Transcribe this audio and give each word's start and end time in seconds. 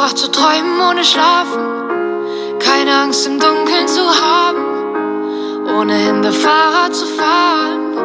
beigebracht 0.00 0.18
zu 0.18 0.30
träumen 0.30 0.80
ohne 0.80 1.04
Schlafen. 1.04 2.58
Keine 2.58 2.94
Angst 3.02 3.26
im 3.26 3.38
Dunkeln 3.38 3.86
zu 3.86 4.02
haben. 4.02 5.68
Ohne 5.78 5.92
Hände 5.92 6.32
Fahrrad 6.32 6.94
zu 6.94 7.04
fahren. 7.04 7.98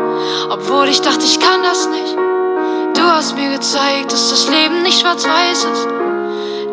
Obwohl 0.50 0.90
ich 0.90 1.02
dachte, 1.02 1.24
ich 1.24 1.40
kann 1.40 1.64
das 1.64 1.88
nicht. 1.88 2.16
Du 2.96 3.02
hast 3.02 3.36
mir 3.36 3.50
gezeigt, 3.52 4.12
dass 4.12 4.30
das 4.30 4.50
Leben 4.50 4.84
nicht 4.84 5.00
schwarz-weiß 5.00 5.64
ist. 5.64 5.88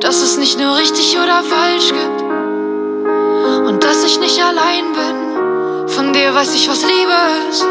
Dass 0.01 0.23
es 0.23 0.39
nicht 0.39 0.59
nur 0.59 0.77
richtig 0.77 1.17
oder 1.17 1.43
falsch 1.45 1.89
gibt. 1.89 2.23
Und 3.69 3.85
dass 3.85 4.05
ich 4.05 4.19
nicht 4.19 4.43
allein 4.43 4.93
bin. 4.93 5.89
Von 5.89 6.13
dir 6.13 6.35
weiß 6.35 6.53
ich, 6.55 6.69
was 6.69 6.83
Liebe 6.83 7.19
ist. 7.49 7.65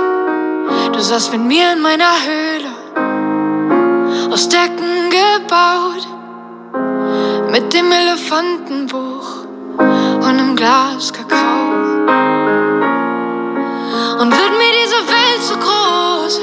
Du 0.93 1.01
saßt 1.01 1.33
mit 1.33 1.41
mir 1.41 1.73
in 1.73 1.81
meiner 1.81 2.13
Höhle. 2.25 2.71
Aus 4.31 4.47
Decken 4.47 5.09
gebaut. 5.09 6.10
Elefantenbuch 8.31 9.43
und 9.77 10.23
einem 10.23 10.55
Glas 10.55 11.11
Kakao. 11.11 11.65
Und 14.21 14.31
wird 14.31 14.53
mir 14.57 14.73
diese 14.81 15.01
Welt 15.11 15.41
zu 15.41 15.57
groß 15.57 16.39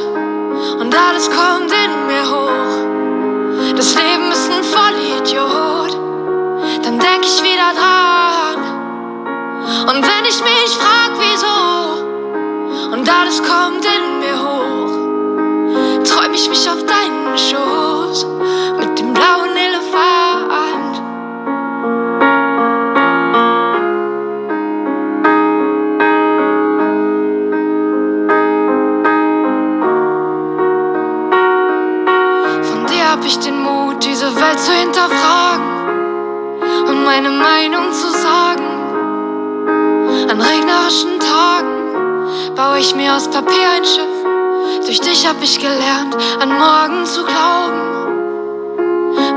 und 0.80 0.94
alles 0.94 1.30
kommt 1.30 1.72
in 1.72 2.06
mir 2.06 2.28
hoch. 2.28 3.74
Das 3.74 3.94
Leben 3.94 4.30
ist 4.30 4.50
ein 4.50 4.64
Vollidiot, 4.64 5.96
dann 6.84 6.98
denk 6.98 7.24
ich 7.24 7.42
wieder 7.42 7.72
dran. 7.72 8.58
Und 9.88 10.04
wenn 10.04 10.24
ich 10.26 10.42
mich 10.42 10.76
frag, 10.76 11.12
wieso, 11.18 12.92
und 12.92 13.08
alles 13.08 13.42
kommt 13.42 13.86
in 13.86 14.18
mir 14.18 14.38
hoch, 14.38 16.04
träum 16.04 16.34
ich 16.34 16.48
mich 16.50 16.68
auf 16.68 16.84
deinen 16.84 17.38
Schoß 17.38 18.26
mit 18.78 18.98
dem 18.98 19.14
blauen 19.14 19.56
Elefant. 19.56 19.77
Meine 37.08 37.30
Meinung 37.30 37.90
zu 37.90 38.10
sagen. 38.10 38.68
An 40.30 40.38
regnerischen 40.42 41.18
Tagen 41.18 42.54
baue 42.54 42.80
ich 42.80 42.94
mir 42.94 43.16
aus 43.16 43.26
Papier 43.30 43.66
ein 43.76 43.84
Schiff. 43.86 44.16
Durch 44.84 45.00
dich 45.00 45.26
hab 45.26 45.42
ich 45.42 45.58
gelernt, 45.58 46.14
an 46.42 46.50
morgen 46.50 47.06
zu 47.06 47.24
glauben, 47.24 48.76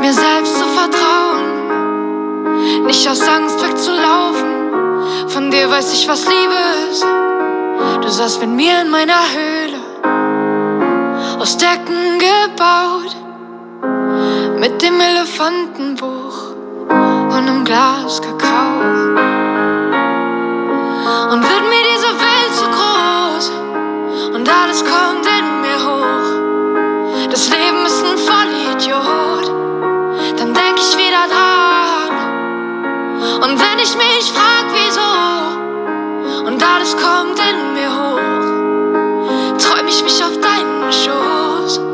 mir 0.02 0.12
selbst 0.12 0.54
zu 0.60 0.66
vertrauen, 0.80 1.46
nicht 2.88 3.08
aus 3.10 3.22
Angst 3.22 3.64
wegzulaufen. 3.66 4.52
Von 5.30 5.50
dir 5.50 5.72
weiß 5.72 5.94
ich, 5.94 6.10
was 6.10 6.28
Liebe 6.28 6.60
ist. 6.92 7.06
Du 8.02 8.10
saßt 8.10 8.42
mit 8.42 8.50
mir 8.50 8.82
in 8.82 8.90
meiner 8.92 9.24
Höhle, 9.34 9.80
aus 11.40 11.56
Decken 11.56 12.20
gebaut, 12.20 13.16
mit 14.60 14.82
dem 14.82 15.00
Elefantenbuch 15.00 16.51
und 17.42 17.50
einem 17.50 17.64
Glas 17.64 18.22
Kakao. 18.22 18.82
Und 21.32 21.42
wird 21.42 21.66
mir 21.72 21.84
diese 21.94 22.12
Welt 22.26 22.54
zu 22.54 22.66
groß 22.76 23.52
und 24.36 24.48
alles 24.50 24.84
kommt 24.84 25.26
in 25.26 25.62
mir 25.62 25.80
hoch. 25.88 27.30
Das 27.32 27.50
Leben 27.50 27.86
ist 27.86 28.04
ein 28.06 28.18
Vollidiot, 28.18 29.48
dann 30.38 30.54
denk 30.54 30.78
ich 30.78 30.98
wieder 30.98 31.28
dran. 31.34 32.12
Und 33.44 33.60
wenn 33.60 33.80
ich 33.80 33.96
mich 33.96 34.32
frag, 34.32 34.66
wieso, 34.74 36.46
und 36.46 36.64
alles 36.64 36.96
kommt 36.96 37.40
in 37.40 37.74
mir 37.74 37.92
hoch, 37.92 38.20
träum 39.58 39.88
ich 39.88 40.04
mich 40.04 40.24
auf 40.24 40.38
deinen 40.40 40.92
Schoß 40.92 41.91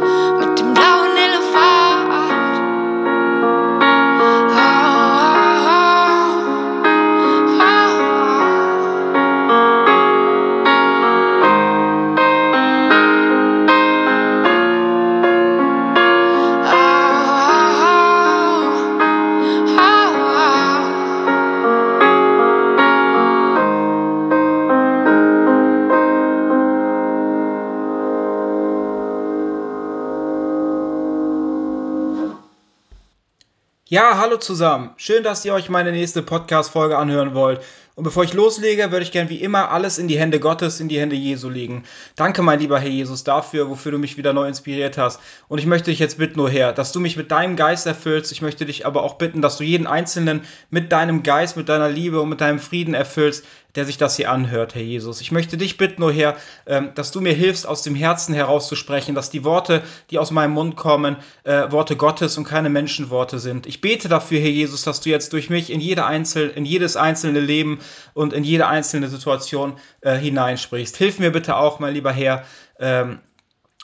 Ja, 33.89 34.17
hallo 34.17 34.35
zusammen. 34.35 34.89
Schön, 34.97 35.23
dass 35.23 35.45
ihr 35.45 35.53
euch 35.53 35.69
meine 35.69 35.93
nächste 35.93 36.21
Podcast-Folge 36.21 36.97
anhören 36.97 37.33
wollt. 37.35 37.61
Und 37.97 38.03
bevor 38.03 38.23
ich 38.23 38.35
loslege, 38.35 38.91
würde 38.91 39.01
ich 39.01 39.11
gern 39.11 39.29
wie 39.29 39.41
immer 39.41 39.71
alles 39.71 39.97
in 39.97 40.07
die 40.07 40.19
Hände 40.19 40.39
Gottes, 40.39 40.79
in 40.79 40.87
die 40.87 40.99
Hände 40.99 41.15
Jesu 41.15 41.49
legen. 41.49 41.81
Danke, 42.15 42.43
mein 42.43 42.59
lieber 42.59 42.77
Herr 42.79 42.91
Jesus, 42.91 43.23
dafür, 43.23 43.71
wofür 43.71 43.91
du 43.91 43.97
mich 43.97 44.17
wieder 44.17 44.33
neu 44.33 44.47
inspiriert 44.47 44.99
hast. 44.99 45.19
Und 45.47 45.57
ich 45.57 45.65
möchte 45.65 45.89
dich 45.89 45.97
jetzt 45.97 46.19
bitten, 46.19 46.39
oh 46.39 46.47
Herr, 46.47 46.73
dass 46.73 46.91
du 46.91 46.99
mich 46.99 47.17
mit 47.17 47.31
deinem 47.31 47.55
Geist 47.55 47.87
erfüllst. 47.87 48.31
Ich 48.31 48.43
möchte 48.43 48.67
dich 48.67 48.85
aber 48.85 49.01
auch 49.01 49.15
bitten, 49.15 49.41
dass 49.41 49.57
du 49.57 49.63
jeden 49.63 49.87
Einzelnen 49.87 50.41
mit 50.69 50.91
deinem 50.91 51.23
Geist, 51.23 51.57
mit 51.57 51.69
deiner 51.69 51.89
Liebe 51.89 52.21
und 52.21 52.29
mit 52.29 52.39
deinem 52.39 52.59
Frieden 52.59 52.93
erfüllst, 52.93 53.43
der 53.77 53.85
sich 53.85 53.97
das 53.97 54.15
hier 54.15 54.31
anhört, 54.31 54.73
Herr 54.73 54.81
Jesus. 54.81 55.21
Ich 55.21 55.31
möchte 55.31 55.55
dich 55.55 55.77
bitten, 55.77 56.01
oh 56.01 56.09
Herr, 56.09 56.35
ähm, 56.65 56.89
dass 56.95 57.11
du 57.11 57.21
mir 57.21 57.33
hilfst, 57.33 57.67
aus 57.67 57.83
dem 57.83 57.93
Herzen 57.93 58.33
herauszusprechen, 58.33 59.13
dass 59.13 59.29
die 59.29 59.43
Worte, 59.43 59.83
die 60.09 60.17
aus 60.17 60.31
meinem 60.31 60.53
Mund 60.53 60.75
kommen, 60.75 61.17
äh, 61.43 61.71
Worte 61.71 61.95
Gottes 61.95 62.37
und 62.39 62.43
keine 62.43 62.69
Menschenworte 62.69 63.37
sind. 63.37 63.67
Ich 63.67 63.79
bete 63.79 64.09
dafür, 64.09 64.39
Herr 64.39 64.49
Jesus, 64.49 64.83
dass 64.83 65.01
du 65.01 65.09
jetzt 65.09 65.31
durch 65.31 65.51
mich 65.51 65.71
in, 65.71 65.79
jede 65.79 66.05
Einzel 66.05 66.49
in 66.49 66.65
jedes 66.65 66.95
einzelne 66.95 67.39
Leben 67.39 67.79
und 68.13 68.33
in 68.33 68.43
jede 68.43 68.67
einzelne 68.67 69.09
Situation 69.09 69.77
äh, 70.01 70.15
hineinsprichst. 70.15 70.97
Hilf 70.97 71.19
mir 71.19 71.31
bitte 71.31 71.55
auch, 71.55 71.79
mein 71.79 71.93
lieber 71.93 72.11
Herr, 72.11 72.45
ähm, 72.79 73.19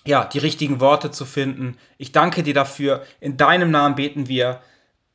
ja, 0.05 0.25
die 0.25 0.39
richtigen 0.39 0.79
Worte 0.79 1.11
zu 1.11 1.25
finden. 1.25 1.77
Ich 1.97 2.11
danke 2.11 2.43
dir 2.43 2.53
dafür. 2.53 3.03
In 3.19 3.37
deinem 3.37 3.71
Namen 3.71 3.95
beten 3.95 4.27
wir. 4.27 4.61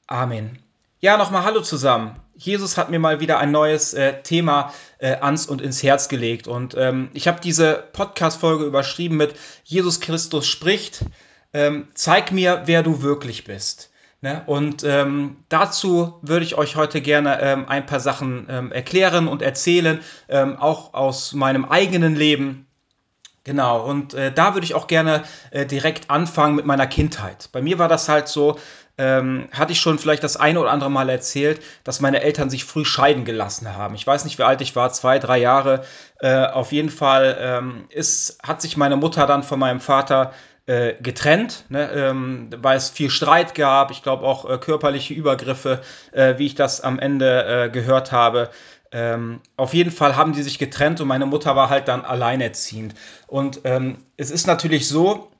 Amen. 0.06 0.58
Ja, 1.00 1.16
nochmal 1.16 1.44
Hallo 1.44 1.60
zusammen. 1.60 2.16
Jesus 2.34 2.76
hat 2.76 2.90
mir 2.90 2.98
mal 2.98 3.20
wieder 3.20 3.38
ein 3.38 3.50
neues 3.50 3.94
äh, 3.94 4.22
Thema 4.22 4.72
äh, 4.98 5.16
ans 5.16 5.46
und 5.46 5.60
ins 5.60 5.82
Herz 5.82 6.08
gelegt. 6.08 6.48
Und 6.48 6.74
ähm, 6.76 7.10
ich 7.12 7.28
habe 7.28 7.40
diese 7.40 7.84
Podcast-Folge 7.92 8.64
überschrieben 8.64 9.16
mit 9.16 9.34
Jesus 9.64 10.00
Christus 10.00 10.46
spricht. 10.46 11.04
Ähm, 11.52 11.88
zeig 11.94 12.32
mir, 12.32 12.62
wer 12.66 12.82
du 12.82 13.02
wirklich 13.02 13.44
bist. 13.44 13.90
Ne? 14.20 14.42
Und 14.46 14.82
ähm, 14.82 15.36
dazu 15.48 16.18
würde 16.22 16.44
ich 16.44 16.56
euch 16.56 16.74
heute 16.74 17.00
gerne 17.00 17.40
ähm, 17.40 17.68
ein 17.68 17.86
paar 17.86 18.00
Sachen 18.00 18.46
ähm, 18.50 18.72
erklären 18.72 19.28
und 19.28 19.42
erzählen, 19.42 20.00
ähm, 20.28 20.56
auch 20.56 20.94
aus 20.94 21.34
meinem 21.34 21.64
eigenen 21.64 22.16
Leben. 22.16 22.66
Genau, 23.44 23.82
und 23.82 24.14
äh, 24.14 24.32
da 24.32 24.54
würde 24.54 24.64
ich 24.64 24.74
auch 24.74 24.88
gerne 24.88 25.22
äh, 25.52 25.64
direkt 25.64 26.10
anfangen 26.10 26.56
mit 26.56 26.66
meiner 26.66 26.86
Kindheit. 26.86 27.48
Bei 27.52 27.62
mir 27.62 27.78
war 27.78 27.88
das 27.88 28.08
halt 28.08 28.28
so, 28.28 28.58
ähm, 28.98 29.48
hatte 29.52 29.72
ich 29.72 29.80
schon 29.80 29.98
vielleicht 30.00 30.24
das 30.24 30.36
eine 30.36 30.60
oder 30.60 30.72
andere 30.72 30.90
Mal 30.90 31.08
erzählt, 31.08 31.62
dass 31.84 32.00
meine 32.00 32.20
Eltern 32.20 32.50
sich 32.50 32.64
früh 32.64 32.84
scheiden 32.84 33.24
gelassen 33.24 33.74
haben. 33.74 33.94
Ich 33.94 34.06
weiß 34.06 34.24
nicht, 34.24 34.38
wie 34.38 34.42
alt 34.42 34.60
ich 34.60 34.74
war, 34.74 34.92
zwei, 34.92 35.20
drei 35.20 35.38
Jahre. 35.38 35.84
Äh, 36.18 36.44
auf 36.46 36.72
jeden 36.72 36.90
Fall 36.90 37.38
ähm, 37.40 37.84
ist, 37.88 38.38
hat 38.42 38.60
sich 38.60 38.76
meine 38.76 38.96
Mutter 38.96 39.26
dann 39.26 39.44
von 39.44 39.60
meinem 39.60 39.80
Vater 39.80 40.32
äh, 40.68 40.94
getrennt, 41.00 41.64
ne, 41.70 41.90
ähm, 41.92 42.50
weil 42.58 42.76
es 42.76 42.90
viel 42.90 43.08
Streit 43.08 43.54
gab, 43.54 43.90
ich 43.90 44.02
glaube 44.02 44.24
auch 44.24 44.48
äh, 44.48 44.58
körperliche 44.58 45.14
Übergriffe, 45.14 45.80
äh, 46.12 46.34
wie 46.36 46.44
ich 46.44 46.54
das 46.54 46.82
am 46.82 46.98
Ende 46.98 47.64
äh, 47.64 47.70
gehört 47.70 48.12
habe. 48.12 48.50
Ähm, 48.92 49.40
auf 49.56 49.72
jeden 49.72 49.90
Fall 49.90 50.16
haben 50.16 50.34
die 50.34 50.42
sich 50.42 50.58
getrennt 50.58 51.00
und 51.00 51.08
meine 51.08 51.24
Mutter 51.24 51.56
war 51.56 51.70
halt 51.70 51.88
dann 51.88 52.04
alleinerziehend. 52.04 52.94
Und 53.26 53.62
ähm, 53.64 54.04
es 54.18 54.30
ist 54.30 54.46
natürlich 54.46 54.88
so, 54.88 55.30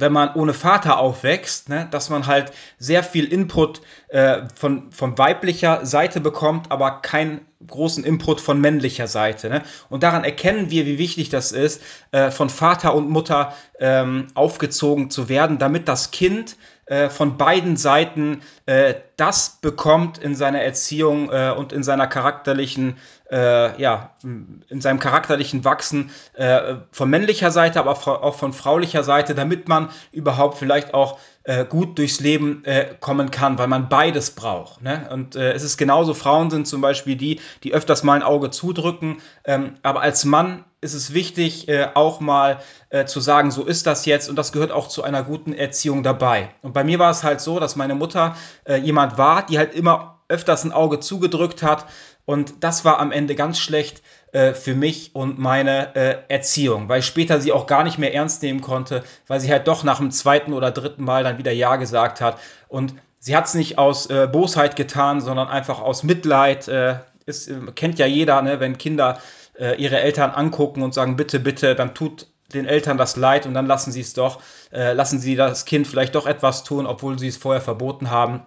wenn 0.00 0.12
man 0.12 0.34
ohne 0.34 0.54
Vater 0.54 0.98
aufwächst, 0.98 1.68
ne, 1.68 1.88
dass 1.90 2.10
man 2.10 2.26
halt 2.26 2.52
sehr 2.78 3.02
viel 3.02 3.24
Input 3.24 3.80
äh, 4.08 4.42
von, 4.54 4.90
von 4.92 5.18
weiblicher 5.18 5.84
Seite 5.86 6.20
bekommt, 6.20 6.70
aber 6.70 7.00
keinen 7.02 7.40
großen 7.66 8.04
Input 8.04 8.40
von 8.40 8.60
männlicher 8.60 9.08
Seite. 9.08 9.48
Ne? 9.48 9.62
Und 9.88 10.02
daran 10.02 10.24
erkennen 10.24 10.70
wir, 10.70 10.86
wie 10.86 10.98
wichtig 10.98 11.28
das 11.28 11.52
ist, 11.52 11.82
äh, 12.12 12.30
von 12.30 12.50
Vater 12.50 12.94
und 12.94 13.10
Mutter 13.10 13.52
ähm, 13.80 14.28
aufgezogen 14.34 15.10
zu 15.10 15.28
werden, 15.28 15.58
damit 15.58 15.88
das 15.88 16.10
Kind 16.10 16.56
äh, 16.86 17.10
von 17.10 17.36
beiden 17.36 17.76
Seiten 17.76 18.42
äh, 18.66 18.94
das 19.16 19.58
bekommt 19.60 20.18
in 20.18 20.34
seiner 20.34 20.62
Erziehung 20.62 21.30
äh, 21.30 21.52
und 21.56 21.72
in 21.72 21.82
seiner 21.82 22.06
charakterlichen 22.06 22.96
äh, 23.30 23.80
ja, 23.80 24.14
in 24.22 24.80
seinem 24.80 24.98
charakterlichen 24.98 25.64
Wachsen 25.64 26.10
äh, 26.34 26.76
von 26.90 27.10
männlicher 27.10 27.50
Seite, 27.50 27.78
aber 27.80 27.92
auch 27.92 28.34
von 28.34 28.52
fraulicher 28.52 29.04
Seite, 29.04 29.34
damit 29.34 29.68
man 29.68 29.90
überhaupt 30.12 30.58
vielleicht 30.58 30.94
auch 30.94 31.18
äh, 31.44 31.64
gut 31.64 31.98
durchs 31.98 32.20
Leben 32.20 32.64
äh, 32.64 32.94
kommen 33.00 33.30
kann, 33.30 33.58
weil 33.58 33.68
man 33.68 33.88
beides 33.88 34.30
braucht. 34.32 34.82
Ne? 34.82 35.08
Und 35.10 35.36
äh, 35.36 35.52
es 35.52 35.62
ist 35.62 35.76
genauso, 35.76 36.14
Frauen 36.14 36.50
sind 36.50 36.66
zum 36.66 36.80
Beispiel 36.80 37.16
die, 37.16 37.40
die 37.62 37.74
öfters 37.74 38.02
mal 38.02 38.14
ein 38.14 38.22
Auge 38.22 38.50
zudrücken, 38.50 39.18
ähm, 39.44 39.74
aber 39.82 40.00
als 40.00 40.24
Mann 40.24 40.64
ist 40.80 40.94
es 40.94 41.12
wichtig, 41.12 41.68
äh, 41.68 41.88
auch 41.94 42.20
mal 42.20 42.58
äh, 42.90 43.04
zu 43.04 43.20
sagen, 43.20 43.50
so 43.50 43.64
ist 43.64 43.86
das 43.86 44.06
jetzt 44.06 44.28
und 44.28 44.36
das 44.36 44.52
gehört 44.52 44.72
auch 44.72 44.88
zu 44.88 45.02
einer 45.02 45.22
guten 45.22 45.52
Erziehung 45.52 46.02
dabei. 46.02 46.50
Und 46.62 46.72
bei 46.72 46.84
mir 46.84 46.98
war 46.98 47.10
es 47.10 47.24
halt 47.24 47.40
so, 47.40 47.58
dass 47.58 47.76
meine 47.76 47.94
Mutter 47.94 48.36
äh, 48.64 48.76
jemand 48.76 49.18
war, 49.18 49.44
die 49.44 49.58
halt 49.58 49.74
immer 49.74 50.20
öfters 50.28 50.64
ein 50.64 50.72
Auge 50.72 51.00
zugedrückt 51.00 51.62
hat 51.62 51.86
und 52.28 52.62
das 52.62 52.84
war 52.84 52.98
am 52.98 53.10
Ende 53.10 53.34
ganz 53.34 53.58
schlecht 53.58 54.02
äh, 54.32 54.52
für 54.52 54.74
mich 54.74 55.14
und 55.14 55.38
meine 55.38 55.96
äh, 55.96 56.16
Erziehung, 56.28 56.90
weil 56.90 56.98
ich 56.98 57.06
später 57.06 57.40
sie 57.40 57.52
auch 57.52 57.66
gar 57.66 57.84
nicht 57.84 57.96
mehr 57.96 58.12
ernst 58.12 58.42
nehmen 58.42 58.60
konnte, 58.60 59.02
weil 59.28 59.40
sie 59.40 59.50
halt 59.50 59.66
doch 59.66 59.82
nach 59.82 59.96
dem 59.96 60.10
zweiten 60.10 60.52
oder 60.52 60.70
dritten 60.70 61.04
Mal 61.04 61.24
dann 61.24 61.38
wieder 61.38 61.52
Ja 61.52 61.76
gesagt 61.76 62.20
hat. 62.20 62.38
Und 62.68 62.92
sie 63.18 63.34
hat 63.34 63.46
es 63.46 63.54
nicht 63.54 63.78
aus 63.78 64.10
äh, 64.10 64.28
Bosheit 64.30 64.76
getan, 64.76 65.22
sondern 65.22 65.48
einfach 65.48 65.80
aus 65.80 66.02
Mitleid. 66.02 66.68
Äh, 66.68 66.96
ist, 67.24 67.50
kennt 67.76 67.98
ja 67.98 68.04
jeder, 68.04 68.42
ne? 68.42 68.60
wenn 68.60 68.76
Kinder 68.76 69.20
äh, 69.58 69.76
ihre 69.76 69.98
Eltern 69.98 70.32
angucken 70.32 70.82
und 70.82 70.92
sagen, 70.92 71.16
bitte, 71.16 71.40
bitte, 71.40 71.74
dann 71.74 71.94
tut 71.94 72.26
den 72.52 72.66
Eltern 72.66 72.98
das 72.98 73.16
leid 73.16 73.46
und 73.46 73.54
dann 73.54 73.64
lassen 73.64 73.90
sie 73.90 74.02
es 74.02 74.12
doch, 74.12 74.42
äh, 74.70 74.92
lassen 74.92 75.18
sie 75.18 75.34
das 75.34 75.64
Kind 75.64 75.86
vielleicht 75.86 76.14
doch 76.14 76.26
etwas 76.26 76.62
tun, 76.62 76.84
obwohl 76.84 77.18
sie 77.18 77.28
es 77.28 77.38
vorher 77.38 77.62
verboten 77.62 78.10
haben. 78.10 78.42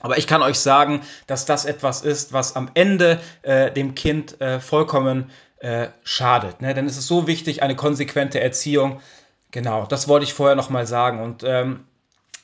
Aber 0.00 0.18
ich 0.18 0.26
kann 0.26 0.42
euch 0.42 0.58
sagen, 0.58 1.02
dass 1.26 1.44
das 1.44 1.64
etwas 1.64 2.02
ist, 2.02 2.32
was 2.32 2.56
am 2.56 2.70
Ende 2.74 3.20
äh, 3.42 3.72
dem 3.72 3.94
Kind 3.94 4.40
äh, 4.40 4.60
vollkommen 4.60 5.30
äh, 5.58 5.88
schadet. 6.04 6.60
Ne? 6.60 6.74
Denn 6.74 6.86
es 6.86 6.96
ist 6.96 7.08
so 7.08 7.26
wichtig, 7.26 7.62
eine 7.62 7.76
konsequente 7.76 8.40
Erziehung. 8.40 9.00
Genau, 9.50 9.86
das 9.86 10.08
wollte 10.08 10.24
ich 10.24 10.34
vorher 10.34 10.56
nochmal 10.56 10.86
sagen. 10.86 11.20
Und 11.20 11.42
ähm, 11.44 11.84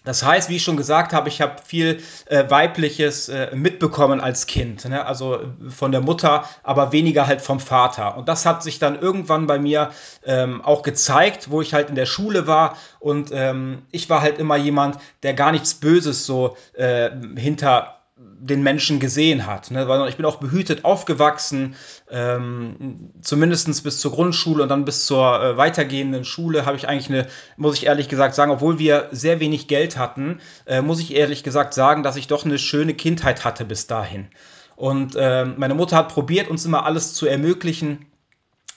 das 0.05 0.23
heißt, 0.23 0.49
wie 0.51 0.57
ich 0.57 0.63
schon 0.63 0.77
gesagt 0.77 1.13
habe, 1.13 1.29
ich 1.29 1.41
habe 1.41 1.57
viel 1.65 2.03
äh, 2.27 2.49
Weibliches 2.49 3.29
äh, 3.29 3.55
mitbekommen 3.57 4.21
als 4.21 4.47
Kind, 4.47 4.85
ne? 4.85 5.05
also 5.07 5.41
von 5.69 5.93
der 5.93 6.03
Mutter, 6.03 6.45
aber 6.63 6.93
weniger 6.93 7.27
halt 7.27 7.41
vom 7.41 7.59
Vater. 7.59 8.17
Und 8.17 8.29
das 8.29 8.47
hat 8.47 8.63
sich 8.63 8.79
dann 8.79 9.01
irgendwann 9.01 9.47
bei 9.47 9.59
mir 9.59 9.91
ähm, 10.25 10.63
auch 10.63 10.83
gezeigt, 10.83 11.51
wo 11.51 11.63
ich 11.63 11.75
halt 11.75 11.89
in 11.89 11.95
der 11.95 12.07
Schule 12.07 12.47
war 12.47 12.77
und 13.01 13.31
ähm, 13.33 13.83
ich 13.91 14.11
war 14.11 14.21
halt 14.21 14.39
immer 14.39 14.57
jemand, 14.57 14.99
der 15.23 15.35
gar 15.35 15.53
nichts 15.53 15.75
Böses 15.75 16.27
so 16.27 16.57
äh, 16.75 17.11
hinter 17.37 18.04
den 18.45 18.63
Menschen 18.63 19.01
gesehen 19.01 19.47
hat. 19.47 19.71
Ne? 19.71 20.07
Ich 20.09 20.17
bin 20.17 20.27
auch 20.27 20.37
behütet 20.37 20.85
aufgewachsen, 20.85 21.77
ähm, 22.11 23.11
zumindest 23.23 23.83
bis 23.83 24.01
zur 24.01 24.13
Grundschule 24.13 24.63
und 24.63 24.69
dann 24.69 24.85
bis 24.85 25.07
zur 25.07 25.43
äh, 25.43 25.57
weitergehenden 25.57 26.25
Schule 26.25 26.67
habe 26.67 26.77
ich 26.77 26.87
eigentlich 26.87 27.09
eine, 27.09 27.27
muss 27.57 27.77
ich 27.77 27.87
ehrlich 27.87 28.09
gesagt 28.09 28.35
sagen, 28.35 28.53
obwohl 28.53 28.79
wir 28.79 29.09
sehr 29.13 29.41
wenig 29.41 29.67
Geld 29.67 29.97
hatten, 29.97 30.41
äh, 30.67 30.83
muss 30.83 31.01
ich 31.01 31.15
ehrlich 31.15 31.43
gesagt 31.43 31.75
sagen, 31.75 32.03
dass 32.03 32.17
ich 32.17 32.27
doch 32.27 32.45
eine 32.45 32.59
schöne 32.59 32.95
Kindheit 32.95 33.45
hatte 33.45 33.65
bis 33.65 33.87
dahin. 33.87 34.29
Und 34.77 35.17
äh, 35.17 35.45
meine 35.45 35.75
Mutter 35.75 35.97
hat 35.97 36.09
probiert, 36.09 36.49
uns 36.49 36.67
immer 36.67 36.85
alles 36.85 37.15
zu 37.15 37.27
ermöglichen. 37.27 38.07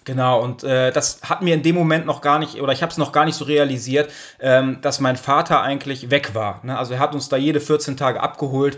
Genau, 0.05 0.41
und 0.41 0.63
äh, 0.63 0.93
das 0.93 1.19
hat 1.23 1.41
mir 1.41 1.53
in 1.53 1.63
dem 1.63 1.75
Moment 1.75 2.05
noch 2.05 2.21
gar 2.21 2.39
nicht, 2.39 2.61
oder 2.61 2.71
ich 2.71 2.81
habe 2.81 2.91
es 2.91 2.97
noch 2.97 3.11
gar 3.11 3.25
nicht 3.25 3.35
so 3.35 3.43
realisiert, 3.43 4.09
ähm, 4.39 4.79
dass 4.81 5.01
mein 5.01 5.17
Vater 5.17 5.61
eigentlich 5.61 6.09
weg 6.09 6.33
war. 6.33 6.61
Ne? 6.63 6.77
Also 6.77 6.93
er 6.93 6.99
hat 6.99 7.13
uns 7.13 7.27
da 7.27 7.35
jede 7.35 7.59
14 7.59 7.97
Tage 7.97 8.21
abgeholt 8.21 8.77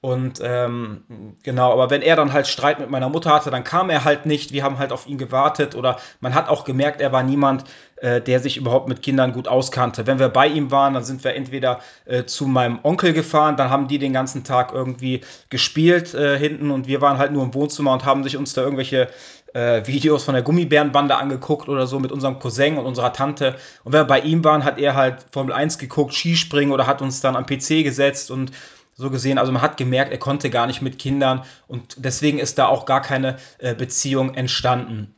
und 0.00 0.40
ähm, 0.44 1.02
genau, 1.42 1.72
aber 1.72 1.90
wenn 1.90 2.02
er 2.02 2.14
dann 2.14 2.32
halt 2.32 2.46
Streit 2.46 2.78
mit 2.78 2.88
meiner 2.88 3.08
Mutter 3.08 3.34
hatte, 3.34 3.50
dann 3.50 3.64
kam 3.64 3.90
er 3.90 4.04
halt 4.04 4.26
nicht. 4.26 4.52
Wir 4.52 4.62
haben 4.62 4.78
halt 4.78 4.92
auf 4.92 5.08
ihn 5.08 5.18
gewartet 5.18 5.74
oder 5.74 5.98
man 6.20 6.34
hat 6.34 6.48
auch 6.48 6.64
gemerkt, 6.64 7.00
er 7.00 7.10
war 7.10 7.24
niemand, 7.24 7.64
äh, 7.96 8.20
der 8.20 8.38
sich 8.38 8.56
überhaupt 8.56 8.88
mit 8.88 9.02
Kindern 9.02 9.32
gut 9.32 9.48
auskannte. 9.48 10.06
Wenn 10.06 10.20
wir 10.20 10.28
bei 10.28 10.46
ihm 10.46 10.70
waren, 10.70 10.94
dann 10.94 11.02
sind 11.02 11.24
wir 11.24 11.34
entweder 11.34 11.80
äh, 12.04 12.24
zu 12.24 12.46
meinem 12.46 12.78
Onkel 12.84 13.12
gefahren, 13.12 13.56
dann 13.56 13.70
haben 13.70 13.88
die 13.88 13.98
den 13.98 14.12
ganzen 14.12 14.44
Tag 14.44 14.72
irgendwie 14.72 15.22
gespielt 15.50 16.14
äh, 16.14 16.38
hinten 16.38 16.70
und 16.70 16.86
wir 16.86 17.00
waren 17.00 17.18
halt 17.18 17.32
nur 17.32 17.42
im 17.42 17.52
Wohnzimmer 17.52 17.92
und 17.92 18.04
haben 18.04 18.22
sich 18.22 18.36
uns 18.36 18.54
da 18.54 18.62
irgendwelche 18.62 19.08
äh, 19.52 19.84
Videos 19.84 20.22
von 20.22 20.34
der 20.34 20.44
Gummibärenbande 20.44 21.16
angeguckt 21.16 21.68
oder 21.68 21.88
so 21.88 21.98
mit 21.98 22.12
unserem 22.12 22.38
Cousin 22.38 22.78
und 22.78 22.86
unserer 22.86 23.12
Tante. 23.12 23.56
Und 23.82 23.92
wenn 23.92 24.02
wir 24.02 24.06
bei 24.06 24.20
ihm 24.20 24.44
waren, 24.44 24.64
hat 24.64 24.78
er 24.78 24.94
halt 24.94 25.26
Formel 25.32 25.52
1 25.52 25.78
geguckt, 25.78 26.14
Skispringen 26.14 26.72
oder 26.72 26.86
hat 26.86 27.02
uns 27.02 27.20
dann 27.20 27.34
am 27.34 27.46
PC 27.46 27.82
gesetzt 27.82 28.30
und 28.30 28.52
so 28.98 29.10
gesehen. 29.10 29.38
Also 29.38 29.52
man 29.52 29.62
hat 29.62 29.76
gemerkt, 29.76 30.12
er 30.12 30.18
konnte 30.18 30.50
gar 30.50 30.66
nicht 30.66 30.82
mit 30.82 30.98
Kindern 30.98 31.44
und 31.68 32.04
deswegen 32.04 32.38
ist 32.38 32.58
da 32.58 32.66
auch 32.66 32.84
gar 32.84 33.00
keine 33.00 33.36
äh, 33.58 33.74
Beziehung 33.74 34.34
entstanden. 34.34 35.14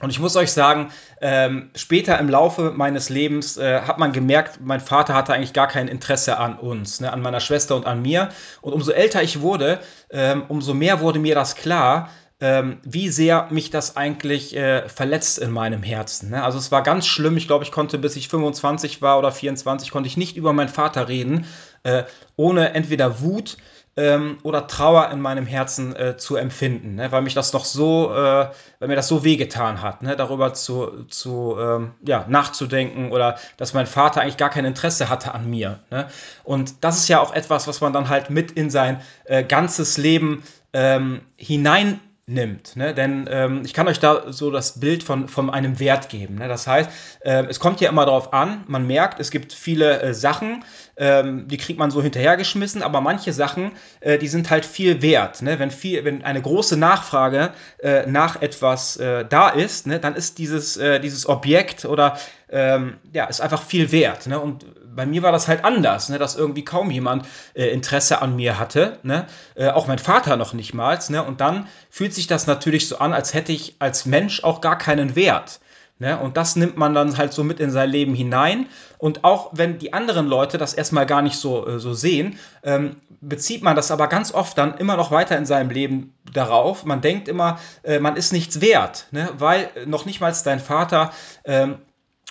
Und 0.00 0.10
ich 0.10 0.20
muss 0.20 0.36
euch 0.36 0.52
sagen, 0.52 0.90
ähm, 1.22 1.70
später 1.74 2.18
im 2.18 2.28
Laufe 2.28 2.70
meines 2.70 3.08
Lebens 3.08 3.56
äh, 3.56 3.80
hat 3.80 3.98
man 3.98 4.12
gemerkt, 4.12 4.60
mein 4.62 4.80
Vater 4.80 5.14
hatte 5.14 5.32
eigentlich 5.32 5.54
gar 5.54 5.68
kein 5.68 5.88
Interesse 5.88 6.38
an 6.38 6.58
uns, 6.58 7.00
ne, 7.00 7.12
an 7.12 7.22
meiner 7.22 7.40
Schwester 7.40 7.74
und 7.76 7.86
an 7.86 8.02
mir. 8.02 8.28
Und 8.60 8.74
umso 8.74 8.92
älter 8.92 9.22
ich 9.22 9.40
wurde, 9.40 9.80
ähm, 10.10 10.44
umso 10.48 10.74
mehr 10.74 11.00
wurde 11.00 11.18
mir 11.18 11.34
das 11.34 11.56
klar, 11.56 12.10
ähm, 12.38 12.78
wie 12.82 13.08
sehr 13.08 13.48
mich 13.50 13.70
das 13.70 13.96
eigentlich 13.96 14.54
äh, 14.54 14.86
verletzt 14.90 15.38
in 15.38 15.50
meinem 15.50 15.82
Herzen. 15.82 16.30
Ne? 16.30 16.44
Also 16.44 16.58
es 16.58 16.70
war 16.70 16.82
ganz 16.82 17.06
schlimm. 17.06 17.38
Ich 17.38 17.46
glaube, 17.46 17.64
ich 17.64 17.72
konnte, 17.72 17.96
bis 17.96 18.16
ich 18.16 18.28
25 18.28 19.00
war 19.00 19.18
oder 19.18 19.32
24, 19.32 19.90
konnte 19.90 20.08
ich 20.08 20.18
nicht 20.18 20.36
über 20.36 20.52
meinen 20.52 20.68
Vater 20.68 21.08
reden, 21.08 21.46
äh, 21.82 22.04
ohne 22.36 22.74
entweder 22.74 23.20
Wut 23.20 23.56
ähm, 23.96 24.38
oder 24.42 24.66
Trauer 24.66 25.10
in 25.10 25.20
meinem 25.20 25.46
Herzen 25.46 25.96
äh, 25.96 26.16
zu 26.16 26.36
empfinden, 26.36 26.96
ne? 26.96 27.10
weil 27.12 27.22
mich 27.22 27.34
das 27.34 27.52
noch 27.52 27.64
so, 27.64 28.12
äh, 28.12 28.48
weil 28.78 28.88
mir 28.88 28.96
das 28.96 29.08
so 29.08 29.24
wehgetan 29.24 29.80
hat, 29.80 30.02
ne? 30.02 30.16
darüber 30.16 30.52
zu, 30.52 31.04
zu 31.08 31.56
ähm, 31.58 31.92
ja, 32.06 32.26
nachzudenken 32.28 33.10
oder 33.10 33.38
dass 33.56 33.72
mein 33.72 33.86
Vater 33.86 34.20
eigentlich 34.20 34.36
gar 34.36 34.50
kein 34.50 34.66
Interesse 34.66 35.08
hatte 35.08 35.32
an 35.32 35.48
mir. 35.48 35.80
Ne? 35.90 36.08
Und 36.44 36.84
das 36.84 36.98
ist 36.98 37.08
ja 37.08 37.20
auch 37.20 37.32
etwas, 37.32 37.66
was 37.68 37.80
man 37.80 37.92
dann 37.94 38.10
halt 38.10 38.28
mit 38.28 38.52
in 38.52 38.70
sein 38.70 39.00
äh, 39.24 39.42
ganzes 39.42 39.96
Leben 39.96 40.42
ähm, 40.74 41.22
hinein 41.36 42.00
nimmt. 42.28 42.74
Ne? 42.74 42.92
Denn 42.92 43.28
ähm, 43.30 43.62
ich 43.64 43.72
kann 43.72 43.86
euch 43.86 44.00
da 44.00 44.32
so 44.32 44.50
das 44.50 44.80
Bild 44.80 45.04
von, 45.04 45.28
von 45.28 45.48
einem 45.48 45.78
Wert 45.78 46.08
geben. 46.08 46.34
Ne? 46.36 46.48
Das 46.48 46.66
heißt, 46.66 46.90
äh, 47.20 47.44
es 47.48 47.60
kommt 47.60 47.80
ja 47.80 47.88
immer 47.88 48.04
darauf 48.04 48.32
an, 48.32 48.64
man 48.66 48.84
merkt, 48.84 49.20
es 49.20 49.30
gibt 49.30 49.52
viele 49.52 50.02
äh, 50.02 50.12
Sachen, 50.12 50.64
ähm, 50.96 51.46
die 51.46 51.56
kriegt 51.56 51.78
man 51.78 51.92
so 51.92 52.02
hinterhergeschmissen, 52.02 52.82
aber 52.82 53.00
manche 53.00 53.32
Sachen, 53.32 53.72
äh, 54.00 54.18
die 54.18 54.26
sind 54.26 54.50
halt 54.50 54.64
viel 54.64 55.02
wert. 55.02 55.40
Ne? 55.40 55.60
Wenn, 55.60 55.70
viel, 55.70 56.04
wenn 56.04 56.24
eine 56.24 56.42
große 56.42 56.76
Nachfrage 56.76 57.52
äh, 57.78 58.06
nach 58.06 58.42
etwas 58.42 58.96
äh, 58.96 59.24
da 59.24 59.48
ist, 59.48 59.86
ne? 59.86 60.00
dann 60.00 60.16
ist 60.16 60.38
dieses, 60.38 60.76
äh, 60.76 60.98
dieses 60.98 61.28
Objekt 61.28 61.84
oder 61.84 62.18
ähm, 62.48 62.96
ja, 63.12 63.26
ist 63.26 63.40
einfach 63.40 63.62
viel 63.62 63.92
wert. 63.92 64.26
Ne? 64.26 64.40
Und 64.40 64.66
bei 64.96 65.06
mir 65.06 65.22
war 65.22 65.30
das 65.30 65.46
halt 65.46 65.64
anders, 65.64 66.08
ne? 66.08 66.18
dass 66.18 66.34
irgendwie 66.34 66.64
kaum 66.64 66.90
jemand 66.90 67.26
äh, 67.54 67.66
Interesse 67.68 68.22
an 68.22 68.34
mir 68.34 68.58
hatte. 68.58 68.98
Ne? 69.02 69.26
Äh, 69.54 69.68
auch 69.68 69.86
mein 69.86 69.98
Vater 69.98 70.36
noch 70.36 70.54
nicht 70.54 70.74
mal. 70.74 70.98
Ne? 71.08 71.22
Und 71.22 71.40
dann 71.40 71.68
fühlt 71.90 72.14
sich 72.14 72.26
das 72.26 72.46
natürlich 72.46 72.88
so 72.88 72.98
an, 72.98 73.12
als 73.12 73.34
hätte 73.34 73.52
ich 73.52 73.76
als 73.78 74.06
Mensch 74.06 74.42
auch 74.42 74.60
gar 74.60 74.78
keinen 74.78 75.14
Wert. 75.14 75.60
Ne? 75.98 76.18
Und 76.18 76.36
das 76.36 76.56
nimmt 76.56 76.76
man 76.76 76.94
dann 76.94 77.16
halt 77.16 77.32
so 77.32 77.44
mit 77.44 77.60
in 77.60 77.70
sein 77.70 77.90
Leben 77.90 78.14
hinein. 78.14 78.66
Und 78.98 79.24
auch 79.24 79.50
wenn 79.52 79.78
die 79.78 79.92
anderen 79.92 80.26
Leute 80.26 80.58
das 80.58 80.74
erstmal 80.74 81.06
gar 81.06 81.22
nicht 81.22 81.38
so, 81.38 81.66
äh, 81.66 81.78
so 81.78 81.92
sehen, 81.92 82.38
ähm, 82.62 82.96
bezieht 83.20 83.62
man 83.62 83.76
das 83.76 83.90
aber 83.90 84.08
ganz 84.08 84.32
oft 84.32 84.56
dann 84.56 84.76
immer 84.78 84.96
noch 84.96 85.10
weiter 85.10 85.36
in 85.36 85.46
seinem 85.46 85.70
Leben 85.70 86.14
darauf. 86.32 86.84
Man 86.84 87.00
denkt 87.00 87.28
immer, 87.28 87.58
äh, 87.82 87.98
man 87.98 88.16
ist 88.16 88.32
nichts 88.32 88.60
wert, 88.60 89.06
ne? 89.10 89.28
weil 89.38 89.70
noch 89.86 90.06
nicht 90.06 90.20
mal 90.20 90.34
dein 90.44 90.60
Vater 90.60 91.12
ähm, 91.44 91.76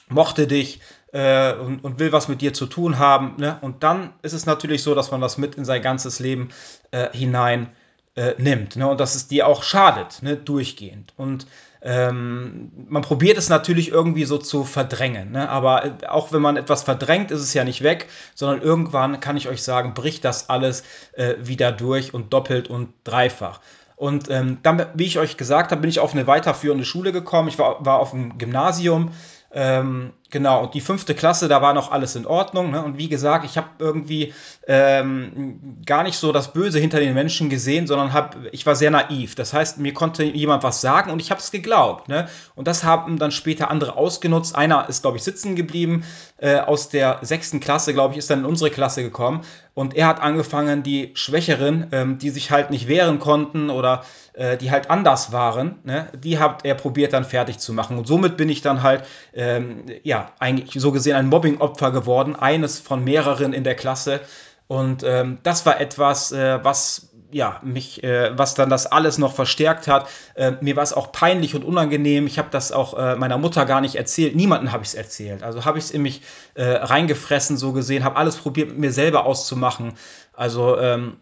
mochte 0.09 0.47
dich 0.47 0.79
äh, 1.15 1.53
und, 1.53 1.79
und, 1.79 1.97
will 1.97 2.11
was 2.11 2.27
mit 2.27 2.41
dir 2.41 2.53
zu 2.53 2.65
tun 2.65 2.99
haben. 2.99 3.35
Ne? 3.37 3.57
Und 3.61 3.83
dann 3.83 4.11
ist 4.21 4.33
es 4.33 4.45
natürlich 4.45 4.83
so, 4.83 4.93
dass 4.93 5.11
man 5.11 5.21
das 5.21 5.37
mit 5.37 5.55
in 5.55 5.63
sein 5.63 5.81
ganzes 5.81 6.19
Leben 6.19 6.49
äh, 6.91 7.09
hinein 7.13 7.69
äh, 8.15 8.33
nimmt. 8.37 8.75
Ne? 8.75 8.85
Und 8.85 8.99
dass 8.99 9.15
es 9.15 9.29
dir 9.29 9.47
auch 9.47 9.63
schadet, 9.63 10.21
ne? 10.23 10.35
durchgehend. 10.35 11.13
Und 11.15 11.47
ähm, 11.81 12.69
man 12.89 13.01
probiert 13.01 13.37
es 13.37 13.47
natürlich 13.47 13.91
irgendwie 13.91 14.25
so 14.25 14.37
zu 14.37 14.65
verdrängen. 14.65 15.31
Ne? 15.31 15.49
Aber 15.49 15.85
äh, 15.85 15.91
auch 16.05 16.33
wenn 16.33 16.41
man 16.41 16.57
etwas 16.57 16.83
verdrängt, 16.83 17.31
ist 17.31 17.39
es 17.39 17.53
ja 17.53 17.63
nicht 17.63 17.81
weg, 17.81 18.09
sondern 18.33 18.61
irgendwann 18.61 19.21
kann 19.21 19.37
ich 19.37 19.47
euch 19.47 19.63
sagen, 19.63 19.93
bricht 19.93 20.25
das 20.25 20.49
alles 20.49 20.83
äh, 21.13 21.35
wieder 21.39 21.71
durch 21.71 22.13
und 22.13 22.33
doppelt 22.33 22.69
und 22.69 22.89
dreifach. 23.05 23.61
Und 23.95 24.29
ähm, 24.29 24.57
dann, 24.63 24.85
wie 24.95 25.05
ich 25.05 25.17
euch 25.17 25.37
gesagt 25.37 25.71
habe, 25.71 25.79
bin 25.79 25.89
ich 25.89 26.01
auf 26.01 26.11
eine 26.11 26.27
weiterführende 26.27 26.83
Schule 26.83 27.13
gekommen. 27.13 27.47
Ich 27.47 27.57
war, 27.57 27.85
war 27.85 27.99
auf 27.99 28.11
dem 28.11 28.37
Gymnasium. 28.37 29.11
Ähm, 29.51 30.11
genau, 30.31 30.63
und 30.63 30.73
die 30.73 30.81
fünfte 30.81 31.15
Klasse, 31.15 31.47
da 31.47 31.61
war 31.61 31.73
noch 31.73 31.91
alles 31.91 32.15
in 32.15 32.25
Ordnung. 32.25 32.71
Ne? 32.71 32.83
Und 32.83 32.97
wie 32.97 33.07
gesagt, 33.07 33.45
ich 33.45 33.55
habe 33.57 33.69
irgendwie 33.79 34.33
ähm, 34.67 35.77
gar 35.85 36.03
nicht 36.03 36.17
so 36.17 36.33
das 36.33 36.51
Böse 36.51 36.79
hinter 36.79 36.99
den 36.99 37.13
Menschen 37.13 37.49
gesehen, 37.49 37.87
sondern 37.87 38.11
hab, 38.11 38.35
ich 38.51 38.65
war 38.65 38.75
sehr 38.75 38.91
naiv. 38.91 39.35
Das 39.35 39.53
heißt, 39.53 39.77
mir 39.77 39.93
konnte 39.93 40.23
jemand 40.23 40.63
was 40.63 40.81
sagen 40.81 41.09
und 41.11 41.21
ich 41.21 41.31
habe 41.31 41.39
es 41.39 41.51
geglaubt. 41.51 42.09
Ne? 42.09 42.27
Und 42.55 42.67
das 42.67 42.83
haben 42.83 43.17
dann 43.17 43.31
später 43.31 43.71
andere 43.71 43.95
ausgenutzt. 43.95 44.55
Einer 44.55 44.89
ist, 44.89 45.01
glaube 45.01 45.17
ich, 45.17 45.23
sitzen 45.23 45.55
geblieben 45.55 46.03
äh, 46.37 46.57
aus 46.57 46.89
der 46.89 47.19
sechsten 47.21 47.61
Klasse, 47.61 47.93
glaube 47.93 48.13
ich, 48.13 48.17
ist 48.17 48.29
dann 48.29 48.39
in 48.39 48.45
unsere 48.45 48.71
Klasse 48.71 49.03
gekommen. 49.03 49.41
Und 49.73 49.95
er 49.95 50.07
hat 50.07 50.21
angefangen, 50.21 50.83
die 50.83 51.11
Schwächeren, 51.15 51.87
ähm, 51.91 52.17
die 52.17 52.29
sich 52.29 52.51
halt 52.51 52.71
nicht 52.71 52.87
wehren 52.87 53.19
konnten 53.19 53.69
oder 53.69 54.03
äh, 54.35 54.57
die 54.57 54.71
halt 54.71 54.89
anders 54.89 55.31
waren, 55.31 55.79
ne, 55.83 56.07
die 56.13 56.39
hat 56.39 56.65
er 56.65 56.75
probiert 56.75 57.13
dann 57.13 57.25
fertig 57.25 57.59
zu 57.59 57.73
machen. 57.73 57.97
Und 57.97 58.07
somit 58.07 58.37
bin 58.37 58.49
ich 58.49 58.61
dann 58.61 58.83
halt, 58.83 59.03
ähm, 59.33 59.85
ja, 60.03 60.31
eigentlich 60.39 60.81
so 60.81 60.91
gesehen 60.91 61.15
ein 61.15 61.27
Mobbing-Opfer 61.27 61.91
geworden, 61.91 62.35
eines 62.35 62.79
von 62.79 63.03
mehreren 63.03 63.53
in 63.53 63.63
der 63.63 63.75
Klasse. 63.75 64.21
Und 64.67 65.03
ähm, 65.03 65.37
das 65.43 65.65
war 65.65 65.79
etwas, 65.79 66.31
äh, 66.31 66.63
was 66.63 67.09
ja, 67.31 67.59
mich, 67.63 68.01
äh, 68.03 68.31
was 68.37 68.55
dann 68.55 68.69
das 68.69 68.85
alles 68.87 69.17
noch 69.17 69.33
verstärkt 69.33 69.89
hat. 69.89 70.07
Äh, 70.35 70.53
mir 70.61 70.77
war 70.77 70.83
es 70.83 70.93
auch 70.93 71.11
peinlich 71.11 71.53
und 71.53 71.65
unangenehm. 71.65 72.27
Ich 72.27 72.37
habe 72.37 72.47
das 72.49 72.71
auch 72.71 72.97
äh, 72.97 73.17
meiner 73.17 73.37
Mutter 73.37 73.65
gar 73.65 73.81
nicht 73.81 73.95
erzählt. 73.95 74.35
Niemanden 74.37 74.71
habe 74.71 74.83
ich 74.83 74.89
es 74.89 74.95
erzählt. 74.95 75.43
Also 75.43 75.65
habe 75.65 75.77
ich 75.77 75.85
es 75.85 75.91
in 75.91 76.01
mich 76.01 76.21
äh, 76.53 76.63
reingefressen, 76.63 77.57
so 77.57 77.73
gesehen, 77.73 78.05
habe 78.05 78.15
alles 78.15 78.37
probiert, 78.37 78.69
mit 78.69 78.79
mir 78.79 78.91
selber 78.93 79.25
auszumachen. 79.25 79.95
Also 80.33 80.79
ähm, 80.79 81.17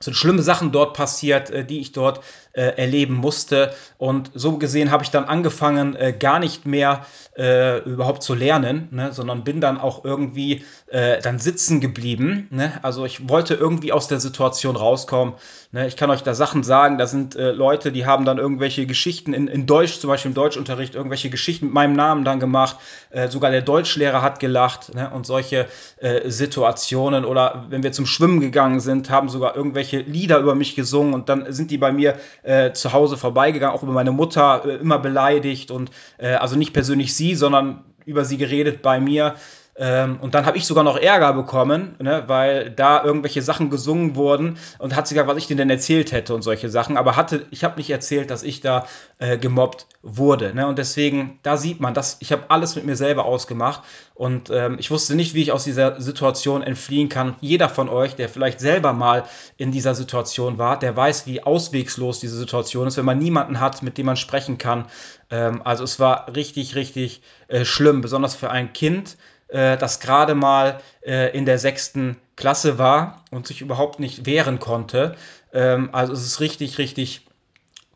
sind 0.00 0.14
schlimme 0.14 0.42
Sachen 0.42 0.72
dort 0.72 0.96
passiert, 0.96 1.50
äh, 1.50 1.64
die 1.64 1.80
ich 1.80 1.92
dort 1.92 2.20
äh, 2.52 2.62
erleben 2.76 3.14
musste. 3.14 3.72
Und 3.98 4.30
so 4.34 4.58
gesehen 4.58 4.90
habe 4.90 5.04
ich 5.04 5.10
dann 5.10 5.24
angefangen, 5.24 5.94
äh, 5.94 6.12
gar 6.18 6.38
nicht 6.38 6.66
mehr 6.66 7.06
äh, 7.36 7.78
überhaupt 7.80 8.22
zu 8.22 8.34
lernen, 8.34 8.88
ne, 8.90 9.12
sondern 9.12 9.44
bin 9.44 9.60
dann 9.60 9.78
auch 9.78 10.04
irgendwie 10.04 10.64
äh, 10.88 11.20
dann 11.20 11.38
sitzen 11.38 11.80
geblieben. 11.80 12.48
Ne? 12.50 12.72
Also 12.82 13.04
ich 13.04 13.28
wollte 13.28 13.54
irgendwie 13.54 13.92
aus 13.92 14.08
der 14.08 14.20
Situation 14.20 14.76
rauskommen. 14.76 15.34
Ne? 15.72 15.86
Ich 15.86 15.96
kann 15.96 16.10
euch 16.10 16.22
da 16.22 16.34
Sachen 16.34 16.64
sagen, 16.64 16.98
da 16.98 17.06
sind 17.06 17.36
äh, 17.36 17.52
Leute, 17.52 17.92
die 17.92 18.04
haben 18.04 18.24
dann 18.24 18.38
irgendwelche 18.38 18.86
Geschichten 18.86 19.32
in, 19.32 19.46
in 19.46 19.66
Deutsch, 19.66 20.00
zum 20.00 20.08
Beispiel 20.08 20.30
im 20.30 20.34
Deutschunterricht, 20.34 20.96
irgendwelche 20.96 21.30
Geschichten 21.30 21.66
mit 21.66 21.74
meinem 21.74 21.92
Namen 21.92 22.24
dann 22.24 22.40
gemacht. 22.40 22.76
Äh, 23.10 23.28
sogar 23.28 23.52
der 23.52 23.62
Deutschlehrer 23.62 24.20
hat 24.20 24.40
gelacht 24.40 24.94
ne? 24.94 25.10
und 25.10 25.26
solche 25.26 25.68
äh, 25.98 26.28
Situationen. 26.28 27.24
Oder 27.24 27.66
wenn 27.68 27.84
wir 27.84 27.92
zum 27.92 28.06
Schwimmen 28.06 28.40
gegangen 28.40 28.80
sind, 28.80 29.10
haben 29.10 29.28
sogar 29.28 29.54
irgendwelche 29.54 29.98
Lieder 30.00 30.38
über 30.40 30.56
mich 30.56 30.74
gesungen 30.74 31.14
und 31.14 31.28
dann 31.28 31.52
sind 31.52 31.70
die 31.70 31.78
bei 31.78 31.92
mir 31.92 32.18
äh, 32.42 32.72
zu 32.72 32.92
Hause 32.92 33.16
vorbeigegangen, 33.16 33.74
auch 33.74 33.84
über 33.84 33.92
meine 33.92 34.12
Mutter 34.12 34.62
äh, 34.64 34.76
immer 34.76 34.98
beleidigt 34.98 35.70
und 35.70 35.90
äh, 36.18 36.32
also 36.32 36.56
nicht 36.56 36.72
persönlich 36.72 37.14
sie, 37.14 37.36
sondern 37.36 37.84
über 38.06 38.24
sie 38.24 38.38
geredet 38.38 38.82
bei 38.82 38.98
mir. 38.98 39.36
Ähm, 39.76 40.18
und 40.20 40.34
dann 40.34 40.46
habe 40.46 40.58
ich 40.58 40.66
sogar 40.66 40.84
noch 40.84 40.96
Ärger 40.96 41.32
bekommen, 41.32 41.94
ne, 42.00 42.24
weil 42.26 42.70
da 42.70 43.02
irgendwelche 43.02 43.40
Sachen 43.40 43.70
gesungen 43.70 44.14
wurden 44.16 44.58
und 44.78 44.94
hat 44.96 45.06
sie 45.06 45.14
gesagt, 45.14 45.28
was 45.28 45.38
ich 45.38 45.46
denn 45.46 45.70
erzählt 45.70 46.12
hätte 46.12 46.34
und 46.34 46.42
solche 46.42 46.68
Sachen. 46.68 46.96
Aber 46.96 47.16
hatte, 47.16 47.46
ich 47.50 47.64
habe 47.64 47.76
nicht 47.76 47.90
erzählt, 47.90 48.30
dass 48.30 48.42
ich 48.42 48.60
da 48.60 48.86
äh, 49.18 49.38
gemobbt 49.38 49.86
wurde. 50.02 50.54
Ne? 50.54 50.66
Und 50.66 50.78
deswegen, 50.78 51.38
da 51.42 51.56
sieht 51.56 51.80
man, 51.80 51.94
dass 51.94 52.18
ich 52.20 52.32
habe 52.32 52.44
alles 52.48 52.76
mit 52.76 52.84
mir 52.84 52.96
selber 52.96 53.24
ausgemacht 53.24 53.82
und 54.14 54.50
ähm, 54.50 54.76
ich 54.78 54.90
wusste 54.90 55.14
nicht, 55.14 55.34
wie 55.34 55.42
ich 55.42 55.52
aus 55.52 55.64
dieser 55.64 55.98
Situation 56.00 56.62
entfliehen 56.62 57.08
kann. 57.08 57.36
Jeder 57.40 57.68
von 57.68 57.88
euch, 57.88 58.16
der 58.16 58.28
vielleicht 58.28 58.60
selber 58.60 58.92
mal 58.92 59.24
in 59.56 59.72
dieser 59.72 59.94
Situation 59.94 60.58
war, 60.58 60.78
der 60.78 60.94
weiß, 60.94 61.26
wie 61.26 61.42
auswegslos 61.42 62.20
diese 62.20 62.36
Situation 62.36 62.86
ist, 62.86 62.98
wenn 62.98 63.06
man 63.06 63.18
niemanden 63.18 63.60
hat, 63.60 63.82
mit 63.82 63.96
dem 63.96 64.06
man 64.06 64.16
sprechen 64.16 64.58
kann. 64.58 64.86
Ähm, 65.30 65.62
also 65.64 65.84
es 65.84 65.98
war 65.98 66.34
richtig, 66.36 66.74
richtig 66.74 67.22
äh, 67.48 67.64
schlimm, 67.64 68.02
besonders 68.02 68.34
für 68.34 68.50
ein 68.50 68.74
Kind 68.74 69.16
äh, 69.50 69.76
das 69.76 70.00
gerade 70.00 70.34
mal 70.34 70.80
äh, 71.02 71.36
in 71.36 71.46
der 71.46 71.58
sechsten 71.58 72.16
Klasse 72.36 72.78
war 72.78 73.24
und 73.30 73.46
sich 73.46 73.60
überhaupt 73.60 74.00
nicht 74.00 74.26
wehren 74.26 74.58
konnte. 74.58 75.16
Ähm, 75.52 75.90
also 75.92 76.12
es 76.12 76.24
ist 76.24 76.40
richtig, 76.40 76.78
richtig 76.78 77.26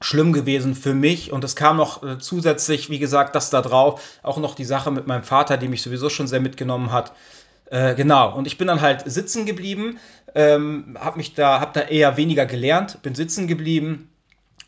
schlimm 0.00 0.32
gewesen 0.32 0.74
für 0.74 0.94
mich 0.94 1.32
und 1.32 1.44
es 1.44 1.56
kam 1.56 1.76
noch 1.76 2.02
äh, 2.02 2.18
zusätzlich, 2.18 2.90
wie 2.90 2.98
gesagt, 2.98 3.34
das 3.34 3.50
da 3.50 3.62
drauf, 3.62 4.18
auch 4.22 4.36
noch 4.36 4.54
die 4.54 4.64
Sache 4.64 4.90
mit 4.90 5.06
meinem 5.06 5.22
Vater, 5.22 5.56
die 5.56 5.68
mich 5.68 5.82
sowieso 5.82 6.10
schon 6.10 6.26
sehr 6.26 6.40
mitgenommen 6.40 6.92
hat. 6.92 7.12
Äh, 7.70 7.94
genau, 7.94 8.36
und 8.36 8.46
ich 8.46 8.58
bin 8.58 8.66
dann 8.66 8.82
halt 8.82 9.10
sitzen 9.10 9.46
geblieben, 9.46 9.98
ähm, 10.34 10.98
hab 11.00 11.16
mich 11.16 11.34
da, 11.34 11.60
hab 11.60 11.72
da 11.72 11.80
eher 11.80 12.16
weniger 12.16 12.44
gelernt, 12.44 13.00
bin 13.02 13.14
sitzen 13.14 13.46
geblieben 13.46 14.10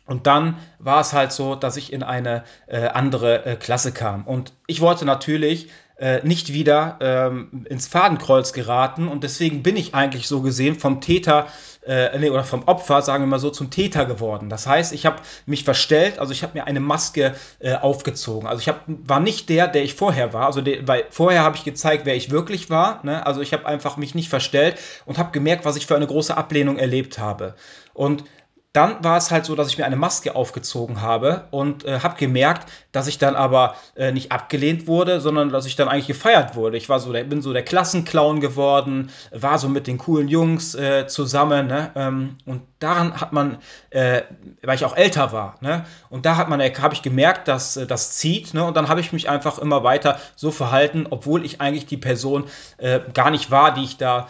und 0.07 0.25
dann 0.25 0.57
war 0.79 1.01
es 1.01 1.13
halt 1.13 1.31
so, 1.31 1.55
dass 1.55 1.77
ich 1.77 1.93
in 1.93 2.01
eine 2.01 2.43
äh, 2.65 2.87
andere 2.87 3.45
äh, 3.45 3.55
Klasse 3.57 3.91
kam. 3.91 4.25
Und 4.25 4.53
ich 4.65 4.81
wollte 4.81 5.05
natürlich 5.05 5.69
äh, 5.99 6.25
nicht 6.25 6.53
wieder 6.53 6.97
ähm, 7.01 7.65
ins 7.69 7.87
Fadenkreuz 7.87 8.53
geraten 8.53 9.07
und 9.07 9.23
deswegen 9.23 9.63
bin 9.63 9.75
ich 9.75 9.95
eigentlich 9.95 10.27
so 10.27 10.41
gesehen 10.41 10.79
vom 10.79 11.01
Täter 11.01 11.47
äh, 11.87 12.17
nee, 12.19 12.29
oder 12.29 12.43
vom 12.43 12.63
Opfer, 12.63 13.01
sagen 13.01 13.23
wir 13.23 13.27
mal 13.27 13.39
so, 13.39 13.49
zum 13.49 13.69
Täter 13.69 14.05
geworden. 14.05 14.49
Das 14.49 14.67
heißt, 14.67 14.93
ich 14.93 15.05
habe 15.05 15.17
mich 15.45 15.63
verstellt, 15.63 16.19
also 16.19 16.33
ich 16.33 16.43
habe 16.43 16.57
mir 16.57 16.67
eine 16.67 16.79
Maske 16.79 17.33
äh, 17.59 17.75
aufgezogen. 17.75 18.47
Also 18.47 18.59
ich 18.59 18.67
hab, 18.67 18.83
war 18.87 19.19
nicht 19.19 19.49
der, 19.49 19.67
der 19.67 19.83
ich 19.83 19.95
vorher 19.95 20.33
war. 20.33 20.45
Also 20.45 20.61
der, 20.61 20.87
weil 20.87 21.05
vorher 21.09 21.43
habe 21.43 21.55
ich 21.55 21.63
gezeigt, 21.63 22.05
wer 22.05 22.15
ich 22.15 22.29
wirklich 22.29 22.69
war. 22.69 23.03
Ne? 23.05 23.25
Also 23.25 23.41
ich 23.41 23.53
habe 23.53 23.65
einfach 23.65 23.97
mich 23.97 24.15
nicht 24.15 24.29
verstellt 24.29 24.77
und 25.05 25.17
habe 25.17 25.31
gemerkt, 25.31 25.65
was 25.65 25.77
ich 25.77 25.87
für 25.87 25.95
eine 25.95 26.07
große 26.07 26.35
Ablehnung 26.35 26.77
erlebt 26.77 27.19
habe. 27.19 27.55
Und 27.93 28.25
dann 28.73 29.03
war 29.03 29.17
es 29.17 29.31
halt 29.31 29.45
so, 29.45 29.55
dass 29.55 29.69
ich 29.69 29.77
mir 29.77 29.85
eine 29.85 29.95
Maske 29.95 30.35
aufgezogen 30.35 31.01
habe 31.01 31.47
und 31.49 31.83
äh, 31.85 32.01
habe 32.01 32.15
gemerkt, 32.17 32.71
dass 32.91 33.07
ich 33.07 33.17
dann 33.17 33.35
aber 33.35 33.75
äh, 33.95 34.11
nicht 34.11 34.31
abgelehnt 34.31 34.85
wurde, 34.85 35.19
sondern 35.19 35.49
dass 35.49 35.65
ich 35.65 35.75
dann 35.75 35.87
eigentlich 35.87 36.07
gefeiert 36.07 36.55
wurde. 36.55 36.77
Ich 36.77 36.87
war 36.87 36.99
so, 36.99 37.11
der, 37.11 37.23
bin 37.23 37.41
so 37.41 37.53
der 37.53 37.63
Klassenclown 37.63 38.39
geworden, 38.39 39.09
war 39.31 39.57
so 39.57 39.67
mit 39.67 39.87
den 39.87 39.97
coolen 39.97 40.27
Jungs 40.27 40.75
äh, 40.75 41.07
zusammen, 41.07 41.67
ne? 41.67 41.91
ähm, 41.95 42.37
und 42.45 42.61
daran 42.77 43.19
hat 43.19 43.33
man, 43.33 43.57
äh, 43.89 44.21
weil 44.61 44.75
ich 44.75 44.85
auch 44.85 44.95
älter 44.95 45.31
war, 45.31 45.55
ne? 45.61 45.85
Und 46.09 46.25
da 46.27 46.37
hat 46.37 46.47
man, 46.47 46.61
habe 46.61 46.93
ich 46.93 47.01
gemerkt, 47.01 47.47
dass 47.47 47.77
äh, 47.77 47.87
das 47.87 48.11
zieht, 48.11 48.53
ne? 48.53 48.63
Und 48.63 48.77
dann 48.77 48.89
habe 48.89 48.99
ich 48.99 49.11
mich 49.11 49.27
einfach 49.29 49.57
immer 49.57 49.83
weiter 49.83 50.19
so 50.35 50.51
verhalten, 50.51 51.07
obwohl 51.09 51.43
ich 51.45 51.61
eigentlich 51.61 51.87
die 51.87 51.97
Person 51.97 52.45
äh, 52.77 52.99
gar 53.13 53.31
nicht 53.31 53.49
war, 53.49 53.73
die 53.73 53.83
ich 53.83 53.97
da 53.97 54.27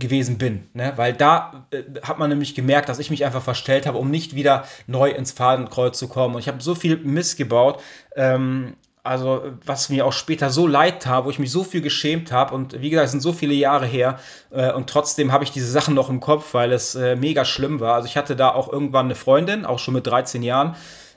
gewesen 0.00 0.38
bin. 0.38 0.68
Ne? 0.74 0.92
Weil 0.96 1.12
da 1.12 1.66
äh, 1.70 1.82
hat 2.02 2.18
man 2.18 2.30
nämlich 2.30 2.54
gemerkt, 2.54 2.88
dass 2.88 2.98
ich 2.98 3.10
mich 3.10 3.24
einfach 3.24 3.42
verstellt 3.42 3.86
habe, 3.86 3.98
um 3.98 4.10
nicht 4.10 4.34
wieder 4.34 4.64
neu 4.86 5.10
ins 5.10 5.32
Fadenkreuz 5.32 5.98
zu 5.98 6.08
kommen. 6.08 6.34
Und 6.34 6.40
ich 6.40 6.48
habe 6.48 6.60
so 6.62 6.74
viel 6.74 6.96
Mist 6.96 7.36
gebaut. 7.36 7.80
Ähm, 8.16 8.74
also 9.02 9.42
was 9.64 9.88
mir 9.88 10.04
auch 10.04 10.12
später 10.12 10.50
so 10.50 10.66
leid 10.66 11.02
tat, 11.02 11.24
wo 11.24 11.30
ich 11.30 11.38
mich 11.38 11.50
so 11.50 11.64
viel 11.64 11.80
geschämt 11.80 12.32
habe 12.32 12.54
und 12.54 12.80
wie 12.80 12.90
gesagt, 12.90 13.06
es 13.06 13.10
sind 13.12 13.20
so 13.20 13.32
viele 13.32 13.54
Jahre 13.54 13.86
her 13.86 14.18
äh, 14.50 14.72
und 14.72 14.90
trotzdem 14.90 15.32
habe 15.32 15.44
ich 15.44 15.50
diese 15.50 15.70
Sachen 15.70 15.94
noch 15.94 16.10
im 16.10 16.20
Kopf, 16.20 16.52
weil 16.52 16.70
es 16.72 16.94
äh, 16.94 17.16
mega 17.16 17.46
schlimm 17.46 17.80
war. 17.80 17.94
Also 17.94 18.08
ich 18.08 18.16
hatte 18.18 18.36
da 18.36 18.50
auch 18.50 18.70
irgendwann 18.70 19.06
eine 19.06 19.14
Freundin, 19.14 19.64
auch 19.64 19.78
schon 19.78 19.94
mit 19.94 20.06
13 20.06 20.42
Jahren 20.42 20.76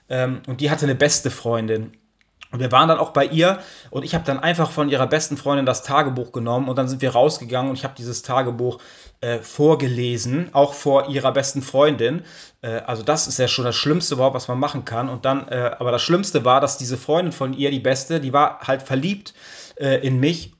ähm, 0.09 0.41
und 0.47 0.61
die 0.61 0.71
hatte 0.71 0.85
eine 0.85 0.95
beste 0.95 1.29
Freundin 1.29 1.91
und 2.53 2.59
wir 2.59 2.71
waren 2.71 2.87
dann 2.87 2.99
auch 2.99 3.09
bei 3.09 3.25
ihr 3.25 3.59
und 3.89 4.05
ich 4.05 4.13
habe 4.13 4.23
dann 4.25 4.39
einfach 4.39 4.69
von 4.69 4.87
ihrer 4.87 5.07
besten 5.07 5.37
Freundin 5.37 5.65
das 5.65 5.81
Tagebuch 5.81 6.31
genommen 6.31 6.69
und 6.69 6.77
dann 6.77 6.87
sind 6.87 7.01
wir 7.01 7.09
rausgegangen 7.09 7.71
und 7.71 7.77
ich 7.77 7.83
habe 7.83 7.95
dieses 7.97 8.21
Tagebuch 8.21 8.79
äh, 9.21 9.39
vorgelesen, 9.39 10.49
auch 10.53 10.75
vor 10.75 11.09
ihrer 11.09 11.31
besten 11.33 11.63
Freundin. 11.63 12.21
Äh, 12.61 12.81
also 12.85 13.01
das 13.01 13.27
ist 13.27 13.39
ja 13.39 13.47
schon 13.47 13.65
das 13.65 13.75
Schlimmste 13.75 14.13
überhaupt, 14.13 14.35
was 14.35 14.47
man 14.47 14.59
machen 14.59 14.85
kann. 14.85 15.09
Und 15.09 15.25
dann, 15.25 15.47
äh, 15.47 15.71
aber 15.79 15.91
das 15.91 16.03
Schlimmste 16.03 16.45
war, 16.45 16.61
dass 16.61 16.77
diese 16.77 16.95
Freundin 16.97 17.31
von 17.31 17.53
ihr, 17.53 17.71
die 17.71 17.79
beste, 17.79 18.19
die 18.19 18.33
war 18.33 18.59
halt 18.59 18.83
verliebt 18.83 19.33
äh, 19.75 20.05
in 20.05 20.19
mich 20.19 20.53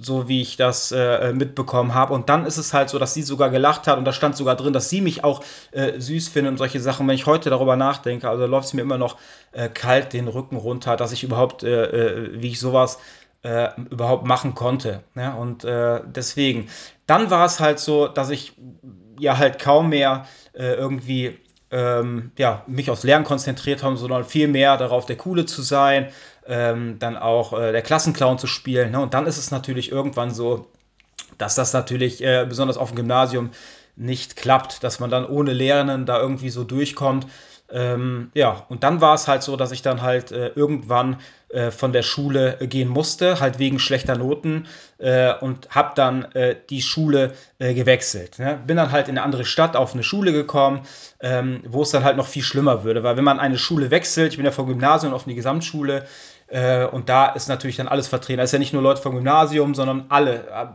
so 0.00 0.28
wie 0.28 0.40
ich 0.40 0.56
das 0.56 0.92
äh, 0.92 1.32
mitbekommen 1.32 1.92
habe. 1.92 2.14
Und 2.14 2.28
dann 2.28 2.46
ist 2.46 2.56
es 2.56 2.72
halt 2.72 2.88
so, 2.88 2.98
dass 3.00 3.14
sie 3.14 3.22
sogar 3.22 3.50
gelacht 3.50 3.88
hat 3.88 3.98
und 3.98 4.04
da 4.04 4.12
stand 4.12 4.36
sogar 4.36 4.54
drin, 4.54 4.72
dass 4.72 4.88
sie 4.88 5.00
mich 5.00 5.24
auch 5.24 5.42
äh, 5.72 5.98
süß 5.98 6.28
findet 6.28 6.52
und 6.52 6.58
solche 6.58 6.80
Sachen. 6.80 7.08
Wenn 7.08 7.16
ich 7.16 7.26
heute 7.26 7.50
darüber 7.50 7.74
nachdenke, 7.74 8.28
also 8.28 8.46
läuft 8.46 8.68
es 8.68 8.74
mir 8.74 8.82
immer 8.82 8.98
noch 8.98 9.16
äh, 9.50 9.68
kalt 9.68 10.12
den 10.12 10.28
Rücken 10.28 10.56
runter, 10.56 10.96
dass 10.96 11.10
ich 11.10 11.24
überhaupt, 11.24 11.64
äh, 11.64 11.84
äh, 11.84 12.40
wie 12.40 12.48
ich 12.48 12.60
sowas 12.60 13.00
äh, 13.42 13.68
überhaupt 13.90 14.24
machen 14.24 14.54
konnte. 14.54 15.02
Ja? 15.16 15.34
Und 15.34 15.64
deswegen, 15.64 16.68
dann 17.06 17.30
war 17.30 17.44
es 17.44 17.58
halt 17.58 17.80
so, 17.80 18.06
dass 18.06 18.30
ich 18.30 18.52
ja 19.18 19.36
halt 19.36 19.58
kaum 19.58 19.88
mehr 19.88 20.26
irgendwie 20.54 21.38
ähm, 21.70 22.32
ja, 22.38 22.64
mich 22.66 22.90
aufs 22.90 23.04
Lernen 23.04 23.24
konzentriert 23.24 23.82
habe, 23.82 23.96
sondern 23.96 24.24
viel 24.24 24.48
mehr 24.48 24.76
darauf, 24.76 25.06
der 25.06 25.16
Coole 25.16 25.46
zu 25.46 25.62
sein, 25.62 26.08
ähm, 26.48 26.98
dann 26.98 27.16
auch 27.16 27.52
äh, 27.52 27.72
der 27.72 27.82
Klassenclown 27.82 28.38
zu 28.38 28.46
spielen. 28.46 28.90
Ne? 28.90 29.00
Und 29.00 29.14
dann 29.14 29.26
ist 29.26 29.38
es 29.38 29.50
natürlich 29.50 29.92
irgendwann 29.92 30.32
so, 30.32 30.66
dass 31.36 31.54
das 31.54 31.72
natürlich 31.72 32.22
äh, 32.22 32.46
besonders 32.48 32.78
auf 32.78 32.90
dem 32.90 32.96
Gymnasium 32.96 33.50
nicht 33.96 34.36
klappt, 34.36 34.82
dass 34.82 35.00
man 35.00 35.10
dann 35.10 35.26
ohne 35.26 35.52
Lernen 35.52 36.06
da 36.06 36.20
irgendwie 36.20 36.50
so 36.50 36.64
durchkommt. 36.64 37.26
Ähm, 37.70 38.30
ja, 38.32 38.64
und 38.70 38.82
dann 38.82 39.02
war 39.02 39.14
es 39.14 39.28
halt 39.28 39.42
so, 39.42 39.56
dass 39.56 39.72
ich 39.72 39.82
dann 39.82 40.00
halt 40.00 40.32
äh, 40.32 40.48
irgendwann 40.48 41.18
äh, 41.50 41.70
von 41.70 41.92
der 41.92 42.02
Schule 42.02 42.56
gehen 42.62 42.88
musste, 42.88 43.40
halt 43.40 43.58
wegen 43.58 43.78
schlechter 43.78 44.16
Noten 44.16 44.66
äh, 44.96 45.34
und 45.34 45.68
habe 45.70 45.92
dann 45.94 46.24
äh, 46.32 46.56
die 46.70 46.80
Schule 46.80 47.34
äh, 47.58 47.74
gewechselt. 47.74 48.38
Ne? 48.38 48.58
Bin 48.66 48.78
dann 48.78 48.90
halt 48.90 49.08
in 49.08 49.18
eine 49.18 49.24
andere 49.24 49.44
Stadt 49.44 49.76
auf 49.76 49.92
eine 49.92 50.02
Schule 50.02 50.32
gekommen, 50.32 50.80
ähm, 51.20 51.60
wo 51.66 51.82
es 51.82 51.90
dann 51.90 52.04
halt 52.04 52.16
noch 52.16 52.26
viel 52.26 52.42
schlimmer 52.42 52.84
würde, 52.84 53.02
weil 53.02 53.18
wenn 53.18 53.24
man 53.24 53.38
eine 53.38 53.58
Schule 53.58 53.90
wechselt, 53.90 54.30
ich 54.32 54.38
bin 54.38 54.46
ja 54.46 54.52
vom 54.52 54.66
Gymnasium 54.66 55.12
auf 55.12 55.26
eine 55.26 55.34
Gesamtschule, 55.34 56.06
und 56.92 57.08
da 57.10 57.26
ist 57.26 57.48
natürlich 57.48 57.76
dann 57.76 57.88
alles 57.88 58.08
vertreten. 58.08 58.38
Da 58.38 58.44
ist 58.44 58.52
ja 58.52 58.58
nicht 58.58 58.72
nur 58.72 58.82
Leute 58.82 59.02
vom 59.02 59.14
Gymnasium, 59.14 59.74
sondern 59.74 60.06
alle, 60.08 60.72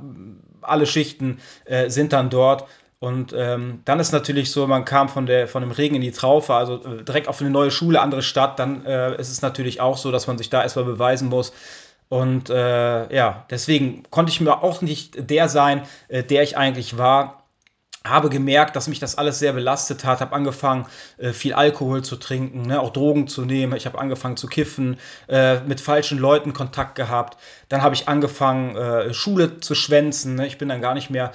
alle 0.62 0.86
Schichten 0.86 1.39
sind 1.88 2.13
dann 2.13 2.30
dort. 2.30 2.65
Und 3.03 3.36
ähm, 3.38 3.82
dann 3.84 4.00
ist 4.00 4.13
natürlich 4.13 4.50
so, 4.50 4.65
man 4.65 4.86
kam 4.86 5.10
von, 5.10 5.25
der, 5.25 5.50
von 5.50 5.62
dem 5.62 5.72
Regen 5.72 5.96
in 5.96 6.01
die 6.01 6.13
Traufe, 6.13 6.53
also 6.53 6.75
äh, 6.86 7.03
direkt 7.03 7.27
auf 7.27 7.42
eine 7.42 7.50
neue 7.50 7.70
Schule, 7.70 8.00
andere 8.00 8.22
Stadt, 8.22 8.60
dann 8.60 8.86
äh, 8.86 9.20
ist 9.20 9.30
es 9.30 9.42
natürlich 9.42 9.82
auch 9.82 9.98
so, 9.98 10.10
dass 10.10 10.25
man 10.27 10.38
sich 10.38 10.50
da 10.50 10.63
erstmal 10.63 10.86
beweisen 10.86 11.27
muss. 11.27 11.51
Und 12.08 12.50
äh, 12.50 13.13
ja, 13.13 13.46
deswegen 13.50 14.03
konnte 14.10 14.32
ich 14.32 14.39
mir 14.39 14.63
auch 14.63 14.82
nicht 14.82 15.30
der 15.30 15.50
sein, 15.50 15.82
äh, 16.08 16.24
der 16.24 16.44
ich 16.44 16.56
eigentlich 16.56 16.98
war 16.98 17.43
habe 18.06 18.30
gemerkt, 18.30 18.76
dass 18.76 18.88
mich 18.88 19.00
das 19.00 19.18
alles 19.18 19.40
sehr 19.40 19.54
belastet 19.54 20.04
hat, 20.04 20.20
habe 20.20 20.36
angefangen, 20.36 20.88
äh, 21.18 21.32
viel 21.32 21.54
Alkohol 21.54 22.04
zu 22.04 22.18
trinken, 22.18 22.64
ne, 22.64 22.82
auch 22.82 22.92
Drogen 22.92 23.28
zu 23.28 23.46
nehmen, 23.46 23.76
ich 23.78 23.86
habe 23.86 23.98
angefangen 23.98 24.36
zu 24.36 24.48
kiffen, 24.48 24.98
äh, 25.30 25.62
mit 25.62 25.80
falschen 25.80 26.18
Leuten 26.20 26.52
Kontakt 26.52 26.96
gehabt, 26.96 27.38
dann 27.70 27.82
habe 27.82 27.96
ich 27.96 28.10
angefangen, 28.10 28.76
äh, 28.76 29.14
Schule 29.14 29.62
zu 29.62 29.74
schwänzen, 29.74 30.36
ne? 30.36 30.48
ich 30.48 30.58
bin 30.58 30.68
dann 30.68 30.82
gar 30.82 30.94
nicht 30.94 31.10
mehr 31.10 31.32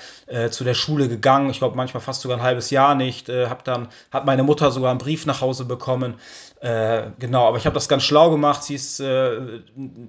zu 0.51 0.65
der 0.65 0.75
Schule 0.75 1.09
gegangen, 1.09 1.51
ich 1.51 1.59
glaube 1.59 1.77
manchmal 1.77 2.03
fast 2.03 2.21
sogar 2.21 2.39
ein 2.39 2.43
halbes 2.43 2.71
Jahr 2.71 2.95
nicht, 2.95 3.29
habe 3.29 3.61
dann, 3.65 3.89
hat 4.11 4.27
meine 4.27 4.43
Mutter 4.43 4.71
sogar 4.71 4.91
einen 4.91 4.99
Brief 4.99 5.27
nach 5.27 5.41
Hause 5.41 5.65
bekommen, 5.65 6.15
äh, 6.61 7.11
genau, 7.21 7.47
aber 7.47 7.57
ich 7.57 7.67
habe 7.67 7.75
das 7.75 7.89
ganz 7.89 8.03
schlau 8.03 8.31
gemacht. 8.31 8.65
Sie 8.65 8.75
ist, 8.75 8.99
äh, 8.99 9.61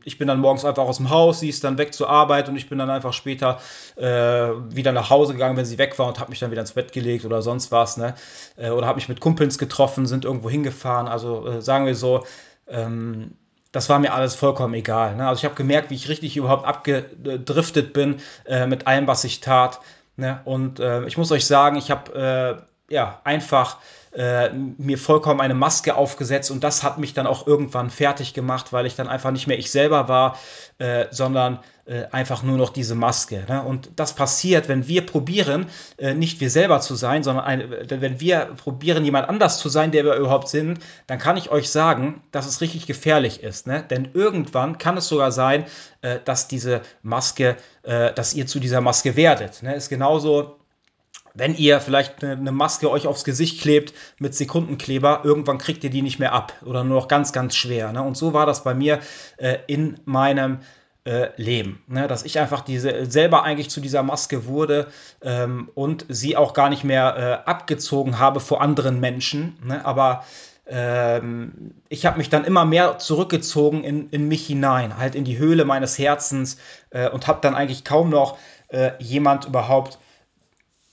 ich 0.03 0.17
bin 0.17 0.27
dann 0.27 0.39
morgens 0.39 0.65
einfach 0.65 0.83
aus 0.83 0.97
dem 0.97 1.11
Haus, 1.11 1.39
sie 1.39 1.49
ist 1.49 1.63
dann 1.63 1.77
weg 1.77 1.93
zur 1.93 2.09
Arbeit 2.09 2.49
und 2.49 2.55
ich 2.55 2.67
bin 2.67 2.79
dann 2.79 2.89
einfach 2.89 3.13
später 3.13 3.59
äh, 3.97 4.03
wieder 4.03 4.91
nach 4.91 5.11
Hause 5.11 5.33
gegangen, 5.33 5.57
wenn 5.57 5.65
sie 5.65 5.77
weg 5.77 5.99
war 5.99 6.07
und 6.07 6.19
habe 6.19 6.31
mich 6.31 6.39
dann 6.39 6.49
wieder 6.49 6.61
ins 6.61 6.71
Bett 6.71 6.91
gelegt 6.91 7.23
oder 7.25 7.43
sonst 7.43 7.71
was. 7.71 7.97
Ne? 7.97 8.15
Äh, 8.57 8.71
oder 8.71 8.87
habe 8.87 8.95
mich 8.95 9.09
mit 9.09 9.19
Kumpels 9.19 9.59
getroffen, 9.59 10.07
sind 10.07 10.25
irgendwo 10.25 10.49
hingefahren. 10.49 11.07
Also 11.07 11.45
äh, 11.45 11.61
sagen 11.61 11.85
wir 11.85 11.95
so, 11.95 12.25
ähm, 12.67 13.35
das 13.71 13.87
war 13.87 13.99
mir 13.99 14.13
alles 14.13 14.33
vollkommen 14.33 14.73
egal. 14.73 15.15
Ne? 15.17 15.27
Also 15.27 15.39
ich 15.41 15.45
habe 15.45 15.53
gemerkt, 15.53 15.91
wie 15.91 15.95
ich 15.95 16.09
richtig 16.09 16.35
überhaupt 16.35 16.65
abgedriftet 16.65 17.93
bin 17.93 18.15
mit 18.67 18.87
allem, 18.87 19.05
was 19.05 19.23
ich 19.25 19.41
tat. 19.41 19.79
Ne? 20.17 20.41
Und 20.43 20.79
ich 21.05 21.19
muss 21.19 21.31
euch 21.31 21.45
sagen, 21.45 21.75
ich 21.75 21.91
habe 21.91 22.65
ja 22.89 23.21
einfach 23.23 23.77
äh, 24.11 24.49
mir 24.49 24.97
vollkommen 24.97 25.39
eine 25.39 25.53
Maske 25.53 25.95
aufgesetzt 25.95 26.49
und 26.49 26.63
das 26.63 26.83
hat 26.83 26.97
mich 26.97 27.13
dann 27.13 27.27
auch 27.27 27.45
irgendwann 27.45 27.89
fertig 27.89 28.33
gemacht, 28.33 28.73
weil 28.73 28.85
ich 28.85 28.95
dann 28.95 29.07
einfach 29.07 29.31
nicht 29.31 29.47
mehr 29.47 29.59
ich 29.59 29.69
selber 29.69 30.07
war, 30.07 30.37
äh, 30.79 31.05
sondern 31.11 31.59
äh, 31.85 32.05
einfach 32.11 32.43
nur 32.43 32.57
noch 32.57 32.69
diese 32.69 32.95
Maske. 32.95 33.45
Ne? 33.47 33.61
Und 33.63 33.91
das 33.95 34.13
passiert, 34.13 34.67
wenn 34.67 34.87
wir 34.87 35.05
probieren, 35.05 35.67
äh, 35.97 36.13
nicht 36.13 36.39
wir 36.39 36.49
selber 36.49 36.81
zu 36.81 36.95
sein, 36.95 37.23
sondern 37.23 37.45
ein, 37.45 37.71
wenn 37.89 38.19
wir 38.19 38.49
probieren, 38.57 39.05
jemand 39.05 39.29
anders 39.29 39.59
zu 39.59 39.69
sein, 39.69 39.91
der 39.91 40.05
wir 40.05 40.15
überhaupt 40.15 40.49
sind, 40.49 40.79
dann 41.07 41.19
kann 41.19 41.37
ich 41.37 41.51
euch 41.51 41.69
sagen, 41.69 42.21
dass 42.31 42.45
es 42.47 42.61
richtig 42.61 42.87
gefährlich 42.87 43.43
ist. 43.43 43.67
Ne? 43.67 43.83
Denn 43.89 44.09
irgendwann 44.13 44.77
kann 44.77 44.97
es 44.97 45.07
sogar 45.07 45.31
sein, 45.31 45.65
äh, 46.01 46.19
dass 46.23 46.47
diese 46.47 46.81
Maske, 47.01 47.57
äh, 47.83 48.13
dass 48.13 48.33
ihr 48.33 48.47
zu 48.47 48.59
dieser 48.59 48.81
Maske 48.81 49.15
werdet. 49.15 49.63
Ne? 49.63 49.75
Ist 49.75 49.89
genauso 49.89 50.58
wenn 51.39 51.55
ihr 51.55 51.79
vielleicht 51.79 52.23
eine 52.23 52.51
Maske 52.51 52.91
euch 52.91 53.07
aufs 53.07 53.23
Gesicht 53.23 53.61
klebt 53.61 53.93
mit 54.19 54.35
Sekundenkleber, 54.35 55.21
irgendwann 55.23 55.57
kriegt 55.57 55.83
ihr 55.83 55.89
die 55.89 56.01
nicht 56.01 56.19
mehr 56.19 56.33
ab 56.33 56.53
oder 56.65 56.83
nur 56.83 56.99
noch 56.99 57.07
ganz, 57.07 57.33
ganz 57.33 57.55
schwer. 57.55 57.91
Ne? 57.91 58.03
Und 58.03 58.15
so 58.15 58.33
war 58.33 58.45
das 58.45 58.63
bei 58.63 58.73
mir 58.73 58.99
äh, 59.37 59.57
in 59.67 59.99
meinem 60.05 60.59
äh, 61.05 61.29
Leben. 61.37 61.81
Ne? 61.87 62.07
Dass 62.07 62.23
ich 62.23 62.39
einfach 62.39 62.61
diese 62.61 63.05
selber 63.05 63.43
eigentlich 63.43 63.69
zu 63.69 63.81
dieser 63.81 64.03
Maske 64.03 64.45
wurde 64.45 64.87
ähm, 65.21 65.69
und 65.73 66.05
sie 66.09 66.35
auch 66.35 66.53
gar 66.53 66.69
nicht 66.69 66.83
mehr 66.83 67.43
äh, 67.45 67.49
abgezogen 67.49 68.19
habe 68.19 68.39
vor 68.39 68.61
anderen 68.61 68.99
Menschen. 68.99 69.57
Ne? 69.63 69.83
Aber 69.85 70.25
ähm, 70.67 71.73
ich 71.87 72.05
habe 72.05 72.17
mich 72.17 72.29
dann 72.29 72.45
immer 72.45 72.65
mehr 72.65 72.97
zurückgezogen 72.99 73.83
in, 73.83 74.09
in 74.09 74.27
mich 74.27 74.45
hinein, 74.45 74.97
halt 74.97 75.15
in 75.15 75.23
die 75.23 75.37
Höhle 75.37 75.65
meines 75.65 75.97
Herzens 75.97 76.57
äh, 76.91 77.09
und 77.09 77.27
habe 77.27 77.39
dann 77.41 77.55
eigentlich 77.55 77.83
kaum 77.83 78.09
noch 78.09 78.37
äh, 78.67 78.91
jemand 78.99 79.45
überhaupt 79.45 79.98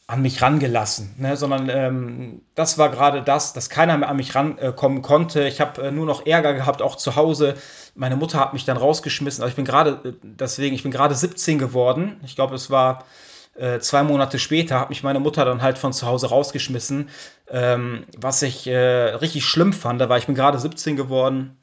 an 0.09 0.23
mich 0.23 0.41
rangelassen, 0.41 1.15
ne? 1.19 1.37
sondern 1.37 1.69
ähm, 1.69 2.43
das 2.55 2.79
war 2.79 2.91
gerade 2.91 3.23
das, 3.23 3.53
dass 3.55 3.69
keiner 3.69 3.97
mehr 3.99 4.09
an 4.09 4.17
mich 4.17 4.35
rankommen 4.37 5.03
konnte. 5.03 5.49
Ich 5.49 5.61
habe 5.61 5.83
äh, 5.83 5.91
nur 5.91 6.07
noch 6.07 6.27
Ärger 6.27 6.55
gehabt, 6.55 6.81
auch 6.81 6.95
zu 6.95 7.17
Hause. 7.17 7.55
Meine 7.97 8.15
Mutter 8.15 8.39
hat 8.39 8.53
mich 8.53 8.65
dann 8.65 8.77
rausgeschmissen. 8.77 9.43
Also 9.43 9.51
ich 9.51 9.57
bin 9.57 9.65
gerade, 9.65 10.01
äh, 10.05 10.13
deswegen, 10.23 10.77
ich 10.77 10.85
bin 10.85 10.93
gerade 10.93 11.15
17 11.15 11.59
geworden. 11.59 12.21
Ich 12.25 12.37
glaube, 12.37 12.55
es 12.55 12.71
war 12.71 13.05
äh, 13.57 13.81
zwei 13.81 14.05
Monate 14.05 14.39
später, 14.39 14.79
hat 14.79 14.91
mich 14.91 15.03
meine 15.03 15.19
Mutter 15.19 15.45
dann 15.45 15.61
halt 15.61 15.77
von 15.77 15.93
zu 15.93 16.07
Hause 16.07 16.29
rausgeschmissen, 16.29 17.09
ähm, 17.51 18.05
was 18.17 18.43
ich 18.43 18.69
äh, 18.69 18.77
richtig 18.77 19.45
schlimm 19.45 19.73
fand, 19.73 20.01
weil 20.09 20.21
ich 20.21 20.27
bin 20.27 20.37
gerade 20.37 20.59
17 20.59 20.97
geworden 20.97 21.57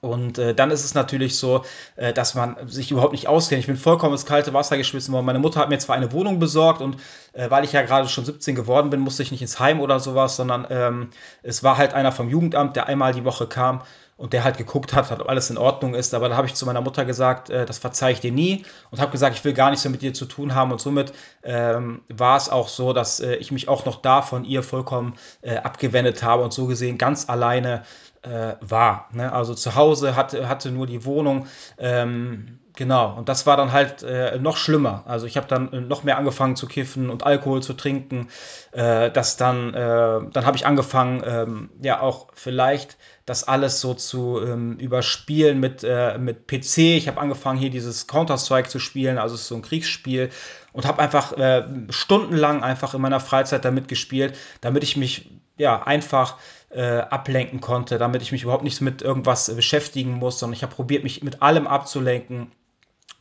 und 0.00 0.38
äh, 0.38 0.54
dann 0.54 0.70
ist 0.70 0.84
es 0.84 0.94
natürlich 0.94 1.36
so, 1.38 1.64
äh, 1.96 2.12
dass 2.12 2.34
man 2.34 2.56
sich 2.68 2.90
überhaupt 2.90 3.12
nicht 3.12 3.28
auskennt. 3.28 3.60
Ich 3.60 3.66
bin 3.66 3.76
vollkommen 3.76 4.12
ins 4.12 4.24
kalte 4.24 4.54
Wasser 4.54 4.78
geschmissen 4.78 5.12
worden. 5.12 5.26
Meine 5.26 5.38
Mutter 5.38 5.60
hat 5.60 5.68
mir 5.68 5.78
zwar 5.78 5.96
eine 5.96 6.12
Wohnung 6.12 6.38
besorgt 6.38 6.80
und 6.80 6.96
äh, 7.34 7.50
weil 7.50 7.64
ich 7.64 7.72
ja 7.72 7.82
gerade 7.82 8.08
schon 8.08 8.24
17 8.24 8.54
geworden 8.54 8.88
bin, 8.88 9.00
musste 9.00 9.22
ich 9.22 9.30
nicht 9.30 9.42
ins 9.42 9.60
Heim 9.60 9.80
oder 9.80 10.00
sowas, 10.00 10.36
sondern 10.36 10.66
ähm, 10.70 11.10
es 11.42 11.62
war 11.62 11.76
halt 11.76 11.92
einer 11.92 12.12
vom 12.12 12.30
Jugendamt, 12.30 12.76
der 12.76 12.86
einmal 12.86 13.12
die 13.12 13.24
Woche 13.24 13.46
kam 13.46 13.82
und 14.20 14.34
der 14.34 14.44
halt 14.44 14.58
geguckt 14.58 14.92
hat, 14.92 15.10
ob 15.12 15.30
alles 15.30 15.48
in 15.48 15.56
Ordnung 15.56 15.94
ist. 15.94 16.12
Aber 16.12 16.28
da 16.28 16.36
habe 16.36 16.46
ich 16.46 16.54
zu 16.54 16.66
meiner 16.66 16.82
Mutter 16.82 17.06
gesagt, 17.06 17.48
äh, 17.48 17.64
das 17.64 17.78
verzeihe 17.78 18.12
ich 18.12 18.20
dir 18.20 18.32
nie 18.32 18.66
und 18.90 19.00
habe 19.00 19.12
gesagt, 19.12 19.34
ich 19.34 19.44
will 19.44 19.54
gar 19.54 19.70
nichts 19.70 19.82
mehr 19.84 19.92
mit 19.92 20.02
dir 20.02 20.12
zu 20.12 20.26
tun 20.26 20.54
haben. 20.54 20.72
Und 20.72 20.80
somit 20.80 21.14
ähm, 21.42 22.02
war 22.08 22.36
es 22.36 22.50
auch 22.50 22.68
so, 22.68 22.92
dass 22.92 23.20
äh, 23.20 23.36
ich 23.36 23.50
mich 23.50 23.68
auch 23.68 23.86
noch 23.86 24.02
da 24.02 24.20
von 24.20 24.44
ihr 24.44 24.62
vollkommen 24.62 25.14
äh, 25.40 25.56
abgewendet 25.56 26.22
habe 26.22 26.42
und 26.42 26.52
so 26.52 26.66
gesehen 26.66 26.98
ganz 26.98 27.30
alleine 27.30 27.82
äh, 28.22 28.54
war. 28.60 29.08
Ne? 29.12 29.32
Also 29.32 29.54
zu 29.54 29.74
Hause 29.74 30.16
hatte, 30.16 30.48
hatte 30.48 30.70
nur 30.70 30.86
die 30.86 31.04
Wohnung. 31.04 31.46
Ähm, 31.78 32.58
genau, 32.76 33.16
und 33.16 33.28
das 33.28 33.46
war 33.46 33.56
dann 33.56 33.72
halt 33.72 34.02
äh, 34.02 34.38
noch 34.38 34.56
schlimmer. 34.56 35.04
Also 35.06 35.26
ich 35.26 35.36
habe 35.36 35.46
dann 35.46 35.72
äh, 35.72 35.80
noch 35.80 36.04
mehr 36.04 36.18
angefangen 36.18 36.56
zu 36.56 36.66
kiffen 36.66 37.10
und 37.10 37.24
Alkohol 37.24 37.62
zu 37.62 37.72
trinken. 37.72 38.28
Äh, 38.72 39.10
das 39.10 39.36
dann, 39.36 39.74
äh, 39.74 40.20
dann 40.32 40.46
habe 40.46 40.56
ich 40.56 40.66
angefangen, 40.66 41.22
ähm, 41.24 41.70
ja 41.82 42.00
auch 42.00 42.28
vielleicht 42.34 42.98
das 43.24 43.46
alles 43.46 43.80
so 43.80 43.94
zu 43.94 44.40
ähm, 44.42 44.76
überspielen 44.78 45.60
mit, 45.60 45.84
äh, 45.84 46.18
mit 46.18 46.46
PC. 46.46 46.78
Ich 46.78 47.08
habe 47.08 47.20
angefangen 47.20 47.58
hier 47.58 47.70
dieses 47.70 48.06
Counter-Strike 48.06 48.68
zu 48.68 48.80
spielen, 48.80 49.18
also 49.18 49.36
so 49.36 49.54
ein 49.54 49.62
Kriegsspiel 49.62 50.30
und 50.72 50.84
habe 50.84 51.00
einfach 51.00 51.32
äh, 51.38 51.64
stundenlang 51.90 52.62
einfach 52.62 52.94
in 52.94 53.00
meiner 53.00 53.20
Freizeit 53.20 53.64
damit 53.64 53.88
gespielt, 53.88 54.36
damit 54.60 54.82
ich 54.82 54.96
mich 54.96 55.30
ja 55.60 55.82
einfach 55.82 56.36
äh, 56.70 56.98
ablenken 56.98 57.60
konnte, 57.60 57.98
damit 57.98 58.22
ich 58.22 58.32
mich 58.32 58.42
überhaupt 58.42 58.64
nicht 58.64 58.80
mit 58.80 59.02
irgendwas 59.02 59.54
beschäftigen 59.54 60.14
muss, 60.14 60.38
sondern 60.38 60.56
ich 60.56 60.62
habe 60.62 60.74
probiert, 60.74 61.04
mich 61.04 61.22
mit 61.22 61.42
allem 61.42 61.66
abzulenken. 61.66 62.50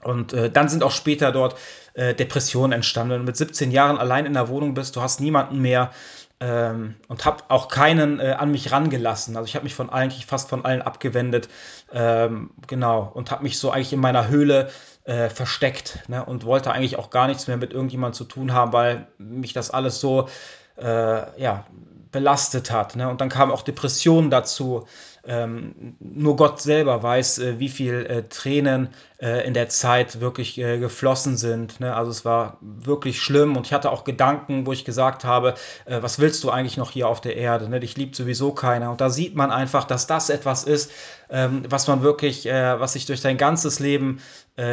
Und 0.03 0.33
äh, 0.33 0.49
dann 0.49 0.69
sind 0.69 0.83
auch 0.83 0.91
später 0.91 1.31
dort 1.31 1.55
äh, 1.93 2.15
Depressionen 2.15 2.71
entstanden. 2.71 3.11
Wenn 3.11 3.19
du 3.19 3.25
mit 3.25 3.37
17 3.37 3.71
Jahren 3.71 3.97
allein 3.97 4.25
in 4.25 4.33
der 4.33 4.47
Wohnung 4.47 4.73
bist, 4.73 4.95
du 4.95 5.01
hast 5.01 5.19
niemanden 5.19 5.59
mehr 5.59 5.91
ähm, 6.39 6.95
und 7.09 7.25
habe 7.25 7.43
auch 7.49 7.67
keinen 7.67 8.21
äh, 8.21 8.35
an 8.37 8.51
mich 8.51 8.71
rangelassen. 8.71 9.35
Also 9.35 9.47
ich 9.47 9.55
habe 9.55 9.63
mich 9.63 9.75
von 9.75 9.89
eigentlich 9.89 10.25
fast 10.25 10.49
von 10.49 10.63
allen 10.63 10.81
abgewendet, 10.81 11.49
ähm, 11.91 12.51
genau, 12.67 13.11
und 13.13 13.31
habe 13.31 13.43
mich 13.43 13.59
so 13.59 13.71
eigentlich 13.71 13.91
in 13.91 13.99
meiner 13.99 14.29
Höhle 14.29 14.69
äh, 15.03 15.29
versteckt 15.29 15.99
ne? 16.07 16.23
und 16.23 16.45
wollte 16.45 16.71
eigentlich 16.71 16.97
auch 16.97 17.09
gar 17.09 17.27
nichts 17.27 17.47
mehr 17.47 17.57
mit 17.57 17.73
irgendjemandem 17.73 18.13
zu 18.13 18.23
tun 18.23 18.53
haben, 18.53 18.71
weil 18.71 19.07
mich 19.17 19.51
das 19.51 19.69
alles 19.69 19.99
so 19.99 20.29
äh, 20.77 21.41
ja, 21.41 21.65
belastet 22.11 22.71
hat. 22.71 22.95
Ne? 22.95 23.07
Und 23.09 23.21
dann 23.21 23.29
kamen 23.29 23.51
auch 23.51 23.61
Depressionen 23.61 24.29
dazu. 24.29 24.87
Ähm, 25.27 25.95
nur 25.99 26.37
Gott 26.37 26.61
selber 26.61 27.03
weiß, 27.03 27.39
äh, 27.39 27.59
wie 27.59 27.69
viel 27.69 28.05
äh, 28.05 28.23
Tränen 28.23 28.89
äh, 29.21 29.45
in 29.45 29.53
der 29.53 29.69
Zeit 29.69 30.21
wirklich 30.21 30.57
äh, 30.57 30.79
geflossen 30.79 31.37
sind. 31.37 31.81
Ne? 31.81 31.93
Also 31.93 32.09
es 32.09 32.25
war 32.25 32.57
wirklich 32.61 33.21
schlimm 33.21 33.57
und 33.57 33.67
ich 33.67 33.73
hatte 33.73 33.91
auch 33.91 34.05
Gedanken, 34.05 34.65
wo 34.65 34.71
ich 34.71 34.85
gesagt 34.85 35.25
habe, 35.25 35.55
äh, 35.85 36.01
was 36.01 36.19
willst 36.19 36.43
du 36.43 36.49
eigentlich 36.49 36.77
noch 36.77 36.91
hier 36.91 37.07
auf 37.07 37.19
der 37.21 37.35
Erde? 37.35 37.69
Ne? 37.69 37.81
Dich 37.81 37.97
liebt 37.97 38.15
sowieso 38.15 38.53
keiner. 38.53 38.91
Und 38.91 39.01
da 39.01 39.09
sieht 39.09 39.35
man 39.35 39.51
einfach, 39.51 39.83
dass 39.83 40.07
das 40.07 40.29
etwas 40.29 40.63
ist, 40.63 40.89
ähm, 41.29 41.63
was 41.69 41.87
man 41.87 42.01
wirklich, 42.01 42.47
äh, 42.47 42.79
was 42.79 42.93
sich 42.93 43.05
durch 43.05 43.21
dein 43.21 43.37
ganzes 43.37 43.79
Leben 43.79 44.21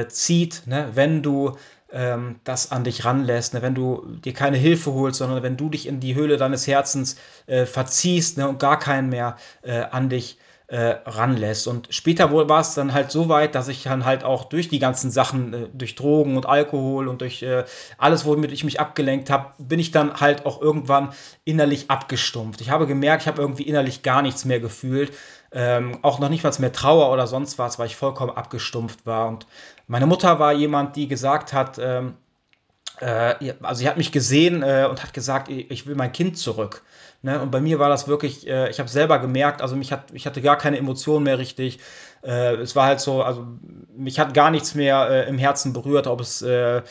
zieht, 0.09 0.63
ne? 0.67 0.91
wenn 0.95 1.23
du 1.23 1.57
ähm, 1.93 2.41
das 2.45 2.73
an 2.73 2.85
dich 2.85 3.05
ranlässt. 3.05 3.55
Ne? 3.55 3.63
Wenn 3.63 3.75
du 3.75 4.07
dir 4.25 4.33
keine 4.33 4.57
Hilfe 4.57 4.93
holst, 4.93 5.19
sondern 5.19 5.43
wenn 5.43 5.57
du 5.57 5.69
dich 5.69 5.87
in 5.87 6.01
die 6.01 6.15
Höhle 6.15 6.37
deines 6.37 6.67
Herzens 6.67 7.17
äh, 7.47 7.67
verziehst 7.67 8.39
ne? 8.39 8.49
und 8.49 8.59
gar 8.59 8.79
keinen 8.79 9.09
mehr 9.09 9.37
äh, 9.63 9.81
an 9.83 10.09
dich 10.09 10.39
äh, 10.69 10.97
ranlässt. 11.07 11.69
Und 11.69 11.89
später 11.91 12.33
war 12.33 12.61
es 12.61 12.75
dann 12.75 12.93
halt 12.93 13.13
so 13.13 13.29
weit, 13.29 13.55
dass 13.55 13.69
ich 13.69 13.85
dann 13.85 14.05
halt 14.05 14.25
auch 14.25 14.45
durch 14.45 14.69
die 14.69 14.81
ganzen 14.81 15.13
Sachen, 15.13 15.55
äh, 15.55 15.69
durch 15.73 15.95
Drogen 15.95 16.37
und 16.37 16.47
Alkohol 16.47 17.07
und 17.07 17.21
durch 17.21 17.43
äh, 17.43 17.65
alles, 17.99 18.25
womit 18.25 18.51
ich 18.51 18.65
mich 18.65 18.81
abgelenkt 18.81 19.31
habe, 19.31 19.53
bin 19.59 19.79
ich 19.79 19.93
dann 19.93 20.21
halt 20.21 20.45
auch 20.45 20.61
irgendwann 20.61 21.13
innerlich 21.45 21.89
abgestumpft. 21.91 22.61
Ich 22.61 22.71
habe 22.71 22.89
gemerkt, 22.89 23.23
ich 23.23 23.29
habe 23.29 23.41
irgendwie 23.41 23.63
innerlich 23.63 24.03
gar 24.03 24.23
nichts 24.23 24.45
mehr 24.45 24.59
gefühlt. 24.59 25.13
Ähm, 25.53 26.01
auch 26.03 26.19
noch 26.19 26.29
nicht 26.29 26.43
mal 26.43 26.53
mehr 26.59 26.73
Trauer 26.73 27.13
oder 27.13 27.29
sonst 27.29 27.59
was, 27.59 27.79
weil 27.79 27.87
ich 27.87 27.95
vollkommen 27.95 28.37
abgestumpft 28.37 29.07
war. 29.07 29.29
Und 29.29 29.47
meine 29.87 30.07
Mutter 30.07 30.39
war 30.39 30.53
jemand, 30.53 30.97
die 30.97 31.09
gesagt 31.09 31.53
hat, 31.53 31.79
ähm, 31.79 32.15
äh, 33.01 33.55
also 33.63 33.81
sie 33.81 33.89
hat 33.89 33.97
mich 33.97 34.13
gesehen 34.13 34.63
äh, 34.63 34.87
und 34.91 35.03
hat 35.03 35.13
gesagt, 35.13 35.49
ich 35.49 35.87
will 35.87 35.95
mein 35.95 36.13
Kind 36.13 36.39
zurück. 36.39 36.83
Ne? 37.23 37.41
Und 37.41 37.51
bei 37.51 37.61
mir 37.61 37.79
war 37.79 37.89
das 37.89 38.09
wirklich, 38.09 38.47
äh, 38.47 38.71
ich 38.71 38.79
habe 38.79 38.89
selber 38.89 39.19
gemerkt, 39.19 39.63
also 39.63 39.77
mich 39.77 39.93
hat, 39.93 40.11
ich 40.13 40.27
hatte 40.27 40.43
gar 40.43 40.57
keine 40.57 40.79
Emotionen 40.79 41.25
mehr 41.25 41.39
richtig. 41.39 41.79
Äh, 42.23 42.55
es 42.57 42.77
war 42.77 42.87
halt 42.87 43.01
so, 43.01 43.23
also 43.23 43.47
mich 43.95 44.19
hat 44.19 44.35
gar 44.35 44.51
nichts 44.51 44.75
mehr 44.75 45.09
äh, 45.11 45.29
im 45.29 45.39
Herzen 45.39 45.73
berührt, 45.73 46.07
ob 46.07 46.21
es, 46.21 46.43
äh, 46.43 46.83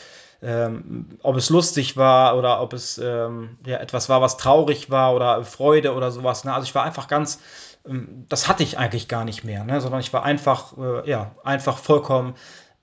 ähm, 0.42 1.18
ob 1.22 1.36
es 1.36 1.50
lustig 1.50 1.96
war 1.96 2.36
oder 2.36 2.60
ob 2.60 2.72
es 2.72 2.98
ähm, 2.98 3.58
ja, 3.66 3.78
etwas 3.78 4.08
war, 4.08 4.20
was 4.20 4.36
traurig 4.36 4.90
war 4.90 5.14
oder 5.14 5.42
Freude 5.44 5.94
oder 5.94 6.10
sowas. 6.10 6.44
Ne? 6.44 6.52
Also 6.52 6.66
ich 6.66 6.74
war 6.74 6.84
einfach 6.84 7.08
ganz, 7.08 7.40
ähm, 7.86 8.26
das 8.28 8.48
hatte 8.48 8.62
ich 8.62 8.78
eigentlich 8.78 9.08
gar 9.08 9.24
nicht 9.24 9.44
mehr, 9.44 9.64
ne? 9.64 9.80
sondern 9.80 10.00
ich 10.00 10.12
war 10.12 10.24
einfach, 10.24 10.76
äh, 10.76 11.08
ja, 11.08 11.34
einfach 11.42 11.78
vollkommen 11.78 12.34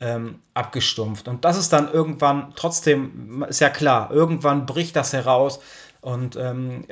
ähm, 0.03 0.39
abgestumpft. 0.53 1.27
Und 1.27 1.45
das 1.45 1.57
ist 1.57 1.71
dann 1.71 1.91
irgendwann, 1.91 2.51
trotzdem, 2.55 3.45
ist 3.47 3.61
ja 3.61 3.69
klar, 3.69 4.11
irgendwann 4.11 4.65
bricht 4.65 4.95
das 4.95 5.13
heraus 5.13 5.61
und 6.01 6.35
ähm, 6.35 6.85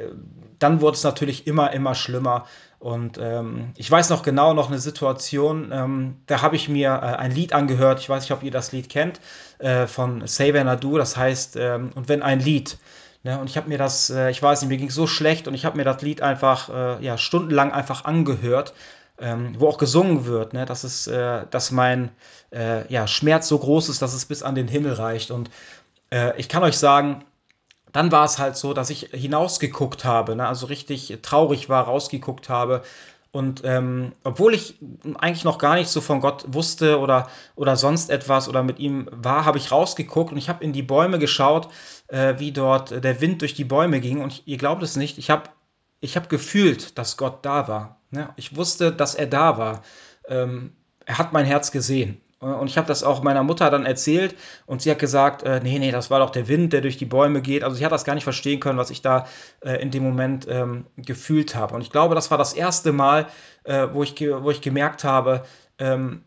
dann 0.60 0.80
wurde 0.80 0.96
es 0.96 1.04
natürlich 1.04 1.46
immer, 1.46 1.74
immer 1.74 1.94
schlimmer. 1.94 2.46
Und 2.80 3.20
ähm, 3.22 3.74
ich 3.76 3.92
weiß 3.92 4.10
noch 4.10 4.24
genau 4.24 4.54
noch 4.54 4.70
eine 4.70 4.80
Situation, 4.80 5.72
ähm, 5.74 6.16
da 6.26 6.42
habe 6.42 6.56
ich 6.56 6.70
mir 6.70 6.90
äh, 6.90 7.18
ein 7.18 7.32
Lied 7.32 7.54
angehört. 7.54 8.00
Ich 8.00 8.10
weiß 8.10 8.24
nicht, 8.24 8.32
ob 8.32 8.42
ihr 8.42 8.52
das 8.52 8.72
Lied 8.72 8.90
kennt, 8.90 9.20
äh, 9.60 9.86
von 9.86 10.26
Saber 10.26 10.64
Nadu. 10.64 10.98
Das 10.98 11.18
heißt, 11.18 11.58
ähm, 11.58 11.92
und 11.94 12.08
wenn 12.10 12.24
ein 12.24 12.40
Lied. 12.40 12.78
Ne, 13.24 13.40
und 13.40 13.48
ich 13.48 13.58
habe 13.58 13.70
mir 13.70 13.78
das, 13.78 14.10
äh, 14.10 14.32
ich 14.32 14.42
weiß 14.42 14.62
nicht, 14.62 14.70
mir 14.70 14.78
ging 14.78 14.90
so 14.90 15.06
schlecht 15.06 15.48
und 15.48 15.54
ich 15.54 15.64
habe 15.66 15.78
mir 15.78 15.84
das 15.84 16.02
Lied 16.02 16.24
einfach 16.24 16.70
äh, 16.70 17.06
ja, 17.06 17.20
stundenlang 17.20 17.72
einfach 17.72 18.06
angehört, 18.06 18.74
ähm, 19.22 19.56
wo 19.58 19.68
auch 19.68 19.78
gesungen 19.78 20.26
wird, 20.26 20.54
ne, 20.54 20.66
dass, 20.66 20.84
es, 20.84 21.08
äh, 21.08 21.46
dass 21.50 21.72
mein 21.72 22.12
äh, 22.52 22.92
ja, 22.92 23.08
Schmerz 23.08 23.48
so 23.48 23.58
groß 23.58 23.90
ist, 23.90 24.02
dass 24.02 24.14
es 24.14 24.26
bis 24.26 24.44
an 24.44 24.56
den 24.56 24.68
Himmel 24.68 24.94
reicht. 24.94 25.32
Und 25.32 25.50
ich 26.36 26.50
kann 26.50 26.62
euch 26.62 26.78
sagen, 26.78 27.24
dann 27.94 28.12
war 28.12 28.26
es 28.26 28.40
halt 28.40 28.58
so, 28.58 28.74
dass 28.74 28.90
ich 28.90 29.10
hinausgeguckt 29.14 30.06
habe, 30.06 30.36
ne? 30.36 30.48
also 30.48 30.66
richtig 30.66 31.20
traurig 31.22 31.70
war, 31.70 31.86
rausgeguckt 31.86 32.50
habe. 32.50 32.84
Und 33.32 33.62
ähm, 33.64 34.14
obwohl 34.26 34.54
ich 34.54 34.76
eigentlich 35.18 35.46
noch 35.46 35.58
gar 35.58 35.76
nicht 35.76 35.90
so 35.90 36.02
von 36.02 36.20
Gott 36.20 36.44
wusste 36.48 37.00
oder, 37.00 37.30
oder 37.56 37.78
sonst 37.78 38.10
etwas 38.10 38.50
oder 38.50 38.62
mit 38.62 38.80
ihm 38.80 39.08
war, 39.10 39.46
habe 39.46 39.58
ich 39.58 39.72
rausgeguckt 39.72 40.34
und 40.34 40.38
ich 40.38 40.50
habe 40.50 40.64
in 40.64 40.74
die 40.74 40.84
Bäume 40.84 41.18
geschaut, 41.18 41.70
äh, 42.08 42.36
wie 42.40 42.52
dort 42.52 42.92
der 43.04 43.22
Wind 43.22 43.42
durch 43.42 43.54
die 43.54 43.64
Bäume 43.64 44.02
ging. 44.02 44.20
Und 44.20 44.44
ihr 44.46 44.58
glaubt 44.58 44.84
es 44.84 44.98
nicht, 44.98 45.18
ich 45.18 45.30
habe 45.30 45.44
ich 46.02 46.18
hab 46.18 46.28
gefühlt, 46.28 46.98
dass 46.98 47.16
Gott 47.16 47.46
da 47.46 47.70
war. 47.70 48.01
Ne? 48.12 48.30
Ich 48.36 48.56
wusste, 48.56 48.92
dass 48.92 49.16
er 49.16 49.28
da 49.28 49.58
war. 49.58 49.84
Ähm, 50.28 50.74
er 51.06 51.18
hat 51.18 51.34
mein 51.34 51.46
Herz 51.46 51.72
gesehen. 51.72 52.22
Und 52.42 52.68
ich 52.68 52.78
habe 52.78 52.88
das 52.88 53.04
auch 53.04 53.22
meiner 53.22 53.44
Mutter 53.44 53.70
dann 53.70 53.86
erzählt 53.86 54.36
und 54.66 54.82
sie 54.82 54.90
hat 54.90 54.98
gesagt, 54.98 55.44
äh, 55.44 55.60
nee, 55.62 55.78
nee, 55.78 55.92
das 55.92 56.10
war 56.10 56.20
doch 56.20 56.32
der 56.32 56.48
Wind, 56.48 56.74
der 56.74 56.82
durch 56.82 56.98
die 56.98 57.06
Bäume 57.06 57.44
geht. 57.44 57.64
Also 57.64 57.76
sie 57.76 57.86
hat 57.86 57.92
das 57.92 58.04
gar 58.04 58.16
nicht 58.16 58.24
verstehen 58.24 58.60
können, 58.60 58.80
was 58.80 58.90
ich 58.90 59.04
da 59.04 59.28
äh, 59.64 59.80
in 59.80 59.92
dem 59.92 60.02
Moment 60.02 60.48
ähm, 60.50 60.88
gefühlt 60.98 61.54
habe. 61.54 61.76
Und 61.76 61.82
ich 61.82 61.92
glaube, 61.92 62.16
das 62.16 62.32
war 62.32 62.40
das 62.40 62.54
erste 62.54 62.94
Mal, 62.94 63.28
äh, 63.64 63.90
wo, 63.94 64.02
ich, 64.02 64.20
wo 64.20 64.50
ich 64.50 64.62
gemerkt 64.62 65.04
habe, 65.04 65.44
ähm, 65.78 66.24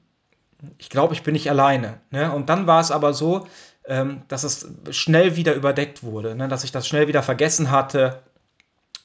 ich 0.78 0.88
glaube, 0.88 1.14
ich 1.14 1.24
bin 1.24 1.32
nicht 1.32 1.50
alleine. 1.50 2.00
Ne? 2.12 2.32
Und 2.32 2.48
dann 2.48 2.68
war 2.68 2.80
es 2.80 2.92
aber 2.92 3.12
so, 3.12 3.48
ähm, 3.84 4.22
dass 4.28 4.44
es 4.44 4.68
schnell 4.90 5.34
wieder 5.34 5.54
überdeckt 5.54 6.04
wurde, 6.04 6.36
ne? 6.36 6.46
dass 6.46 6.62
ich 6.62 6.70
das 6.70 6.86
schnell 6.86 7.08
wieder 7.08 7.24
vergessen 7.24 7.72
hatte, 7.72 8.22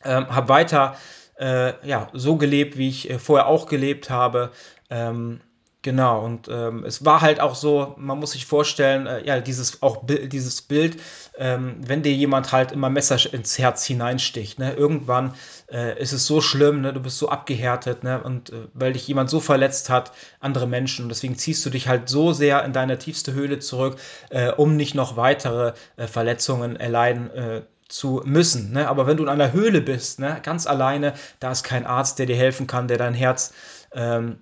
ähm, 0.03 0.29
habe 0.29 0.47
weiter 0.47 0.95
äh, 1.39 1.73
ja, 1.87 2.09
so 2.13 2.35
gelebt, 2.37 2.77
wie 2.77 2.89
ich 2.89 3.09
äh, 3.09 3.19
vorher 3.19 3.47
auch 3.47 3.67
gelebt 3.67 4.09
habe. 4.09 4.51
Ähm, 4.89 5.41
Genau, 5.81 6.25
und 6.25 6.49
ähm, 6.49 6.83
es 6.83 7.05
war 7.05 7.21
halt 7.21 7.39
auch 7.39 7.55
so, 7.55 7.95
man 7.97 8.19
muss 8.19 8.31
sich 8.31 8.45
vorstellen, 8.45 9.07
äh, 9.07 9.25
ja, 9.25 9.39
dieses, 9.39 9.81
auch 9.81 10.03
dieses 10.05 10.61
Bild, 10.61 10.97
ähm, 11.37 11.77
wenn 11.79 12.03
dir 12.03 12.11
jemand 12.11 12.51
halt 12.51 12.73
immer 12.73 12.89
Messer 12.89 13.33
ins 13.33 13.57
Herz 13.57 13.85
hineinsticht, 13.85 14.59
ne, 14.59 14.73
irgendwann 14.73 15.35
äh, 15.71 15.97
ist 15.97 16.11
es 16.11 16.25
so 16.25 16.41
schlimm, 16.41 16.81
ne, 16.81 16.91
du 16.91 16.99
bist 16.99 17.17
so 17.17 17.29
abgehärtet, 17.29 18.03
ne, 18.03 18.21
und 18.21 18.49
äh, 18.49 18.67
weil 18.73 18.91
dich 18.91 19.07
jemand 19.07 19.29
so 19.29 19.39
verletzt 19.39 19.89
hat, 19.89 20.11
andere 20.41 20.67
Menschen, 20.67 21.03
und 21.03 21.09
deswegen 21.09 21.37
ziehst 21.37 21.65
du 21.65 21.69
dich 21.69 21.87
halt 21.87 22.09
so 22.09 22.33
sehr 22.33 22.65
in 22.65 22.73
deine 22.73 22.97
tiefste 22.97 23.31
Höhle 23.31 23.59
zurück, 23.59 23.97
äh, 24.31 24.51
um 24.51 24.75
nicht 24.75 24.95
noch 24.95 25.15
weitere 25.15 25.71
Verletzungen 25.95 26.75
erleiden 26.75 27.31
äh, 27.31 27.61
zu 27.89 28.21
müssen. 28.23 28.71
Ne? 28.71 28.87
Aber 28.87 29.05
wenn 29.07 29.17
du 29.17 29.23
in 29.23 29.29
einer 29.29 29.51
Höhle 29.51 29.81
bist, 29.81 30.19
ne, 30.19 30.39
ganz 30.41 30.65
alleine, 30.65 31.13
da 31.39 31.51
ist 31.51 31.63
kein 31.63 31.85
Arzt, 31.85 32.19
der 32.19 32.27
dir 32.27 32.37
helfen 32.37 32.67
kann, 32.67 32.87
der 32.87 32.97
dein 32.97 33.13
Herz 33.13 33.53
ähm, 33.93 34.39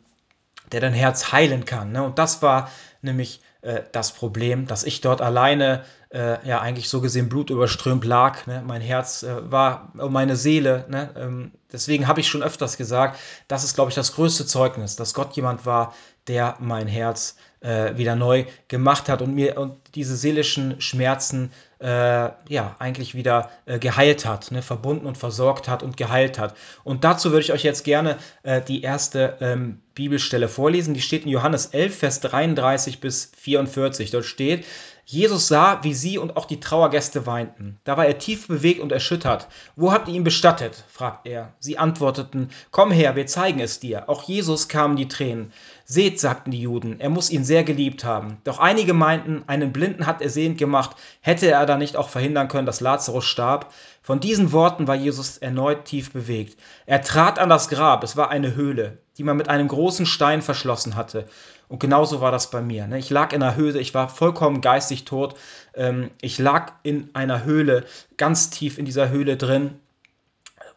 der 0.71 0.81
dein 0.81 0.93
Herz 0.93 1.31
heilen 1.31 1.65
kann. 1.65 1.91
Ne? 1.91 2.03
Und 2.03 2.19
das 2.19 2.41
war 2.41 2.71
nämlich 3.01 3.41
äh, 3.61 3.81
das 3.91 4.11
Problem, 4.11 4.67
dass 4.67 4.83
ich 4.83 5.01
dort 5.01 5.21
alleine, 5.21 5.83
äh, 6.09 6.47
ja, 6.47 6.61
eigentlich 6.61 6.89
so 6.89 7.01
gesehen 7.01 7.29
blutüberströmt 7.29 8.05
lag. 8.05 8.45
Ne? 8.47 8.63
Mein 8.65 8.81
Herz 8.81 9.23
äh, 9.23 9.51
war, 9.51 9.91
oh, 9.99 10.09
meine 10.09 10.35
Seele. 10.35 10.85
Ne? 10.89 11.09
Ähm, 11.17 11.51
deswegen 11.71 12.07
habe 12.07 12.19
ich 12.19 12.27
schon 12.27 12.43
öfters 12.43 12.77
gesagt, 12.77 13.19
das 13.47 13.63
ist, 13.63 13.75
glaube 13.75 13.89
ich, 13.89 13.95
das 13.95 14.13
größte 14.13 14.45
Zeugnis, 14.45 14.95
dass 14.95 15.13
Gott 15.13 15.35
jemand 15.35 15.65
war, 15.65 15.93
der 16.27 16.57
mein 16.59 16.87
Herz 16.87 17.35
äh, 17.61 17.97
wieder 17.97 18.15
neu 18.15 18.45
gemacht 18.67 19.09
hat 19.09 19.21
und 19.21 19.33
mir 19.33 19.57
und 19.57 19.77
diese 19.95 20.15
seelischen 20.15 20.79
Schmerzen 20.79 21.51
äh, 21.79 21.85
ja 21.87 22.75
eigentlich 22.79 23.15
wieder 23.15 23.49
äh, 23.65 23.79
geheilt 23.79 24.25
hat, 24.25 24.51
ne, 24.51 24.61
verbunden 24.61 25.05
und 25.05 25.17
versorgt 25.17 25.67
hat 25.67 25.83
und 25.83 25.97
geheilt 25.97 26.39
hat. 26.39 26.55
Und 26.83 27.03
dazu 27.03 27.31
würde 27.31 27.41
ich 27.41 27.53
euch 27.53 27.63
jetzt 27.63 27.83
gerne 27.83 28.17
äh, 28.43 28.61
die 28.61 28.81
erste 28.81 29.37
ähm, 29.41 29.81
Bibelstelle 29.95 30.47
vorlesen. 30.47 30.93
Die 30.93 31.01
steht 31.01 31.25
in 31.25 31.31
Johannes 31.31 31.67
11, 31.67 31.97
Vers 31.97 32.19
33 32.21 32.99
bis 32.99 33.31
44. 33.37 34.11
Dort 34.11 34.25
steht, 34.25 34.65
Jesus 35.09 35.47
sah, 35.47 35.85
wie 35.85 35.93
sie 35.93 36.17
und 36.17 36.35
auch 36.35 36.43
die 36.43 36.59
Trauergäste 36.59 37.25
weinten. 37.25 37.79
Da 37.85 37.95
war 37.95 38.05
er 38.05 38.17
tief 38.17 38.49
bewegt 38.49 38.81
und 38.81 38.91
erschüttert. 38.91 39.47
Wo 39.77 39.93
habt 39.93 40.09
ihr 40.09 40.13
ihn 40.13 40.25
bestattet? 40.25 40.83
fragt 40.89 41.25
er. 41.25 41.53
Sie 41.59 41.77
antworteten, 41.77 42.49
Komm 42.71 42.91
her, 42.91 43.15
wir 43.15 43.25
zeigen 43.25 43.61
es 43.61 43.79
dir. 43.79 44.09
Auch 44.09 44.23
Jesus 44.23 44.67
kamen 44.67 44.97
die 44.97 45.07
Tränen. 45.07 45.53
Seht, 45.89 46.19
sagten 46.19 46.51
die 46.51 46.59
Juden, 46.59 46.99
er 46.99 47.09
muss 47.09 47.29
ihn 47.29 47.45
sehr 47.45 47.63
geliebt 47.63 48.03
haben. 48.03 48.41
Doch 48.43 48.59
einige 48.59 48.93
meinten, 48.93 49.45
einen 49.47 49.71
Blinden 49.71 50.05
hat 50.05 50.21
er 50.21 50.29
sehend 50.29 50.57
gemacht, 50.57 50.97
hätte 51.21 51.49
er 51.49 51.65
da 51.65 51.77
nicht 51.77 51.95
auch 51.95 52.09
verhindern 52.09 52.49
können, 52.49 52.65
dass 52.65 52.81
Lazarus 52.81 53.23
starb? 53.23 53.71
Von 54.01 54.19
diesen 54.19 54.51
Worten 54.51 54.89
war 54.89 54.95
Jesus 54.95 55.37
erneut 55.37 55.85
tief 55.85 56.11
bewegt. 56.11 56.59
Er 56.87 57.01
trat 57.01 57.39
an 57.39 57.47
das 57.47 57.69
Grab, 57.69 58.03
es 58.03 58.17
war 58.17 58.29
eine 58.29 58.53
Höhle, 58.53 58.97
die 59.17 59.23
man 59.23 59.37
mit 59.37 59.47
einem 59.47 59.69
großen 59.69 60.05
Stein 60.05 60.41
verschlossen 60.41 60.97
hatte. 60.97 61.25
Und 61.69 61.79
genauso 61.79 62.19
war 62.19 62.33
das 62.33 62.51
bei 62.51 62.61
mir. 62.61 62.85
Ne? 62.85 62.99
Ich 62.99 63.09
lag 63.09 63.31
in 63.31 63.41
einer 63.41 63.55
Höhle, 63.55 63.79
ich 63.79 63.93
war 63.93 64.09
vollkommen 64.09 64.59
geistig 64.59 65.05
tot. 65.05 65.35
Ähm, 65.73 66.11
ich 66.19 66.37
lag 66.37 66.73
in 66.83 67.11
einer 67.13 67.45
Höhle, 67.45 67.85
ganz 68.17 68.49
tief 68.49 68.77
in 68.77 68.83
dieser 68.83 69.07
Höhle 69.07 69.37
drin, 69.37 69.79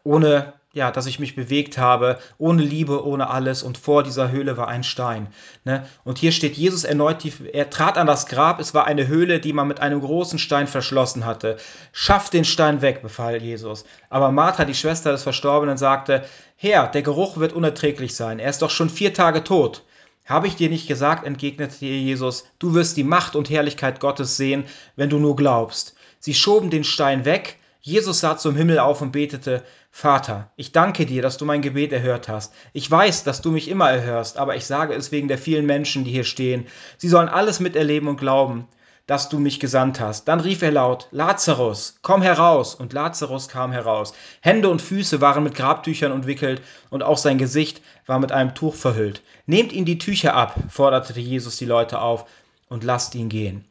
ohne 0.05 0.53
ja, 0.73 0.89
dass 0.89 1.05
ich 1.05 1.19
mich 1.19 1.35
bewegt 1.35 1.77
habe, 1.77 2.17
ohne 2.37 2.63
Liebe, 2.63 3.05
ohne 3.05 3.29
alles 3.29 3.61
und 3.61 3.77
vor 3.77 4.03
dieser 4.03 4.31
Höhle 4.31 4.55
war 4.55 4.69
ein 4.69 4.83
Stein. 4.83 5.27
Ne? 5.65 5.85
Und 6.05 6.17
hier 6.17 6.31
steht 6.31 6.55
Jesus 6.55 6.85
erneut 6.85 7.19
tief, 7.19 7.41
er 7.51 7.69
trat 7.69 7.97
an 7.97 8.07
das 8.07 8.25
Grab, 8.25 8.59
es 8.61 8.73
war 8.73 8.85
eine 8.85 9.07
Höhle, 9.07 9.41
die 9.41 9.51
man 9.51 9.67
mit 9.67 9.81
einem 9.81 9.99
großen 9.99 10.39
Stein 10.39 10.67
verschlossen 10.67 11.25
hatte. 11.25 11.57
Schafft 11.91 12.33
den 12.33 12.45
Stein 12.45 12.81
weg, 12.81 13.01
befahl 13.01 13.41
Jesus. 13.41 13.83
Aber 14.09 14.31
Martha, 14.31 14.63
die 14.63 14.75
Schwester 14.75 15.11
des 15.11 15.23
Verstorbenen, 15.23 15.77
sagte, 15.77 16.23
Herr, 16.55 16.87
der 16.87 17.01
Geruch 17.01 17.37
wird 17.37 17.51
unerträglich 17.51 18.15
sein, 18.15 18.39
er 18.39 18.49
ist 18.49 18.61
doch 18.61 18.69
schon 18.69 18.89
vier 18.89 19.13
Tage 19.13 19.43
tot. 19.43 19.83
Habe 20.25 20.47
ich 20.47 20.55
dir 20.55 20.69
nicht 20.69 20.87
gesagt, 20.87 21.25
entgegnete 21.25 21.85
Jesus, 21.85 22.45
du 22.59 22.73
wirst 22.73 22.95
die 22.95 23.03
Macht 23.03 23.35
und 23.35 23.49
Herrlichkeit 23.49 23.99
Gottes 23.99 24.37
sehen, 24.37 24.63
wenn 24.95 25.09
du 25.09 25.19
nur 25.19 25.35
glaubst. 25.35 25.95
Sie 26.19 26.33
schoben 26.33 26.69
den 26.69 26.85
Stein 26.85 27.25
weg, 27.25 27.57
Jesus 27.83 28.19
sah 28.19 28.37
zum 28.37 28.55
Himmel 28.55 28.77
auf 28.77 29.01
und 29.01 29.11
betete, 29.11 29.63
Vater, 29.89 30.51
ich 30.55 30.71
danke 30.71 31.07
dir, 31.07 31.23
dass 31.23 31.37
du 31.37 31.45
mein 31.45 31.63
Gebet 31.63 31.91
erhört 31.91 32.29
hast. 32.29 32.53
Ich 32.73 32.89
weiß, 32.89 33.23
dass 33.23 33.41
du 33.41 33.49
mich 33.49 33.67
immer 33.67 33.89
erhörst, 33.89 34.37
aber 34.37 34.55
ich 34.55 34.65
sage 34.65 34.93
es 34.93 35.11
wegen 35.11 35.27
der 35.27 35.39
vielen 35.39 35.65
Menschen, 35.65 36.03
die 36.03 36.11
hier 36.11 36.23
stehen. 36.23 36.67
Sie 36.97 37.09
sollen 37.09 37.27
alles 37.27 37.59
miterleben 37.59 38.07
und 38.07 38.17
glauben, 38.17 38.67
dass 39.07 39.29
du 39.29 39.39
mich 39.39 39.59
gesandt 39.59 39.99
hast. 39.99 40.27
Dann 40.27 40.39
rief 40.39 40.61
er 40.61 40.71
laut, 40.71 41.07
Lazarus, 41.09 41.97
komm 42.03 42.21
heraus. 42.21 42.75
Und 42.75 42.93
Lazarus 42.93 43.49
kam 43.49 43.71
heraus. 43.71 44.13
Hände 44.41 44.69
und 44.69 44.81
Füße 44.81 45.19
waren 45.19 45.43
mit 45.43 45.55
Grabtüchern 45.55 46.11
umwickelt 46.11 46.61
und 46.91 47.01
auch 47.01 47.17
sein 47.17 47.39
Gesicht 47.39 47.81
war 48.05 48.19
mit 48.19 48.31
einem 48.31 48.53
Tuch 48.53 48.75
verhüllt. 48.75 49.23
Nehmt 49.47 49.73
ihn 49.73 49.85
die 49.85 49.97
Tücher 49.97 50.35
ab, 50.35 50.55
forderte 50.69 51.19
Jesus 51.19 51.57
die 51.57 51.65
Leute 51.65 51.99
auf, 51.99 52.25
und 52.69 52.85
lasst 52.85 53.15
ihn 53.15 53.27
gehen. 53.27 53.65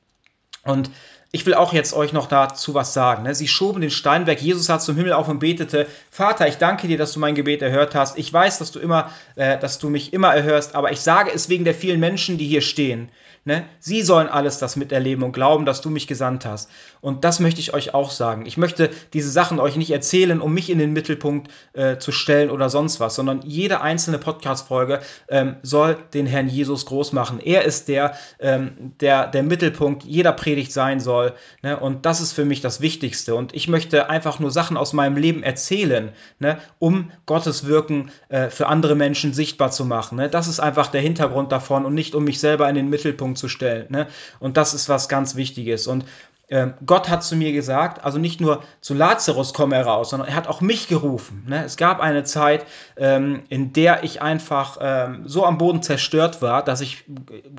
Und 0.63 0.91
ich 1.33 1.47
will 1.47 1.55
auch 1.55 1.73
jetzt 1.73 1.95
euch 1.95 2.13
noch 2.13 2.27
dazu 2.27 2.75
was 2.75 2.93
sagen. 2.93 3.23
Ne? 3.23 3.35
Sie 3.35 3.47
schoben 3.47 3.81
den 3.81 3.91
Stein 3.91 4.27
weg. 4.27 4.41
Jesus 4.43 4.69
hat 4.69 4.83
zum 4.83 4.97
Himmel 4.97 5.13
auf 5.13 5.29
und 5.29 5.39
betete: 5.39 5.87
Vater, 6.11 6.49
ich 6.49 6.57
danke 6.57 6.89
dir, 6.89 6.99
dass 6.99 7.13
du 7.13 7.21
mein 7.21 7.35
Gebet 7.37 7.63
erhört 7.63 7.95
hast. 7.95 8.19
Ich 8.19 8.33
weiß, 8.33 8.59
dass 8.59 8.73
du 8.73 8.81
immer, 8.81 9.11
äh, 9.37 9.59
dass 9.59 9.79
du 9.79 9.91
mich 9.91 10.13
immer 10.13 10.35
erhörst, 10.35 10.75
aber 10.75 10.91
ich 10.91 11.01
sage 11.01 11.31
es 11.33 11.49
wegen 11.49 11.65
der 11.65 11.75
vielen 11.75 12.01
Menschen, 12.01 12.37
die 12.37 12.47
hier 12.47 12.63
stehen. 12.63 13.11
Ne? 13.47 13.65
Sie 13.79 14.03
sollen 14.03 14.29
alles 14.29 14.59
das 14.59 14.77
miterleben 14.77 15.25
und 15.25 15.33
glauben, 15.33 15.65
dass 15.65 15.81
du 15.81 15.89
mich 15.89 16.07
gesandt 16.07 16.45
hast. 16.45 16.69
Und 17.01 17.25
das 17.25 17.41
möchte 17.41 17.61
ich 17.61 17.73
euch 17.73 17.95
auch 17.95 18.11
sagen. 18.11 18.45
Ich 18.45 18.59
möchte 18.59 18.91
diese 19.15 19.31
Sachen 19.31 19.59
euch 19.61 19.77
nicht 19.77 19.91
erzählen, 19.91 20.43
um 20.43 20.53
mich 20.53 20.69
in 20.69 20.79
den 20.79 20.93
Mittelpunkt 20.93 21.51
äh, 21.73 21.97
zu 21.97 22.13
stellen 22.13 22.51
oder 22.51 22.69
sonst 22.69 23.01
was, 23.01 23.15
sondern 23.15 23.41
jede 23.43 23.81
einzelne 23.81 24.19
Podcast-Folge 24.19 25.01
ähm, 25.29 25.57
soll 25.63 25.97
den 26.13 26.27
Herrn 26.27 26.49
Jesus 26.49 26.85
groß 26.85 27.13
machen. 27.13 27.41
Er 27.41 27.65
ist 27.65 27.89
der, 27.89 28.15
ähm, 28.41 28.93
der, 29.01 29.27
der 29.27 29.43
Mittelpunkt 29.43 30.05
jeder 30.05 30.33
Predigt 30.33 30.73
sein 30.73 31.01
soll. 31.01 31.20
Ne? 31.63 31.79
Und 31.79 32.07
das 32.07 32.21
ist 32.21 32.33
für 32.33 32.45
mich 32.45 32.61
das 32.61 32.81
Wichtigste. 32.81 33.35
Und 33.35 33.55
ich 33.55 33.69
möchte 33.69 34.11
einfach 34.11 34.39
nur 34.39 34.51
Sachen 34.51 34.77
aus 34.77 34.93
meinem 34.93 35.17
Leben 35.17 35.43
erzählen, 35.43 36.13
ne? 36.39 36.59
um 36.79 37.11
Gottes 37.27 37.67
Wirken 37.67 38.11
äh, 38.29 38.49
für 38.49 38.67
andere 38.67 38.95
Menschen 38.95 39.33
sichtbar 39.33 39.71
zu 39.71 39.85
machen. 39.85 40.17
Ne? 40.17 40.29
Das 40.29 40.49
ist 40.49 40.61
einfach 40.61 40.89
der 40.89 41.01
Hintergrund 41.01 41.53
davon 41.53 41.85
und 41.85 41.95
nicht 41.95 42.15
um 42.15 42.25
mich 42.25 42.41
selber 42.41 42.69
in 42.69 42.75
den 42.75 42.89
Mittelpunkt 42.89 43.39
zu 43.39 43.49
stellen. 43.49 43.87
Ne? 43.91 44.07
Und 44.39 44.57
das 44.57 44.75
ist 44.75 44.89
was 44.89 45.09
ganz 45.09 45.37
Wichtiges. 45.37 45.87
Und 45.87 46.05
ähm, 46.51 46.75
Gott 46.85 47.09
hat 47.09 47.23
zu 47.23 47.37
mir 47.37 47.53
gesagt, 47.53 48.05
also 48.05 48.19
nicht 48.19 48.41
nur 48.41 48.63
zu 48.81 48.93
Lazarus 48.93 49.55
komme 49.55 49.77
heraus, 49.77 50.11
sondern 50.11 50.29
er 50.29 50.35
hat 50.35 50.49
auch 50.49 50.61
mich 50.61 50.89
gerufen. 50.89 51.45
Ne? 51.49 51.65
Es 51.65 51.77
gab 51.77 52.01
eine 52.01 52.25
Zeit, 52.25 52.67
ähm, 52.97 53.45
in 53.49 53.73
der 53.73 54.03
ich 54.03 54.21
einfach 54.21 54.79
ähm, 54.81 55.23
so 55.27 55.47
am 55.47 55.59
Boden 55.59 55.81
zerstört 55.83 56.43
war, 56.43 56.65
dass 56.65 56.81
ich 56.81 57.05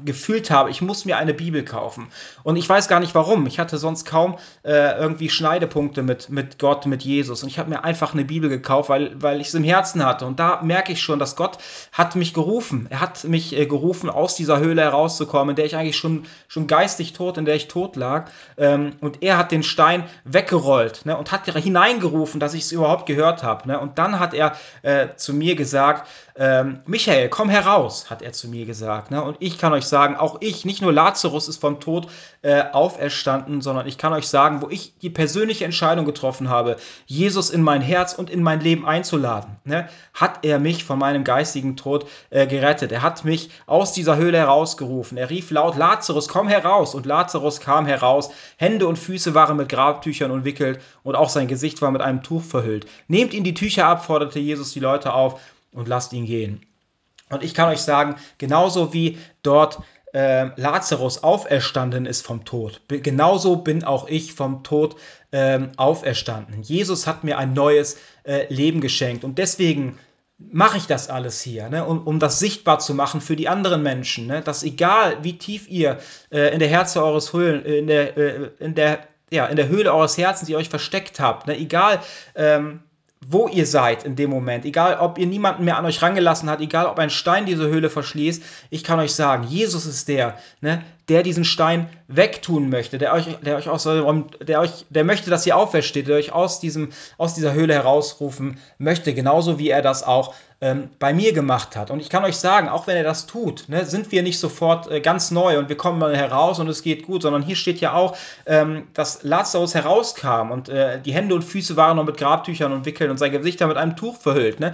gefühlt 0.03 0.51
habe, 0.51 0.69
ich 0.69 0.81
muss 0.81 1.05
mir 1.05 1.17
eine 1.17 1.33
Bibel 1.33 1.63
kaufen. 1.63 2.09
Und 2.43 2.57
ich 2.57 2.67
weiß 2.67 2.89
gar 2.89 2.99
nicht 2.99 3.15
warum. 3.15 3.47
Ich 3.47 3.59
hatte 3.59 3.77
sonst 3.77 4.03
kaum 4.03 4.37
äh, 4.63 4.99
irgendwie 4.99 5.29
Schneidepunkte 5.29 6.03
mit, 6.03 6.29
mit 6.29 6.59
Gott, 6.59 6.85
mit 6.85 7.03
Jesus. 7.03 7.43
Und 7.43 7.49
ich 7.49 7.59
habe 7.59 7.69
mir 7.69 7.85
einfach 7.85 8.13
eine 8.13 8.25
Bibel 8.25 8.49
gekauft, 8.49 8.89
weil, 8.89 9.21
weil 9.21 9.39
ich 9.39 9.47
es 9.47 9.53
im 9.53 9.63
Herzen 9.63 10.05
hatte. 10.05 10.25
Und 10.25 10.39
da 10.39 10.61
merke 10.63 10.91
ich 10.91 11.01
schon, 11.01 11.17
dass 11.17 11.37
Gott 11.37 11.59
hat 11.93 12.17
mich 12.17 12.33
gerufen. 12.33 12.87
Er 12.89 12.99
hat 12.99 13.23
mich 13.23 13.57
äh, 13.57 13.65
gerufen, 13.65 14.09
aus 14.09 14.35
dieser 14.35 14.59
Höhle 14.59 14.81
herauszukommen, 14.81 15.51
in 15.51 15.55
der 15.55 15.65
ich 15.65 15.77
eigentlich 15.77 15.97
schon, 15.97 16.25
schon 16.49 16.67
geistig 16.67 17.13
tot, 17.13 17.37
in 17.37 17.45
der 17.45 17.55
ich 17.55 17.69
tot 17.69 17.95
lag. 17.95 18.29
Ähm, 18.81 18.93
und 19.01 19.23
er 19.23 19.37
hat 19.37 19.51
den 19.51 19.63
Stein 19.63 20.03
weggerollt 20.23 21.05
ne, 21.05 21.17
und 21.17 21.31
hat 21.31 21.45
hineingerufen, 21.45 22.39
dass 22.39 22.53
ich 22.53 22.63
es 22.63 22.71
überhaupt 22.71 23.05
gehört 23.05 23.43
habe. 23.43 23.67
Ne? 23.67 23.79
Und 23.79 23.97
dann 23.97 24.19
hat 24.19 24.33
er 24.33 24.55
äh, 24.81 25.09
zu 25.15 25.33
mir 25.33 25.55
gesagt, 25.55 26.07
ähm, 26.41 26.79
Michael, 26.87 27.29
komm 27.29 27.49
heraus, 27.49 28.09
hat 28.09 28.23
er 28.23 28.33
zu 28.33 28.47
mir 28.47 28.65
gesagt. 28.65 29.11
Ne? 29.11 29.23
Und 29.23 29.37
ich 29.41 29.59
kann 29.59 29.73
euch 29.73 29.85
sagen, 29.85 30.15
auch 30.15 30.37
ich, 30.39 30.65
nicht 30.65 30.81
nur 30.81 30.91
Lazarus 30.91 31.47
ist 31.47 31.61
vom 31.61 31.79
Tod 31.79 32.07
äh, 32.41 32.63
auferstanden, 32.71 33.61
sondern 33.61 33.85
ich 33.85 33.99
kann 33.99 34.11
euch 34.11 34.27
sagen, 34.27 34.63
wo 34.63 34.67
ich 34.67 34.97
die 34.97 35.11
persönliche 35.11 35.65
Entscheidung 35.65 36.03
getroffen 36.03 36.49
habe, 36.49 36.77
Jesus 37.05 37.51
in 37.51 37.61
mein 37.61 37.81
Herz 37.81 38.13
und 38.13 38.31
in 38.31 38.41
mein 38.41 38.59
Leben 38.59 38.87
einzuladen, 38.87 39.57
ne? 39.65 39.87
hat 40.15 40.39
er 40.43 40.57
mich 40.57 40.83
von 40.83 40.97
meinem 40.97 41.23
geistigen 41.23 41.77
Tod 41.77 42.07
äh, 42.31 42.47
gerettet. 42.47 42.91
Er 42.91 43.03
hat 43.03 43.23
mich 43.23 43.51
aus 43.67 43.93
dieser 43.93 44.15
Höhle 44.15 44.39
herausgerufen. 44.39 45.19
Er 45.19 45.29
rief 45.29 45.51
laut, 45.51 45.77
Lazarus, 45.77 46.27
komm 46.27 46.47
heraus. 46.47 46.95
Und 46.95 47.05
Lazarus 47.05 47.59
kam 47.59 47.85
heraus. 47.85 48.31
Hände 48.57 48.87
und 48.87 48.97
Füße 48.97 49.35
waren 49.35 49.57
mit 49.57 49.69
Grabtüchern 49.69 50.31
umwickelt 50.31 50.81
und 51.03 51.13
auch 51.13 51.29
sein 51.29 51.47
Gesicht 51.47 51.83
war 51.83 51.91
mit 51.91 52.01
einem 52.01 52.23
Tuch 52.23 52.41
verhüllt. 52.41 52.87
Nehmt 53.07 53.35
ihn 53.35 53.43
die 53.43 53.53
Tücher 53.53 53.85
ab, 53.85 54.05
forderte 54.05 54.39
Jesus 54.39 54.71
die 54.71 54.79
Leute 54.79 55.13
auf 55.13 55.39
und 55.73 55.87
lasst 55.87 56.13
ihn 56.13 56.25
gehen. 56.25 56.65
Und 57.29 57.43
ich 57.43 57.53
kann 57.53 57.69
euch 57.69 57.81
sagen, 57.81 58.15
genauso 58.37 58.93
wie 58.93 59.17
dort 59.41 59.79
äh, 60.13 60.49
Lazarus 60.59 61.23
auferstanden 61.23 62.05
ist 62.05 62.25
vom 62.25 62.43
Tod, 62.43 62.81
genauso 62.89 63.55
bin 63.57 63.83
auch 63.83 64.07
ich 64.09 64.33
vom 64.33 64.63
Tod 64.63 64.97
äh, 65.31 65.59
auferstanden. 65.77 66.61
Jesus 66.61 67.07
hat 67.07 67.23
mir 67.23 67.37
ein 67.37 67.53
neues 67.53 67.97
äh, 68.23 68.53
Leben 68.53 68.81
geschenkt 68.81 69.23
und 69.23 69.37
deswegen 69.37 69.97
mache 70.51 70.77
ich 70.77 70.87
das 70.87 71.09
alles 71.09 71.41
hier, 71.41 71.69
ne, 71.69 71.85
um, 71.85 72.05
um 72.05 72.19
das 72.19 72.39
sichtbar 72.39 72.79
zu 72.79 72.93
machen 72.93 73.21
für 73.21 73.35
die 73.35 73.47
anderen 73.47 73.83
Menschen, 73.83 74.27
ne, 74.27 74.41
dass 74.41 74.63
egal 74.63 75.17
wie 75.21 75.37
tief 75.37 75.69
ihr 75.69 75.99
äh, 76.31 76.53
in 76.53 76.59
der 76.59 76.67
Herze 76.67 77.03
eures 77.03 77.31
Höhlen, 77.31 77.63
in 77.63 77.87
der, 77.87 78.17
äh, 78.17 78.49
in 78.59 78.75
der, 78.75 79.07
ja, 79.31 79.45
in 79.45 79.55
der 79.55 79.67
Höhle 79.67 79.93
eures 79.93 80.17
Herzens 80.17 80.49
ihr 80.49 80.57
euch 80.57 80.69
versteckt 80.69 81.19
habt, 81.19 81.47
ne, 81.47 81.57
egal 81.57 82.01
ähm, 82.35 82.81
wo 83.27 83.47
ihr 83.47 83.67
seid 83.67 84.03
in 84.03 84.15
dem 84.15 84.31
Moment, 84.31 84.65
egal 84.65 84.97
ob 84.99 85.19
ihr 85.19 85.27
niemanden 85.27 85.63
mehr 85.63 85.77
an 85.77 85.85
euch 85.85 86.01
rangelassen 86.01 86.49
habt, 86.49 86.61
egal 86.61 86.87
ob 86.87 86.97
ein 86.97 87.11
Stein 87.11 87.45
diese 87.45 87.67
Höhle 87.67 87.89
verschließt, 87.89 88.41
ich 88.71 88.83
kann 88.83 88.99
euch 88.99 89.13
sagen, 89.13 89.43
Jesus 89.43 89.85
ist 89.85 90.07
der, 90.07 90.37
ne, 90.59 90.83
der 91.07 91.21
diesen 91.21 91.45
Stein 91.45 91.87
wegtun 92.07 92.69
möchte, 92.69 92.97
der 92.97 93.13
euch, 93.13 93.27
der 93.41 93.57
euch 93.57 93.69
aus 93.69 93.83
der 93.83 94.59
euch, 94.59 94.85
der 94.89 95.03
möchte, 95.03 95.29
dass 95.29 95.45
ihr 95.45 95.55
aufersteht, 95.55 96.07
der 96.07 96.15
euch 96.15 96.31
aus 96.31 96.59
diesem, 96.59 96.89
aus 97.17 97.35
dieser 97.35 97.53
Höhle 97.53 97.75
herausrufen 97.75 98.57
möchte, 98.79 99.13
genauso 99.13 99.59
wie 99.59 99.69
er 99.69 99.83
das 99.83 100.03
auch 100.03 100.33
ähm, 100.61 100.89
bei 100.99 101.13
mir 101.13 101.33
gemacht 101.33 101.75
hat. 101.75 101.89
Und 101.89 101.99
ich 101.99 102.09
kann 102.09 102.23
euch 102.23 102.37
sagen, 102.37 102.69
auch 102.69 102.85
wenn 102.85 102.95
er 102.95 103.03
das 103.03 103.25
tut, 103.25 103.67
ne, 103.67 103.83
sind 103.85 104.11
wir 104.11 104.21
nicht 104.21 104.39
sofort 104.39 104.89
äh, 104.89 105.01
ganz 105.01 105.31
neu 105.31 105.57
und 105.57 105.69
wir 105.69 105.77
kommen 105.77 105.97
mal 105.97 106.15
heraus 106.15 106.59
und 106.59 106.69
es 106.69 106.83
geht 106.83 107.07
gut, 107.07 107.23
sondern 107.23 107.41
hier 107.41 107.55
steht 107.55 107.81
ja 107.81 107.93
auch, 107.93 108.15
ähm, 108.45 108.87
dass 108.93 109.23
Lazarus 109.23 109.73
herauskam 109.73 110.51
und 110.51 110.69
äh, 110.69 111.01
die 111.01 111.13
Hände 111.13 111.33
und 111.33 111.43
Füße 111.43 111.75
waren 111.75 111.97
noch 111.97 112.05
mit 112.05 112.17
Grabtüchern 112.17 112.71
und 112.71 112.85
Wickeln 112.85 113.09
und 113.09 113.17
sein 113.17 113.31
Gesicht 113.31 113.59
dann 113.59 113.69
mit 113.69 113.77
einem 113.77 113.95
Tuch 113.95 114.17
verhüllt. 114.17 114.59
Ne? 114.59 114.73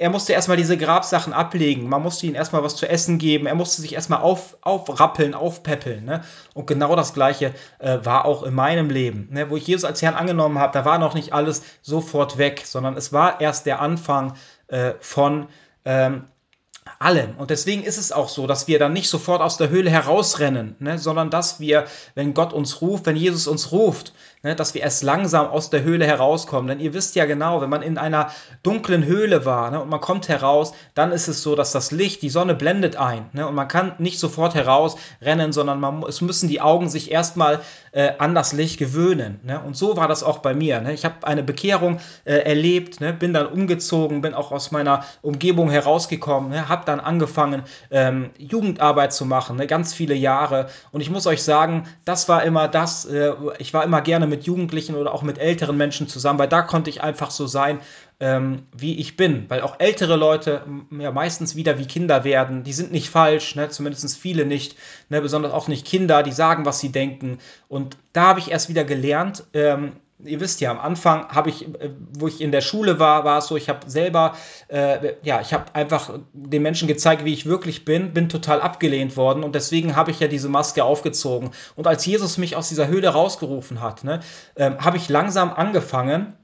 er 0.00 0.08
musste 0.08 0.32
erstmal 0.32 0.56
diese 0.56 0.78
Grabsachen 0.78 1.34
ablegen. 1.34 1.86
Man 1.86 2.02
musste 2.02 2.26
ihm 2.26 2.34
erstmal 2.34 2.64
was 2.64 2.74
zu 2.74 2.88
essen 2.88 3.18
geben. 3.18 3.44
Er 3.44 3.54
musste 3.54 3.82
sich 3.82 3.94
erstmal 3.94 4.22
auf, 4.22 4.56
aufrappeln, 4.62 5.34
aufpäppeln. 5.34 6.06
Ne? 6.06 6.22
Und 6.54 6.66
genau 6.66 6.96
das 6.96 7.12
Gleiche 7.12 7.52
äh, 7.80 7.98
war 8.02 8.24
auch 8.24 8.42
in 8.42 8.54
meinem 8.54 8.88
Leben. 8.88 9.28
Ne? 9.30 9.50
Wo 9.50 9.58
ich 9.58 9.66
Jesus 9.66 9.84
als 9.84 10.00
Herrn 10.00 10.14
angenommen 10.14 10.58
habe, 10.58 10.72
da 10.72 10.86
war 10.86 10.98
noch 10.98 11.12
nicht 11.12 11.34
alles 11.34 11.62
sofort 11.82 12.38
weg, 12.38 12.62
sondern 12.64 12.96
es 12.96 13.12
war 13.12 13.42
erst 13.42 13.66
der 13.66 13.82
Anfang 13.82 14.32
äh, 14.70 14.94
von 15.00 15.48
ähm, 15.84 16.26
allem. 16.98 17.36
Und 17.36 17.50
deswegen 17.50 17.82
ist 17.82 17.98
es 17.98 18.12
auch 18.12 18.28
so, 18.28 18.46
dass 18.46 18.68
wir 18.68 18.78
dann 18.78 18.92
nicht 18.92 19.08
sofort 19.08 19.40
aus 19.40 19.56
der 19.56 19.70
Höhle 19.70 19.90
herausrennen, 19.90 20.76
ne, 20.80 20.98
sondern 20.98 21.30
dass 21.30 21.60
wir, 21.60 21.84
wenn 22.14 22.34
Gott 22.34 22.52
uns 22.52 22.80
ruft, 22.80 23.06
wenn 23.06 23.16
Jesus 23.16 23.46
uns 23.46 23.72
ruft, 23.72 24.12
ne, 24.42 24.54
dass 24.56 24.74
wir 24.74 24.82
erst 24.82 25.02
langsam 25.02 25.46
aus 25.46 25.70
der 25.70 25.82
Höhle 25.82 26.06
herauskommen. 26.06 26.68
Denn 26.68 26.80
ihr 26.80 26.94
wisst 26.94 27.16
ja 27.16 27.26
genau, 27.26 27.60
wenn 27.60 27.70
man 27.70 27.82
in 27.82 27.98
einer 27.98 28.30
dunklen 28.62 29.04
Höhle 29.04 29.44
war 29.44 29.70
ne, 29.70 29.80
und 29.80 29.88
man 29.88 30.00
kommt 30.00 30.28
heraus, 30.28 30.72
dann 30.94 31.12
ist 31.12 31.28
es 31.28 31.42
so, 31.42 31.54
dass 31.54 31.72
das 31.72 31.90
Licht, 31.90 32.22
die 32.22 32.30
Sonne 32.30 32.54
blendet 32.54 32.96
ein. 32.96 33.28
Ne, 33.32 33.46
und 33.46 33.54
man 33.54 33.68
kann 33.68 33.94
nicht 33.98 34.18
sofort 34.18 34.54
herausrennen, 34.54 35.52
sondern 35.52 35.80
man, 35.80 36.02
es 36.04 36.20
müssen 36.20 36.48
die 36.48 36.60
Augen 36.60 36.88
sich 36.88 37.10
erstmal 37.10 37.60
äh, 37.92 38.12
an 38.18 38.34
das 38.34 38.52
Licht 38.52 38.78
gewöhnen. 38.78 39.40
Ne? 39.42 39.60
Und 39.60 39.76
so 39.76 39.96
war 39.96 40.08
das 40.08 40.22
auch 40.22 40.38
bei 40.38 40.54
mir. 40.54 40.80
Ne? 40.80 40.92
Ich 40.92 41.04
habe 41.04 41.26
eine 41.26 41.42
Bekehrung 41.42 41.98
äh, 42.24 42.34
erlebt, 42.34 42.98
bin 43.18 43.32
dann 43.32 43.46
umgezogen, 43.46 44.20
bin 44.20 44.34
auch 44.34 44.52
aus 44.52 44.70
meiner 44.70 45.04
Umgebung 45.22 45.70
herausgekommen, 45.70 46.50
ne? 46.50 46.68
Habe 46.70 46.86
dann 46.86 47.00
angefangen, 47.00 47.64
ähm, 47.90 48.30
Jugendarbeit 48.38 49.12
zu 49.12 49.26
machen, 49.26 49.56
ne? 49.56 49.66
ganz 49.66 49.92
viele 49.92 50.14
Jahre. 50.14 50.68
Und 50.92 51.02
ich 51.02 51.10
muss 51.10 51.26
euch 51.26 51.42
sagen, 51.42 51.86
das 52.06 52.28
war 52.28 52.42
immer 52.44 52.68
das, 52.68 53.04
äh, 53.04 53.34
ich 53.58 53.74
war 53.74 53.84
immer 53.84 54.00
gerne 54.00 54.26
mit 54.26 54.44
Jugendlichen 54.44 54.94
oder 54.94 55.12
auch 55.12 55.22
mit 55.22 55.38
älteren 55.38 55.76
Menschen 55.76 56.08
zusammen, 56.08 56.38
weil 56.38 56.48
da 56.48 56.62
konnte 56.62 56.88
ich 56.88 57.02
einfach 57.02 57.30
so 57.30 57.46
sein, 57.46 57.80
ähm, 58.20 58.62
wie 58.76 58.98
ich 58.98 59.16
bin. 59.16 59.46
Weil 59.48 59.62
auch 59.62 59.76
ältere 59.78 60.16
Leute 60.16 60.62
ja 60.90 61.10
meistens 61.10 61.56
wieder 61.56 61.78
wie 61.78 61.86
Kinder 61.86 62.24
werden. 62.24 62.62
Die 62.62 62.72
sind 62.72 62.92
nicht 62.92 63.10
falsch, 63.10 63.56
ne? 63.56 63.68
zumindest 63.68 64.16
viele 64.16 64.46
nicht, 64.46 64.76
ne? 65.08 65.20
besonders 65.20 65.52
auch 65.52 65.68
nicht 65.68 65.86
Kinder, 65.86 66.22
die 66.22 66.32
sagen, 66.32 66.64
was 66.64 66.80
sie 66.80 66.92
denken. 66.92 67.38
Und 67.68 67.96
da 68.12 68.28
habe 68.28 68.40
ich 68.40 68.50
erst 68.50 68.68
wieder 68.68 68.84
gelernt, 68.84 69.44
ähm, 69.52 69.92
ihr 70.24 70.40
wisst 70.40 70.60
ja, 70.60 70.70
am 70.70 70.78
Anfang 70.78 71.28
habe 71.28 71.50
ich, 71.50 71.66
äh, 71.66 71.90
wo 72.18 72.28
ich 72.28 72.40
in 72.40 72.52
der 72.52 72.60
Schule 72.60 72.98
war, 72.98 73.24
war 73.24 73.38
es 73.38 73.46
so, 73.46 73.56
ich 73.56 73.68
habe 73.68 73.88
selber, 73.88 74.34
äh, 74.68 75.14
ja, 75.22 75.40
ich 75.40 75.52
habe 75.52 75.74
einfach 75.74 76.18
den 76.32 76.62
Menschen 76.62 76.88
gezeigt, 76.88 77.24
wie 77.24 77.32
ich 77.32 77.46
wirklich 77.46 77.84
bin, 77.84 78.12
bin 78.12 78.28
total 78.28 78.60
abgelehnt 78.60 79.16
worden 79.16 79.44
und 79.44 79.54
deswegen 79.54 79.96
habe 79.96 80.10
ich 80.10 80.20
ja 80.20 80.28
diese 80.28 80.48
Maske 80.48 80.84
aufgezogen. 80.84 81.50
Und 81.76 81.86
als 81.86 82.04
Jesus 82.06 82.38
mich 82.38 82.56
aus 82.56 82.68
dieser 82.68 82.88
Höhle 82.88 83.08
rausgerufen 83.08 83.80
hat, 83.80 84.04
ne, 84.04 84.20
äh, 84.54 84.70
habe 84.78 84.96
ich 84.96 85.08
langsam 85.08 85.52
angefangen, 85.52 86.34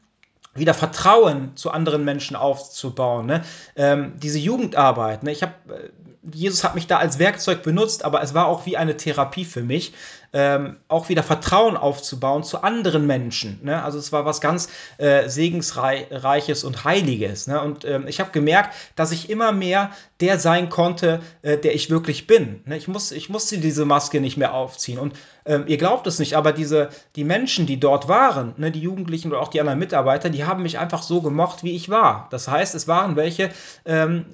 wieder 0.55 0.75
Vertrauen 0.75 1.55
zu 1.55 1.71
anderen 1.71 2.05
Menschen 2.05 2.35
aufzubauen. 2.35 3.27
Ne? 3.27 3.45
Ähm, 3.77 4.15
diese 4.17 4.39
Jugendarbeit. 4.39 5.23
Ne? 5.23 5.31
Ich 5.31 5.43
habe 5.43 5.53
äh, 5.69 5.91
Jesus 6.33 6.65
hat 6.65 6.75
mich 6.75 6.87
da 6.87 6.99
als 6.99 7.19
Werkzeug 7.19 7.63
benutzt, 7.63 8.05
aber 8.05 8.23
es 8.23 8.35
war 8.35 8.47
auch 8.47 8.67
wie 8.67 8.77
eine 8.77 8.97
Therapie 8.97 9.45
für 9.45 9.63
mich, 9.63 9.93
ähm, 10.33 10.77
auch 10.89 11.09
wieder 11.09 11.23
Vertrauen 11.23 11.77
aufzubauen 11.77 12.45
zu 12.45 12.63
anderen 12.63 13.07
Menschen. 13.07 13.61
Ne? 13.63 13.83
Also 13.83 13.99
es 13.99 14.13
war 14.13 14.25
was 14.25 14.41
ganz 14.41 14.69
äh, 14.99 15.29
segensreiches 15.29 16.65
und 16.65 16.85
heiliges. 16.85 17.47
Ne? 17.47 17.61
Und 17.61 17.85
ähm, 17.85 18.07
ich 18.07 18.21
habe 18.21 18.31
gemerkt, 18.31 18.75
dass 18.97 19.13
ich 19.13 19.31
immer 19.31 19.53
mehr 19.53 19.91
der 20.21 20.39
sein 20.39 20.71
konnte, 20.71 21.21
äh, 21.43 21.59
der 21.59 21.75
ich 21.75 21.91
wirklich 21.91 22.27
bin. 22.27 22.63
Ne? 22.65 22.77
Ich, 22.77 22.89
muss, 22.89 23.13
ich 23.13 23.29
musste 23.29 23.59
diese 23.59 23.85
Maske 23.85 24.21
nicht 24.21 24.37
mehr 24.37 24.55
aufziehen. 24.55 24.99
Und 24.99 25.15
ähm, 25.45 25.65
ihr 25.67 25.77
glaubt 25.77 26.07
es 26.07 26.19
nicht, 26.19 26.35
aber 26.35 26.53
diese, 26.53 26.89
die 27.15 27.25
Menschen, 27.25 27.67
die 27.67 27.79
dort 27.79 28.09
waren, 28.09 28.55
ne, 28.57 28.71
die 28.71 28.81
Jugendlichen 28.81 29.29
oder 29.29 29.41
auch 29.41 29.49
die 29.49 29.61
anderen 29.61 29.79
Mitarbeiter, 29.79 30.29
die 30.29 30.45
haben 30.45 30.63
mich 30.63 30.79
einfach 30.79 31.03
so 31.03 31.23
gemocht, 31.23 31.63
wie 31.63 31.77
ich 31.77 31.89
war. 31.89 32.29
Das 32.31 32.49
heißt, 32.49 32.75
es 32.75 32.89
waren 32.89 33.17
welche, 33.17 33.51
ähm, 33.85 34.27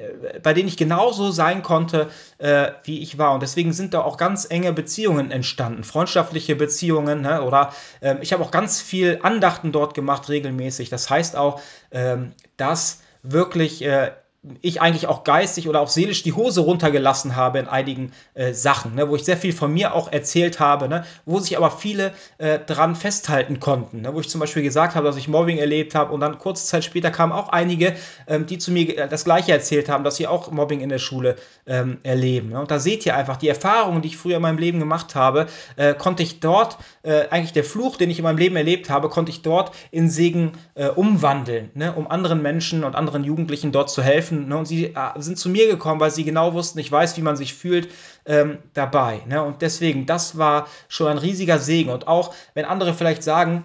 bei 0.43 0.55
denen 0.55 0.69
ich 0.69 0.77
genauso 0.77 1.31
sein 1.31 1.63
konnte, 1.63 2.09
äh, 2.39 2.69
wie 2.85 3.03
ich 3.03 3.19
war. 3.19 3.35
Und 3.35 3.43
deswegen 3.43 3.73
sind 3.73 3.93
da 3.93 4.01
auch 4.01 4.17
ganz 4.17 4.47
enge 4.49 4.73
Beziehungen 4.73 5.31
entstanden, 5.31 5.85
freundschaftliche 5.93 6.57
Beziehungen. 6.57 7.21
Ne? 7.21 7.43
Oder 7.43 7.73
ähm, 8.01 8.19
ich 8.23 8.33
habe 8.33 8.43
auch 8.43 8.51
ganz 8.51 8.81
viel 8.81 9.21
Andachten 9.23 9.73
dort 9.73 9.95
gemacht, 9.95 10.29
regelmäßig. 10.29 10.89
Das 10.89 11.11
heißt 11.11 11.37
auch, 11.37 11.61
ähm, 11.91 12.33
dass 12.57 13.01
wirklich 13.23 13.83
äh, 13.83 14.13
ich 14.61 14.81
eigentlich 14.81 15.07
auch 15.07 15.23
geistig 15.23 15.69
oder 15.69 15.81
auch 15.81 15.89
seelisch 15.89 16.25
die 16.25 16.33
Hose 16.33 16.63
runtergelassen 16.63 17.37
habe 17.37 17.61
in 17.61 17.69
einigen 17.69 18.13
äh, 18.35 18.53
Sachen, 18.53 18.97
ne, 18.97 19.09
wo 19.09 19.15
ich 19.15 19.25
sehr 19.25 19.37
viel 19.37 19.53
von 19.53 19.73
mir 19.73 19.95
auch 19.95 20.11
erzählt 20.11 20.59
habe, 20.59 20.89
ne, 20.89 21.05
wo 21.25 21.39
sich 21.39 21.57
aber 21.57 21.71
viele 21.71 22.13
äh, 22.39 22.59
dran 22.59 22.97
festhalten 22.97 23.61
konnten, 23.61 24.01
ne, 24.01 24.13
wo 24.13 24.19
ich 24.19 24.29
zum 24.29 24.41
Beispiel 24.41 24.65
gesagt 24.65 24.97
habe, 24.97 25.07
dass 25.07 25.17
ich 25.17 25.29
Mobbing 25.29 25.59
erlebt 25.59 25.95
habe 25.95 26.13
und 26.13 26.21
dann 26.21 26.41
kurze 26.41 26.67
Zeit 26.67 26.83
später 26.83 27.13
kamen 27.13 27.33
auch 27.33 27.51
einige, 27.51 27.95
ähm, 28.27 28.47
die 28.47 28.59
zu 28.59 28.73
mir 28.73 29.07
das 29.07 29.25
Gleiche 29.25 29.53
erzählt 29.53 29.89
haben, 29.89 30.03
dass 30.03 30.17
sie 30.17 30.27
auch 30.27 30.51
Mobbing 30.51 30.81
in 30.81 30.89
der 30.89 30.99
Schule 30.99 31.37
ähm, 31.67 31.99
erleben. 32.03 32.49
Ne. 32.49 32.61
Und 32.61 32.73
da 32.73 32.81
seht 32.81 33.07
ihr 33.07 33.15
einfach, 33.15 33.37
die 33.37 33.49
Erfahrungen, 33.49 34.03
die 34.03 34.09
ich 34.09 34.17
früher 34.17 34.37
in 34.37 34.43
meinem 34.43 34.59
Leben 34.59 34.81
gemacht 34.81 35.15
habe, 35.15 35.47
äh, 35.77 35.95
konnte 35.95 36.25
ich 36.25 36.41
dort, 36.41 36.79
äh, 37.05 37.29
eigentlich 37.29 37.53
der 37.53 37.65
Fluch, 37.65 37.97
den 37.97 38.11
ich 38.11 38.19
in 38.19 38.25
meinem 38.25 38.39
Leben 38.39 38.57
erlebt 38.57 38.91
habe, 38.91 39.09
konnte 39.09 39.31
ich 39.31 39.43
dort 39.43 39.73
in 39.93 40.11
Segen 40.11 40.53
äh, 40.75 40.89
umwandeln, 40.89 41.71
ne, 41.75 41.93
um 41.93 42.11
anderen 42.11 42.43
Menschen 42.43 42.83
und 42.83 42.97
anderen 42.97 43.23
Jugendlichen 43.23 43.71
dort 43.71 43.89
zu 43.89 44.03
helfen 44.03 44.32
helfen. 44.33 44.49
Ne? 44.49 44.57
Und 44.57 44.67
sie 44.67 44.87
äh, 44.87 44.95
sind 45.17 45.39
zu 45.39 45.49
mir 45.49 45.69
gekommen, 45.69 46.01
weil 46.01 46.11
sie 46.11 46.25
genau 46.25 46.55
wussten, 46.55 46.79
ich 46.79 46.91
weiß, 46.91 47.17
wie 47.17 47.23
man 47.23 47.37
sich 47.37 47.55
fühlt 47.55 47.89
ähm, 48.27 48.59
dabei. 48.75 49.21
Ne? 49.27 49.43
Und 49.43 49.63
deswegen, 49.63 50.07
das 50.07 50.39
war 50.39 50.67
schon 50.89 51.09
ein 51.09 51.19
riesiger 51.19 51.59
Segen. 51.59 51.91
Und 51.91 52.09
auch 52.09 52.35
wenn 52.55 52.65
andere 52.65 52.95
vielleicht 52.95 53.23
sagen, 53.23 53.65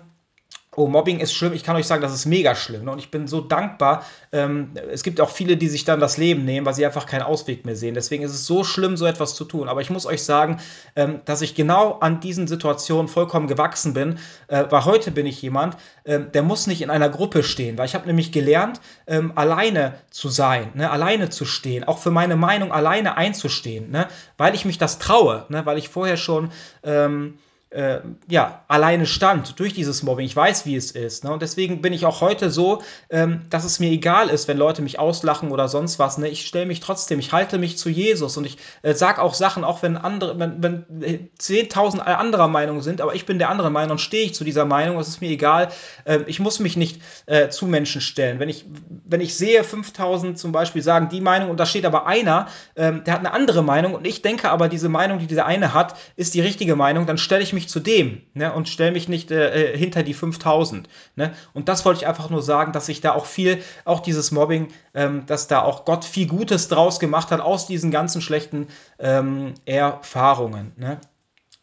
oh, 0.78 0.86
Mobbing 0.86 1.20
ist 1.20 1.34
schlimm, 1.34 1.54
ich 1.54 1.64
kann 1.64 1.76
euch 1.76 1.88
sagen, 1.88 2.04
das 2.04 2.14
ist 2.14 2.28
mega 2.28 2.54
schlimm. 2.54 2.86
Ne? 2.86 2.92
Und 2.92 3.00
ich 3.00 3.10
bin 3.10 3.28
so 3.28 3.42
dankbar. 3.42 4.06
Ähm, 4.32 4.74
es 4.92 5.02
gibt 5.02 5.20
auch 5.20 5.32
viele, 5.32 5.58
die 5.58 5.70
sich 5.70 5.86
dann 5.86 6.00
das 6.00 6.18
Leben 6.18 6.46
nehmen, 6.46 6.68
weil 6.68 6.76
sie 6.76 6.86
einfach 6.86 7.08
keinen 7.08 7.24
Ausweg 7.24 7.66
mehr 7.66 7.76
sehen. 7.76 7.96
Deswegen 7.96 8.24
ist 8.24 8.32
es 8.32 8.46
so 8.46 8.64
schlimm, 8.64 8.96
so 8.96 9.08
etwas 9.08 9.34
zu 9.34 9.44
tun. 9.44 9.70
Aber 9.70 9.82
ich 9.82 9.90
muss 9.90 10.06
euch 10.06 10.22
sagen, 10.22 10.60
ähm, 10.96 11.22
dass 11.26 11.42
ich 11.42 11.56
genau 11.56 11.94
an 11.94 12.20
diesen 12.20 12.48
Situationen 12.48 13.08
vollkommen 13.08 13.48
gewachsen 13.48 13.96
bin, 13.96 14.20
äh, 14.50 14.66
weil 14.70 14.86
heute 14.86 15.10
bin 15.10 15.26
ich 15.26 15.42
jemand, 15.42 15.78
äh, 16.04 16.20
der 16.20 16.44
muss 16.44 16.68
nicht 16.68 16.84
in 16.84 16.92
einer 16.92 17.10
Gruppe 17.10 17.42
stehen, 17.42 17.80
weil 17.80 17.88
ich 17.88 17.96
habe 17.96 18.06
nämlich 18.06 18.32
gelernt, 18.32 18.80
ähm, 19.08 19.32
alleine 19.34 19.96
zu 20.12 20.30
sein, 20.30 20.70
ne? 20.76 20.92
alleine 20.92 21.32
zu 21.32 21.46
stehen, 21.46 21.86
auch 21.86 21.98
für 21.98 22.12
meine 22.12 22.36
Meinung 22.36 22.72
alleine 22.72 23.18
einzustehen, 23.18 23.90
ne? 23.90 24.08
weil 24.38 24.54
ich 24.54 24.64
mich 24.64 24.78
das 24.78 25.00
traue, 25.00 25.48
ne? 25.50 25.66
weil 25.66 25.80
ich 25.80 25.90
vorher 25.90 26.18
schon 26.18 26.52
ähm, 26.84 27.40
äh, 27.70 28.00
ja, 28.30 28.64
alleine 28.70 29.06
stand 29.06 29.60
durch 29.60 29.74
dieses 29.74 30.02
Mobbing. 30.02 30.26
Ich 30.26 30.36
weiß, 30.36 30.66
wie 30.66 30.76
es 30.76 30.92
ist. 30.92 31.26
Ne? 31.26 31.34
Und 31.34 31.42
deswegen 31.42 31.82
bin 31.82 31.92
ich 31.92 32.06
auch 32.06 32.22
heute 32.22 32.50
so, 32.50 32.82
ähm, 33.10 33.42
dass 33.50 33.66
es 33.66 33.80
mir 33.80 33.92
egal 33.92 34.30
ist, 34.30 34.48
wenn 34.48 34.58
Leute 34.58 34.82
mich 34.82 35.00
auslachen 35.00 35.52
oder 35.52 35.68
sonst 35.68 36.00
was. 36.00 36.18
Ne? 36.18 36.30
Ich 36.30 36.48
stelle 36.48 36.66
mich 36.66 36.80
trotzdem, 36.80 37.20
ich 37.20 37.34
halte 37.34 37.58
mich 37.58 37.78
zu 37.78 37.90
Jesus 37.90 38.38
und 38.38 38.46
ich 38.46 38.58
äh, 38.84 38.94
sage 38.94 39.22
auch 39.22 39.34
Sachen, 39.34 39.66
auch 39.66 39.84
wenn 39.84 39.98
andere, 39.98 40.40
wenn, 40.40 40.62
wenn 40.62 41.30
10.000 41.40 42.00
anderer 42.00 42.48
Meinung 42.48 42.82
sind, 42.82 43.02
aber 43.02 43.16
ich 43.16 43.26
bin 43.26 43.38
der 43.38 43.50
anderen 43.50 43.74
Meinung 43.74 43.92
und 43.92 44.00
stehe 44.00 44.26
ich 44.26 44.34
zu 44.34 44.46
dieser 44.46 44.66
Meinung. 44.66 44.98
Es 44.98 45.10
ist 45.10 45.20
mir 45.20 45.30
egal. 45.30 45.68
Äh, 46.06 46.20
ich 46.28 46.40
muss 46.40 46.60
mich 46.60 46.78
nicht 46.78 47.02
äh, 47.26 47.50
zu 47.50 47.66
Menschen 47.66 48.00
stellen. 48.00 48.40
Wenn 48.40 48.50
ich, 48.50 48.66
wenn 49.06 49.20
ich 49.20 49.36
sehe, 49.36 49.64
5.000 49.64 50.36
zum 50.36 50.54
Beispiel 50.54 50.82
sagen 50.82 51.10
die 51.10 51.22
Meinung 51.22 51.50
und 51.50 51.60
da 51.60 51.66
steht 51.66 51.86
aber 51.86 52.08
einer, 52.08 52.48
ähm, 52.78 53.04
der 53.04 53.14
hat 53.14 53.20
eine 53.20 53.34
andere 53.34 53.62
Meinung 53.62 53.94
und 53.94 54.08
ich 54.08 54.22
denke 54.22 54.52
aber, 54.52 54.70
diese 54.70 54.88
Meinung, 54.88 55.20
die 55.20 55.28
dieser 55.28 55.46
eine 55.46 55.74
hat, 55.74 55.98
ist 56.16 56.34
die 56.34 56.42
richtige 56.42 56.78
Meinung, 56.78 57.06
dann 57.06 57.18
stelle 57.18 57.44
ich 57.44 57.52
mich 57.54 57.57
mich 57.58 57.68
zu 57.68 57.80
dem 57.80 58.22
ne, 58.36 58.54
und 58.54 58.70
stelle 58.70 58.92
mich 58.92 59.10
nicht 59.10 59.32
äh, 59.32 59.74
äh 59.74 59.78
hinter 59.78 60.04
die 60.04 60.14
5000. 60.14 60.88
Ne? 61.16 61.34
Und 61.54 61.68
das 61.70 61.86
wollte 61.86 62.02
ich 62.02 62.08
einfach 62.08 62.30
nur 62.30 62.44
sagen, 62.44 62.72
dass 62.72 62.88
ich 62.88 63.02
da 63.02 63.14
auch 63.14 63.26
viel, 63.26 63.64
auch 63.84 64.02
dieses 64.02 64.32
Mobbing, 64.32 64.68
ähm, 64.94 65.26
dass 65.26 65.48
da 65.48 65.64
auch 65.64 65.86
Gott 65.86 66.06
viel 66.06 66.28
Gutes 66.28 66.68
draus 66.68 67.00
gemacht 67.00 67.32
hat 67.32 67.42
aus 67.42 67.66
diesen 67.66 67.90
ganzen 67.90 68.22
schlechten 68.22 68.68
ähm, 69.00 69.56
Erfahrungen. 69.66 70.74
Ne? 70.78 71.02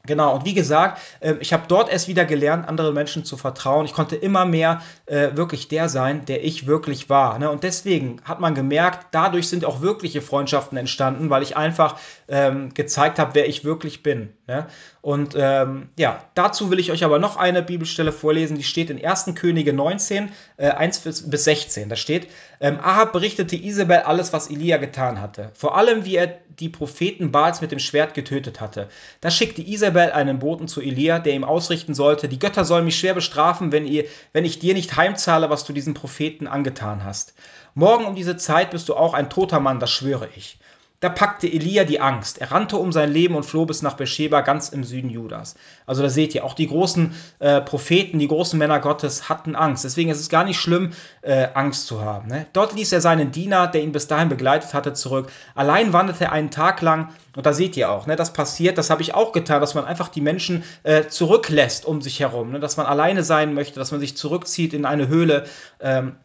Genau, 0.07 0.35
und 0.35 0.45
wie 0.45 0.53
gesagt, 0.53 1.01
ähm, 1.23 1.39
ich 1.41 1.55
habe 1.55 1.65
dort 1.67 1.91
erst 1.91 2.09
wieder 2.09 2.27
gelernt, 2.27 2.69
anderen 2.69 2.93
Menschen 2.93 3.25
zu 3.25 3.39
vertrauen. 3.39 3.87
Ich 3.87 3.95
konnte 3.95 4.17
immer 4.17 4.45
mehr 4.45 4.83
äh, 5.07 5.31
wirklich 5.35 5.69
der 5.69 5.89
sein, 5.89 6.27
der 6.27 6.45
ich 6.45 6.67
wirklich 6.67 7.09
war. 7.09 7.39
Ne? 7.39 7.51
Und 7.51 7.63
deswegen 7.63 8.21
hat 8.25 8.39
man 8.39 8.55
gemerkt, 8.55 9.07
dadurch 9.13 9.49
sind 9.49 9.65
auch 9.65 9.81
wirkliche 9.81 10.21
Freundschaften 10.21 10.77
entstanden, 10.77 11.31
weil 11.31 11.43
ich 11.43 11.57
einfach 11.57 11.99
ähm, 12.29 12.75
gezeigt 12.75 13.19
habe, 13.19 13.35
wer 13.35 13.49
ich 13.49 13.65
wirklich 13.65 14.03
bin. 14.03 14.35
Ne? 14.47 14.67
Und 15.01 15.35
ähm, 15.39 15.89
ja, 15.99 16.23
dazu 16.35 16.71
will 16.71 16.79
ich 16.79 16.93
euch 16.93 17.03
aber 17.03 17.19
noch 17.19 17.39
eine 17.39 17.63
Bibelstelle 17.63 18.13
vorlesen, 18.13 18.59
die 18.59 18.63
steht 18.63 18.91
in 18.91 19.03
1. 19.03 19.33
Könige 19.35 19.73
19, 19.73 20.31
äh, 20.59 20.69
1 20.69 20.99
bis, 21.01 21.31
bis 21.31 21.45
16. 21.45 21.89
Da 21.89 21.97
steht, 21.97 22.29
ähm, 22.61 22.79
Ahab 22.79 23.13
berichtete 23.13 23.57
Isabel 23.57 24.01
alles, 24.01 24.35
was 24.35 24.51
Elia 24.51 24.77
getan 24.77 25.19
hatte. 25.19 25.51
Vor 25.55 25.79
allem, 25.79 26.05
wie 26.05 26.17
er 26.17 26.41
die 26.59 26.69
Propheten 26.69 27.33
Baals 27.33 27.63
mit 27.63 27.73
dem 27.73 27.79
Schwert 27.79 28.13
getötet 28.13 28.61
hatte. 28.61 28.89
Da 29.23 29.31
schickte 29.31 29.63
Isabel 29.63 30.13
einen 30.13 30.39
Boten 30.39 30.69
zu 30.69 30.83
Elia, 30.83 31.19
der 31.21 31.33
ihm 31.33 31.45
ausrichten 31.45 31.95
sollte, 31.95 32.29
die 32.29 32.39
Götter 32.39 32.67
sollen 32.67 32.85
mich 32.85 32.99
schwer 32.99 33.15
bestrafen, 33.15 33.73
wenn, 33.73 33.87
ihr, 33.87 34.05
wenn 34.35 34.45
ich 34.45 34.59
dir 34.59 34.75
nicht 34.75 34.95
heimzahle, 34.95 35.49
was 35.49 35.65
du 35.65 35.73
diesen 35.73 35.95
Propheten 35.95 36.47
angetan 36.47 37.03
hast. 37.03 37.35
Morgen 37.75 38.05
um 38.05 38.15
diese 38.15 38.37
Zeit 38.37 38.71
bist 38.73 38.91
du 38.91 38.95
auch 38.95 39.15
ein 39.15 39.31
toter 39.31 39.59
Mann, 39.59 39.81
das 39.81 39.91
schwöre 39.91 40.29
ich. 40.37 40.59
Da 41.05 41.11
packte 41.11 41.47
Elia 41.47 41.85
die 41.85 42.01
Angst. 42.01 42.39
Er 42.39 42.51
rannte 42.51 42.79
um 42.79 42.91
sein 42.91 43.13
Leben 43.13 43.35
und 43.35 43.43
floh 43.43 43.67
bis 43.67 43.83
nach 43.83 43.93
Beersheba, 43.93 44.41
ganz 44.41 44.71
im 44.71 44.85
Süden 44.85 45.11
Judas. 45.11 45.55
Also 45.85 46.01
da 46.01 46.09
seht 46.09 46.35
ihr, 46.35 46.47
auch 46.47 46.55
die 46.55 46.67
großen 46.67 47.15
äh, 47.41 47.61
Propheten, 47.61 48.19
die 48.19 48.27
großen 48.27 48.59
Männer 48.59 48.81
Gottes 48.81 49.29
hatten 49.29 49.55
Angst. 49.55 49.85
Deswegen 49.85 50.09
ist 50.09 50.19
es 50.19 50.31
gar 50.31 50.45
nicht 50.45 50.59
schlimm, 50.59 50.95
äh, 51.21 51.49
Angst 51.53 51.89
zu 51.89 52.01
haben. 52.01 52.29
Ne? 52.29 52.47
Dort 52.55 52.75
ließ 52.75 52.91
er 52.91 53.03
seinen 53.03 53.33
Diener, 53.33 53.67
der 53.67 53.83
ihn 53.83 53.93
bis 53.93 54.07
dahin 54.07 54.31
begleitet 54.31 54.73
hatte, 54.73 54.95
zurück. 54.95 55.31
Allein 55.55 55.93
wanderte 55.93 56.25
er 56.25 56.33
einen 56.33 56.51
Tag 56.51 56.81
lang 56.81 57.11
und 57.37 57.45
da 57.45 57.53
seht 57.53 57.77
ihr 57.77 57.91
auch, 57.91 58.07
ne, 58.07 58.17
das 58.17 58.33
passiert, 58.33 58.79
das 58.79 58.89
habe 58.89 59.03
ich 59.03 59.13
auch 59.13 59.33
getan, 59.33 59.61
dass 59.61 59.75
man 59.75 59.85
einfach 59.85 60.09
die 60.09 60.23
Menschen 60.23 60.65
äh, 60.85 61.09
zurücklässt 61.09 61.85
um 61.85 62.01
sich 62.01 62.21
herum, 62.21 62.53
ne, 62.53 62.61
dass 62.61 62.79
man 62.79 62.87
alleine 62.87 63.25
sein 63.25 63.53
möchte, 63.53 63.79
dass 63.79 63.91
man 63.91 64.01
sich 64.01 64.17
zurückzieht 64.17 64.73
in 64.73 64.87
eine 64.87 65.09
Höhle. 65.09 65.45
Ähm, 65.81 66.17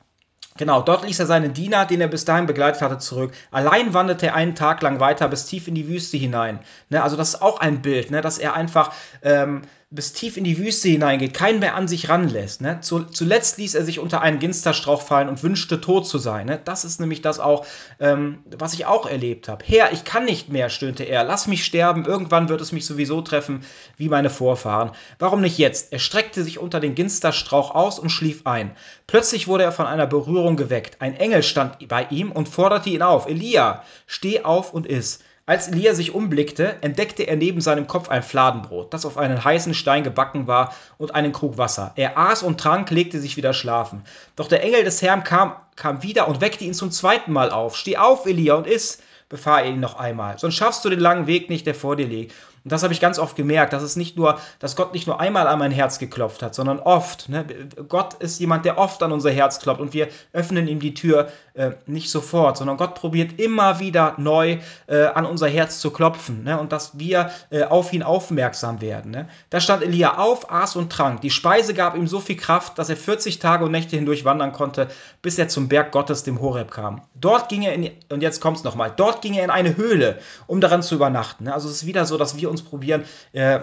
Genau, 0.58 0.82
dort 0.82 1.06
ließ 1.06 1.20
er 1.20 1.26
seinen 1.26 1.54
Diener, 1.54 1.86
den 1.86 2.02
er 2.02 2.08
bis 2.08 2.26
dahin 2.26 2.46
begleitet 2.46 2.82
hatte, 2.82 2.98
zurück. 2.98 3.34
Allein 3.52 3.94
wanderte 3.94 4.28
er 4.28 4.36
einen 4.36 4.56
Tag 4.56 4.82
lang 4.82 5.00
weiter 5.00 5.28
bis 5.28 5.46
tief 5.46 5.68
in 5.68 5.76
die 5.76 5.88
Wüste 5.88 6.18
hinein. 6.18 6.60
Ne, 6.90 7.02
also 7.02 7.16
das 7.16 7.36
ist 7.36 7.42
auch 7.42 7.60
ein 7.60 7.82
Bild, 7.82 8.12
ne, 8.12 8.22
dass 8.22 8.40
er 8.40 8.56
einfach 8.56 8.94
ähm, 9.22 9.62
bis 9.92 10.14
tief 10.14 10.38
in 10.38 10.44
die 10.44 10.60
Wüste 10.60 10.88
hineingeht, 10.88 11.34
keinen 11.34 11.60
mehr 11.60 11.74
an 11.74 11.88
sich 11.88 12.10
ranlässt. 12.10 12.62
Ne? 12.62 12.80
zuletzt 12.82 13.58
ließ 13.58 13.74
er 13.74 13.84
sich 13.84 13.98
unter 13.98 14.22
einen 14.22 14.38
Ginsterstrauch 14.38 15.02
fallen 15.02 15.30
und 15.30 15.42
wünschte 15.42 15.82
tot 15.82 16.08
zu 16.08 16.20
sein. 16.20 16.46
Ne? 16.46 16.62
Das 16.64 16.86
ist 16.86 17.00
nämlich 17.00 17.24
das 17.24 17.40
auch, 17.40 17.66
ähm, 18.00 18.44
was 18.56 18.76
ich 18.76 18.86
auch 18.86 19.10
erlebt 19.10 19.48
habe. 19.48 19.66
Herr, 19.66 19.92
ich 19.92 20.04
kann 20.04 20.26
nicht 20.26 20.50
mehr, 20.50 20.70
stöhnte 20.70 21.06
er. 21.06 21.24
Lass 21.24 21.48
mich 21.48 21.66
sterben, 21.66 22.06
irgendwann 22.06 22.50
wird 22.50 22.62
es 22.62 22.72
mich 22.72 22.86
sowieso 22.86 23.22
treffen, 23.22 23.66
wie 23.98 24.10
meine 24.10 24.30
Vorfahren. 24.30 24.92
Warum 25.18 25.42
nicht 25.42 25.58
jetzt? 25.58 25.92
Er 25.92 26.00
streckte 26.00 26.44
sich 26.44 26.60
unter 26.60 26.80
den 26.80 26.94
Ginsterstrauch 26.94 27.74
aus 27.74 27.98
und 27.98 28.12
schlief 28.12 28.46
ein. 28.46 28.76
Plötzlich 29.08 29.48
wurde 29.48 29.64
er 29.64 29.72
von 29.72 29.88
einer 29.88 30.06
Berührung 30.06 30.56
geweckt. 30.56 31.02
Ein 31.02 31.16
Engel 31.16 31.42
stand 31.42 31.88
bei 31.88 32.06
ihm 32.12 32.32
und 32.32 32.48
forderte 32.48 32.92
ihn 32.92 33.02
auf. 33.02 33.28
Elia, 33.28 33.84
steh 34.06 34.44
auf 34.44 34.72
und 34.72 34.86
iss. 34.86 35.20
Als 35.50 35.68
Elia 35.68 35.96
sich 35.96 36.14
umblickte, 36.14 36.76
entdeckte 36.82 37.24
er 37.24 37.36
neben 37.36 37.60
seinem 37.60 37.88
Kopf 37.88 38.08
ein 38.10 38.22
Fladenbrot, 38.22 38.94
das 38.94 39.04
auf 39.04 39.18
einen 39.18 39.44
heißen 39.44 39.74
Stein 39.74 40.04
gebacken 40.04 40.46
war, 40.46 40.76
und 41.00 41.16
einen 41.16 41.32
Krug 41.32 41.58
Wasser. 41.58 41.92
Er 41.96 42.20
aß 42.20 42.44
und 42.44 42.60
trank, 42.60 42.92
legte 42.92 43.20
sich 43.20 43.36
wieder 43.36 43.54
schlafen. 43.54 44.04
Doch 44.36 44.48
der 44.48 44.62
Engel 44.62 44.84
des 44.84 45.02
Herrn 45.02 45.24
kam, 45.24 45.56
kam 45.76 46.04
wieder 46.04 46.28
und 46.28 46.40
weckte 46.40 46.66
ihn 46.66 46.76
zum 46.76 46.92
zweiten 46.92 47.34
Mal 47.34 47.50
auf. 47.50 47.76
Steh 47.76 47.98
auf, 47.98 48.28
Elia, 48.28 48.54
und 48.54 48.68
iss, 48.68 49.02
befahl 49.28 49.64
er 49.64 49.72
ihn 49.72 49.80
noch 49.80 49.98
einmal. 49.98 50.38
Sonst 50.38 50.54
schaffst 50.54 50.86
du 50.86 50.90
den 50.92 51.00
langen 51.00 51.26
Weg 51.26 51.50
nicht, 51.50 51.66
der 51.66 51.74
vor 51.74 51.96
dir 51.96 52.06
liegt. 52.06 52.36
Und 52.64 52.72
das 52.72 52.84
habe 52.84 52.94
ich 52.94 53.00
ganz 53.00 53.20
oft 53.20 53.36
gemerkt, 53.36 53.74
dass 53.74 53.84
es 53.84 53.96
nicht 53.96 54.18
nur, 54.18 54.40
dass 54.60 54.76
Gott 54.76 54.94
nicht 54.94 55.08
nur 55.08 55.20
einmal 55.20 55.48
an 55.48 55.60
mein 55.60 55.72
Herz 55.72 56.00
geklopft 56.00 56.42
hat, 56.42 56.56
sondern 56.56 56.80
oft. 56.80 57.30
Ne? 57.30 57.46
Gott 57.88 58.16
ist 58.16 58.40
jemand, 58.40 58.66
der 58.66 58.78
oft 58.78 59.02
an 59.04 59.12
unser 59.12 59.32
Herz 59.32 59.60
klopft 59.60 59.82
und 59.82 59.94
wir 59.94 60.08
öffnen 60.34 60.68
ihm 60.68 60.80
die 60.80 60.94
Tür 60.94 61.30
äh, 61.54 61.72
nicht 61.86 62.10
sofort, 62.10 62.58
sondern 62.58 62.78
Gott 62.78 62.96
probiert 62.96 63.40
immer 63.40 63.80
wieder 63.80 64.16
neu 64.18 64.60
äh, 64.88 65.06
an 65.06 65.26
unser 65.26 65.48
Herz 65.48 65.80
zu 65.80 65.92
klopfen 65.92 66.44
ne? 66.44 66.60
und 66.60 66.72
dass 66.72 66.98
wir 66.98 67.32
äh, 67.50 67.64
auf 67.64 67.94
ihn 67.94 68.04
aufmerksam 68.04 68.82
werden. 68.82 69.12
Ne? 69.12 69.28
Da 69.50 69.60
stand 69.60 69.84
Elia 69.84 70.18
auf, 70.18 70.52
aß 70.52 70.76
und 70.76 70.92
trank. 70.92 71.22
Die 71.22 71.30
Speise 71.30 71.74
gab 71.74 71.96
ihm 71.96 72.08
so 72.08 72.20
viel 72.20 72.38
Kraft, 72.38 72.78
dass 72.80 72.90
er 72.90 72.98
40 72.98 73.40
Tage 73.40 73.66
und 73.66 73.72
Nächte 73.72 73.96
hindurch 73.96 74.26
wandern 74.26 74.54
konnte, 74.54 74.88
bis 75.22 75.38
er 75.38 75.48
zum 75.48 75.68
Berg 75.68 75.92
Gottes, 75.92 76.24
dem 76.24 76.40
Horeb, 76.40 76.72
kam. 76.72 77.02
Dort 77.16 77.50
ging 77.50 77.64
er 77.64 77.74
in, 77.74 77.92
und 78.10 78.22
jetzt 78.22 78.40
kommt 78.40 78.58
es 78.58 78.64
nochmal, 78.64 78.94
dort 78.96 79.22
ging 79.22 79.34
er 79.34 79.44
in 79.44 79.50
eine 79.50 79.76
Höhle, 79.76 80.20
um 80.48 80.62
daran 80.62 80.82
zu 80.82 80.96
übernachten. 80.96 81.46
Ne? 81.46 81.54
Also 81.54 81.68
es 81.68 81.76
ist 81.76 81.86
wieder 81.86 82.06
so, 82.06 82.18
dass 82.18 82.38
wir 82.38 82.49
uns 82.50 82.62
probieren, 82.62 83.06
äh, 83.34 83.62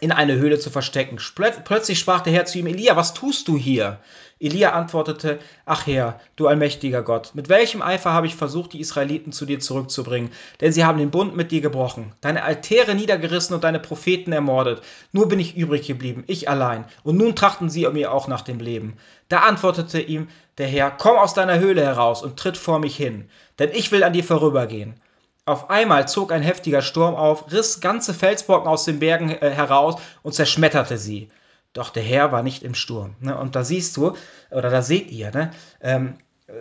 in 0.00 0.12
eine 0.12 0.36
Höhle 0.36 0.58
zu 0.58 0.70
verstecken. 0.70 1.18
Plötzlich 1.64 1.98
sprach 1.98 2.20
der 2.20 2.32
Herr 2.32 2.44
zu 2.44 2.58
ihm, 2.58 2.66
Elia, 2.66 2.96
was 2.96 3.14
tust 3.14 3.48
du 3.48 3.56
hier? 3.56 3.98
Elia 4.40 4.72
antwortete, 4.72 5.40
Ach 5.66 5.86
Herr, 5.86 6.20
du 6.36 6.46
allmächtiger 6.46 7.02
Gott, 7.02 7.32
mit 7.34 7.48
welchem 7.48 7.82
Eifer 7.82 8.12
habe 8.12 8.28
ich 8.28 8.36
versucht, 8.36 8.72
die 8.72 8.80
Israeliten 8.80 9.32
zu 9.32 9.46
dir 9.46 9.58
zurückzubringen, 9.58 10.30
denn 10.60 10.72
sie 10.72 10.84
haben 10.84 10.98
den 10.98 11.10
Bund 11.10 11.34
mit 11.34 11.50
dir 11.50 11.60
gebrochen, 11.60 12.12
deine 12.20 12.44
Altäre 12.44 12.94
niedergerissen 12.94 13.54
und 13.54 13.64
deine 13.64 13.80
Propheten 13.80 14.30
ermordet. 14.30 14.82
Nur 15.10 15.28
bin 15.28 15.40
ich 15.40 15.56
übrig 15.56 15.86
geblieben, 15.88 16.22
ich 16.28 16.48
allein, 16.48 16.84
und 17.02 17.16
nun 17.16 17.34
trachten 17.34 17.68
sie 17.68 17.88
mir 17.88 18.12
auch 18.12 18.28
nach 18.28 18.42
dem 18.42 18.60
Leben. 18.60 18.96
Da 19.28 19.40
antwortete 19.40 20.00
ihm 20.00 20.28
der 20.58 20.68
Herr, 20.68 20.92
Komm 20.92 21.16
aus 21.16 21.34
deiner 21.34 21.58
Höhle 21.58 21.82
heraus 21.82 22.22
und 22.22 22.38
tritt 22.38 22.56
vor 22.56 22.78
mich 22.78 22.96
hin, 22.96 23.28
denn 23.58 23.70
ich 23.72 23.90
will 23.90 24.04
an 24.04 24.12
dir 24.12 24.24
vorübergehen. 24.24 25.00
Auf 25.48 25.70
einmal 25.70 26.06
zog 26.08 26.32
ein 26.32 26.42
heftiger 26.42 26.82
Sturm 26.82 27.14
auf, 27.14 27.50
riss 27.50 27.80
ganze 27.80 28.14
Felsbrocken 28.14 28.68
aus 28.68 28.84
den 28.84 28.98
Bergen 28.98 29.30
äh, 29.30 29.50
heraus 29.50 29.96
und 30.22 30.34
zerschmetterte 30.34 30.98
sie. 30.98 31.30
Doch 31.72 31.90
der 31.90 32.02
Herr 32.02 32.32
war 32.32 32.42
nicht 32.42 32.62
im 32.62 32.74
Sturm. 32.74 33.14
Ne? 33.20 33.36
Und 33.36 33.56
da 33.56 33.64
siehst 33.64 33.96
du, 33.96 34.14
oder 34.50 34.70
da 34.70 34.82
seht 34.82 35.10
ihr, 35.10 35.30
ne? 35.30 35.50
Ähm, 35.80 36.18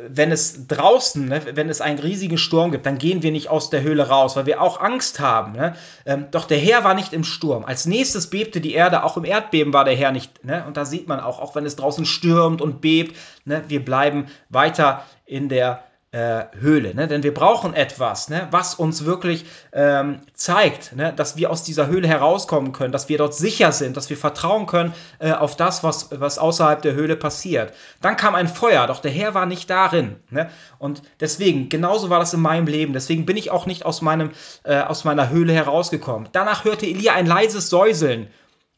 wenn 0.09 0.33
es 0.33 0.67
draußen, 0.67 1.25
ne, 1.25 1.41
wenn 1.53 1.69
es 1.69 1.79
einen 1.79 1.99
riesigen 1.99 2.37
Sturm 2.37 2.71
gibt, 2.71 2.85
dann 2.85 2.97
gehen 2.97 3.23
wir 3.23 3.31
nicht 3.31 3.47
aus 3.47 3.69
der 3.69 3.83
Höhle 3.83 4.09
raus, 4.09 4.35
weil 4.35 4.45
wir 4.45 4.61
auch 4.61 4.81
Angst 4.81 5.21
haben. 5.21 5.53
Ne? 5.53 5.75
Ähm, 6.05 6.27
doch 6.31 6.43
der 6.43 6.57
Herr 6.57 6.83
war 6.83 6.93
nicht 6.93 7.13
im 7.13 7.23
Sturm. 7.23 7.63
Als 7.63 7.85
nächstes 7.85 8.29
bebte 8.29 8.59
die 8.59 8.73
Erde, 8.73 9.03
auch 9.05 9.15
im 9.15 9.23
Erdbeben 9.23 9.71
war 9.71 9.85
der 9.85 9.95
Herr 9.95 10.11
nicht. 10.11 10.43
Ne? 10.43 10.65
Und 10.67 10.75
da 10.75 10.83
sieht 10.83 11.07
man 11.07 11.21
auch, 11.21 11.39
auch 11.39 11.55
wenn 11.55 11.65
es 11.65 11.77
draußen 11.77 12.05
stürmt 12.05 12.61
und 12.61 12.81
bebt, 12.81 13.15
ne, 13.45 13.63
wir 13.69 13.83
bleiben 13.83 14.25
weiter 14.49 15.05
in 15.25 15.47
der 15.47 15.83
äh, 16.17 16.47
Höhle. 16.59 16.95
Ne? 16.95 17.07
Denn 17.07 17.21
wir 17.21 17.33
brauchen 17.33 17.75
etwas, 17.75 18.27
ne? 18.27 18.47
was 18.49 18.73
uns 18.73 19.05
wirklich 19.05 19.45
ähm, 19.71 20.21
zeigt, 20.33 20.95
ne? 20.95 21.13
dass 21.15 21.37
wir 21.37 21.51
aus 21.51 21.61
dieser 21.61 21.87
Höhle 21.87 22.07
herauskommen 22.07 22.71
können, 22.71 22.91
dass 22.91 23.07
wir 23.07 23.19
dort 23.19 23.35
sicher 23.35 23.71
sind, 23.71 23.95
dass 23.95 24.09
wir 24.09 24.17
vertrauen 24.17 24.65
können 24.65 24.93
äh, 25.19 25.31
auf 25.31 25.55
das, 25.55 25.83
was, 25.83 26.09
was 26.11 26.39
außerhalb 26.39 26.81
der 26.81 26.95
Höhle 26.95 27.17
passiert. 27.17 27.71
Dann 28.01 28.17
kam 28.17 28.33
ein 28.33 28.47
Feuer, 28.47 28.87
doch 28.87 28.99
der 28.99 29.11
Herr 29.11 29.35
war 29.35 29.45
nicht 29.45 29.69
darin. 29.69 30.15
Ne? 30.31 30.49
Und 30.79 31.03
deswegen, 31.19 31.69
genauso 31.69 32.09
war 32.09 32.19
das 32.19 32.33
in 32.33 32.41
meinem 32.41 32.65
Leben. 32.65 32.93
Deswegen 32.93 33.27
bin 33.27 33.37
ich 33.37 33.51
auch 33.51 33.67
nicht 33.67 33.85
aus, 33.85 34.01
meinem, 34.01 34.31
äh, 34.63 34.79
aus 34.79 35.03
meiner 35.03 35.29
Höhle 35.29 35.53
herausgekommen. 35.53 36.29
Danach 36.31 36.65
hörte 36.65 36.87
Elia 36.87 37.13
ein 37.13 37.27
leises 37.27 37.69
Säuseln. 37.69 38.27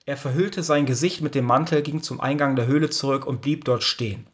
Er 0.05 0.17
verhüllte 0.17 0.61
sein 0.61 0.85
Gesicht 0.85 1.21
mit 1.21 1.35
dem 1.35 1.45
Mantel, 1.45 1.83
ging 1.83 2.01
zum 2.03 2.19
Eingang 2.19 2.57
der 2.57 2.67
Höhle 2.67 2.89
zurück 2.89 3.25
und 3.25 3.41
blieb 3.41 3.63
dort 3.63 3.83
stehen. 3.83 4.27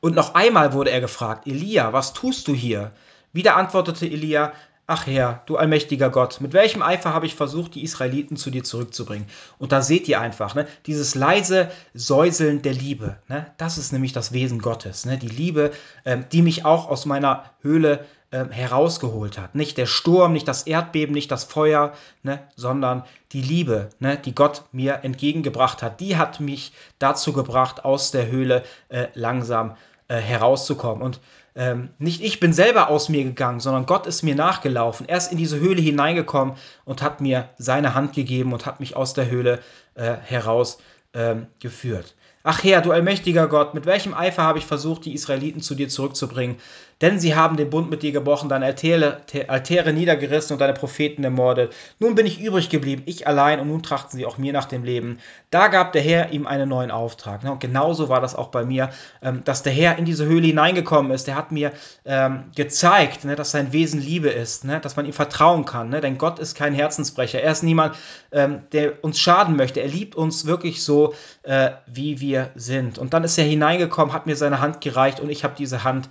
Und 0.00 0.14
noch 0.14 0.34
einmal 0.34 0.72
wurde 0.72 0.90
er 0.90 1.00
gefragt, 1.00 1.46
Elia, 1.46 1.92
was 1.92 2.12
tust 2.12 2.48
du 2.48 2.54
hier? 2.54 2.92
Wieder 3.32 3.56
antwortete 3.56 4.06
Elia, 4.06 4.52
Ach 4.92 5.06
Herr, 5.06 5.44
du 5.46 5.56
allmächtiger 5.56 6.10
Gott, 6.10 6.40
mit 6.40 6.52
welchem 6.52 6.82
Eifer 6.82 7.14
habe 7.14 7.24
ich 7.24 7.36
versucht, 7.36 7.76
die 7.76 7.84
Israeliten 7.84 8.36
zu 8.36 8.50
dir 8.50 8.64
zurückzubringen? 8.64 9.28
Und 9.56 9.70
da 9.70 9.82
seht 9.82 10.08
ihr 10.08 10.20
einfach, 10.20 10.56
ne, 10.56 10.66
dieses 10.86 11.14
leise 11.14 11.70
Säuseln 11.94 12.60
der 12.62 12.72
Liebe, 12.72 13.16
ne, 13.28 13.46
das 13.56 13.78
ist 13.78 13.92
nämlich 13.92 14.12
das 14.12 14.32
Wesen 14.32 14.58
Gottes, 14.58 15.06
ne, 15.06 15.16
die 15.16 15.28
Liebe, 15.28 15.70
ähm, 16.04 16.24
die 16.32 16.42
mich 16.42 16.64
auch 16.64 16.88
aus 16.90 17.06
meiner 17.06 17.44
Höhle 17.62 18.04
ähm, 18.32 18.50
herausgeholt 18.50 19.38
hat. 19.38 19.54
Nicht 19.54 19.78
der 19.78 19.86
Sturm, 19.86 20.32
nicht 20.32 20.48
das 20.48 20.64
Erdbeben, 20.64 21.14
nicht 21.14 21.30
das 21.30 21.44
Feuer, 21.44 21.92
ne, 22.24 22.40
sondern 22.56 23.04
die 23.30 23.42
Liebe, 23.42 23.90
ne, 24.00 24.16
die 24.16 24.34
Gott 24.34 24.64
mir 24.72 25.04
entgegengebracht 25.04 25.84
hat, 25.84 26.00
die 26.00 26.16
hat 26.16 26.40
mich 26.40 26.72
dazu 26.98 27.32
gebracht, 27.32 27.84
aus 27.84 28.10
der 28.10 28.26
Höhle 28.26 28.64
äh, 28.88 29.06
langsam 29.14 29.76
äh, 30.08 30.16
herauszukommen. 30.16 31.00
Und 31.00 31.20
ähm, 31.54 31.90
nicht 31.98 32.22
ich 32.22 32.40
bin 32.40 32.52
selber 32.52 32.88
aus 32.88 33.08
mir 33.08 33.24
gegangen, 33.24 33.60
sondern 33.60 33.86
Gott 33.86 34.06
ist 34.06 34.22
mir 34.22 34.34
nachgelaufen. 34.34 35.08
Er 35.08 35.18
ist 35.18 35.32
in 35.32 35.38
diese 35.38 35.58
Höhle 35.58 35.80
hineingekommen 35.80 36.54
und 36.84 37.02
hat 37.02 37.20
mir 37.20 37.48
seine 37.58 37.94
Hand 37.94 38.12
gegeben 38.12 38.52
und 38.52 38.66
hat 38.66 38.80
mich 38.80 38.96
aus 38.96 39.14
der 39.14 39.30
Höhle 39.30 39.60
äh, 39.94 40.14
herausgeführt. 40.22 40.84
Ähm, 41.14 42.20
Ach 42.42 42.64
Herr, 42.64 42.80
du 42.80 42.90
allmächtiger 42.90 43.48
Gott, 43.48 43.74
mit 43.74 43.84
welchem 43.84 44.14
Eifer 44.14 44.42
habe 44.42 44.58
ich 44.58 44.64
versucht, 44.64 45.04
die 45.04 45.12
Israeliten 45.12 45.60
zu 45.60 45.74
dir 45.74 45.90
zurückzubringen? 45.90 46.56
Denn 47.00 47.18
sie 47.18 47.34
haben 47.34 47.56
den 47.56 47.70
Bund 47.70 47.90
mit 47.90 48.02
dir 48.02 48.12
gebrochen, 48.12 48.48
deine 48.48 48.66
Altäre, 48.66 49.22
Altäre 49.48 49.92
niedergerissen 49.92 50.54
und 50.54 50.60
deine 50.60 50.74
Propheten 50.74 51.24
ermordet. 51.24 51.72
Nun 51.98 52.14
bin 52.14 52.26
ich 52.26 52.40
übrig 52.40 52.68
geblieben, 52.68 53.02
ich 53.06 53.26
allein, 53.26 53.58
und 53.58 53.68
nun 53.68 53.82
trachten 53.82 54.18
sie 54.18 54.26
auch 54.26 54.36
mir 54.36 54.52
nach 54.52 54.66
dem 54.66 54.84
Leben. 54.84 55.18
Da 55.50 55.68
gab 55.68 55.92
der 55.92 56.02
Herr 56.02 56.32
ihm 56.32 56.46
einen 56.46 56.68
neuen 56.68 56.90
Auftrag. 56.90 57.42
Und 57.44 57.60
genauso 57.60 58.08
war 58.08 58.20
das 58.20 58.34
auch 58.34 58.48
bei 58.48 58.64
mir, 58.64 58.90
ähm, 59.22 59.42
dass 59.44 59.62
der 59.62 59.72
Herr 59.72 59.96
in 59.96 60.04
diese 60.04 60.26
Höhle 60.26 60.46
hineingekommen 60.46 61.10
ist. 61.12 61.26
Der 61.26 61.36
hat 61.36 61.52
mir 61.52 61.72
ähm, 62.04 62.44
gezeigt, 62.54 63.24
ne, 63.24 63.34
dass 63.34 63.50
sein 63.50 63.72
Wesen 63.72 64.00
Liebe 64.00 64.28
ist, 64.28 64.64
ne, 64.64 64.80
dass 64.80 64.96
man 64.96 65.06
ihm 65.06 65.12
vertrauen 65.12 65.64
kann. 65.64 65.88
Ne, 65.88 66.00
denn 66.00 66.18
Gott 66.18 66.38
ist 66.38 66.54
kein 66.54 66.74
Herzensbrecher. 66.74 67.40
Er 67.40 67.52
ist 67.52 67.62
niemand, 67.62 67.96
ähm, 68.30 68.62
der 68.72 69.02
uns 69.02 69.18
schaden 69.18 69.56
möchte. 69.56 69.80
Er 69.80 69.88
liebt 69.88 70.14
uns 70.14 70.44
wirklich 70.44 70.82
so, 70.82 71.14
äh, 71.42 71.70
wie 71.86 72.20
wir 72.20 72.50
sind. 72.54 72.98
Und 72.98 73.14
dann 73.14 73.24
ist 73.24 73.38
er 73.38 73.44
hineingekommen, 73.44 74.12
hat 74.12 74.26
mir 74.26 74.36
seine 74.36 74.60
Hand 74.60 74.80
gereicht 74.80 75.20
und 75.20 75.30
ich 75.30 75.44
habe 75.44 75.54
diese 75.56 75.84
Hand 75.84 76.08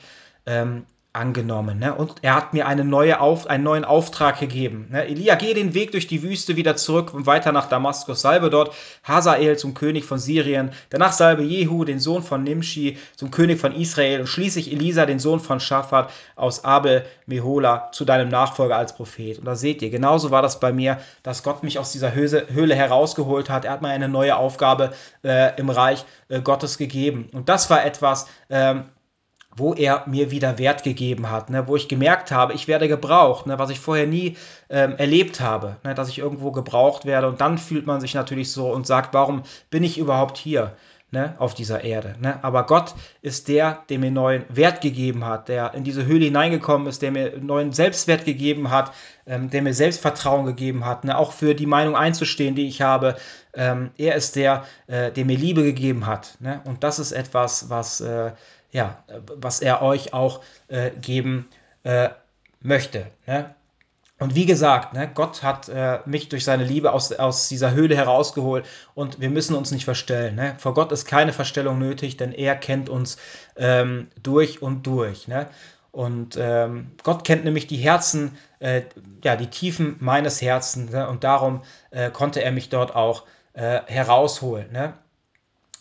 ähm, 0.50 0.86
angenommen. 1.12 1.80
Ne? 1.80 1.96
Und 1.96 2.16
er 2.22 2.36
hat 2.36 2.54
mir 2.54 2.68
eine 2.68 2.86
neue 2.86 3.20
Auf, 3.20 3.48
einen 3.48 3.64
neuen 3.64 3.84
Auftrag 3.84 4.40
gegeben. 4.40 4.90
Ne? 4.92 5.06
Elia, 5.06 5.34
geh 5.36 5.56
den 5.56 5.74
Weg 5.74 5.92
durch 5.92 6.06
die 6.06 6.22
Wüste 6.22 6.56
wieder 6.56 6.76
zurück 6.76 7.16
und 7.16 7.26
weiter 7.26 7.52
nach 7.52 7.68
Damaskus. 7.68 8.22
Salbe 8.22 8.52
dort 8.52 8.76
Hazael 9.04 9.58
zum 9.58 9.74
König 9.74 10.06
von 10.06 10.20
Syrien. 10.20 10.72
Danach 10.92 11.12
salbe 11.12 11.42
Jehu, 11.42 11.84
den 11.84 12.00
Sohn 12.00 12.22
von 12.22 12.44
Nimshi, 12.44 13.00
zum 13.16 13.32
König 13.32 13.60
von 13.60 13.74
Israel. 13.74 14.20
Und 14.20 14.28
schließlich 14.28 14.72
Elisa, 14.72 15.08
den 15.08 15.18
Sohn 15.18 15.40
von 15.40 15.60
Schafat 15.60 16.12
aus 16.36 16.64
Abel 16.64 17.04
Mehola, 17.26 17.92
zu 17.92 18.06
deinem 18.06 18.30
Nachfolger 18.30 18.78
als 18.78 18.96
Prophet. 18.96 19.40
Und 19.40 19.46
da 19.46 19.56
seht 19.56 19.82
ihr, 19.82 19.90
genauso 19.90 20.30
war 20.30 20.44
das 20.44 20.60
bei 20.60 20.72
mir, 20.72 21.00
dass 21.24 21.42
Gott 21.42 21.64
mich 21.64 21.80
aus 21.80 21.92
dieser 21.92 22.14
Höhle, 22.14 22.46
Höhle 22.52 22.76
herausgeholt 22.76 23.50
hat. 23.50 23.66
Er 23.66 23.72
hat 23.72 23.82
mir 23.82 23.90
eine 23.90 24.10
neue 24.10 24.38
Aufgabe 24.38 24.94
äh, 25.24 25.60
im 25.60 25.72
Reich 25.72 26.06
äh, 26.28 26.40
Gottes 26.40 26.78
gegeben. 26.78 27.30
Und 27.34 27.50
das 27.50 27.72
war 27.72 27.84
etwas, 27.84 28.28
ähm, 28.52 28.84
wo 29.56 29.74
er 29.74 30.04
mir 30.08 30.32
wieder 30.32 30.58
Wert 30.58 30.84
gegeben 30.84 31.30
hat, 31.30 31.50
ne, 31.50 31.68
wo 31.68 31.76
ich 31.76 31.88
gemerkt 31.88 32.32
habe, 32.32 32.54
ich 32.54 32.68
werde 32.68 32.88
gebraucht, 32.88 33.48
ne, 33.48 33.60
was 33.60 33.70
ich 33.70 33.80
vorher 33.80 34.08
nie 34.08 34.38
ähm, 34.70 34.96
erlebt 34.98 35.42
habe, 35.42 35.78
ne, 35.84 35.96
dass 35.96 36.10
ich 36.10 36.20
irgendwo 36.20 36.52
gebraucht 36.52 37.06
werde. 37.06 37.28
Und 37.28 37.42
dann 37.42 37.58
fühlt 37.58 37.86
man 37.86 38.00
sich 38.02 38.14
natürlich 38.14 38.52
so 38.52 38.72
und 38.72 38.86
sagt, 38.86 39.14
warum 39.14 39.44
bin 39.70 39.84
ich 39.84 39.98
überhaupt 39.98 40.38
hier? 40.38 40.74
Ne, 41.12 41.34
auf 41.40 41.56
dieser 41.56 41.84
Erde. 41.84 42.14
Ne? 42.22 42.38
Aber 42.44 42.68
Gott 42.68 42.94
ist 43.24 43.48
der, 43.48 43.84
der 43.90 43.98
mir 43.98 44.12
neuen 44.12 44.46
Wert 44.48 44.80
gegeben 44.82 45.26
hat, 45.26 45.50
der 45.50 45.74
in 45.74 45.84
diese 45.84 46.06
Höhle 46.06 46.26
hineingekommen 46.26 46.86
ist, 46.86 47.02
der 47.02 47.10
mir 47.10 47.36
neuen 47.40 47.72
Selbstwert 47.72 48.26
gegeben 48.26 48.70
hat, 48.70 48.92
ähm, 49.26 49.50
der 49.50 49.64
mir 49.64 49.74
Selbstvertrauen 49.74 50.46
gegeben 50.46 50.86
hat, 50.86 51.06
ne? 51.06 51.18
auch 51.18 51.32
für 51.32 51.56
die 51.56 51.66
Meinung 51.66 51.96
einzustehen, 51.96 52.54
die 52.54 52.68
ich 52.68 52.84
habe. 52.84 53.16
Ähm, 53.56 53.90
er 53.98 54.14
ist 54.14 54.36
der, 54.36 54.66
äh, 54.86 55.12
der 55.12 55.26
mir 55.26 55.36
Liebe 55.36 55.64
gegeben 55.64 56.06
hat. 56.06 56.38
Ne? 56.42 56.62
Und 56.66 56.84
das 56.84 57.00
ist 57.00 57.12
etwas, 57.12 57.72
was 57.72 58.02
äh, 58.02 58.34
ja, 58.72 59.04
was 59.36 59.62
er 59.62 59.82
euch 59.82 60.14
auch 60.14 60.42
äh, 60.68 60.92
geben 60.92 61.48
äh, 61.84 62.10
möchte. 62.62 63.08
Ne? 63.26 63.54
Und 64.20 64.36
wie 64.36 64.46
gesagt, 64.46 64.94
ne, 64.94 65.10
Gott 65.14 65.44
hat 65.44 65.70
äh, 65.70 66.00
mich 66.06 66.28
durch 66.28 66.44
seine 66.44 66.66
Liebe 66.66 66.92
aus, 66.92 67.14
aus 67.14 67.48
dieser 67.48 67.72
Höhle 67.72 67.96
herausgeholt 67.96 68.66
und 68.94 69.22
wir 69.22 69.30
müssen 69.30 69.56
uns 69.56 69.72
nicht 69.72 69.86
verstellen. 69.86 70.36
Ne? 70.36 70.56
Vor 70.58 70.74
Gott 70.74 70.92
ist 70.92 71.06
keine 71.06 71.32
Verstellung 71.32 71.80
nötig, 71.80 72.18
denn 72.18 72.34
er 72.34 72.58
kennt 72.58 72.90
uns 72.90 73.18
ähm, 73.56 74.10
durch 74.22 74.62
und 74.62 74.86
durch. 74.86 75.30
Ne? 75.30 75.48
Und 75.92 76.38
ähm, 76.38 76.92
Gott 77.04 77.24
kennt 77.24 77.46
nämlich 77.46 77.68
die 77.68 77.78
Herzen, 77.78 78.38
äh, 78.60 78.82
ja, 79.24 79.38
die 79.38 79.48
Tiefen 79.48 79.96
meines 80.00 80.42
Herzens 80.42 80.92
ne? 80.92 81.08
und 81.08 81.24
darum 81.24 81.64
äh, 81.92 82.12
konnte 82.12 82.44
er 82.44 82.52
mich 82.52 82.68
dort 82.68 82.96
auch 82.96 83.24
äh, 83.54 83.80
herausholen. 83.86 84.70
Ne? 84.74 84.94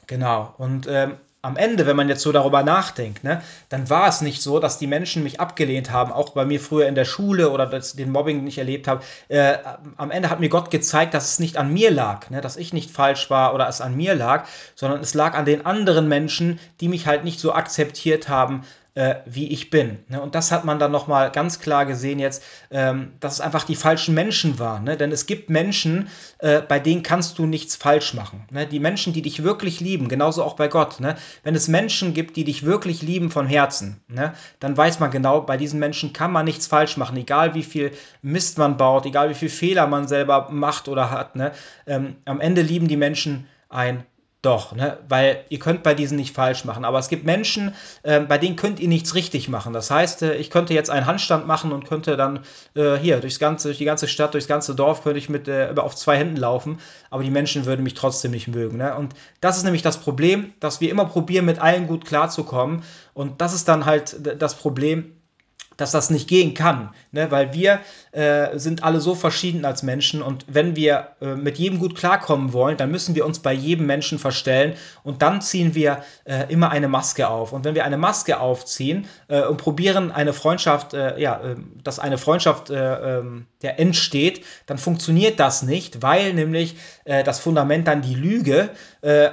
Genau. 0.07 0.55
Und 0.59 0.87
ähm, 0.89 1.17
am 1.41 1.57
Ende, 1.57 1.87
wenn 1.87 1.95
man 1.95 2.09
jetzt 2.09 2.23
so 2.23 2.33
darüber 2.33 2.65
nachdenkt, 2.65 3.23
ne, 3.23 3.43
dann 3.69 3.89
war 3.89 4.09
es 4.09 4.21
nicht 4.23 4.43
so, 4.43 4.59
dass 4.59 4.79
die 4.79 4.89
Menschen 4.89 5.23
mich 5.23 5.39
abgelehnt 5.39 5.93
haben, 5.93 6.13
auch 6.13 6.31
bei 6.31 6.45
mir 6.45 6.59
früher 6.59 6.89
in 6.89 6.97
der 6.97 7.05
Schule 7.05 7.51
oder 7.51 7.67
den 7.67 8.11
Mobbing 8.11 8.43
nicht 8.43 8.59
erlebt 8.59 8.89
habe. 8.89 9.05
Äh, 9.29 9.59
am 9.97 10.11
Ende 10.11 10.31
hat 10.31 10.41
mir 10.41 10.49
Gott 10.49 10.73
gezeigt, 10.73 11.15
dass 11.15 11.31
es 11.31 11.39
nicht 11.39 11.57
an 11.57 11.73
mir 11.73 11.93
lag, 11.93 12.29
ne, 12.31 12.41
dass 12.41 12.57
ich 12.57 12.73
nicht 12.73 12.91
falsch 12.91 13.31
war 13.31 13.55
oder 13.55 13.69
es 13.69 13.81
an 13.81 13.97
mir 13.97 14.17
lag, 14.17 14.47
sondern 14.75 15.01
es 15.01 15.15
lag 15.15 15.35
an 15.35 15.45
den 15.45 15.65
anderen 15.65 16.09
Menschen, 16.09 16.59
die 16.81 16.89
mich 16.89 17.07
halt 17.07 17.23
nicht 17.23 17.39
so 17.39 17.53
akzeptiert 17.53 18.29
haben, 18.29 18.65
äh, 18.95 19.17
wie 19.27 19.49
ich 19.53 19.71
bin. 19.71 19.99
Ne? 20.09 20.21
Und 20.21 20.35
das 20.35 20.51
hat 20.51 20.65
man 20.65 20.79
dann 20.79 20.91
nochmal 20.91 21.31
ganz 21.31 21.61
klar 21.61 21.87
gesehen 21.87 22.19
jetzt, 22.19 22.43
ähm, 22.71 23.13
dass 23.21 23.35
es 23.35 23.41
einfach 23.41 23.65
die 23.65 23.77
falschen 23.77 24.15
Menschen 24.15 24.59
waren. 24.59 24.85
Ne? 24.85 24.97
Denn 24.97 25.13
es 25.13 25.27
gibt 25.27 25.51
Menschen, 25.51 26.09
äh, 26.39 26.61
bei 26.61 26.79
denen 26.81 27.03
kannst 27.03 27.39
du 27.39 27.47
nichts 27.47 27.77
falsch 27.77 28.15
machen. 28.15 28.45
Ne? 28.51 28.67
Die 28.67 28.81
Menschen, 28.81 29.13
die 29.13 29.23
dich 29.23 29.43
wirklich 29.43 29.81
lieben, 29.81 30.09
genauso 30.09 30.43
auch 30.43 30.57
bei 30.57 30.69
Gott. 30.69 31.01
Ne? 31.01 31.17
Wenn 31.45 31.55
es 31.55 31.69
Menschen 31.69 32.15
gibt, 32.15 32.37
die 32.37 32.45
dich 32.45 32.65
wirklich 32.65 33.03
lieben 33.03 33.31
von 33.31 33.47
Herzen, 33.47 34.01
ne? 34.09 34.35
dann 34.59 34.77
weiß 34.77 35.01
man 35.01 35.11
genau, 35.11 35.43
bei 35.43 35.57
diesen 35.57 35.79
Menschen 35.79 36.13
kann 36.13 36.33
man 36.33 36.45
nichts 36.45 36.67
falsch 36.67 36.97
machen, 36.97 37.17
egal 37.17 37.55
wie 37.55 37.63
viel 37.63 37.93
Mist 38.23 38.59
man 38.59 38.77
baut, 38.77 39.07
egal 39.07 39.31
wie 39.31 39.35
viel 39.35 39.49
Fehler 39.49 39.87
man 39.87 40.09
selber 40.09 40.49
macht 40.51 40.89
oder 40.89 41.11
hat. 41.11 41.37
Ne? 41.37 41.53
Ähm, 41.87 42.17
am 42.25 42.41
Ende 42.41 42.63
lieben 42.63 42.89
die 42.89 42.97
Menschen 42.97 43.47
ein 43.69 44.05
doch, 44.49 44.75
ne? 44.75 44.97
weil 45.11 45.45
ihr 45.51 45.59
könnt 45.59 45.83
bei 45.83 45.93
diesen 45.93 46.17
nicht 46.17 46.35
falsch 46.35 46.65
machen. 46.65 46.87
Aber 46.87 46.99
es 46.99 47.09
gibt 47.09 47.27
Menschen, 47.27 47.75
äh, 48.03 48.19
bei 48.21 48.39
denen 48.39 48.57
könnt 48.57 48.81
ihr 48.81 48.89
nichts 48.89 49.15
richtig 49.15 49.51
machen. 49.51 49.75
Das 49.75 49.91
heißt, 49.91 50.23
äh, 50.23 50.37
ich 50.37 50.49
könnte 50.49 50.73
jetzt 50.73 50.89
einen 50.89 51.05
Handstand 51.05 51.47
machen 51.47 51.71
und 51.71 51.85
könnte 51.85 52.17
dann 52.17 52.41
äh, 52.75 52.97
hier 52.97 53.21
durchs 53.21 53.39
ganze, 53.39 53.69
durch 53.69 53.77
die 53.77 53.85
ganze 53.85 54.09
Stadt, 54.09 54.33
durchs 54.33 54.49
ganze 54.49 54.75
Dorf, 54.75 55.03
könnte 55.03 55.19
ich 55.19 55.29
mit 55.29 55.49
äh, 55.49 55.75
auf 55.77 55.95
zwei 55.95 56.17
Händen 56.17 56.39
laufen. 56.39 56.79
Aber 57.11 57.23
die 57.23 57.31
Menschen 57.31 57.67
würden 57.67 57.83
mich 57.83 57.93
trotzdem 57.93 58.31
nicht 58.31 58.49
mögen. 58.49 58.79
Ne? 58.79 58.97
Und 58.97 59.15
das 59.43 59.59
ist 59.59 59.65
nämlich 59.65 59.83
das 59.83 59.99
Problem, 59.99 60.55
dass 60.61 60.81
wir 60.81 60.91
immer 60.91 61.05
probieren, 61.05 61.45
mit 61.45 61.59
allen 61.59 61.87
gut 61.87 62.07
klarzukommen. 62.07 62.85
Und 63.13 63.43
das 63.43 63.53
ist 63.53 63.69
dann 63.69 63.85
halt 63.85 64.17
das 64.41 64.55
Problem, 64.55 65.13
dass 65.77 65.93
das 65.93 66.11
nicht 66.11 66.27
gehen 66.27 66.55
kann, 66.55 66.95
ne? 67.13 67.31
weil 67.31 67.53
wir 67.53 67.81
äh, 68.13 68.59
sind 68.59 68.83
alle 68.83 69.01
so 69.01 69.15
verschieden 69.15 69.65
als 69.65 69.83
Menschen 69.83 70.23
und 70.23 70.45
wenn 70.49 70.77
wir 70.77 71.09
äh, 71.21 71.35
mit 71.35 71.59
jedem 71.59 71.79
gut 71.79 71.95
klarkommen 71.95 72.53
wollen, 72.53 72.77
dann 72.77 72.91
müssen 72.91 73.15
wir 73.15 73.27
uns 73.27 73.39
bei 73.39 73.53
jedem 73.53 73.87
Menschen 73.87 74.19
verstellen 74.19 74.75
und 75.03 75.23
dann 75.23 75.41
ziehen 75.41 75.75
wir 75.75 76.03
äh, 76.25 76.53
immer 76.53 76.71
eine 76.71 76.89
Maske 76.89 77.29
auf. 77.29 77.53
Und 77.53 77.65
wenn 77.65 77.75
wir 77.75 77.85
eine 77.85 77.99
Maske 77.99 78.41
aufziehen 78.41 79.07
äh, 79.29 79.43
und 79.43 79.59
probieren 79.59 80.11
eine 80.13 80.33
Freundschaft, 80.33 80.95
äh, 80.95 81.19
ja, 81.21 81.41
äh, 81.41 81.57
dass 81.83 81.99
eine 81.99 82.19
Freundschaft 82.19 82.71
ähm, 82.71 83.47
ja, 83.63 83.71
entsteht, 83.71 84.45
dann 84.67 84.79
funktioniert 84.79 85.41
das 85.41 85.63
nicht, 85.63 86.03
weil 86.03 86.33
nämlich 86.35 86.77
das 87.05 87.41
Fundament 87.41 87.89
dann 87.89 88.03
die 88.03 88.15
Lüge 88.15 88.69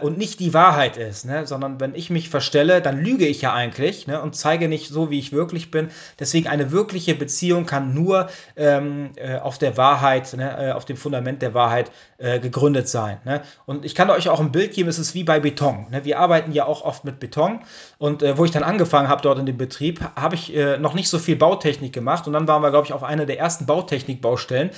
und 0.01 0.17
nicht 0.17 0.39
die 0.39 0.53
Wahrheit 0.53 0.95
ist, 0.97 1.25
ne? 1.25 1.45
sondern 1.45 1.79
wenn 1.79 1.93
ich 1.93 2.09
mich 2.09 2.29
verstelle, 2.29 2.81
dann 2.81 3.03
lüge 3.03 3.27
ich 3.27 3.41
ja 3.41 3.53
eigentlich 3.53 4.07
ne? 4.07 4.21
und 4.21 4.35
zeige 4.35 4.67
nicht 4.67 4.89
so, 4.89 5.09
wie 5.09 5.19
ich 5.19 5.33
wirklich 5.33 5.71
bin. 5.71 5.89
Deswegen 6.19 6.47
eine 6.47 6.71
wirkliche 6.71 7.15
Beziehung 7.15 7.65
kann 7.65 7.93
nur 7.93 8.29
ähm, 8.65 9.11
äh, 9.15 9.37
auf 9.37 9.57
der 9.57 9.77
Wahrheit, 9.77 10.33
ne, 10.33 10.69
äh, 10.69 10.71
auf 10.71 10.85
dem 10.85 10.97
Fundament 10.97 11.41
der 11.41 11.53
Wahrheit 11.53 11.91
äh, 12.17 12.39
gegründet 12.39 12.89
sein. 12.89 13.19
Ne? 13.23 13.41
Und 13.65 13.85
ich 13.85 13.93
kann 13.93 14.09
euch 14.09 14.29
auch 14.29 14.39
ein 14.39 14.51
Bild 14.51 14.73
geben, 14.73 14.89
es 14.89 14.97
ist 14.97 15.13
wie 15.13 15.23
bei 15.23 15.39
Beton. 15.39 15.87
Ne? 15.91 16.03
Wir 16.03 16.19
arbeiten 16.19 16.51
ja 16.51 16.65
auch 16.65 16.83
oft 16.83 17.05
mit 17.05 17.19
Beton. 17.19 17.59
Und 17.97 18.23
äh, 18.23 18.37
wo 18.37 18.45
ich 18.45 18.51
dann 18.51 18.63
angefangen 18.63 19.07
habe 19.07 19.21
dort 19.21 19.37
in 19.37 19.45
dem 19.45 19.57
Betrieb, 19.57 20.01
habe 20.15 20.35
ich 20.35 20.55
äh, 20.55 20.77
noch 20.77 20.93
nicht 20.93 21.09
so 21.09 21.19
viel 21.19 21.35
Bautechnik 21.35 21.93
gemacht. 21.93 22.25
Und 22.27 22.33
dann 22.33 22.47
waren 22.47 22.61
wir, 22.61 22.71
glaube 22.71 22.87
ich, 22.87 22.93
auf 22.93 23.03
einer 23.03 23.25
der 23.25 23.39
ersten 23.39 23.65
Bautechnikbaustellen. 23.65 24.71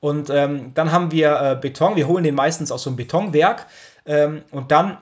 Und 0.00 0.30
ähm, 0.30 0.72
dann 0.74 0.92
haben 0.92 1.12
wir 1.12 1.40
äh, 1.40 1.56
Beton, 1.60 1.96
wir 1.96 2.06
holen 2.06 2.24
den 2.24 2.34
meistens 2.34 2.72
aus 2.72 2.82
so 2.82 2.90
einem 2.90 2.96
Betonwerk. 2.96 3.66
Ähm, 4.06 4.42
und 4.50 4.70
dann 4.70 4.98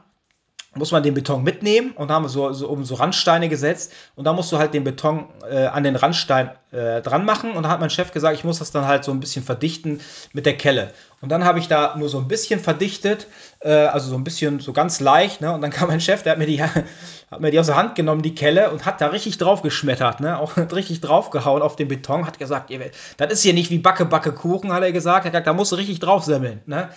muss 0.75 0.91
man 0.91 1.03
den 1.03 1.14
Beton 1.14 1.43
mitnehmen 1.43 1.93
und 1.93 2.11
haben 2.11 2.29
so, 2.29 2.53
so 2.53 2.70
oben 2.70 2.85
so 2.85 2.95
Randsteine 2.95 3.49
gesetzt 3.49 3.93
und 4.14 4.25
da 4.25 4.33
musst 4.33 4.51
du 4.53 4.59
halt 4.59 4.73
den 4.73 4.85
Beton 4.85 5.27
äh, 5.51 5.66
an 5.66 5.85
den 5.85 5.97
Randstein 5.97 6.51
äh, 6.70 7.03
dran 7.03 7.25
machen 7.27 7.53
und 7.53 7.64
da 7.64 7.68
hat 7.68 7.81
mein 7.81 7.91
Chef 7.91 8.12
gesagt, 8.12 8.37
ich 8.37 8.45
muss 8.45 8.59
das 8.59 8.70
dann 8.70 8.87
halt 8.87 9.05
so 9.05 9.12
ein 9.12 9.20
bisschen 9.20 9.45
verdichten 9.45 10.01
mit 10.33 10.47
der 10.47 10.57
Kelle. 10.57 10.93
Und 11.20 11.29
dann 11.29 11.45
habe 11.45 11.61
ich 11.61 11.68
da 11.68 11.95
nur 11.97 12.09
so 12.09 12.18
ein 12.18 12.27
bisschen 12.27 12.59
verdichtet, 12.59 13.29
äh, 13.61 13.70
also 13.70 14.09
so 14.11 14.16
ein 14.16 14.25
bisschen, 14.25 14.59
so 14.59 14.73
ganz 14.73 14.99
leicht, 14.99 15.41
ne? 15.41 15.53
Und 15.53 15.61
dann 15.61 15.70
kam 15.70 15.89
mein 15.89 16.01
Chef, 16.01 16.23
der 16.23 16.33
hat 16.33 16.39
mir 16.39 16.47
die, 16.47 16.62
hat 16.62 17.41
mir 17.41 17.51
die 17.51 17.61
aus 17.61 17.66
der 17.66 17.77
Hand 17.77 17.95
genommen, 17.95 18.23
die 18.23 18.35
Kelle, 18.35 18.70
und 18.70 18.87
hat 18.87 19.01
da 19.01 19.07
richtig 19.09 19.39
drauf 19.39 19.62
geschmettert, 19.62 20.20
ne? 20.20 20.39
Auch 20.39 20.57
richtig 20.73 21.01
draufgehauen 21.01 21.62
auf 21.62 21.77
den 21.77 21.89
Beton, 21.89 22.27
hat 22.27 22.39
gesagt, 22.39 22.70
das 23.18 23.33
ist 23.33 23.43
hier 23.43 23.55
nicht 23.55 23.70
wie 23.70 23.79
Backe, 23.79 24.05
Backe, 24.05 24.33
Kuchen, 24.33 24.73
hat 24.73 24.83
er 24.83 24.93
gesagt, 24.93 25.27
hat 25.27 25.33
gesagt 25.33 25.47
da 25.47 25.53
musst 25.53 25.70
du 25.70 25.77
richtig 25.77 26.01
drauf 26.01 26.25
semmeln, 26.25 26.61
ne? 26.66 26.89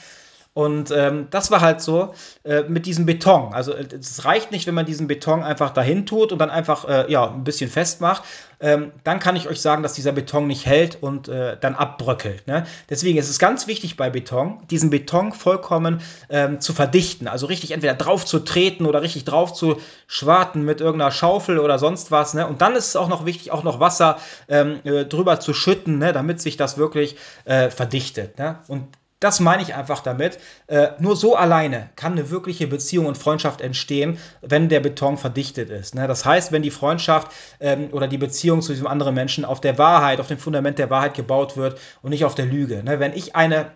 Und 0.55 0.89
ähm, 0.89 1.27
das 1.31 1.51
war 1.51 1.59
halt 1.59 1.81
so 1.81 2.13
äh, 2.45 2.63
mit 2.63 2.85
diesem 2.85 3.05
Beton. 3.05 3.53
Also 3.53 3.73
äh, 3.73 3.87
es 3.99 4.23
reicht 4.23 4.53
nicht, 4.53 4.65
wenn 4.67 4.73
man 4.73 4.85
diesen 4.85 5.05
Beton 5.05 5.43
einfach 5.43 5.71
dahin 5.71 6.05
tut 6.05 6.31
und 6.31 6.39
dann 6.39 6.49
einfach 6.49 6.87
äh, 6.87 7.11
ja, 7.11 7.29
ein 7.29 7.43
bisschen 7.43 7.69
festmacht. 7.69 8.23
Ähm, 8.61 8.93
dann 9.03 9.19
kann 9.19 9.35
ich 9.35 9.49
euch 9.49 9.59
sagen, 9.59 9.83
dass 9.83 9.91
dieser 9.91 10.13
Beton 10.13 10.47
nicht 10.47 10.65
hält 10.65 11.03
und 11.03 11.27
äh, 11.27 11.57
dann 11.59 11.75
abbröckelt. 11.75 12.47
Ne? 12.47 12.65
Deswegen 12.89 13.17
ist 13.17 13.29
es 13.29 13.37
ganz 13.37 13.67
wichtig 13.67 13.97
bei 13.97 14.09
Beton, 14.09 14.65
diesen 14.71 14.89
Beton 14.89 15.33
vollkommen 15.33 15.99
ähm, 16.29 16.61
zu 16.61 16.71
verdichten. 16.71 17.27
Also 17.27 17.47
richtig 17.47 17.71
entweder 17.71 17.95
drauf 17.95 18.23
zu 18.23 18.39
treten 18.39 18.85
oder 18.85 19.01
richtig 19.01 19.25
drauf 19.25 19.51
zu 19.51 19.81
schwarten 20.07 20.63
mit 20.63 20.79
irgendeiner 20.79 21.11
Schaufel 21.11 21.59
oder 21.59 21.79
sonst 21.79 22.11
was. 22.11 22.33
Ne? 22.33 22.47
Und 22.47 22.61
dann 22.61 22.77
ist 22.77 22.87
es 22.87 22.95
auch 22.95 23.09
noch 23.09 23.25
wichtig, 23.25 23.51
auch 23.51 23.63
noch 23.65 23.81
Wasser 23.81 24.19
ähm, 24.47 24.79
äh, 24.85 25.03
drüber 25.03 25.41
zu 25.41 25.53
schütten, 25.53 25.97
ne? 25.97 26.13
damit 26.13 26.39
sich 26.39 26.55
das 26.55 26.77
wirklich 26.77 27.17
äh, 27.43 27.69
verdichtet. 27.69 28.39
Ne? 28.39 28.59
Und 28.69 28.87
das 29.19 29.39
meine 29.39 29.61
ich 29.61 29.73
einfach 29.73 30.01
damit. 30.01 30.39
Äh, 30.67 30.89
nur 30.99 31.15
so 31.15 31.35
alleine 31.35 31.89
kann 31.95 32.13
eine 32.13 32.29
wirkliche 32.29 32.67
Beziehung 32.67 33.05
und 33.05 33.17
Freundschaft 33.17 33.61
entstehen, 33.61 34.19
wenn 34.41 34.69
der 34.69 34.81
Beton 34.81 35.17
verdichtet 35.17 35.69
ist. 35.69 35.95
Ne? 35.95 36.07
Das 36.07 36.25
heißt, 36.25 36.51
wenn 36.51 36.61
die 36.61 36.71
Freundschaft 36.71 37.31
ähm, 37.59 37.89
oder 37.91 38.07
die 38.07 38.17
Beziehung 38.17 38.61
zu 38.61 38.73
diesem 38.73 38.87
anderen 38.87 39.15
Menschen 39.15 39.45
auf 39.45 39.61
der 39.61 39.77
Wahrheit, 39.77 40.19
auf 40.19 40.27
dem 40.27 40.37
Fundament 40.37 40.79
der 40.79 40.89
Wahrheit 40.89 41.13
gebaut 41.13 41.57
wird 41.57 41.79
und 42.01 42.09
nicht 42.09 42.25
auf 42.25 42.35
der 42.35 42.45
Lüge. 42.45 42.83
Ne? 42.83 42.99
Wenn 42.99 43.13
ich 43.13 43.35
eine 43.35 43.71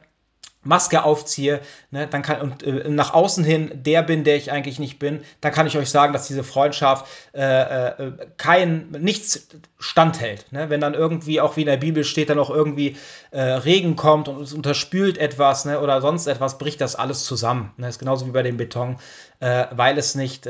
Maske 0.62 1.04
aufziehe, 1.04 1.62
ne, 1.90 2.08
dann 2.08 2.22
kann 2.22 2.42
und 2.42 2.64
äh, 2.64 2.90
nach 2.90 3.14
außen 3.14 3.46
hin 3.46 3.72
der 3.74 4.04
bin, 4.04 4.26
der 4.26 4.36
ich 4.36 4.52
eigentlich 4.52 4.78
nicht 4.78 5.00
bin, 5.00 5.22
dann 5.40 5.54
kann 5.54 5.68
ich 5.68 5.78
euch 5.78 5.90
sagen, 5.90 6.12
dass 6.12 6.28
diese 6.28 6.44
Freundschaft 6.44 7.06
äh, 7.34 7.42
äh, 7.42 8.12
kein 8.36 8.92
nichts 8.92 9.48
standhält. 9.78 10.52
Ne? 10.52 10.70
Wenn 10.70 10.82
dann 10.82 10.96
irgendwie 10.96 11.40
auch 11.40 11.56
wie 11.56 11.62
in 11.62 11.68
der 11.68 11.78
Bibel 11.78 12.04
steht, 12.04 12.30
dann 12.30 12.40
auch 12.40 12.50
irgendwie 12.50 12.98
äh, 13.32 13.42
Regen 13.42 13.96
kommt 13.96 14.28
und 14.28 14.42
es 14.42 14.54
unterspült 14.54 15.18
etwas 15.18 15.64
ne, 15.64 15.80
oder 15.80 16.02
sonst 16.02 16.28
etwas, 16.28 16.58
bricht 16.58 16.82
das 16.82 16.98
alles 16.98 17.24
zusammen. 17.24 17.72
Ne? 17.78 17.86
Das 17.86 17.96
ist 17.96 18.00
genauso 18.00 18.28
wie 18.28 18.32
bei 18.32 18.44
dem 18.44 18.58
Beton, 18.58 18.98
äh, 19.40 19.66
weil 19.72 19.98
es 19.98 20.16
nicht 20.16 20.46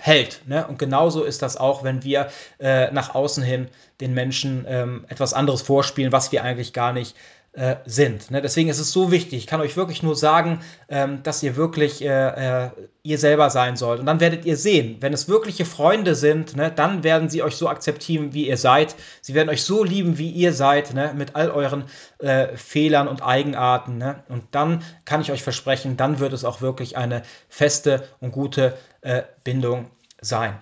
hält. 0.00 0.42
Ne? 0.46 0.66
Und 0.66 0.78
genauso 0.78 1.24
ist 1.24 1.42
das 1.42 1.56
auch, 1.56 1.82
wenn 1.82 2.04
wir 2.04 2.28
nach 2.60 3.14
außen 3.14 3.42
hin 3.42 3.68
den 4.00 4.14
Menschen 4.14 4.64
ähm, 4.68 5.04
etwas 5.08 5.34
anderes 5.34 5.62
vorspielen, 5.62 6.12
was 6.12 6.30
wir 6.30 6.44
eigentlich 6.44 6.72
gar 6.72 6.92
nicht 6.92 7.16
äh, 7.16 7.37
sind. 7.86 8.30
Ne? 8.30 8.40
Deswegen 8.40 8.68
ist 8.68 8.78
es 8.78 8.92
so 8.92 9.10
wichtig. 9.10 9.38
Ich 9.38 9.46
kann 9.46 9.60
euch 9.60 9.76
wirklich 9.76 10.02
nur 10.02 10.14
sagen, 10.14 10.60
ähm, 10.88 11.22
dass 11.24 11.42
ihr 11.42 11.56
wirklich 11.56 12.02
äh, 12.02 12.66
äh, 12.66 12.70
ihr 13.02 13.18
selber 13.18 13.50
sein 13.50 13.76
sollt. 13.76 14.00
Und 14.00 14.06
dann 14.06 14.20
werdet 14.20 14.44
ihr 14.44 14.56
sehen, 14.56 14.98
wenn 15.00 15.12
es 15.12 15.28
wirkliche 15.28 15.64
Freunde 15.64 16.14
sind, 16.14 16.56
ne, 16.56 16.70
dann 16.70 17.02
werden 17.02 17.30
sie 17.30 17.42
euch 17.42 17.56
so 17.56 17.68
akzeptieren, 17.68 18.34
wie 18.34 18.46
ihr 18.46 18.58
seid. 18.58 18.94
Sie 19.22 19.34
werden 19.34 19.48
euch 19.48 19.64
so 19.64 19.82
lieben, 19.82 20.18
wie 20.18 20.30
ihr 20.30 20.52
seid, 20.52 20.94
ne, 20.94 21.12
mit 21.16 21.34
all 21.34 21.50
euren 21.50 21.84
äh, 22.18 22.56
Fehlern 22.56 23.08
und 23.08 23.22
Eigenarten. 23.22 23.98
Ne? 23.98 24.22
Und 24.28 24.44
dann 24.52 24.84
kann 25.04 25.22
ich 25.22 25.32
euch 25.32 25.42
versprechen, 25.42 25.96
dann 25.96 26.18
wird 26.18 26.32
es 26.34 26.44
auch 26.44 26.60
wirklich 26.60 26.96
eine 26.96 27.22
feste 27.48 28.06
und 28.20 28.32
gute 28.32 28.76
äh, 29.00 29.22
Bindung 29.42 29.90
sein. 30.20 30.60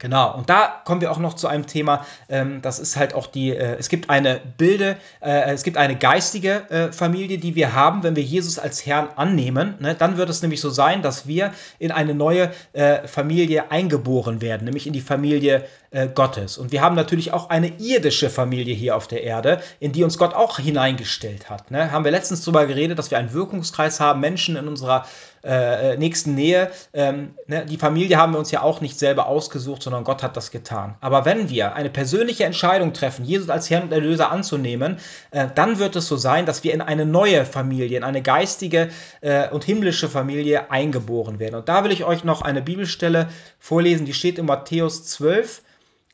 Genau, 0.00 0.34
und 0.34 0.48
da 0.48 0.80
kommen 0.86 1.02
wir 1.02 1.12
auch 1.12 1.18
noch 1.18 1.34
zu 1.34 1.46
einem 1.46 1.66
Thema, 1.66 2.06
ähm, 2.30 2.62
das 2.62 2.78
ist 2.78 2.96
halt 2.96 3.12
auch 3.12 3.26
die, 3.26 3.50
äh, 3.50 3.76
es 3.78 3.90
gibt 3.90 4.08
eine 4.08 4.40
Bilde, 4.56 4.96
äh, 5.20 5.52
es 5.52 5.62
gibt 5.62 5.76
eine 5.76 5.94
geistige 5.94 6.70
äh, 6.70 6.90
Familie, 6.90 7.36
die 7.36 7.54
wir 7.54 7.74
haben, 7.74 8.02
wenn 8.02 8.16
wir 8.16 8.22
Jesus 8.22 8.58
als 8.58 8.86
Herrn 8.86 9.10
annehmen, 9.16 9.74
ne, 9.78 9.94
dann 9.94 10.16
wird 10.16 10.30
es 10.30 10.40
nämlich 10.40 10.62
so 10.62 10.70
sein, 10.70 11.02
dass 11.02 11.26
wir 11.26 11.52
in 11.78 11.92
eine 11.92 12.14
neue 12.14 12.50
äh, 12.72 13.06
Familie 13.06 13.70
eingeboren 13.70 14.40
werden, 14.40 14.64
nämlich 14.64 14.86
in 14.86 14.94
die 14.94 15.02
Familie 15.02 15.66
äh, 15.90 16.08
Gottes. 16.08 16.58
Und 16.58 16.72
wir 16.72 16.82
haben 16.82 16.94
natürlich 16.94 17.32
auch 17.32 17.50
eine 17.50 17.78
irdische 17.78 18.30
Familie 18.30 18.74
hier 18.74 18.96
auf 18.96 19.08
der 19.08 19.22
Erde, 19.22 19.60
in 19.80 19.92
die 19.92 20.04
uns 20.04 20.18
Gott 20.18 20.34
auch 20.34 20.58
hineingestellt 20.58 21.50
hat. 21.50 21.70
Ne? 21.70 21.90
Haben 21.90 22.04
wir 22.04 22.12
letztens 22.12 22.44
darüber 22.44 22.66
geredet, 22.66 22.98
dass 22.98 23.10
wir 23.10 23.18
einen 23.18 23.32
Wirkungskreis 23.32 24.00
haben, 24.00 24.20
Menschen 24.20 24.56
in 24.56 24.68
unserer 24.68 25.06
äh, 25.42 25.96
nächsten 25.96 26.34
Nähe. 26.34 26.70
Ähm, 26.92 27.34
ne? 27.46 27.64
Die 27.66 27.76
Familie 27.76 28.18
haben 28.18 28.32
wir 28.32 28.38
uns 28.38 28.50
ja 28.50 28.62
auch 28.62 28.80
nicht 28.80 28.98
selber 28.98 29.26
ausgesucht, 29.26 29.82
sondern 29.82 30.04
Gott 30.04 30.22
hat 30.22 30.36
das 30.36 30.50
getan. 30.50 30.96
Aber 31.00 31.24
wenn 31.24 31.48
wir 31.48 31.74
eine 31.74 31.90
persönliche 31.90 32.44
Entscheidung 32.44 32.92
treffen, 32.92 33.24
Jesus 33.24 33.48
als 33.48 33.70
Herrn 33.70 33.84
und 33.84 33.92
Erlöser 33.92 34.30
anzunehmen, 34.30 34.98
äh, 35.30 35.48
dann 35.54 35.78
wird 35.78 35.96
es 35.96 36.06
so 36.06 36.16
sein, 36.16 36.46
dass 36.46 36.62
wir 36.62 36.74
in 36.74 36.82
eine 36.82 37.06
neue 37.06 37.44
Familie, 37.44 37.96
in 37.96 38.04
eine 38.04 38.22
geistige 38.22 38.90
äh, 39.22 39.48
und 39.48 39.64
himmlische 39.64 40.08
Familie 40.08 40.70
eingeboren 40.70 41.38
werden. 41.38 41.56
Und 41.56 41.68
da 41.68 41.84
will 41.84 41.90
ich 41.90 42.04
euch 42.04 42.22
noch 42.22 42.42
eine 42.42 42.62
Bibelstelle 42.62 43.28
vorlesen, 43.58 44.06
die 44.06 44.14
steht 44.14 44.38
in 44.38 44.46
Matthäus 44.46 45.04
12. 45.04 45.62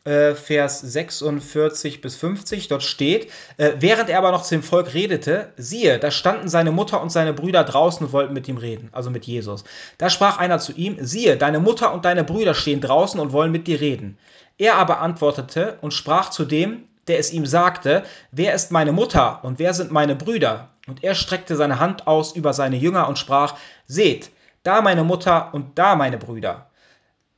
Äh, 0.07 0.37
Vers 0.37 0.81
46 0.81 2.01
bis 2.01 2.15
50, 2.15 2.69
dort 2.69 2.85
steht, 2.85 3.29
äh, 3.57 3.73
während 3.81 4.09
er 4.09 4.19
aber 4.19 4.31
noch 4.31 4.45
zu 4.45 4.55
dem 4.55 4.63
Volk 4.63 4.95
redete, 4.95 5.53
siehe, 5.57 5.99
da 5.99 6.13
standen 6.13 6.49
seine 6.49 6.71
Mutter 6.71 7.03
und 7.03 7.11
seine 7.11 7.33
Brüder 7.33 7.65
draußen 7.65 8.07
und 8.07 8.13
wollten 8.13 8.33
mit 8.33 8.47
ihm 8.47 8.57
reden, 8.57 8.89
also 8.93 9.11
mit 9.11 9.25
Jesus. 9.25 9.65
Da 9.99 10.09
sprach 10.09 10.39
einer 10.39 10.61
zu 10.61 10.71
ihm, 10.73 10.97
siehe, 11.01 11.37
deine 11.37 11.59
Mutter 11.59 11.93
und 11.93 12.05
deine 12.05 12.23
Brüder 12.23 12.55
stehen 12.55 12.81
draußen 12.81 13.19
und 13.19 13.33
wollen 13.33 13.51
mit 13.51 13.67
dir 13.67 13.81
reden. 13.81 14.17
Er 14.59 14.77
aber 14.77 15.01
antwortete 15.01 15.79
und 15.81 15.93
sprach 15.93 16.31
zu 16.31 16.45
dem, 16.45 16.85
der 17.09 17.19
es 17.19 17.33
ihm 17.33 17.45
sagte, 17.45 18.05
wer 18.31 18.55
ist 18.55 18.71
meine 18.71 18.93
Mutter 18.93 19.41
und 19.43 19.59
wer 19.59 19.75
sind 19.75 19.91
meine 19.91 20.15
Brüder? 20.15 20.69
Und 20.87 21.03
er 21.03 21.17
streckte 21.17 21.57
seine 21.57 21.81
Hand 21.81 22.07
aus 22.07 22.37
über 22.37 22.53
seine 22.53 22.77
Jünger 22.77 23.09
und 23.09 23.19
sprach, 23.19 23.57
seht, 23.89 24.31
da 24.63 24.83
meine 24.83 25.03
Mutter 25.03 25.53
und 25.53 25.77
da 25.79 25.97
meine 25.97 26.17
Brüder. 26.17 26.71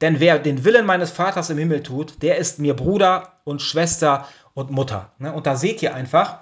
Denn 0.00 0.20
wer 0.20 0.38
den 0.38 0.64
Willen 0.64 0.86
meines 0.86 1.10
Vaters 1.10 1.50
im 1.50 1.58
Himmel 1.58 1.82
tut, 1.82 2.22
der 2.22 2.36
ist 2.36 2.58
mir 2.58 2.74
Bruder 2.74 3.32
und 3.44 3.62
Schwester 3.62 4.28
und 4.54 4.70
Mutter. 4.70 5.12
Ne? 5.18 5.32
Und 5.32 5.46
da 5.46 5.56
seht 5.56 5.82
ihr 5.82 5.94
einfach, 5.94 6.40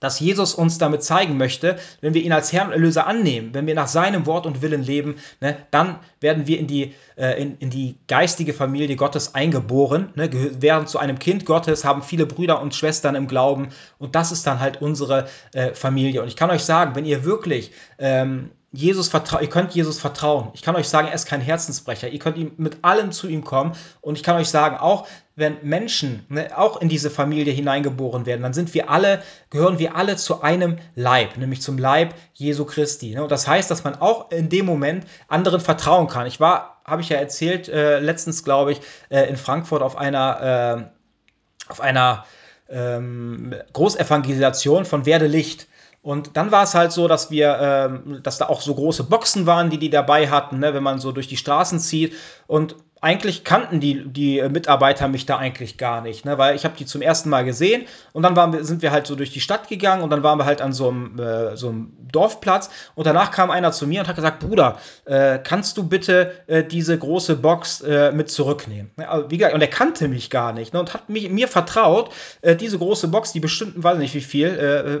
dass 0.00 0.18
Jesus 0.18 0.54
uns 0.54 0.78
damit 0.78 1.04
zeigen 1.04 1.36
möchte, 1.36 1.78
wenn 2.00 2.14
wir 2.14 2.22
ihn 2.22 2.32
als 2.32 2.52
Herrn 2.52 2.68
und 2.68 2.72
Erlöser 2.72 3.06
annehmen, 3.06 3.50
wenn 3.52 3.66
wir 3.66 3.74
nach 3.74 3.86
seinem 3.86 4.26
Wort 4.26 4.46
und 4.46 4.62
Willen 4.62 4.82
leben, 4.82 5.16
ne, 5.40 5.56
dann 5.70 5.98
werden 6.20 6.46
wir 6.46 6.58
in 6.58 6.66
die, 6.66 6.94
äh, 7.16 7.40
in, 7.40 7.58
in 7.58 7.70
die 7.70 7.96
geistige 8.08 8.54
Familie 8.54 8.96
Gottes 8.96 9.34
eingeboren, 9.34 10.08
ne, 10.16 10.30
werden 10.62 10.86
zu 10.86 10.98
einem 10.98 11.18
Kind 11.18 11.44
Gottes, 11.44 11.84
haben 11.84 12.02
viele 12.02 12.26
Brüder 12.26 12.60
und 12.62 12.74
Schwestern 12.74 13.14
im 13.14 13.28
Glauben 13.28 13.68
und 13.98 14.14
das 14.14 14.32
ist 14.32 14.46
dann 14.46 14.58
halt 14.58 14.80
unsere 14.80 15.28
äh, 15.52 15.74
Familie. 15.74 16.22
Und 16.22 16.28
ich 16.28 16.36
kann 16.36 16.50
euch 16.50 16.64
sagen, 16.64 16.96
wenn 16.96 17.04
ihr 17.04 17.24
wirklich 17.24 17.72
ähm, 17.98 18.50
Jesus 18.72 19.08
vertraut, 19.08 19.42
ihr 19.42 19.48
könnt 19.48 19.74
Jesus 19.74 19.98
vertrauen. 19.98 20.50
Ich 20.54 20.62
kann 20.62 20.76
euch 20.76 20.88
sagen, 20.88 21.08
er 21.08 21.14
ist 21.14 21.26
kein 21.26 21.40
Herzensbrecher. 21.40 22.08
Ihr 22.08 22.20
könnt 22.20 22.36
ihm 22.36 22.52
mit 22.56 22.78
allem 22.82 23.10
zu 23.10 23.26
ihm 23.26 23.42
kommen. 23.42 23.72
Und 24.00 24.16
ich 24.16 24.22
kann 24.22 24.36
euch 24.36 24.48
sagen, 24.48 24.76
auch 24.76 25.08
wenn 25.34 25.56
Menschen 25.62 26.24
ne, 26.28 26.56
auch 26.56 26.80
in 26.80 26.88
diese 26.88 27.10
Familie 27.10 27.52
hineingeboren 27.52 28.26
werden, 28.26 28.42
dann 28.42 28.52
sind 28.52 28.72
wir 28.72 28.88
alle, 28.88 29.22
gehören 29.50 29.80
wir 29.80 29.96
alle 29.96 30.16
zu 30.16 30.42
einem 30.42 30.78
Leib, 30.94 31.36
nämlich 31.36 31.62
zum 31.62 31.78
Leib 31.78 32.14
Jesu 32.34 32.64
Christi. 32.64 33.14
Ne? 33.14 33.24
Und 33.24 33.32
das 33.32 33.48
heißt, 33.48 33.70
dass 33.70 33.82
man 33.82 33.96
auch 33.96 34.30
in 34.30 34.48
dem 34.48 34.66
Moment 34.66 35.04
anderen 35.26 35.60
vertrauen 35.60 36.06
kann. 36.06 36.28
Ich 36.28 36.38
war, 36.38 36.80
habe 36.84 37.02
ich 37.02 37.08
ja 37.08 37.16
erzählt, 37.16 37.68
äh, 37.68 37.98
letztens, 37.98 38.44
glaube 38.44 38.72
ich, 38.72 38.80
äh, 39.08 39.22
in 39.28 39.36
Frankfurt 39.36 39.82
auf 39.82 39.96
einer 39.96 40.86
äh, 40.86 41.70
auf 41.70 41.80
einer 41.80 42.24
ähm, 42.68 43.54
Großevangelisation 43.72 44.84
von 44.84 45.06
Werde 45.06 45.26
Licht. 45.26 45.66
Und 46.02 46.36
dann 46.36 46.50
war 46.50 46.62
es 46.62 46.74
halt 46.74 46.92
so, 46.92 47.08
dass 47.08 47.30
wir, 47.30 47.58
ähm, 47.60 48.20
dass 48.22 48.38
da 48.38 48.48
auch 48.48 48.62
so 48.62 48.74
große 48.74 49.04
Boxen 49.04 49.46
waren, 49.46 49.68
die 49.68 49.78
die 49.78 49.90
dabei 49.90 50.30
hatten, 50.30 50.58
ne, 50.58 50.72
wenn 50.72 50.82
man 50.82 50.98
so 50.98 51.12
durch 51.12 51.28
die 51.28 51.36
Straßen 51.36 51.78
zieht. 51.78 52.14
Und 52.46 52.76
eigentlich 53.00 53.44
kannten 53.44 53.80
die, 53.80 54.06
die 54.06 54.42
Mitarbeiter 54.48 55.08
mich 55.08 55.24
da 55.24 55.38
eigentlich 55.38 55.78
gar 55.78 56.02
nicht, 56.02 56.24
ne? 56.26 56.36
weil 56.36 56.54
ich 56.54 56.64
habe 56.64 56.76
die 56.76 56.84
zum 56.84 57.00
ersten 57.00 57.30
Mal 57.30 57.44
gesehen 57.44 57.86
und 58.12 58.22
dann 58.22 58.36
waren 58.36 58.52
wir, 58.52 58.64
sind 58.64 58.82
wir 58.82 58.90
halt 58.90 59.06
so 59.06 59.14
durch 59.14 59.30
die 59.30 59.40
Stadt 59.40 59.68
gegangen 59.68 60.02
und 60.02 60.10
dann 60.10 60.22
waren 60.22 60.38
wir 60.38 60.44
halt 60.44 60.60
an 60.60 60.72
so 60.72 60.88
einem, 60.88 61.18
äh, 61.18 61.56
so 61.56 61.70
einem 61.70 61.92
Dorfplatz 62.12 62.68
und 62.94 63.06
danach 63.06 63.30
kam 63.30 63.50
einer 63.50 63.72
zu 63.72 63.86
mir 63.86 64.00
und 64.00 64.08
hat 64.08 64.16
gesagt, 64.16 64.40
Bruder, 64.40 64.78
äh, 65.06 65.38
kannst 65.38 65.78
du 65.78 65.84
bitte 65.84 66.32
äh, 66.46 66.62
diese 66.62 66.98
große 66.98 67.36
Box 67.36 67.80
äh, 67.80 68.12
mit 68.12 68.30
zurücknehmen? 68.30 68.90
Also, 68.96 69.30
wie 69.30 69.38
gesagt, 69.38 69.54
und 69.54 69.62
er 69.62 69.68
kannte 69.68 70.06
mich 70.08 70.28
gar 70.28 70.52
nicht 70.52 70.74
ne? 70.74 70.80
und 70.80 70.92
hat 70.92 71.08
mich, 71.08 71.30
mir 71.30 71.48
vertraut, 71.48 72.12
äh, 72.42 72.54
diese 72.54 72.78
große 72.78 73.08
Box, 73.08 73.32
die 73.32 73.40
bestimmt, 73.40 73.82
weiß 73.82 73.96
nicht 73.96 74.14
wie 74.14 74.20
viel, 74.20 74.50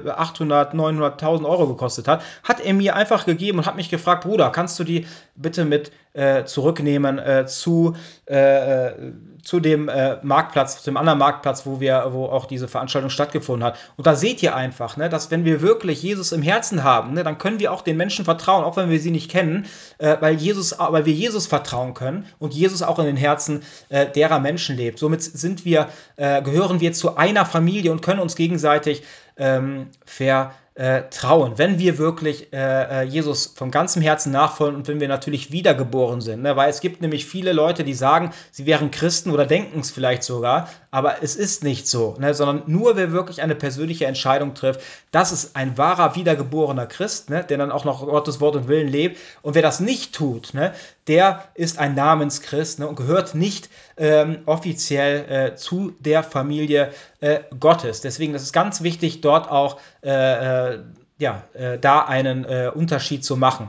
800, 0.06 0.74
900.000 0.74 1.44
Euro 1.44 1.66
gekostet 1.66 2.08
hat, 2.08 2.22
hat 2.42 2.60
er 2.60 2.72
mir 2.72 2.96
einfach 2.96 3.26
gegeben 3.26 3.58
und 3.58 3.66
hat 3.66 3.76
mich 3.76 3.90
gefragt, 3.90 4.24
Bruder, 4.24 4.50
kannst 4.50 4.78
du 4.78 4.84
die 4.84 5.06
bitte 5.36 5.64
mit 5.64 5.90
äh, 6.12 6.44
zurücknehmen 6.44 7.18
äh, 7.18 7.46
zu, 7.46 7.94
äh, 8.26 8.88
äh, 8.88 9.12
zu 9.42 9.60
dem 9.60 9.88
äh, 9.88 10.16
Marktplatz, 10.22 10.82
zu 10.82 10.90
dem 10.90 10.96
anderen 10.96 11.18
Marktplatz, 11.18 11.66
wo 11.66 11.80
wir, 11.80 12.08
wo 12.10 12.26
auch 12.26 12.46
diese 12.46 12.68
Veranstaltung 12.68 13.10
stattgefunden 13.10 13.64
hat. 13.64 13.78
Und 13.96 14.06
da 14.06 14.14
seht 14.14 14.42
ihr 14.42 14.54
einfach, 14.54 14.96
ne, 14.96 15.08
dass 15.08 15.30
wenn 15.30 15.44
wir 15.44 15.62
wirklich 15.62 16.02
Jesus 16.02 16.32
im 16.32 16.42
Herzen 16.42 16.82
haben, 16.84 17.14
ne, 17.14 17.22
dann 17.22 17.38
können 17.38 17.60
wir 17.60 17.72
auch 17.72 17.82
den 17.82 17.96
Menschen 17.96 18.24
vertrauen, 18.24 18.64
auch 18.64 18.76
wenn 18.76 18.90
wir 18.90 19.00
sie 19.00 19.10
nicht 19.10 19.30
kennen, 19.30 19.66
weil 19.98 20.34
Jesus, 20.34 20.76
weil 20.78 21.06
wir 21.06 21.12
Jesus 21.12 21.46
vertrauen 21.46 21.94
können 21.94 22.26
und 22.38 22.54
Jesus 22.54 22.82
auch 22.82 22.98
in 22.98 23.06
den 23.06 23.16
Herzen 23.16 23.62
derer 23.90 24.40
Menschen 24.40 24.76
lebt. 24.76 24.98
Somit 24.98 25.22
sind 25.22 25.64
wir, 25.64 25.88
gehören 26.16 26.80
wir 26.80 26.92
zu 26.92 27.16
einer 27.16 27.46
Familie 27.46 27.92
und 27.92 28.02
können 28.02 28.20
uns 28.20 28.36
gegenseitig 28.36 29.02
ähm, 29.36 29.88
ver 30.04 30.52
äh, 30.76 31.02
trauen, 31.10 31.54
wenn 31.56 31.78
wir 31.78 31.98
wirklich 31.98 32.52
äh, 32.52 33.02
äh, 33.02 33.02
Jesus 33.02 33.52
von 33.56 33.70
ganzem 33.70 34.02
Herzen 34.02 34.30
nachfolgen 34.30 34.76
und 34.76 34.88
wenn 34.88 35.00
wir 35.00 35.08
natürlich 35.08 35.50
wiedergeboren 35.50 36.20
sind. 36.20 36.42
Ne? 36.42 36.54
Weil 36.56 36.70
es 36.70 36.80
gibt 36.80 37.02
nämlich 37.02 37.26
viele 37.26 37.52
Leute, 37.52 37.82
die 37.82 37.92
sagen, 37.92 38.30
sie 38.52 38.66
wären 38.66 38.90
Christen 38.92 39.30
oder 39.30 39.46
denken 39.46 39.80
es 39.80 39.90
vielleicht 39.90 40.22
sogar, 40.22 40.68
aber 40.92 41.22
es 41.22 41.34
ist 41.34 41.64
nicht 41.64 41.88
so, 41.88 42.16
ne? 42.20 42.34
sondern 42.34 42.62
nur 42.66 42.96
wer 42.96 43.10
wirklich 43.10 43.42
eine 43.42 43.56
persönliche 43.56 44.06
Entscheidung 44.06 44.54
trifft, 44.54 44.80
das 45.10 45.32
ist 45.32 45.56
ein 45.56 45.76
wahrer 45.76 46.14
wiedergeborener 46.14 46.86
Christ, 46.86 47.30
ne? 47.30 47.44
der 47.44 47.58
dann 47.58 47.72
auch 47.72 47.84
noch 47.84 48.06
Gottes 48.06 48.40
Wort 48.40 48.54
und 48.54 48.68
Willen 48.68 48.88
lebt. 48.88 49.18
Und 49.42 49.56
wer 49.56 49.62
das 49.62 49.80
nicht 49.80 50.14
tut, 50.14 50.54
ne? 50.54 50.72
der 51.08 51.44
ist 51.54 51.80
ein 51.80 51.94
Namenschrist 51.96 52.78
ne? 52.78 52.86
und 52.86 52.94
gehört 52.94 53.34
nicht 53.34 53.68
ähm, 53.96 54.38
offiziell 54.46 55.24
äh, 55.28 55.56
zu 55.56 55.92
der 55.98 56.22
Familie 56.22 56.92
äh, 57.20 57.40
Gottes. 57.58 58.00
Deswegen 58.00 58.34
ist 58.34 58.42
es 58.42 58.52
ganz 58.52 58.82
wichtig, 58.82 59.20
dort 59.20 59.50
auch 59.50 59.78
äh, 60.02 60.72
äh 60.74 60.80
ja, 61.18 61.42
äh, 61.52 61.78
da 61.78 62.00
einen 62.00 62.46
äh, 62.46 62.70
Unterschied 62.74 63.24
zu 63.24 63.36
machen. 63.36 63.68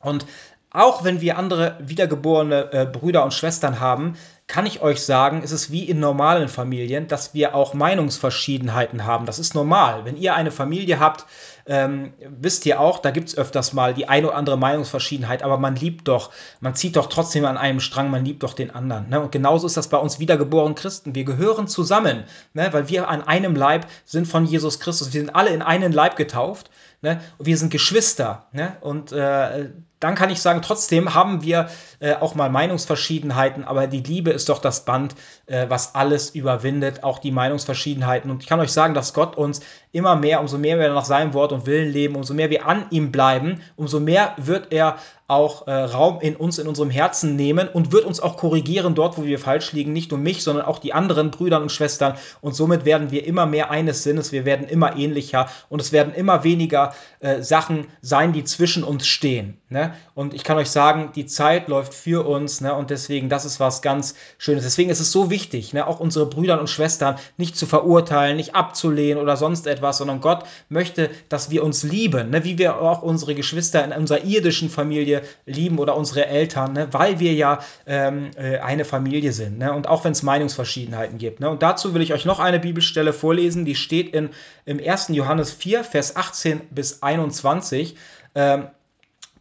Und 0.00 0.24
auch 0.70 1.04
wenn 1.04 1.20
wir 1.20 1.36
andere 1.36 1.76
wiedergeborene 1.80 2.90
Brüder 2.90 3.24
und 3.24 3.34
Schwestern 3.34 3.78
haben, 3.78 4.16
kann 4.46 4.64
ich 4.64 4.80
euch 4.80 5.02
sagen, 5.02 5.42
es 5.44 5.52
ist 5.52 5.70
wie 5.70 5.84
in 5.84 6.00
normalen 6.00 6.48
Familien, 6.48 7.08
dass 7.08 7.34
wir 7.34 7.54
auch 7.54 7.74
Meinungsverschiedenheiten 7.74 9.04
haben. 9.04 9.26
Das 9.26 9.38
ist 9.38 9.54
normal. 9.54 10.06
Wenn 10.06 10.16
ihr 10.16 10.34
eine 10.34 10.50
Familie 10.50 10.98
habt, 10.98 11.26
ähm, 11.66 12.12
wisst 12.18 12.66
ihr 12.66 12.80
auch, 12.80 12.98
da 12.98 13.10
gibt 13.10 13.28
es 13.28 13.36
öfters 13.36 13.72
mal 13.72 13.94
die 13.94 14.08
eine 14.08 14.28
oder 14.28 14.36
andere 14.36 14.56
Meinungsverschiedenheit, 14.56 15.42
aber 15.42 15.58
man 15.58 15.76
liebt 15.76 16.08
doch, 16.08 16.30
man 16.60 16.74
zieht 16.74 16.96
doch 16.96 17.06
trotzdem 17.06 17.44
an 17.44 17.56
einem 17.56 17.80
Strang, 17.80 18.10
man 18.10 18.24
liebt 18.24 18.42
doch 18.42 18.54
den 18.54 18.70
anderen. 18.70 19.08
Ne? 19.08 19.20
Und 19.20 19.32
genauso 19.32 19.66
ist 19.66 19.76
das 19.76 19.88
bei 19.88 19.98
uns 19.98 20.18
wiedergeborenen 20.18 20.74
Christen. 20.74 21.14
Wir 21.14 21.24
gehören 21.24 21.68
zusammen, 21.68 22.24
ne? 22.54 22.68
weil 22.72 22.88
wir 22.88 23.08
an 23.08 23.22
einem 23.22 23.54
Leib 23.54 23.86
sind 24.04 24.26
von 24.26 24.44
Jesus 24.44 24.80
Christus. 24.80 25.12
Wir 25.12 25.20
sind 25.20 25.34
alle 25.34 25.50
in 25.50 25.62
einen 25.62 25.92
Leib 25.92 26.16
getauft. 26.16 26.70
Ne? 27.02 27.20
Und 27.38 27.46
wir 27.46 27.56
sind 27.56 27.70
Geschwister. 27.70 28.46
Ne? 28.52 28.76
Und 28.80 29.12
äh, 29.12 29.70
dann 30.02 30.14
kann 30.14 30.30
ich 30.30 30.40
sagen, 30.40 30.62
trotzdem 30.62 31.14
haben 31.14 31.42
wir 31.42 31.68
äh, 32.00 32.14
auch 32.14 32.34
mal 32.34 32.50
Meinungsverschiedenheiten, 32.50 33.64
aber 33.64 33.86
die 33.86 34.00
Liebe 34.02 34.30
ist 34.30 34.48
doch 34.48 34.58
das 34.58 34.84
Band, 34.84 35.14
äh, 35.46 35.66
was 35.68 35.94
alles 35.94 36.30
überwindet, 36.30 37.04
auch 37.04 37.18
die 37.20 37.30
Meinungsverschiedenheiten. 37.30 38.30
Und 38.30 38.42
ich 38.42 38.48
kann 38.48 38.60
euch 38.60 38.72
sagen, 38.72 38.94
dass 38.94 39.14
Gott 39.14 39.36
uns 39.36 39.60
immer 39.92 40.16
mehr, 40.16 40.40
umso 40.40 40.58
mehr 40.58 40.78
wir 40.78 40.92
nach 40.92 41.04
seinem 41.04 41.34
Wort 41.34 41.52
und 41.52 41.66
Willen 41.66 41.92
leben, 41.92 42.16
umso 42.16 42.34
mehr 42.34 42.50
wir 42.50 42.66
an 42.66 42.86
ihm 42.90 43.12
bleiben, 43.12 43.60
umso 43.76 44.00
mehr 44.00 44.34
wird 44.38 44.72
er 44.72 44.96
auch 45.28 45.66
äh, 45.66 45.72
Raum 45.72 46.20
in 46.20 46.36
uns, 46.36 46.58
in 46.58 46.68
unserem 46.68 46.90
Herzen 46.90 47.36
nehmen 47.36 47.68
und 47.68 47.90
wird 47.90 48.04
uns 48.04 48.20
auch 48.20 48.36
korrigieren 48.36 48.94
dort, 48.94 49.16
wo 49.16 49.24
wir 49.24 49.38
falsch 49.38 49.72
liegen. 49.72 49.92
Nicht 49.92 50.10
nur 50.10 50.20
mich, 50.20 50.42
sondern 50.42 50.66
auch 50.66 50.78
die 50.78 50.92
anderen 50.92 51.30
Brüder 51.30 51.60
und 51.60 51.72
Schwestern. 51.72 52.16
Und 52.42 52.54
somit 52.54 52.84
werden 52.84 53.10
wir 53.10 53.26
immer 53.26 53.46
mehr 53.46 53.70
eines 53.70 54.02
Sinnes, 54.02 54.32
wir 54.32 54.44
werden 54.44 54.68
immer 54.68 54.96
ähnlicher 54.96 55.48
und 55.70 55.80
es 55.80 55.90
werden 55.90 56.12
immer 56.12 56.44
weniger 56.44 56.94
äh, 57.20 57.40
Sachen 57.40 57.86
sein, 58.02 58.32
die 58.32 58.44
zwischen 58.44 58.84
uns 58.84 59.06
stehen. 59.06 59.56
Ne? 59.70 59.91
Und 60.14 60.34
ich 60.34 60.44
kann 60.44 60.58
euch 60.58 60.70
sagen, 60.70 61.10
die 61.14 61.26
Zeit 61.26 61.68
läuft 61.68 61.94
für 61.94 62.26
uns 62.26 62.60
ne? 62.60 62.74
und 62.74 62.90
deswegen, 62.90 63.28
das 63.28 63.44
ist 63.44 63.60
was 63.60 63.82
ganz 63.82 64.14
Schönes. 64.38 64.64
Deswegen 64.64 64.90
ist 64.90 65.00
es 65.00 65.12
so 65.12 65.30
wichtig, 65.30 65.72
ne? 65.72 65.86
auch 65.86 66.00
unsere 66.00 66.26
Brüder 66.26 66.60
und 66.60 66.68
Schwestern 66.68 67.16
nicht 67.36 67.56
zu 67.56 67.66
verurteilen, 67.66 68.36
nicht 68.36 68.54
abzulehnen 68.54 69.22
oder 69.22 69.36
sonst 69.36 69.66
etwas, 69.66 69.98
sondern 69.98 70.20
Gott 70.20 70.44
möchte, 70.68 71.10
dass 71.28 71.50
wir 71.50 71.64
uns 71.64 71.82
lieben, 71.82 72.30
ne? 72.30 72.44
wie 72.44 72.58
wir 72.58 72.80
auch 72.80 73.02
unsere 73.02 73.34
Geschwister 73.34 73.84
in 73.84 73.92
unserer 73.92 74.24
irdischen 74.24 74.70
Familie 74.70 75.22
lieben 75.46 75.78
oder 75.78 75.96
unsere 75.96 76.26
Eltern, 76.26 76.72
ne? 76.72 76.88
weil 76.92 77.20
wir 77.20 77.32
ja 77.32 77.60
ähm, 77.86 78.30
äh, 78.36 78.58
eine 78.58 78.84
Familie 78.84 79.32
sind. 79.32 79.58
Ne? 79.58 79.72
Und 79.72 79.88
auch 79.88 80.04
wenn 80.04 80.12
es 80.12 80.22
Meinungsverschiedenheiten 80.22 81.18
gibt. 81.18 81.40
Ne? 81.40 81.50
Und 81.50 81.62
dazu 81.62 81.94
will 81.94 82.02
ich 82.02 82.12
euch 82.12 82.24
noch 82.24 82.40
eine 82.40 82.60
Bibelstelle 82.60 83.12
vorlesen, 83.12 83.64
die 83.64 83.74
steht 83.74 84.14
in, 84.14 84.30
im 84.64 84.80
1. 84.80 85.08
Johannes 85.08 85.52
4, 85.52 85.84
Vers 85.84 86.16
18 86.16 86.60
bis 86.70 87.02
21. 87.02 87.96
Ähm, 88.34 88.68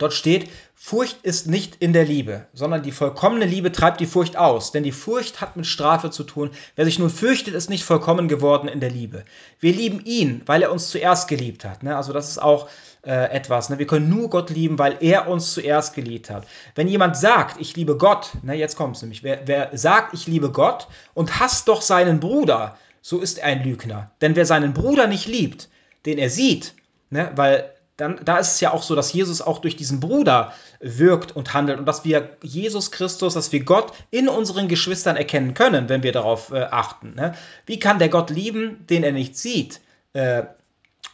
dort 0.02 0.14
steht, 0.14 0.50
Furcht 0.76 1.24
ist 1.24 1.48
nicht 1.48 1.76
in 1.80 1.94
der 1.94 2.06
Liebe, 2.06 2.48
sondern 2.54 2.82
die 2.82 2.92
vollkommene 2.92 3.46
Liebe 3.46 3.72
treibt 3.72 4.00
die 4.00 4.08
Furcht 4.08 4.36
aus, 4.36 4.72
denn 4.72 4.84
die 4.84 4.92
Furcht 4.92 5.40
hat 5.40 5.56
mit 5.56 5.68
Strafe 5.68 6.10
zu 6.10 6.24
tun. 6.24 6.50
Wer 6.76 6.86
sich 6.86 6.98
nun 6.98 7.12
fürchtet, 7.12 7.54
ist 7.54 7.70
nicht 7.70 7.84
vollkommen 7.84 8.28
geworden 8.28 8.68
in 8.68 8.80
der 8.80 8.90
Liebe. 8.90 9.24
Wir 9.60 9.74
lieben 9.74 10.04
ihn, 10.04 10.42
weil 10.48 10.64
er 10.64 10.72
uns 10.72 10.90
zuerst 10.90 11.28
geliebt 11.28 11.66
hat. 11.66 11.84
Ne? 11.84 11.96
Also 11.96 12.14
das 12.14 12.30
ist 12.30 12.42
auch 12.42 12.68
äh, 13.06 13.32
etwas. 13.32 13.70
Ne? 13.70 13.78
Wir 13.78 13.88
können 13.88 14.10
nur 14.10 14.30
Gott 14.30 14.50
lieben, 14.50 14.80
weil 14.80 14.98
er 15.02 15.28
uns 15.28 15.54
zuerst 15.54 15.94
geliebt 15.94 16.30
hat. 16.30 16.48
Wenn 16.76 16.88
jemand 16.88 17.16
sagt, 17.16 17.62
ich 17.62 17.76
liebe 17.76 17.98
Gott, 17.98 18.32
ne, 18.42 18.56
jetzt 18.56 18.76
kommt 18.76 18.96
es 18.96 19.02
nämlich, 19.02 19.24
wer, 19.24 19.48
wer 19.48 19.70
sagt, 19.78 20.14
ich 20.14 20.28
liebe 20.28 20.52
Gott 20.52 20.88
und 21.14 21.40
hasst 21.40 21.68
doch 21.68 21.82
seinen 21.82 22.20
Bruder, 22.20 22.78
so 23.02 23.20
ist 23.20 23.40
er 23.40 23.46
ein 23.46 23.64
Lügner. 23.64 24.12
Denn 24.22 24.36
wer 24.36 24.46
seinen 24.46 24.74
Bruder 24.74 25.08
nicht 25.08 25.28
liebt, 25.28 25.70
den 26.06 26.18
er 26.18 26.30
sieht, 26.30 26.74
ne, 27.10 27.32
weil 27.36 27.71
dann, 27.98 28.20
da 28.24 28.38
ist 28.38 28.54
es 28.54 28.60
ja 28.62 28.74
auch 28.74 28.84
so, 28.84 28.96
dass 28.96 29.14
Jesus 29.14 29.42
auch 29.42 29.60
durch 29.60 29.76
diesen 29.76 30.00
Bruder 30.00 30.54
wirkt 30.80 31.36
und 31.36 31.54
handelt 31.54 31.80
und 31.80 31.86
dass 31.86 32.04
wir 32.04 32.38
Jesus 32.42 32.92
Christus, 32.92 33.36
dass 33.36 33.52
wir 33.52 33.64
Gott 33.64 33.94
in 34.10 34.28
unseren 34.28 34.68
Geschwistern 34.68 35.16
erkennen 35.16 35.54
können, 35.54 35.90
wenn 35.90 36.02
wir 36.04 36.12
darauf 36.12 36.52
äh, 36.52 36.64
achten. 36.64 37.14
Ne? 37.16 37.36
Wie 37.66 37.80
kann 37.80 38.00
der 38.00 38.10
Gott 38.10 38.30
lieben, 38.30 38.86
den 38.88 39.04
er 39.04 39.12
nicht 39.12 39.38
sieht? 39.38 39.82
Äh, 40.14 40.44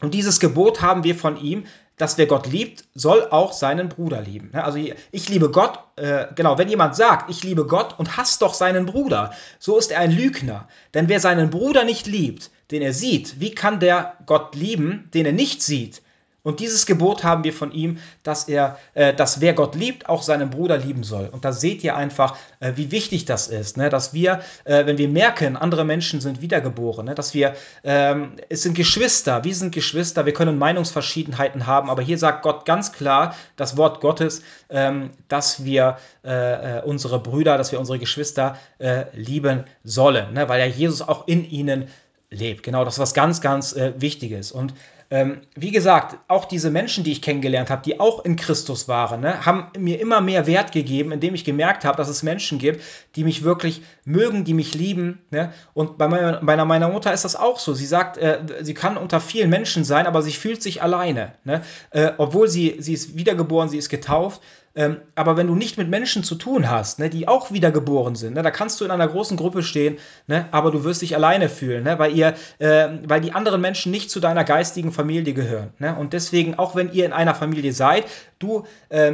und 0.01 0.13
dieses 0.13 0.39
Gebot 0.39 0.81
haben 0.81 1.03
wir 1.03 1.15
von 1.15 1.37
ihm, 1.37 1.65
dass 1.97 2.19
wer 2.19 2.27
Gott 2.27 2.47
liebt, 2.47 2.85
soll 2.93 3.27
auch 3.31 3.53
seinen 3.53 3.89
Bruder 3.89 4.21
lieben. 4.21 4.51
Also 4.53 4.77
ich 5.11 5.29
liebe 5.29 5.49
Gott, 5.49 5.79
äh, 5.95 6.27
genau, 6.35 6.59
wenn 6.59 6.69
jemand 6.69 6.95
sagt, 6.95 7.29
ich 7.29 7.43
liebe 7.43 7.65
Gott 7.65 7.97
und 7.97 8.17
hasst 8.17 8.43
doch 8.43 8.53
seinen 8.53 8.85
Bruder, 8.85 9.33
so 9.57 9.77
ist 9.79 9.91
er 9.91 9.99
ein 9.99 10.11
Lügner. 10.11 10.67
Denn 10.93 11.09
wer 11.09 11.19
seinen 11.19 11.49
Bruder 11.49 11.83
nicht 11.83 12.05
liebt, 12.05 12.51
den 12.69 12.83
er 12.83 12.93
sieht, 12.93 13.39
wie 13.39 13.55
kann 13.55 13.79
der 13.79 14.15
Gott 14.27 14.55
lieben, 14.55 15.09
den 15.13 15.25
er 15.25 15.33
nicht 15.33 15.63
sieht? 15.63 16.03
Und 16.47 16.61
dieses 16.61 16.85
Gebot 16.85 17.25
haben 17.25 17.43
wir 17.43 17.51
von 17.51 17.73
ihm, 17.73 17.97
dass 18.23 18.47
er, 18.47 18.79
äh, 18.93 19.13
dass 19.13 19.41
wer 19.41 19.51
Gott 19.51 19.75
liebt, 19.75 20.07
auch 20.07 20.21
seinen 20.21 20.49
Bruder 20.49 20.77
lieben 20.77 21.03
soll. 21.03 21.27
Und 21.29 21.43
da 21.43 21.51
seht 21.51 21.83
ihr 21.83 21.97
einfach, 21.97 22.37
äh, 22.61 22.71
wie 22.75 22.89
wichtig 22.89 23.25
das 23.25 23.49
ist, 23.49 23.75
ne? 23.75 23.89
dass 23.89 24.13
wir, 24.13 24.39
äh, 24.63 24.85
wenn 24.85 24.97
wir 24.97 25.09
merken, 25.09 25.57
andere 25.57 25.83
Menschen 25.83 26.21
sind 26.21 26.41
wiedergeboren, 26.41 27.07
ne? 27.07 27.15
dass 27.15 27.33
wir, 27.33 27.53
ähm, 27.83 28.37
es 28.47 28.63
sind 28.63 28.75
Geschwister, 28.75 29.43
wir 29.43 29.53
sind 29.53 29.75
Geschwister, 29.75 30.25
wir 30.25 30.31
können 30.31 30.57
Meinungsverschiedenheiten 30.57 31.67
haben, 31.67 31.89
aber 31.89 32.01
hier 32.01 32.17
sagt 32.17 32.43
Gott 32.43 32.65
ganz 32.65 32.93
klar, 32.93 33.35
das 33.57 33.75
Wort 33.75 33.99
Gottes, 33.99 34.41
ähm, 34.69 35.09
dass 35.27 35.65
wir 35.65 35.97
äh, 36.23 36.77
äh, 36.77 36.81
unsere 36.81 37.19
Brüder, 37.19 37.57
dass 37.57 37.73
wir 37.73 37.79
unsere 37.79 37.99
Geschwister 37.99 38.57
äh, 38.79 39.03
lieben 39.11 39.65
sollen, 39.83 40.31
ne? 40.31 40.47
weil 40.47 40.61
ja 40.61 40.65
Jesus 40.65 41.01
auch 41.01 41.27
in 41.27 41.43
ihnen 41.43 41.89
lebt. 42.29 42.63
Genau, 42.63 42.85
das 42.85 42.93
ist 42.93 42.99
was 42.99 43.13
ganz, 43.13 43.41
ganz 43.41 43.73
Wichtiges. 43.97 44.51
Und 44.51 44.73
ähm, 45.09 45.41
wie 45.55 45.71
gesagt, 45.71 46.17
auch 46.27 46.43
diese 46.43 46.69
Menschen, 46.69 47.03
die 47.05 47.13
ich 47.13 47.21
kennengelernt 47.21 47.69
habe, 47.69 47.81
die 47.83 47.99
auch 47.99 48.25
in 48.25 48.35
Christus 48.35 48.89
waren, 48.89 49.21
ne, 49.21 49.45
haben 49.45 49.67
mir 49.77 50.01
immer 50.01 50.19
mehr 50.19 50.47
Wert 50.47 50.73
gegeben, 50.73 51.13
indem 51.13 51.33
ich 51.33 51.45
gemerkt 51.45 51.85
habe, 51.85 51.95
dass 51.95 52.09
es 52.09 52.23
Menschen 52.23 52.59
gibt, 52.59 52.81
die 53.15 53.23
mich 53.23 53.43
wirklich 53.43 53.81
mögen, 54.03 54.43
die 54.43 54.53
mich 54.53 54.75
lieben. 54.75 55.19
Ne? 55.31 55.53
Und 55.73 55.97
bei 55.97 56.07
meiner, 56.07 56.65
meiner 56.65 56.89
Mutter 56.89 57.13
ist 57.13 57.23
das 57.23 57.37
auch 57.37 57.59
so. 57.59 57.73
Sie 57.73 57.85
sagt, 57.85 58.17
äh, 58.17 58.39
sie 58.61 58.73
kann 58.73 58.97
unter 58.97 59.21
vielen 59.21 59.49
Menschen 59.49 59.85
sein, 59.85 60.07
aber 60.07 60.21
sie 60.21 60.33
fühlt 60.33 60.61
sich 60.61 60.81
alleine. 60.81 61.33
Ne? 61.45 61.61
Äh, 61.91 62.11
obwohl 62.17 62.49
sie, 62.49 62.75
sie 62.79 62.93
ist 62.93 63.17
wiedergeboren, 63.17 63.69
sie 63.69 63.77
ist 63.77 63.89
getauft, 63.89 64.41
Ähm, 64.77 64.97
aber 65.15 65.35
wenn 65.37 65.47
du 65.47 65.55
nicht 65.55 65.77
mit 65.77 65.89
Menschen 65.89 66.23
zu 66.23 66.35
tun 66.35 66.69
hast, 66.69 66.99
ne, 66.99 67.09
die 67.09 67.27
auch 67.27 67.51
wiedergeboren 67.51 68.15
sind, 68.15 68.35
ne, 68.35 68.43
da 68.43 68.51
kannst 68.51 68.79
du 68.79 68.85
in 68.85 68.91
einer 68.91 69.07
großen 69.07 69.35
Gruppe 69.35 69.63
stehen, 69.63 69.97
ne, 70.27 70.45
aber 70.51 70.69
du 70.69 70.83
wirst 70.83 71.01
dich 71.01 71.15
alleine 71.15 71.49
fühlen, 71.49 71.83
ne, 71.83 71.97
weil, 71.97 72.15
ihr, 72.15 72.35
äh, 72.59 72.87
weil 73.05 73.19
die 73.19 73.33
anderen 73.33 73.59
Menschen 73.59 73.91
nicht 73.91 74.11
zu 74.11 74.19
deiner 74.19 74.43
geistigen 74.43 74.91
Familie 74.91 75.33
gehören. 75.33 75.73
Ne? 75.79 75.95
Und 75.95 76.13
deswegen, 76.13 76.59
auch 76.59 76.75
wenn 76.75 76.93
ihr 76.93 77.05
in 77.05 77.13
einer 77.13 77.33
Familie 77.33 77.73
seid, 77.73 78.05
du 78.37 78.65
äh, 78.89 79.13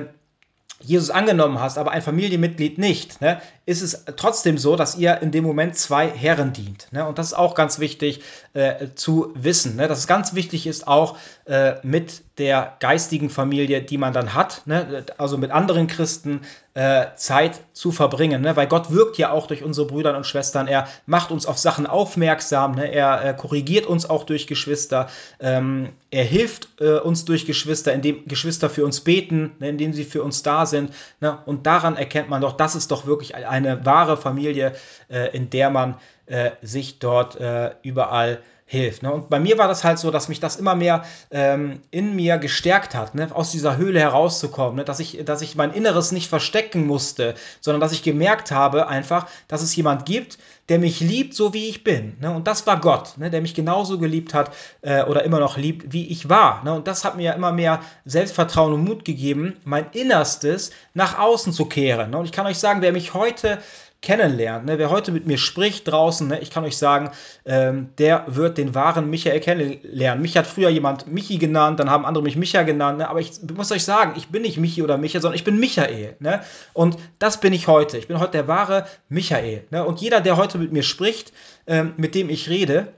Jesus 0.84 1.10
angenommen 1.10 1.60
hast, 1.60 1.78
aber 1.78 1.92
ein 1.92 2.02
Familienmitglied 2.02 2.78
nicht, 2.78 3.22
ne, 3.22 3.42
ist 3.66 3.82
es 3.82 4.06
trotzdem 4.18 4.58
so, 4.58 4.76
dass 4.76 4.98
ihr 4.98 5.22
in 5.22 5.32
dem 5.32 5.44
Moment 5.44 5.78
zwei 5.78 6.10
Herren 6.10 6.52
dient. 6.52 6.88
Ne? 6.92 7.06
Und 7.08 7.18
das 7.18 7.28
ist 7.28 7.34
auch 7.34 7.56
ganz 7.56 7.80
wichtig 7.80 8.22
äh, 8.54 8.88
zu 8.96 9.32
wissen. 9.36 9.78
Ne? 9.78 9.88
Dass 9.88 10.00
es 10.00 10.08
ganz 10.08 10.34
wichtig 10.34 10.68
ist, 10.68 10.88
auch 10.88 11.18
äh, 11.46 11.76
mit 11.84 12.24
der 12.38 12.76
geistigen 12.80 13.30
Familie, 13.30 13.82
die 13.82 13.98
man 13.98 14.12
dann 14.12 14.34
hat, 14.34 14.64
ne? 14.66 15.06
also 15.18 15.38
mit 15.38 15.52
anderen 15.52 15.88
Christen, 15.88 16.42
äh, 16.76 17.16
Zeit 17.16 17.62
zu 17.74 17.92
verbringen. 17.92 18.42
Ne? 18.42 18.56
Weil 18.56 18.68
Gott 18.68 18.92
wirkt 18.92 19.18
ja 19.18 19.32
auch 19.32 19.46
durch 19.46 19.64
unsere 19.64 19.86
Brüder 19.86 20.16
und 20.18 20.26
Schwestern. 20.26 20.68
Er 20.68 20.88
macht 21.06 21.32
uns 21.32 21.46
auf 21.46 21.58
Sachen 21.60 21.86
aufmerksam. 21.86 22.76
Ne? 22.76 22.92
Er 22.92 23.24
äh, 23.24 23.34
korrigiert 23.36 23.86
uns 23.86 24.10
auch 24.10 24.24
durch 24.24 24.48
Geschwister. 24.48 25.08
Ähm, 25.40 25.90
er 26.10 26.24
hilft 26.24 26.70
äh, 26.80 26.98
uns 26.98 27.26
durch 27.26 27.46
Geschwister, 27.46 27.94
indem 27.94 28.28
Geschwister 28.28 28.72
für 28.72 28.86
uns 28.86 29.02
beten, 29.02 29.52
ne? 29.60 29.70
indem 29.70 29.94
sie 29.94 30.04
für 30.04 30.24
uns 30.24 30.42
da 30.42 30.66
sind. 30.66 30.94
Ne? 31.20 31.38
Und 31.46 31.68
daran 31.68 31.96
erkennt 31.96 32.30
man 32.30 32.42
doch, 32.42 32.54
das 32.54 32.76
ist 32.76 32.90
doch 32.90 33.06
wirklich 33.06 33.36
eine 33.36 33.86
wahre 33.86 34.18
Familie, 34.18 34.74
äh, 35.10 35.36
in 35.36 35.52
der 35.52 35.70
man 35.70 35.98
äh, 36.26 36.52
sich 36.62 37.00
dort 37.00 37.38
überall 37.84 38.40
hilft. 38.74 39.04
Ne? 39.04 39.14
Und 39.14 39.30
bei 39.30 39.40
mir 39.40 39.58
war 39.58 39.68
das 39.68 39.84
halt 39.84 40.00
so, 40.00 40.12
dass 40.12 40.28
mich 40.28 40.40
das 40.40 40.58
immer 40.58 40.76
mehr 40.76 41.06
ähm, 41.32 41.80
in 41.92 42.16
mir 42.16 42.40
gestärkt 42.40 42.96
hat, 42.96 43.16
ne? 43.16 43.30
aus 43.34 43.52
dieser 43.52 43.78
Höhle 43.78 44.00
herauszukommen, 44.00 44.76
ne? 44.76 44.84
dass, 44.84 45.00
ich, 45.00 45.24
dass 45.24 45.42
ich 45.42 45.56
mein 45.56 45.72
Inneres 45.72 46.12
nicht 46.12 46.28
verstecken 46.28 46.88
musste, 46.88 47.36
sondern 47.62 47.80
dass 47.80 47.94
ich 47.94 48.04
gemerkt 48.04 48.52
habe 48.52 48.88
einfach, 48.88 49.28
dass 49.48 49.62
es 49.62 49.76
jemand 49.76 50.06
gibt, 50.06 50.40
der 50.70 50.80
mich 50.80 51.02
liebt, 51.02 51.36
so 51.36 51.54
wie 51.54 51.70
ich 51.70 51.84
bin. 51.84 52.18
Ne? 52.20 52.32
Und 52.32 52.48
das 52.48 52.66
war 52.66 52.80
Gott, 52.80 53.18
ne? 53.18 53.30
der 53.30 53.42
mich 53.42 53.54
genauso 53.54 54.00
geliebt 54.00 54.34
hat 54.34 54.52
äh, 54.82 55.04
oder 55.04 55.24
immer 55.24 55.40
noch 55.40 55.58
liebt, 55.58 55.94
wie 55.94 56.08
ich 56.08 56.30
war. 56.30 56.64
Ne? 56.64 56.74
Und 56.74 56.88
das 56.88 57.06
hat 57.06 57.16
mir 57.16 57.34
immer 57.34 57.52
mehr 57.52 57.82
Selbstvertrauen 58.06 58.74
und 58.74 58.84
Mut 58.84 59.06
gegeben, 59.06 59.58
mein 59.66 59.86
Innerstes 59.92 60.72
nach 60.94 61.20
außen 61.20 61.54
zu 61.54 61.66
kehren. 61.66 62.10
Ne? 62.12 62.18
Und 62.18 62.26
ich 62.26 62.32
kann 62.32 62.48
euch 62.48 62.58
sagen, 62.58 62.82
wer 62.82 62.92
mich 62.92 63.14
heute 63.14 63.60
kennenlernt, 64.04 64.66
ne, 64.66 64.78
wer 64.78 64.90
heute 64.90 65.12
mit 65.12 65.26
mir 65.26 65.38
spricht 65.38 65.88
draußen, 65.88 66.28
ne, 66.28 66.40
ich 66.42 66.52
kann 66.52 66.66
euch 66.66 66.78
sagen, 66.78 67.10
ähm, 67.46 67.90
der 67.98 68.26
wird 68.28 68.58
den 68.58 68.76
wahren 68.76 69.10
Michael 69.10 69.40
kennenlernen. 69.40 70.22
Mich 70.22 70.38
hat 70.38 70.46
früher 70.46 70.70
jemand 70.70 71.08
Michi 71.08 71.38
genannt, 71.38 71.80
dann 71.80 71.90
haben 71.90 72.06
andere 72.06 72.24
mich 72.24 72.36
Micha 72.36 72.64
genannt, 72.64 73.00
ne, 73.00 73.10
aber 73.10 73.22
ich 73.22 73.32
muss 73.56 73.72
euch 73.72 73.86
sagen, 73.86 74.14
ich 74.18 74.28
bin 74.28 74.42
nicht 74.42 74.58
Michi 74.58 74.84
oder 74.84 74.98
Micha, 74.98 75.22
sondern 75.22 75.38
ich 75.38 75.46
bin 75.46 75.58
Michael. 75.58 76.18
Ne, 76.20 76.42
und 76.74 76.98
das 77.18 77.40
bin 77.40 77.54
ich 77.54 77.68
heute. 77.68 77.98
Ich 77.98 78.08
bin 78.08 78.20
heute 78.20 78.34
der 78.34 78.48
wahre 78.48 78.86
Michael. 79.08 79.64
Ne, 79.72 79.86
und 79.86 80.02
jeder, 80.02 80.20
der 80.20 80.36
heute 80.36 80.58
mit 80.58 80.74
mir 80.74 80.84
spricht, 80.84 81.32
ähm, 81.66 81.94
mit 81.96 82.14
dem 82.14 82.30
ich 82.30 82.50
rede, 82.50 82.90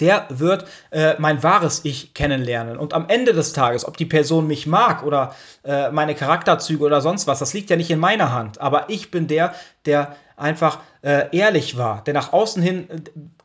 der 0.00 0.26
wird 0.30 0.66
äh, 0.90 1.14
mein 1.18 1.42
wahres 1.42 1.84
Ich 1.84 2.14
kennenlernen. 2.14 2.78
Und 2.78 2.94
am 2.94 3.06
Ende 3.08 3.32
des 3.32 3.52
Tages, 3.52 3.86
ob 3.86 3.96
die 3.96 4.06
Person 4.06 4.46
mich 4.46 4.66
mag 4.66 5.04
oder 5.04 5.34
äh, 5.64 5.90
meine 5.90 6.14
Charakterzüge 6.14 6.84
oder 6.84 7.00
sonst 7.00 7.26
was, 7.26 7.38
das 7.38 7.52
liegt 7.52 7.70
ja 7.70 7.76
nicht 7.76 7.90
in 7.90 7.98
meiner 7.98 8.32
Hand. 8.32 8.60
Aber 8.60 8.88
ich 8.88 9.10
bin 9.10 9.26
der, 9.26 9.54
der 9.84 10.16
einfach 10.36 10.78
äh, 11.02 11.36
ehrlich 11.36 11.76
war, 11.76 12.02
der 12.04 12.14
nach 12.14 12.32
außen 12.32 12.62
hin 12.62 12.88
äh, 12.90 12.98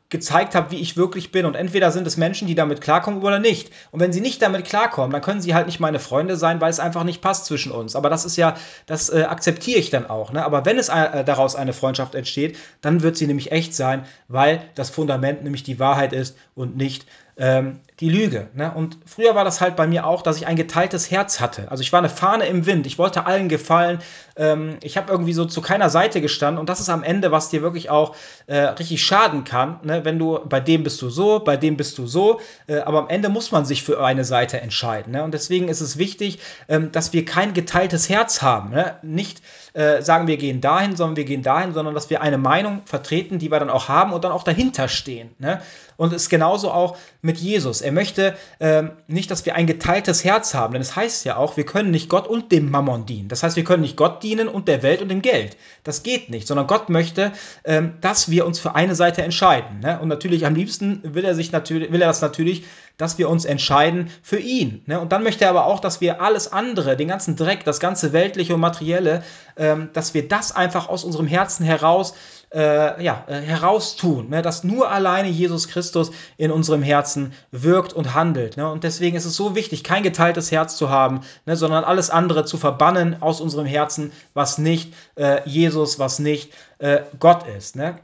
gezeigt 0.08 0.54
habe, 0.54 0.70
wie 0.70 0.80
ich 0.80 0.96
wirklich 0.96 1.32
bin. 1.32 1.46
Und 1.46 1.54
entweder 1.54 1.90
sind 1.90 2.06
es 2.06 2.16
Menschen, 2.16 2.46
die 2.46 2.54
damit 2.54 2.80
klarkommen 2.80 3.22
oder 3.22 3.38
nicht. 3.38 3.70
Und 3.90 4.00
wenn 4.00 4.12
sie 4.12 4.20
nicht 4.20 4.40
damit 4.40 4.64
klarkommen, 4.64 5.10
dann 5.10 5.22
können 5.22 5.40
sie 5.40 5.54
halt 5.54 5.66
nicht 5.66 5.80
meine 5.80 5.98
Freunde 5.98 6.36
sein, 6.36 6.60
weil 6.60 6.70
es 6.70 6.80
einfach 6.80 7.04
nicht 7.04 7.20
passt 7.20 7.46
zwischen 7.46 7.72
uns. 7.72 7.96
Aber 7.96 8.08
das 8.08 8.24
ist 8.24 8.36
ja, 8.36 8.54
das 8.86 9.08
äh, 9.10 9.22
akzeptiere 9.22 9.78
ich 9.78 9.90
dann 9.90 10.06
auch. 10.08 10.32
Ne? 10.32 10.44
Aber 10.44 10.64
wenn 10.64 10.78
es 10.78 10.88
äh, 10.88 11.24
daraus 11.24 11.56
eine 11.56 11.72
Freundschaft 11.72 12.14
entsteht, 12.14 12.56
dann 12.80 13.02
wird 13.02 13.16
sie 13.16 13.26
nämlich 13.26 13.50
echt 13.50 13.74
sein, 13.74 14.04
weil 14.28 14.62
das 14.74 14.90
Fundament 14.90 15.42
nämlich 15.42 15.64
die 15.64 15.80
Wahrheit 15.80 16.12
ist 16.12 16.36
und 16.54 16.76
nicht 16.76 17.06
ähm, 17.36 17.80
die 18.00 18.10
Lüge. 18.10 18.48
Ne? 18.52 18.70
Und 18.74 18.98
früher 19.06 19.34
war 19.34 19.44
das 19.44 19.62
halt 19.62 19.74
bei 19.74 19.86
mir 19.86 20.06
auch, 20.06 20.20
dass 20.20 20.36
ich 20.36 20.46
ein 20.46 20.56
geteiltes 20.56 21.10
Herz 21.10 21.40
hatte. 21.40 21.70
Also 21.70 21.80
ich 21.80 21.92
war 21.92 21.98
eine 21.98 22.10
Fahne 22.10 22.46
im 22.46 22.66
Wind. 22.66 22.86
Ich 22.86 22.98
wollte 22.98 23.24
allen 23.24 23.48
gefallen. 23.48 24.00
Ähm, 24.36 24.76
ich 24.82 24.98
habe 24.98 25.10
irgendwie 25.10 25.32
so 25.32 25.46
zu 25.46 25.62
keiner 25.62 25.88
Seite 25.88 26.20
gestanden. 26.20 26.60
Und 26.60 26.68
das 26.68 26.80
ist 26.80 26.90
am 26.90 27.02
Ende, 27.02 27.32
was 27.32 27.48
dir 27.48 27.62
wirklich 27.62 27.88
auch 27.88 28.14
äh, 28.46 28.58
richtig 28.58 29.02
schaden 29.02 29.44
kann. 29.44 29.80
Ne? 29.82 30.04
Wenn 30.04 30.18
du 30.18 30.38
bei 30.46 30.60
dem 30.60 30.82
bist 30.82 31.00
du 31.00 31.08
so, 31.08 31.38
bei 31.38 31.56
dem 31.56 31.78
bist 31.78 31.96
du 31.96 32.06
so. 32.06 32.40
Äh, 32.66 32.80
aber 32.80 32.98
am 32.98 33.08
Ende 33.08 33.30
muss 33.30 33.50
man 33.50 33.64
sich 33.64 33.82
für 33.82 34.04
eine 34.04 34.24
Seite 34.24 34.60
entscheiden. 34.60 35.12
Ne? 35.12 35.24
Und 35.24 35.32
deswegen 35.32 35.68
ist 35.68 35.80
es 35.80 35.96
wichtig, 35.96 36.38
ähm, 36.68 36.92
dass 36.92 37.14
wir 37.14 37.24
kein 37.24 37.54
geteiltes 37.54 38.10
Herz 38.10 38.42
haben. 38.42 38.70
Ne? 38.70 38.96
Nicht 39.02 39.40
äh, 39.72 40.02
sagen, 40.02 40.26
wir 40.26 40.36
gehen 40.36 40.60
dahin, 40.60 40.96
sondern 40.96 41.16
wir 41.16 41.24
gehen 41.24 41.42
dahin, 41.42 41.72
sondern 41.72 41.94
dass 41.94 42.10
wir 42.10 42.20
eine 42.20 42.36
Meinung 42.36 42.82
vertreten, 42.84 43.38
die 43.38 43.50
wir 43.50 43.58
dann 43.58 43.70
auch 43.70 43.88
haben 43.88 44.12
und 44.12 44.22
dann 44.22 44.32
auch 44.32 44.42
dahinter 44.42 44.88
stehen. 44.88 45.30
Ne? 45.38 45.62
Und 45.96 46.12
es 46.12 46.22
ist 46.22 46.28
genauso 46.28 46.70
auch 46.70 46.98
mit 47.22 47.38
Jesus. 47.38 47.80
Er 47.86 47.92
möchte 47.92 48.34
ähm, 48.58 48.90
nicht, 49.06 49.30
dass 49.30 49.46
wir 49.46 49.54
ein 49.54 49.68
geteiltes 49.68 50.24
Herz 50.24 50.54
haben, 50.54 50.72
denn 50.72 50.82
es 50.82 50.96
heißt 50.96 51.24
ja 51.24 51.36
auch, 51.36 51.56
wir 51.56 51.64
können 51.64 51.92
nicht 51.92 52.08
Gott 52.08 52.26
und 52.26 52.50
dem 52.50 52.68
Mammon 52.68 53.06
dienen. 53.06 53.28
Das 53.28 53.44
heißt, 53.44 53.54
wir 53.54 53.62
können 53.62 53.82
nicht 53.82 53.96
Gott 53.96 54.24
dienen 54.24 54.48
und 54.48 54.66
der 54.66 54.82
Welt 54.82 55.02
und 55.02 55.08
dem 55.08 55.22
Geld. 55.22 55.56
Das 55.84 56.02
geht 56.02 56.28
nicht, 56.28 56.48
sondern 56.48 56.66
Gott 56.66 56.88
möchte, 56.88 57.30
ähm, 57.64 57.94
dass 58.00 58.28
wir 58.28 58.44
uns 58.44 58.58
für 58.58 58.74
eine 58.74 58.96
Seite 58.96 59.22
entscheiden. 59.22 59.78
Ne? 59.80 60.00
Und 60.00 60.08
natürlich 60.08 60.44
am 60.46 60.56
liebsten 60.56 61.00
will 61.14 61.24
er 61.24 61.36
sich 61.36 61.52
natürlich, 61.52 61.92
will 61.92 62.02
er 62.02 62.08
das 62.08 62.22
natürlich, 62.22 62.64
dass 62.96 63.18
wir 63.18 63.28
uns 63.28 63.44
entscheiden 63.44 64.10
für 64.20 64.38
ihn. 64.38 64.82
Ne? 64.86 64.98
Und 64.98 65.12
dann 65.12 65.22
möchte 65.22 65.44
er 65.44 65.50
aber 65.50 65.66
auch, 65.66 65.78
dass 65.78 66.00
wir 66.00 66.20
alles 66.20 66.52
andere, 66.52 66.96
den 66.96 67.06
ganzen 67.06 67.36
Dreck, 67.36 67.64
das 67.64 67.78
ganze 67.78 68.12
weltliche 68.12 68.54
und 68.54 68.60
materielle, 68.60 69.22
ähm, 69.56 69.90
dass 69.92 70.12
wir 70.12 70.26
das 70.26 70.50
einfach 70.50 70.88
aus 70.88 71.04
unserem 71.04 71.28
Herzen 71.28 71.64
heraus 71.64 72.14
äh, 72.54 73.02
ja, 73.02 73.24
äh, 73.26 73.40
heraustun, 73.40 74.30
ne? 74.30 74.42
dass 74.42 74.64
nur 74.64 74.90
alleine 74.90 75.28
Jesus 75.28 75.68
Christus 75.68 76.12
in 76.36 76.50
unserem 76.50 76.82
Herzen 76.82 77.32
wirkt 77.50 77.92
und 77.92 78.14
handelt. 78.14 78.56
Ne? 78.56 78.70
Und 78.70 78.84
deswegen 78.84 79.16
ist 79.16 79.24
es 79.24 79.36
so 79.36 79.54
wichtig, 79.54 79.84
kein 79.84 80.02
geteiltes 80.02 80.50
Herz 80.50 80.76
zu 80.76 80.90
haben, 80.90 81.20
ne? 81.44 81.56
sondern 81.56 81.84
alles 81.84 82.10
andere 82.10 82.44
zu 82.44 82.56
verbannen 82.56 83.20
aus 83.20 83.40
unserem 83.40 83.66
Herzen, 83.66 84.12
was 84.34 84.58
nicht 84.58 84.94
äh, 85.16 85.40
Jesus, 85.48 85.98
was 85.98 86.18
nicht 86.18 86.52
äh, 86.78 87.00
Gott 87.18 87.46
ist. 87.46 87.76
Ne? 87.76 87.98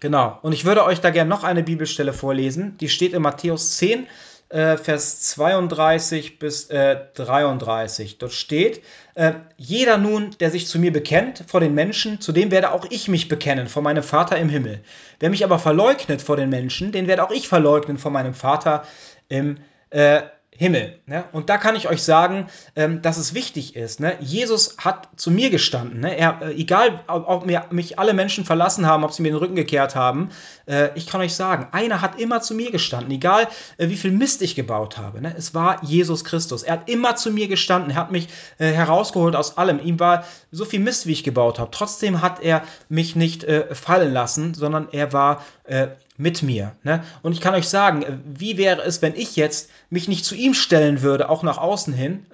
Genau. 0.00 0.38
Und 0.42 0.52
ich 0.52 0.66
würde 0.66 0.84
euch 0.84 1.00
da 1.00 1.10
gerne 1.10 1.30
noch 1.30 1.44
eine 1.44 1.62
Bibelstelle 1.62 2.12
vorlesen. 2.12 2.76
Die 2.78 2.90
steht 2.90 3.14
in 3.14 3.22
Matthäus 3.22 3.78
10, 3.78 4.06
äh, 4.54 4.76
Vers 4.76 5.20
32 5.20 6.38
bis 6.38 6.70
äh, 6.70 6.96
33. 7.14 8.18
Dort 8.18 8.32
steht, 8.32 8.82
äh, 9.14 9.32
jeder 9.56 9.98
nun, 9.98 10.30
der 10.38 10.50
sich 10.50 10.68
zu 10.68 10.78
mir 10.78 10.92
bekennt 10.92 11.44
vor 11.48 11.58
den 11.58 11.74
Menschen, 11.74 12.20
zu 12.20 12.30
dem 12.30 12.52
werde 12.52 12.70
auch 12.70 12.86
ich 12.88 13.08
mich 13.08 13.28
bekennen 13.28 13.66
vor 13.66 13.82
meinem 13.82 14.04
Vater 14.04 14.38
im 14.38 14.48
Himmel. 14.48 14.80
Wer 15.18 15.30
mich 15.30 15.42
aber 15.42 15.58
verleugnet 15.58 16.22
vor 16.22 16.36
den 16.36 16.50
Menschen, 16.50 16.92
den 16.92 17.08
werde 17.08 17.24
auch 17.24 17.32
ich 17.32 17.48
verleugnen 17.48 17.98
vor 17.98 18.12
meinem 18.12 18.34
Vater 18.34 18.84
im 19.28 19.58
äh, 19.90 20.22
Himmel. 20.56 21.00
Ne? 21.06 21.24
Und 21.32 21.50
da 21.50 21.58
kann 21.58 21.74
ich 21.74 21.88
euch 21.88 22.02
sagen, 22.02 22.46
ähm, 22.76 23.02
dass 23.02 23.16
es 23.16 23.34
wichtig 23.34 23.74
ist. 23.74 23.98
Ne? 23.98 24.16
Jesus 24.20 24.76
hat 24.78 25.08
zu 25.16 25.32
mir 25.32 25.50
gestanden. 25.50 26.00
Ne? 26.00 26.16
Er, 26.16 26.40
äh, 26.42 26.52
egal, 26.52 27.02
ob, 27.08 27.28
ob 27.28 27.46
mir, 27.46 27.64
mich 27.70 27.98
alle 27.98 28.14
Menschen 28.14 28.44
verlassen 28.44 28.86
haben, 28.86 29.02
ob 29.02 29.12
sie 29.12 29.22
mir 29.22 29.32
den 29.32 29.38
Rücken 29.38 29.56
gekehrt 29.56 29.96
haben, 29.96 30.30
äh, 30.66 30.90
ich 30.94 31.08
kann 31.08 31.20
euch 31.20 31.34
sagen, 31.34 31.68
einer 31.72 32.00
hat 32.00 32.20
immer 32.20 32.40
zu 32.40 32.54
mir 32.54 32.70
gestanden. 32.70 33.10
Egal, 33.10 33.48
äh, 33.78 33.88
wie 33.88 33.96
viel 33.96 34.12
Mist 34.12 34.42
ich 34.42 34.54
gebaut 34.54 34.96
habe. 34.96 35.20
Ne? 35.20 35.34
Es 35.36 35.54
war 35.54 35.82
Jesus 35.82 36.24
Christus. 36.24 36.62
Er 36.62 36.74
hat 36.74 36.88
immer 36.88 37.16
zu 37.16 37.32
mir 37.32 37.48
gestanden. 37.48 37.90
Er 37.90 37.96
hat 37.96 38.12
mich 38.12 38.28
äh, 38.58 38.66
herausgeholt 38.66 39.34
aus 39.34 39.58
allem. 39.58 39.80
Ihm 39.80 39.98
war 39.98 40.24
so 40.52 40.64
viel 40.64 40.80
Mist, 40.80 41.08
wie 41.08 41.12
ich 41.12 41.24
gebaut 41.24 41.58
habe. 41.58 41.72
Trotzdem 41.72 42.22
hat 42.22 42.40
er 42.40 42.62
mich 42.88 43.16
nicht 43.16 43.42
äh, 43.42 43.74
fallen 43.74 44.12
lassen, 44.12 44.54
sondern 44.54 44.88
er 44.92 45.12
war 45.12 45.44
äh, 45.64 45.88
mit 46.16 46.42
mir. 46.42 46.72
Ne? 46.84 47.02
Und 47.22 47.32
ich 47.32 47.40
kann 47.40 47.54
euch 47.54 47.68
sagen, 47.68 48.02
äh, 48.02 48.18
wie 48.24 48.56
wäre 48.56 48.82
es, 48.82 49.02
wenn 49.02 49.16
ich 49.16 49.34
jetzt 49.36 49.70
mich 49.90 50.08
nicht 50.08 50.24
zu 50.24 50.34
ihm 50.34 50.54
stellen 50.54 51.02
würde, 51.02 51.28
auch 51.28 51.42
nach 51.42 51.58
außen 51.58 51.92
hin? 51.92 52.26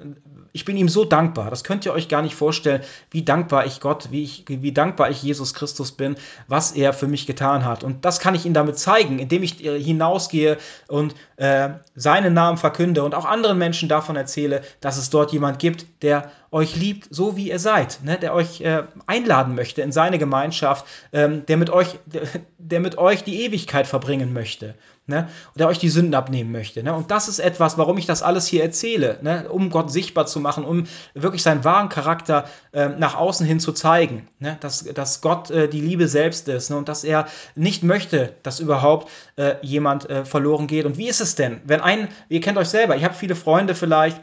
Ich 0.53 0.65
bin 0.65 0.77
ihm 0.77 0.89
so 0.89 1.05
dankbar. 1.05 1.49
Das 1.49 1.65
könnt 1.65 1.87
ihr 1.87 1.93
euch 1.93 2.09
gar 2.09 2.23
nicht 2.23 2.35
vorstellen, 2.35 2.83
wie 3.11 3.23
dankbar 3.23 3.67
ich 3.67 3.81
Gott, 3.81 4.09
wie, 4.11 4.25
ich, 4.25 4.45
wie 4.49 4.73
dankbar 4.73 5.11
ich 5.11 5.23
Jesus 5.23 5.55
Christus 5.55 5.93
bin, 5.93 6.17
was 6.49 6.73
er 6.73 6.93
für 6.93 7.07
mich 7.07 7.27
getan 7.27 7.65
hat. 7.65 7.85
Und 7.85 8.05
das 8.05 8.21
kann 8.21 8.35
ich 8.35 8.45
ihm 8.45 8.53
damit 8.53 8.79
zeigen, 8.79 9.19
indem 9.19 9.43
ich 9.43 9.65
äh, 9.65 9.81
hinausgehe 9.81 10.59
und 10.89 11.15
äh, 11.37 11.71
seinen 11.95 12.35
Namen 12.35 12.59
verkünde 12.59 13.03
und 13.05 13.15
auch 13.15 13.25
anderen 13.25 13.59
Menschen 13.59 13.89
davon 13.89 14.17
erzähle, 14.17 14.63
dass 14.81 14.99
es 14.99 15.09
dort 15.09 15.33
jemand 15.33 15.59
gibt, 15.59 15.87
der 16.03 16.31
euch 16.53 16.75
liebt, 16.75 17.07
so 17.11 17.37
wie 17.37 17.51
ihr 17.51 17.59
seid, 17.59 18.01
ne? 18.03 18.19
der 18.19 18.35
euch 18.35 18.61
äh, 18.61 18.83
einladen 19.07 19.55
möchte 19.55 19.83
in 19.83 19.93
seine 19.93 20.19
Gemeinschaft, 20.19 20.85
ähm, 21.13 21.47
der, 21.47 21.57
mit 21.57 21.71
euch, 21.71 21.99
der, 22.07 22.23
der, 22.59 22.81
mit 22.81 22.99
euch 22.99 23.23
die 23.23 23.45
Ewigkeit 23.45 23.87
verbringen 23.87 24.33
möchte, 24.33 24.75
ne? 25.07 25.29
der 25.55 25.69
euch 25.69 25.79
die 25.79 25.89
Sünden 25.89 26.15
abnehmen 26.15 26.51
möchte. 26.51 26.83
Ne? 26.83 26.93
Und 26.93 27.13
das 27.13 27.29
ist 27.29 27.39
etwas, 27.39 27.79
warum 27.79 27.99
ich 27.99 28.07
das 28.07 28.25
alles 28.25 28.49
hier 28.49 28.65
erzähle, 28.65 29.19
ne? 29.23 29.49
um 29.49 29.71
Gott 29.71 29.93
sichtbar 29.93 30.27
zu 30.27 30.41
machen, 30.41 30.65
um 30.65 30.85
wirklich 31.15 31.45
seinen 31.45 31.63
wahren 31.63 31.89
Charakter 31.89 32.47
äh, 32.73 32.89
nach 32.89 33.15
außen 33.15 33.47
hin 33.47 33.61
zu 33.61 33.71
zeigen, 33.71 34.27
ne? 34.41 34.57
dass, 34.61 34.83
dass 34.85 35.21
Gott 35.21 35.53
äh, 35.53 35.69
die 35.69 35.81
Liebe 35.81 36.09
selbst 36.09 36.49
ist 36.49 36.71
ne? 36.71 36.77
und 36.77 36.89
dass 36.89 37.05
er 37.05 37.27
nicht 37.55 37.85
möchte, 37.85 38.35
dass 38.43 38.59
überhaupt 38.59 39.09
äh, 39.37 39.55
jemand 39.63 40.11
äh, 40.11 40.25
verloren 40.25 40.67
geht. 40.67 40.85
Und 40.85 40.99
wie 40.99 41.09
ist 41.09 41.21
es 41.21 41.37
denn, 41.37 41.61
wenn 41.65 41.81
ein, 41.81 42.09
ihr 42.29 42.41
kennt 42.41 42.59
euch 42.59 42.69
selber, 42.69 42.97
ihr 42.97 43.05
habt 43.05 43.17
viele 43.17 43.37
Freunde 43.37 43.77
vielleicht, 43.77 44.21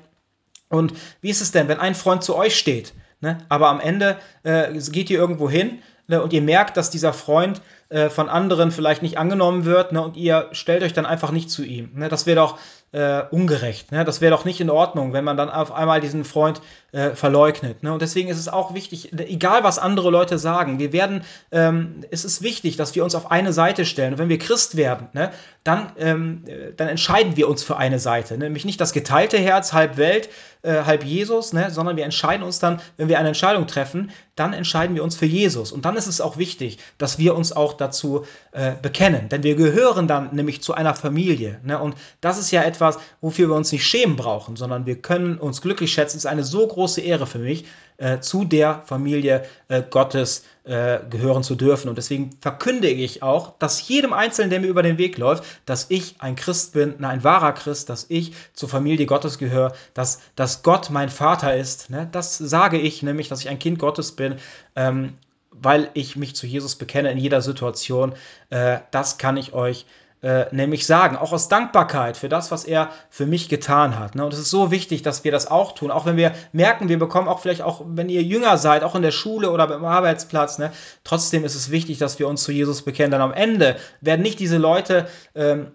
Und 0.70 0.94
wie 1.22 1.30
ist 1.30 1.42
es 1.42 1.52
denn, 1.52 1.68
wenn 1.68 1.80
ein 1.80 1.96
Freund 1.96 2.24
zu 2.24 2.36
euch 2.36 2.58
steht, 2.58 2.94
ne, 3.22 3.38
aber 3.50 3.70
am 3.70 3.80
Ende 3.80 4.18
äh, 4.44 4.74
geht 4.74 5.10
ihr 5.10 5.18
irgendwo 5.18 5.50
hin 5.50 5.80
ne, 6.08 6.22
und 6.22 6.34
ihr 6.34 6.42
merkt, 6.42 6.78
dass 6.78 6.90
dieser 6.90 7.14
Freund 7.14 7.62
äh, 7.90 8.10
von 8.10 8.30
anderen 8.30 8.72
vielleicht 8.72 9.02
nicht 9.02 9.18
angenommen 9.18 9.66
wird 9.66 9.92
ne, 9.92 10.02
und 10.02 10.18
ihr 10.18 10.50
stellt 10.52 10.84
euch 10.84 10.94
dann 10.94 11.06
einfach 11.06 11.32
nicht 11.32 11.50
zu 11.50 11.64
ihm. 11.64 11.92
Ne, 11.96 12.10
das 12.10 12.26
wäre 12.26 12.36
doch 12.38 12.58
äh, 12.92 13.24
ungerecht. 13.32 13.92
Ne? 13.92 14.06
Das 14.06 14.22
wäre 14.22 14.32
doch 14.32 14.46
nicht 14.46 14.62
in 14.62 14.70
Ordnung, 14.70 15.12
wenn 15.12 15.24
man 15.24 15.36
dann 15.36 15.50
auf 15.50 15.74
einmal 15.74 16.00
diesen 16.00 16.24
Freund 16.24 16.62
äh, 16.94 17.12
verleugnet. 17.12 17.84
Ne? 17.84 17.92
Und 17.92 18.02
deswegen 18.02 18.30
ist 18.30 18.40
es 18.40 18.48
auch 18.48 18.74
wichtig, 18.74 19.12
egal 19.18 19.64
was 19.64 19.78
andere 19.78 20.10
Leute 20.10 20.38
sagen, 20.40 20.80
wir 20.80 20.94
werden, 20.94 21.24
ähm, 21.52 22.06
es 22.12 22.24
ist 22.24 22.42
wichtig, 22.42 22.78
dass 22.78 22.96
wir 22.96 23.04
uns 23.04 23.14
auf 23.14 23.30
eine 23.30 23.52
Seite 23.52 23.86
stellen. 23.86 24.14
Und 24.14 24.20
wenn 24.20 24.30
wir 24.30 24.40
Christ 24.40 24.78
werden, 24.78 25.10
ne, 25.14 25.32
dann, 25.64 25.92
ähm, 25.98 26.44
dann 26.78 26.88
entscheiden 26.88 27.36
wir 27.36 27.50
uns 27.50 27.62
für 27.62 27.76
eine 27.76 28.00
Seite. 28.00 28.38
Ne? 28.38 28.46
Nämlich 28.46 28.64
nicht 28.64 28.80
das 28.80 28.94
geteilte 28.94 29.38
Herz, 29.38 29.74
halb 29.74 29.98
Welt, 29.98 30.30
äh, 30.62 30.84
halb 30.84 31.04
Jesus, 31.04 31.54
ne? 31.54 31.70
sondern 31.70 31.98
wir 31.98 32.06
entscheiden 32.06 32.44
uns 32.44 32.60
dann, 32.60 32.82
wenn 32.96 33.10
wir 33.10 33.20
eine 33.20 33.30
Entscheidung 33.30 33.68
treffen, 33.68 34.12
dann 34.36 34.54
entscheiden 34.54 34.96
wir 34.96 35.04
uns 35.04 35.16
für 35.16 35.26
Jesus. 35.26 35.72
Und 35.72 35.86
dann 35.86 35.98
ist 35.98 36.08
es 36.08 36.22
auch 36.22 36.38
wichtig, 36.38 36.80
dass 36.98 37.20
wir 37.20 37.36
uns 37.36 37.52
auch 37.52 37.74
dazu 37.78 38.26
äh, 38.52 38.74
bekennen. 38.82 39.30
Denn 39.30 39.44
wir 39.44 39.56
gehören 39.56 40.08
dann 40.08 40.36
nämlich 40.36 40.62
zu 40.62 40.74
einer 40.74 40.96
Familie. 40.96 41.60
Ne? 41.64 41.80
Und 41.80 41.96
das 42.22 42.38
ist 42.38 42.52
ja 42.52 42.64
etwas, 42.64 42.98
wofür 43.22 43.50
wir 43.50 43.56
uns 43.56 43.72
nicht 43.72 43.86
schämen 43.86 44.16
brauchen, 44.16 44.56
sondern 44.56 44.86
wir 44.86 45.02
können 45.02 45.38
uns 45.38 45.62
glücklich 45.62 45.92
schätzen. 45.92 46.18
Es 46.18 46.26
ist 46.26 46.30
eine 46.30 46.44
so 46.44 46.68
große 46.68 47.02
Ehre 47.02 47.28
für 47.28 47.40
mich, 47.40 47.66
äh, 47.98 48.20
zu 48.20 48.44
der 48.44 48.84
Familie 48.86 49.44
äh, 49.70 49.82
Gottes 49.82 50.44
äh, 50.64 51.00
gehören 51.10 51.44
zu 51.44 51.56
dürfen. 51.56 51.90
Und 51.90 51.98
deswegen 51.98 52.32
verkündige 52.42 53.02
ich 53.02 53.24
auch, 53.24 53.58
dass 53.58 53.88
jedem 53.88 54.14
Einzelnen, 54.14 54.50
der 54.50 54.60
mir 54.60 54.68
über 54.68 54.84
den 54.84 54.98
Weg 54.98 55.18
läuft, 55.18 55.44
dass 55.66 55.88
ich 55.90 56.16
ein 56.20 56.36
Christ 56.36 56.74
bin, 56.74 57.04
ein 57.04 57.24
wahrer 57.24 57.54
Christ, 57.54 57.90
dass 57.90 58.06
ich 58.10 58.34
zur 58.54 58.70
Familie 58.70 59.06
Gottes 59.06 59.38
gehöre, 59.38 59.74
dass, 59.94 60.20
dass 60.36 60.64
Gott 60.64 60.90
mein 60.90 61.10
Vater 61.10 61.56
ist. 61.56 61.90
Ne? 61.90 62.08
Das 62.12 62.38
sage 62.38 62.78
ich 62.78 63.02
nämlich, 63.02 63.30
dass 63.30 63.42
ich 63.42 63.50
ein 63.50 63.60
Kind 63.60 63.80
Gottes 63.80 64.12
bin. 64.12 64.36
Ähm, 64.76 65.14
weil 65.62 65.90
ich 65.94 66.16
mich 66.16 66.36
zu 66.36 66.48
Jesus 66.48 66.76
bekenne 66.76 67.12
in 67.12 67.18
jeder 67.18 67.42
Situation. 67.42 68.14
Äh, 68.50 68.80
das 68.92 69.18
kann 69.18 69.38
ich 69.38 69.54
euch 69.54 69.86
äh, 70.24 70.46
nämlich 70.52 70.88
sagen, 70.88 71.16
auch 71.16 71.32
aus 71.32 71.48
Dankbarkeit 71.48 72.18
für 72.18 72.28
das, 72.28 72.50
was 72.50 72.66
er 72.66 72.90
für 73.10 73.28
mich 73.28 73.50
getan 73.50 74.00
hat. 74.00 74.16
Ne? 74.16 74.26
Und 74.26 74.34
es 74.34 74.40
ist 74.40 74.50
so 74.50 74.72
wichtig, 74.72 75.04
dass 75.04 75.24
wir 75.24 75.32
das 75.32 75.46
auch 75.50 75.74
tun, 75.74 75.92
auch 75.92 76.08
wenn 76.08 76.18
wir 76.18 76.34
merken, 76.52 76.90
wir 76.90 76.98
bekommen 76.98 77.28
auch 77.28 77.40
vielleicht 77.40 77.62
auch, 77.62 77.84
wenn 77.86 78.10
ihr 78.10 78.24
jünger 78.24 78.58
seid, 78.58 78.84
auch 78.84 78.96
in 78.96 79.04
der 79.04 79.12
Schule 79.12 79.52
oder 79.52 79.68
beim 79.68 79.86
Arbeitsplatz, 79.86 80.58
ne? 80.58 80.72
trotzdem 81.04 81.46
ist 81.46 81.54
es 81.54 81.70
wichtig, 81.70 82.00
dass 82.00 82.18
wir 82.18 82.28
uns 82.28 82.42
zu 82.42 82.52
Jesus 82.52 82.82
bekennen. 82.82 83.12
Denn 83.12 83.22
am 83.22 83.32
Ende 83.32 83.78
werden 84.02 84.24
nicht 84.24 84.40
diese 84.40 84.58
Leute 84.58 85.08
ähm, 85.36 85.72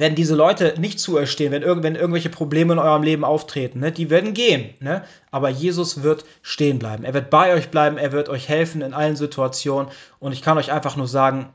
werden 0.00 0.14
diese 0.14 0.34
Leute 0.34 0.74
nicht 0.78 0.98
zu 0.98 1.16
euch 1.16 1.30
stehen, 1.30 1.52
wenn, 1.52 1.62
irg 1.62 1.82
wenn 1.82 1.94
irgendwelche 1.94 2.30
Probleme 2.30 2.72
in 2.72 2.78
eurem 2.78 3.02
Leben 3.02 3.24
auftreten. 3.24 3.80
Ne? 3.80 3.92
Die 3.92 4.10
werden 4.10 4.34
gehen. 4.34 4.74
Ne? 4.80 5.04
Aber 5.30 5.48
Jesus 5.48 6.02
wird 6.02 6.24
stehen 6.42 6.78
bleiben. 6.78 7.04
Er 7.04 7.14
wird 7.14 7.30
bei 7.30 7.54
euch 7.54 7.68
bleiben. 7.68 7.98
Er 7.98 8.10
wird 8.10 8.28
euch 8.28 8.48
helfen 8.48 8.82
in 8.82 8.94
allen 8.94 9.16
Situationen. 9.16 9.90
Und 10.18 10.32
ich 10.32 10.42
kann 10.42 10.58
euch 10.58 10.72
einfach 10.72 10.96
nur 10.96 11.06
sagen, 11.06 11.50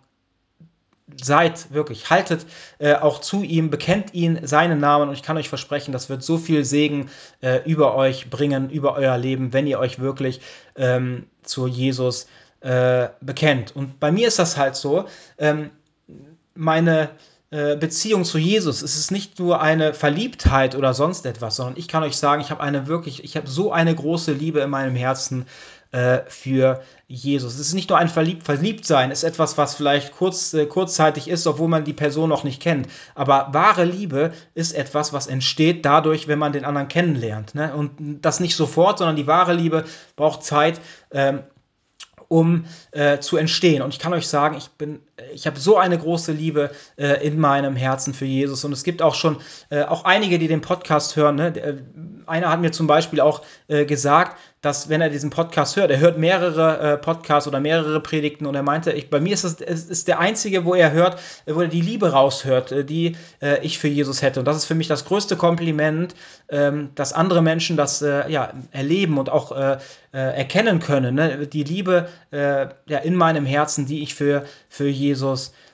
seid 1.21 1.71
wirklich, 1.71 2.09
haltet 2.09 2.45
äh, 2.79 2.95
auch 2.95 3.21
zu 3.21 3.43
ihm, 3.43 3.69
bekennt 3.69 4.13
ihn, 4.13 4.39
seinen 4.47 4.79
Namen 4.79 5.09
und 5.09 5.13
ich 5.13 5.21
kann 5.21 5.37
euch 5.37 5.49
versprechen, 5.49 5.91
das 5.91 6.09
wird 6.09 6.23
so 6.23 6.39
viel 6.39 6.65
Segen 6.65 7.09
äh, 7.41 7.59
über 7.65 7.95
euch 7.95 8.31
bringen, 8.31 8.71
über 8.71 8.95
euer 8.95 9.15
Leben, 9.17 9.53
wenn 9.53 9.67
ihr 9.67 9.77
euch 9.77 9.99
wirklich 9.99 10.41
ähm, 10.75 11.27
zu 11.43 11.67
Jesus 11.67 12.27
äh, 12.61 13.09
bekennt. 13.21 13.75
Und 13.75 13.99
bei 13.99 14.11
mir 14.11 14.27
ist 14.27 14.39
das 14.39 14.57
halt 14.57 14.75
so, 14.75 15.05
ähm, 15.37 15.69
meine 16.55 17.09
Beziehung 17.51 18.25
zu 18.25 18.37
Jesus, 18.37 18.81
es 18.81 18.97
ist 18.97 19.11
nicht 19.11 19.39
nur 19.39 19.61
eine 19.61 19.93
Verliebtheit 19.93 20.75
oder 20.75 20.93
sonst 20.93 21.25
etwas, 21.25 21.55
sondern 21.55 21.77
ich 21.77 21.87
kann 21.87 22.03
euch 22.03 22.17
sagen, 22.17 22.41
ich 22.41 22.49
habe 22.49 22.61
eine 22.61 22.87
wirklich, 22.87 23.23
ich 23.23 23.37
habe 23.37 23.47
so 23.47 23.71
eine 23.71 23.95
große 23.95 24.33
Liebe 24.33 24.59
in 24.59 24.69
meinem 24.69 24.95
Herzen 24.95 25.45
äh, 25.95 26.23
für 26.27 26.81
Jesus. 27.07 27.53
Es 27.53 27.59
ist 27.61 27.73
nicht 27.73 27.89
nur 27.89 27.97
ein 27.97 28.09
Verlieb 28.09 28.43
Verliebtsein, 28.43 29.11
es 29.11 29.19
ist 29.19 29.29
etwas, 29.29 29.57
was 29.57 29.75
vielleicht 29.75 30.11
kurz, 30.11 30.53
äh, 30.53 30.65
kurzzeitig 30.65 31.29
ist, 31.29 31.47
obwohl 31.47 31.69
man 31.69 31.85
die 31.85 31.93
Person 31.93 32.29
noch 32.29 32.43
nicht 32.43 32.61
kennt. 32.61 32.87
Aber 33.13 33.47
wahre 33.53 33.85
Liebe 33.85 34.33
ist 34.55 34.73
etwas, 34.73 35.13
was 35.13 35.27
entsteht 35.27 35.85
dadurch, 35.85 36.27
wenn 36.27 36.37
man 36.37 36.51
den 36.51 36.65
anderen 36.65 36.89
kennenlernt. 36.89 37.55
Ne? 37.55 37.73
Und 37.73 38.19
das 38.21 38.41
nicht 38.41 38.57
sofort, 38.57 38.97
sondern 38.97 39.15
die 39.15 39.27
wahre 39.27 39.53
Liebe 39.53 39.85
braucht 40.17 40.43
Zeit. 40.43 40.81
Ähm, 41.11 41.43
um 42.27 42.65
äh, 42.91 43.19
zu 43.19 43.37
entstehen. 43.37 43.83
Und 43.83 43.93
ich 43.93 43.99
kann 43.99 44.11
euch 44.11 44.27
sagen, 44.27 44.57
ich 44.57 44.69
bin, 44.71 44.99
ich 45.33 45.47
habe 45.47 45.59
so 45.59 45.77
eine 45.77 45.97
große 45.97 46.33
Liebe 46.33 46.71
äh, 46.97 47.25
in 47.25 47.39
meinem 47.39 47.75
Herzen 47.75 48.13
für 48.13 48.25
Jesus. 48.25 48.65
Und 48.65 48.73
es 48.73 48.83
gibt 48.83 49.01
auch 49.01 49.15
schon 49.15 49.37
äh, 49.69 49.83
auch 49.83 50.03
einige, 50.03 50.39
die 50.39 50.47
den 50.47 50.59
Podcast 50.59 51.15
hören. 51.15 51.35
Ne? 51.35 51.55
Äh, 51.55 51.77
einer 52.25 52.49
hat 52.49 52.59
mir 52.59 52.71
zum 52.71 52.87
Beispiel 52.87 53.21
auch 53.21 53.41
äh, 53.67 53.85
gesagt, 53.85 54.37
dass 54.59 54.89
wenn 54.89 54.99
er 54.99 55.09
diesen 55.09 55.29
Podcast 55.29 55.75
hört, 55.75 55.91
er 55.91 55.99
hört 55.99 56.17
mehrere 56.17 56.79
äh, 56.79 56.97
Podcasts 56.97 57.47
oder 57.47 57.59
mehrere 57.59 58.01
Predigten 58.01 58.45
und 58.45 58.55
er 58.55 58.63
meinte, 58.63 58.91
ich, 58.91 59.09
bei 59.09 59.19
mir 59.19 59.33
ist 59.33 59.43
das 59.43 59.61
es 59.61 59.85
ist 59.85 60.07
der 60.07 60.19
einzige, 60.19 60.65
wo 60.65 60.73
er 60.73 60.91
hört, 60.91 61.19
wo 61.45 61.61
er 61.61 61.67
die 61.67 61.81
Liebe 61.81 62.11
raushört, 62.11 62.89
die 62.89 63.15
ich 63.61 63.77
für 63.77 63.87
Jesus 63.87 64.21
hätte. 64.21 64.39
Und 64.39 64.45
das 64.45 64.57
ist 64.57 64.65
für 64.65 64.75
mich 64.75 64.87
das 64.87 65.05
größte 65.05 65.35
Kompliment, 65.35 66.15
ähm, 66.49 66.89
dass 66.95 67.13
andere 67.13 67.41
Menschen 67.41 67.77
das 67.77 67.99
ja, 67.99 68.53
erleben 68.71 69.17
und 69.17 69.29
auch 69.29 69.51
erkennen 70.11 70.79
können. 70.79 71.15
Ne? 71.15 71.47
Die 71.47 71.63
Liebe 71.63 72.09
ja, 72.31 72.97
in 73.03 73.15
meinem 73.15 73.45
Herzen, 73.45 73.85
die 73.85 74.01
ich 74.01 74.15
für, 74.15 74.45
für 74.69 74.87
Jesus 74.87 75.04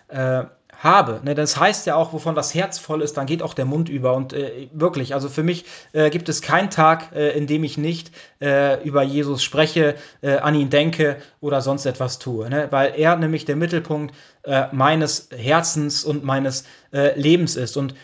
äh, 0.07 0.43
habe. 0.81 1.21
Ne, 1.23 1.35
das 1.35 1.59
heißt 1.59 1.85
ja 1.85 1.95
auch, 1.95 2.11
wovon 2.11 2.35
das 2.35 2.55
Herz 2.55 2.79
voll 2.79 3.01
ist, 3.01 3.15
dann 3.17 3.27
geht 3.27 3.43
auch 3.43 3.53
der 3.53 3.65
Mund 3.65 3.87
über. 3.87 4.13
Und 4.15 4.33
äh, 4.33 4.67
wirklich, 4.73 5.13
also 5.13 5.29
für 5.29 5.43
mich 5.43 5.65
äh, 5.93 6.09
gibt 6.09 6.27
es 6.27 6.41
keinen 6.41 6.69
Tag, 6.69 7.11
äh, 7.13 7.37
in 7.37 7.47
dem 7.47 7.63
ich 7.63 7.77
nicht 7.77 8.11
äh, 8.41 8.83
über 8.83 9.03
Jesus 9.03 9.43
spreche, 9.43 9.95
äh, 10.21 10.37
an 10.37 10.55
ihn 10.55 10.69
denke 10.69 11.17
oder 11.39 11.61
sonst 11.61 11.85
etwas 11.85 12.19
tue. 12.19 12.49
Ne? 12.49 12.67
Weil 12.71 12.93
er 12.97 13.15
nämlich 13.15 13.45
der 13.45 13.55
Mittelpunkt 13.55 14.15
äh, 14.43 14.65
meines 14.71 15.29
Herzens 15.35 16.03
und 16.03 16.23
meines 16.23 16.65
Lebens 16.91 17.55
ist. 17.55 17.77
Und 17.77 17.95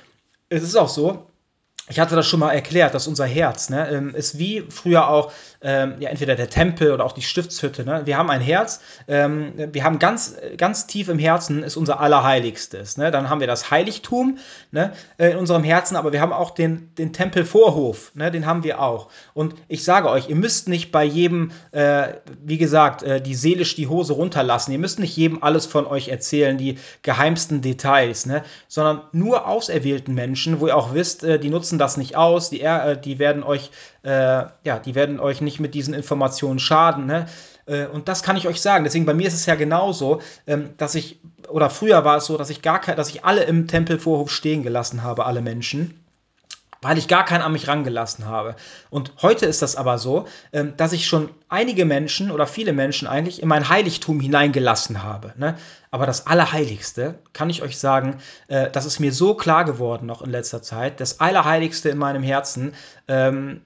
es 0.48 0.64
ist 0.64 0.78
auch 0.78 0.88
so, 0.88 1.28
ich 1.90 2.00
hatte 2.00 2.16
das 2.16 2.28
schon 2.28 2.40
mal 2.40 2.52
erklärt, 2.52 2.94
dass 2.94 3.08
unser 3.08 3.26
Herz 3.26 3.70
ne, 3.70 3.90
ähm, 3.90 4.14
ist 4.14 4.38
wie 4.38 4.64
früher 4.70 5.10
auch 5.10 5.32
ähm, 5.62 5.96
ja, 6.00 6.10
entweder 6.10 6.36
der 6.36 6.50
Tempel 6.50 6.92
oder 6.92 7.06
auch 7.06 7.14
die 7.14 7.22
Stiftshütte. 7.22 7.84
Ne? 7.84 8.02
Wir 8.06 8.18
haben 8.18 8.30
ein 8.30 8.42
Herz, 8.42 8.82
ähm, 9.08 9.54
wir 9.56 9.84
haben 9.84 9.98
ganz, 9.98 10.36
ganz 10.58 10.88
tief 10.88 11.08
im 11.08 11.18
Herzen 11.18 11.64
ist 11.64 11.78
unser 11.78 12.00
Allerheiligstes. 12.00 12.98
Ne? 12.98 13.10
Dann 13.10 13.30
haben 13.30 13.40
wir 13.40 13.48
das 13.48 13.72
Heiligtum 13.72 14.38
ne, 14.72 14.94
äh, 15.18 15.32
in 15.32 15.38
unserem 15.38 15.64
Herzen, 15.64 15.96
aber 15.96 16.12
wir 16.12 16.22
haben 16.22 16.34
auch 16.34 16.52
den, 16.52 16.94
den 16.96 17.14
Tempelvorhof, 17.14 18.12
ne? 18.16 18.32
den 18.32 18.46
haben 18.46 18.64
wir 18.64 18.82
auch. 18.82 19.10
Und 19.34 19.56
ich 19.68 19.84
sage 19.84 20.10
euch, 20.10 20.30
ihr 20.30 20.36
müsst 20.36 20.68
nicht 20.68 20.92
bei 20.92 21.04
jedem, 21.04 21.52
äh, 21.72 22.10
wie 22.44 22.58
gesagt, 22.58 23.02
äh, 23.04 23.22
die 23.22 23.36
seelisch 23.36 23.76
die 23.76 23.88
Hose 23.88 24.14
runterlassen. 24.14 24.74
Ihr 24.74 24.80
müsst 24.80 25.00
nicht 25.00 25.16
jedem 25.16 25.42
alles 25.42 25.66
von 25.66 25.88
euch 25.88 26.10
erzählen, 26.10 26.58
die 26.58 26.78
geheimsten 27.02 27.62
Details, 27.62 28.26
ne? 28.26 28.44
sondern 28.68 29.02
nur 29.12 29.48
auserwählten 29.48 30.14
Menschen, 30.14 30.60
wo 30.60 30.68
ihr 30.68 30.76
auch 30.76 30.94
wisst, 30.94 31.24
äh, 31.24 31.40
die 31.40 31.50
nutzen 31.50 31.77
das 31.78 31.98
nicht 31.98 32.16
aus, 32.16 32.50
die, 32.50 32.62
äh, 32.62 33.00
die 33.00 33.20
werden 33.20 33.44
euch 33.44 33.72
äh, 34.04 34.46
ja, 34.64 34.80
die 34.84 34.96
werden 34.96 35.20
euch 35.20 35.42
nicht 35.42 35.60
mit 35.60 35.74
diesen 35.74 35.94
Informationen 35.94 36.60
schaden. 36.60 37.06
Ne? 37.06 37.28
Äh, 37.66 37.86
und 37.88 38.08
das 38.08 38.24
kann 38.24 38.38
ich 38.38 38.48
euch 38.48 38.62
sagen. 38.62 38.84
Deswegen 38.84 39.06
bei 39.06 39.14
mir 39.14 39.28
ist 39.28 39.34
es 39.34 39.46
ja 39.46 39.56
genauso, 39.56 40.22
ähm, 40.48 40.70
dass 40.78 40.96
ich, 40.96 41.20
oder 41.50 41.70
früher 41.70 42.06
war 42.06 42.18
es 42.18 42.26
so, 42.26 42.38
dass 42.38 42.50
ich 42.50 42.62
gar 42.62 42.80
dass 42.80 43.10
ich 43.10 43.26
alle 43.26 43.44
im 43.44 43.68
Tempelvorhof 43.68 44.32
stehen 44.32 44.64
gelassen 44.64 45.04
habe, 45.04 45.26
alle 45.26 45.42
Menschen 45.42 46.00
weil 46.88 46.98
ich 46.98 47.10
gar 47.10 47.26
keinen 47.26 47.42
an 47.42 47.52
mich 47.52 47.68
rangelassen 47.68 48.28
habe. 48.28 48.56
Und 48.90 49.12
heute 49.22 49.46
ist 49.46 49.62
das 49.62 49.76
aber 49.76 49.98
so, 49.98 50.26
ähm, 50.54 50.74
dass 50.78 50.94
ich 50.94 51.06
schon 51.06 51.30
einige 51.50 51.84
Menschen 51.84 52.32
oder 52.32 52.48
viele 52.48 52.72
Menschen 52.72 53.10
eigentlich 53.10 53.42
in 53.42 53.50
mein 53.50 53.68
Heiligtum 53.68 54.22
hineingelassen 54.22 55.04
habe. 55.04 55.34
Ne? 55.36 55.58
Aber 55.92 56.06
das 56.06 56.28
Allerheiligste, 56.28 57.20
kann 57.34 57.50
ich 57.50 57.62
euch 57.62 57.78
sagen, 57.78 58.20
äh, 58.48 58.72
das 58.72 58.86
ist 58.86 59.02
mir 59.02 59.12
so 59.12 59.34
klar 59.34 59.66
geworden 59.66 60.06
noch 60.06 60.22
in 60.22 60.30
letzter 60.30 60.62
Zeit, 60.62 61.02
das 61.02 61.20
Allerheiligste 61.20 61.90
in 61.90 61.98
meinem 61.98 62.24
Herzen, 62.24 62.74
ähm, 63.10 63.60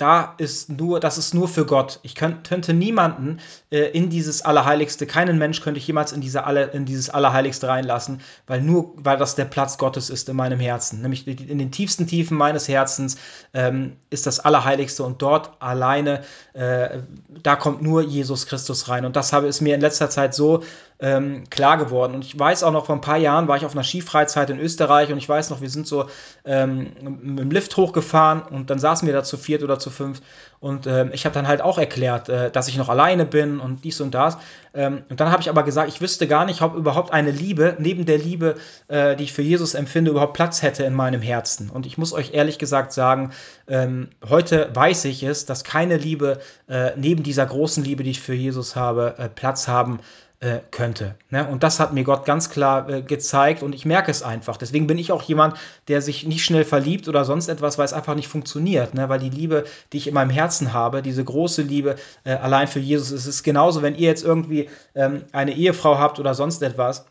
da 0.00 0.34
ist 0.38 0.70
nur, 0.70 0.98
das 0.98 1.18
ist 1.18 1.34
nur 1.34 1.46
für 1.46 1.66
Gott. 1.66 2.00
Ich 2.02 2.14
könnt, 2.14 2.48
könnte 2.48 2.72
niemanden 2.72 3.38
äh, 3.70 3.90
in 3.90 4.08
dieses 4.08 4.42
Allerheiligste, 4.42 5.06
keinen 5.06 5.36
Mensch 5.36 5.60
könnte 5.60 5.78
ich 5.78 5.86
jemals 5.86 6.12
in, 6.12 6.22
diese 6.22 6.44
Alle, 6.44 6.64
in 6.70 6.86
dieses 6.86 7.10
Allerheiligste 7.10 7.68
reinlassen, 7.68 8.22
weil 8.46 8.62
nur, 8.62 8.94
weil 8.96 9.18
das 9.18 9.34
der 9.34 9.44
Platz 9.44 9.76
Gottes 9.76 10.08
ist 10.08 10.28
in 10.30 10.36
meinem 10.36 10.58
Herzen. 10.58 11.02
Nämlich 11.02 11.26
in 11.26 11.58
den 11.58 11.70
tiefsten 11.70 12.06
Tiefen 12.06 12.36
meines 12.36 12.66
Herzens 12.66 13.18
ähm, 13.52 13.96
ist 14.08 14.26
das 14.26 14.40
Allerheiligste 14.40 15.02
und 15.02 15.20
dort 15.20 15.50
alleine, 15.60 16.22
äh, 16.54 17.00
da 17.42 17.56
kommt 17.56 17.82
nur 17.82 18.00
Jesus 18.00 18.46
Christus 18.46 18.88
rein. 18.88 19.04
Und 19.04 19.16
das 19.16 19.34
habe 19.34 19.48
ist 19.48 19.60
mir 19.60 19.74
in 19.74 19.80
letzter 19.82 20.08
Zeit 20.08 20.34
so 20.34 20.62
ähm, 21.00 21.44
klar 21.50 21.78
geworden. 21.78 22.14
Und 22.14 22.24
ich 22.24 22.38
weiß 22.38 22.62
auch 22.62 22.72
noch, 22.72 22.86
vor 22.86 22.94
ein 22.94 23.00
paar 23.00 23.16
Jahren 23.16 23.48
war 23.48 23.56
ich 23.56 23.64
auf 23.64 23.72
einer 23.72 23.84
Skifreizeit 23.84 24.50
in 24.50 24.58
Österreich 24.58 25.10
und 25.10 25.18
ich 25.18 25.28
weiß 25.28 25.50
noch, 25.50 25.60
wir 25.60 25.70
sind 25.70 25.86
so 25.86 26.06
ähm, 26.44 26.92
dem 27.00 27.50
Lift 27.50 27.76
hochgefahren 27.76 28.42
und 28.42 28.70
dann 28.70 28.78
saßen 28.78 29.06
wir 29.06 29.14
da 29.14 29.22
zu 29.22 29.36
viert 29.36 29.62
oder 29.62 29.78
zu 29.78 29.89
zu 29.90 29.96
fünf. 29.96 30.22
Und 30.60 30.86
ähm, 30.86 31.10
ich 31.12 31.24
habe 31.24 31.34
dann 31.34 31.48
halt 31.48 31.62
auch 31.62 31.78
erklärt, 31.78 32.28
äh, 32.28 32.50
dass 32.50 32.68
ich 32.68 32.76
noch 32.76 32.88
alleine 32.88 33.24
bin 33.24 33.60
und 33.60 33.82
dies 33.82 34.00
und 34.00 34.14
das. 34.14 34.36
Ähm, 34.74 35.02
und 35.08 35.20
dann 35.20 35.30
habe 35.30 35.40
ich 35.42 35.48
aber 35.48 35.62
gesagt, 35.62 35.88
ich 35.88 36.00
wüsste 36.00 36.26
gar 36.26 36.44
nicht, 36.44 36.62
ob 36.62 36.74
überhaupt 36.74 37.12
eine 37.12 37.30
Liebe, 37.30 37.76
neben 37.78 38.04
der 38.04 38.18
Liebe, 38.18 38.56
äh, 38.88 39.16
die 39.16 39.24
ich 39.24 39.32
für 39.32 39.42
Jesus 39.42 39.74
empfinde, 39.74 40.10
überhaupt 40.10 40.34
Platz 40.34 40.62
hätte 40.62 40.84
in 40.84 40.94
meinem 40.94 41.22
Herzen. 41.22 41.70
Und 41.70 41.86
ich 41.86 41.98
muss 41.98 42.12
euch 42.12 42.34
ehrlich 42.34 42.58
gesagt 42.58 42.92
sagen, 42.92 43.32
ähm, 43.68 44.10
heute 44.28 44.70
weiß 44.74 45.06
ich 45.06 45.22
es, 45.22 45.46
dass 45.46 45.64
keine 45.64 45.96
Liebe 45.96 46.40
äh, 46.68 46.90
neben 46.96 47.22
dieser 47.22 47.46
großen 47.46 47.82
Liebe, 47.82 48.02
die 48.02 48.10
ich 48.10 48.20
für 48.20 48.34
Jesus 48.34 48.76
habe, 48.76 49.14
äh, 49.18 49.28
Platz 49.28 49.66
haben 49.66 50.00
äh, 50.40 50.60
könnte. 50.70 51.16
Ne? 51.28 51.46
Und 51.46 51.62
das 51.62 51.80
hat 51.80 51.92
mir 51.92 52.02
Gott 52.02 52.24
ganz 52.24 52.48
klar 52.48 52.88
äh, 52.88 53.02
gezeigt 53.02 53.62
und 53.62 53.74
ich 53.74 53.84
merke 53.84 54.10
es 54.10 54.22
einfach. 54.22 54.56
Deswegen 54.56 54.86
bin 54.86 54.96
ich 54.96 55.12
auch 55.12 55.22
jemand, 55.22 55.56
der 55.88 56.00
sich 56.00 56.26
nicht 56.26 56.44
schnell 56.44 56.64
verliebt 56.64 57.08
oder 57.08 57.26
sonst 57.26 57.48
etwas, 57.48 57.76
weil 57.76 57.84
es 57.84 57.92
einfach 57.92 58.14
nicht 58.14 58.28
funktioniert. 58.28 58.94
Ne? 58.94 59.08
Weil 59.10 59.18
die 59.18 59.28
Liebe, 59.28 59.64
die 59.92 59.98
ich 59.98 60.06
in 60.06 60.14
meinem 60.14 60.30
Herzen 60.30 60.72
habe, 60.72 61.02
diese 61.02 61.22
große 61.22 61.60
Liebe 61.60 61.96
äh, 62.24 62.32
allein 62.32 62.68
für 62.68 62.80
Jesus, 62.80 63.10
es 63.10 63.26
ist 63.26 63.42
genauso, 63.42 63.82
wenn 63.82 63.94
ihr 63.94 64.08
jetzt 64.08 64.24
irgendwie 64.24 64.70
ähm, 64.94 65.24
eine 65.32 65.54
Ehefrau 65.54 65.98
habt 65.98 66.18
oder 66.18 66.34
sonst 66.34 66.62
etwas 66.62 67.04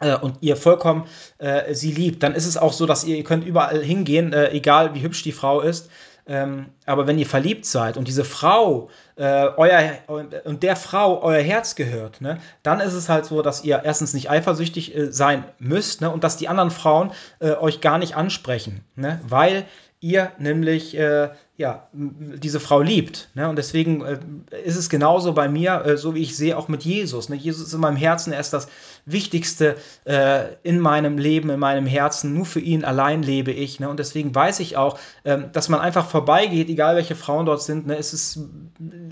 äh, 0.00 0.16
und 0.16 0.38
ihr 0.40 0.56
vollkommen 0.56 1.06
äh, 1.38 1.72
sie 1.74 1.92
liebt, 1.92 2.24
dann 2.24 2.34
ist 2.34 2.46
es 2.46 2.56
auch 2.56 2.72
so, 2.72 2.86
dass 2.86 3.04
ihr, 3.04 3.16
ihr 3.16 3.24
könnt 3.24 3.46
überall 3.46 3.82
hingehen, 3.82 4.32
äh, 4.32 4.50
egal 4.50 4.94
wie 4.94 5.02
hübsch 5.02 5.22
die 5.22 5.32
Frau 5.32 5.60
ist. 5.60 5.90
Ähm, 6.28 6.66
aber 6.84 7.06
wenn 7.06 7.18
ihr 7.18 7.26
verliebt 7.26 7.64
seid 7.64 7.96
und 7.96 8.06
diese 8.06 8.24
Frau 8.24 8.90
äh, 9.16 9.48
euer 9.56 9.98
und 10.44 10.62
der 10.62 10.76
Frau 10.76 11.22
euer 11.22 11.40
Herz 11.40 11.74
gehört, 11.74 12.20
ne, 12.20 12.38
dann 12.62 12.80
ist 12.80 12.92
es 12.92 13.08
halt 13.08 13.24
so, 13.24 13.40
dass 13.40 13.64
ihr 13.64 13.80
erstens 13.82 14.12
nicht 14.12 14.28
eifersüchtig 14.30 14.94
äh, 14.94 15.10
sein 15.10 15.44
müsst 15.58 16.02
ne, 16.02 16.10
und 16.10 16.24
dass 16.24 16.36
die 16.36 16.48
anderen 16.48 16.70
Frauen 16.70 17.12
äh, 17.40 17.52
euch 17.52 17.80
gar 17.80 17.96
nicht 17.96 18.14
ansprechen, 18.14 18.84
ne, 18.94 19.20
weil 19.26 19.64
ihr 20.00 20.30
nämlich 20.38 20.96
äh, 20.96 21.30
ja, 21.58 21.88
diese 21.92 22.60
Frau 22.60 22.80
liebt. 22.82 23.30
Ne? 23.34 23.48
Und 23.48 23.56
deswegen 23.56 24.02
äh, 24.02 24.18
ist 24.64 24.76
es 24.76 24.88
genauso 24.88 25.32
bei 25.32 25.48
mir, 25.48 25.84
äh, 25.84 25.96
so 25.96 26.14
wie 26.14 26.22
ich 26.22 26.36
sehe, 26.36 26.56
auch 26.56 26.68
mit 26.68 26.84
Jesus. 26.84 27.28
Ne? 27.30 27.34
Jesus 27.34 27.66
ist 27.66 27.74
in 27.74 27.80
meinem 27.80 27.96
Herzen, 27.96 28.32
er 28.32 28.38
ist 28.38 28.52
das 28.52 28.68
Wichtigste 29.06 29.74
äh, 30.04 30.52
in 30.62 30.78
meinem 30.78 31.18
Leben, 31.18 31.50
in 31.50 31.58
meinem 31.58 31.86
Herzen. 31.86 32.32
Nur 32.32 32.46
für 32.46 32.60
ihn 32.60 32.84
allein 32.84 33.24
lebe 33.24 33.50
ich. 33.50 33.80
Ne? 33.80 33.88
Und 33.88 33.98
deswegen 33.98 34.32
weiß 34.32 34.60
ich 34.60 34.76
auch, 34.76 35.00
ähm, 35.24 35.46
dass 35.52 35.68
man 35.68 35.80
einfach 35.80 36.08
vorbeigeht, 36.08 36.68
egal 36.68 36.94
welche 36.94 37.16
Frauen 37.16 37.44
dort 37.44 37.60
sind. 37.60 37.88
Ne? 37.88 37.96
Es, 37.96 38.12
ist, 38.12 38.38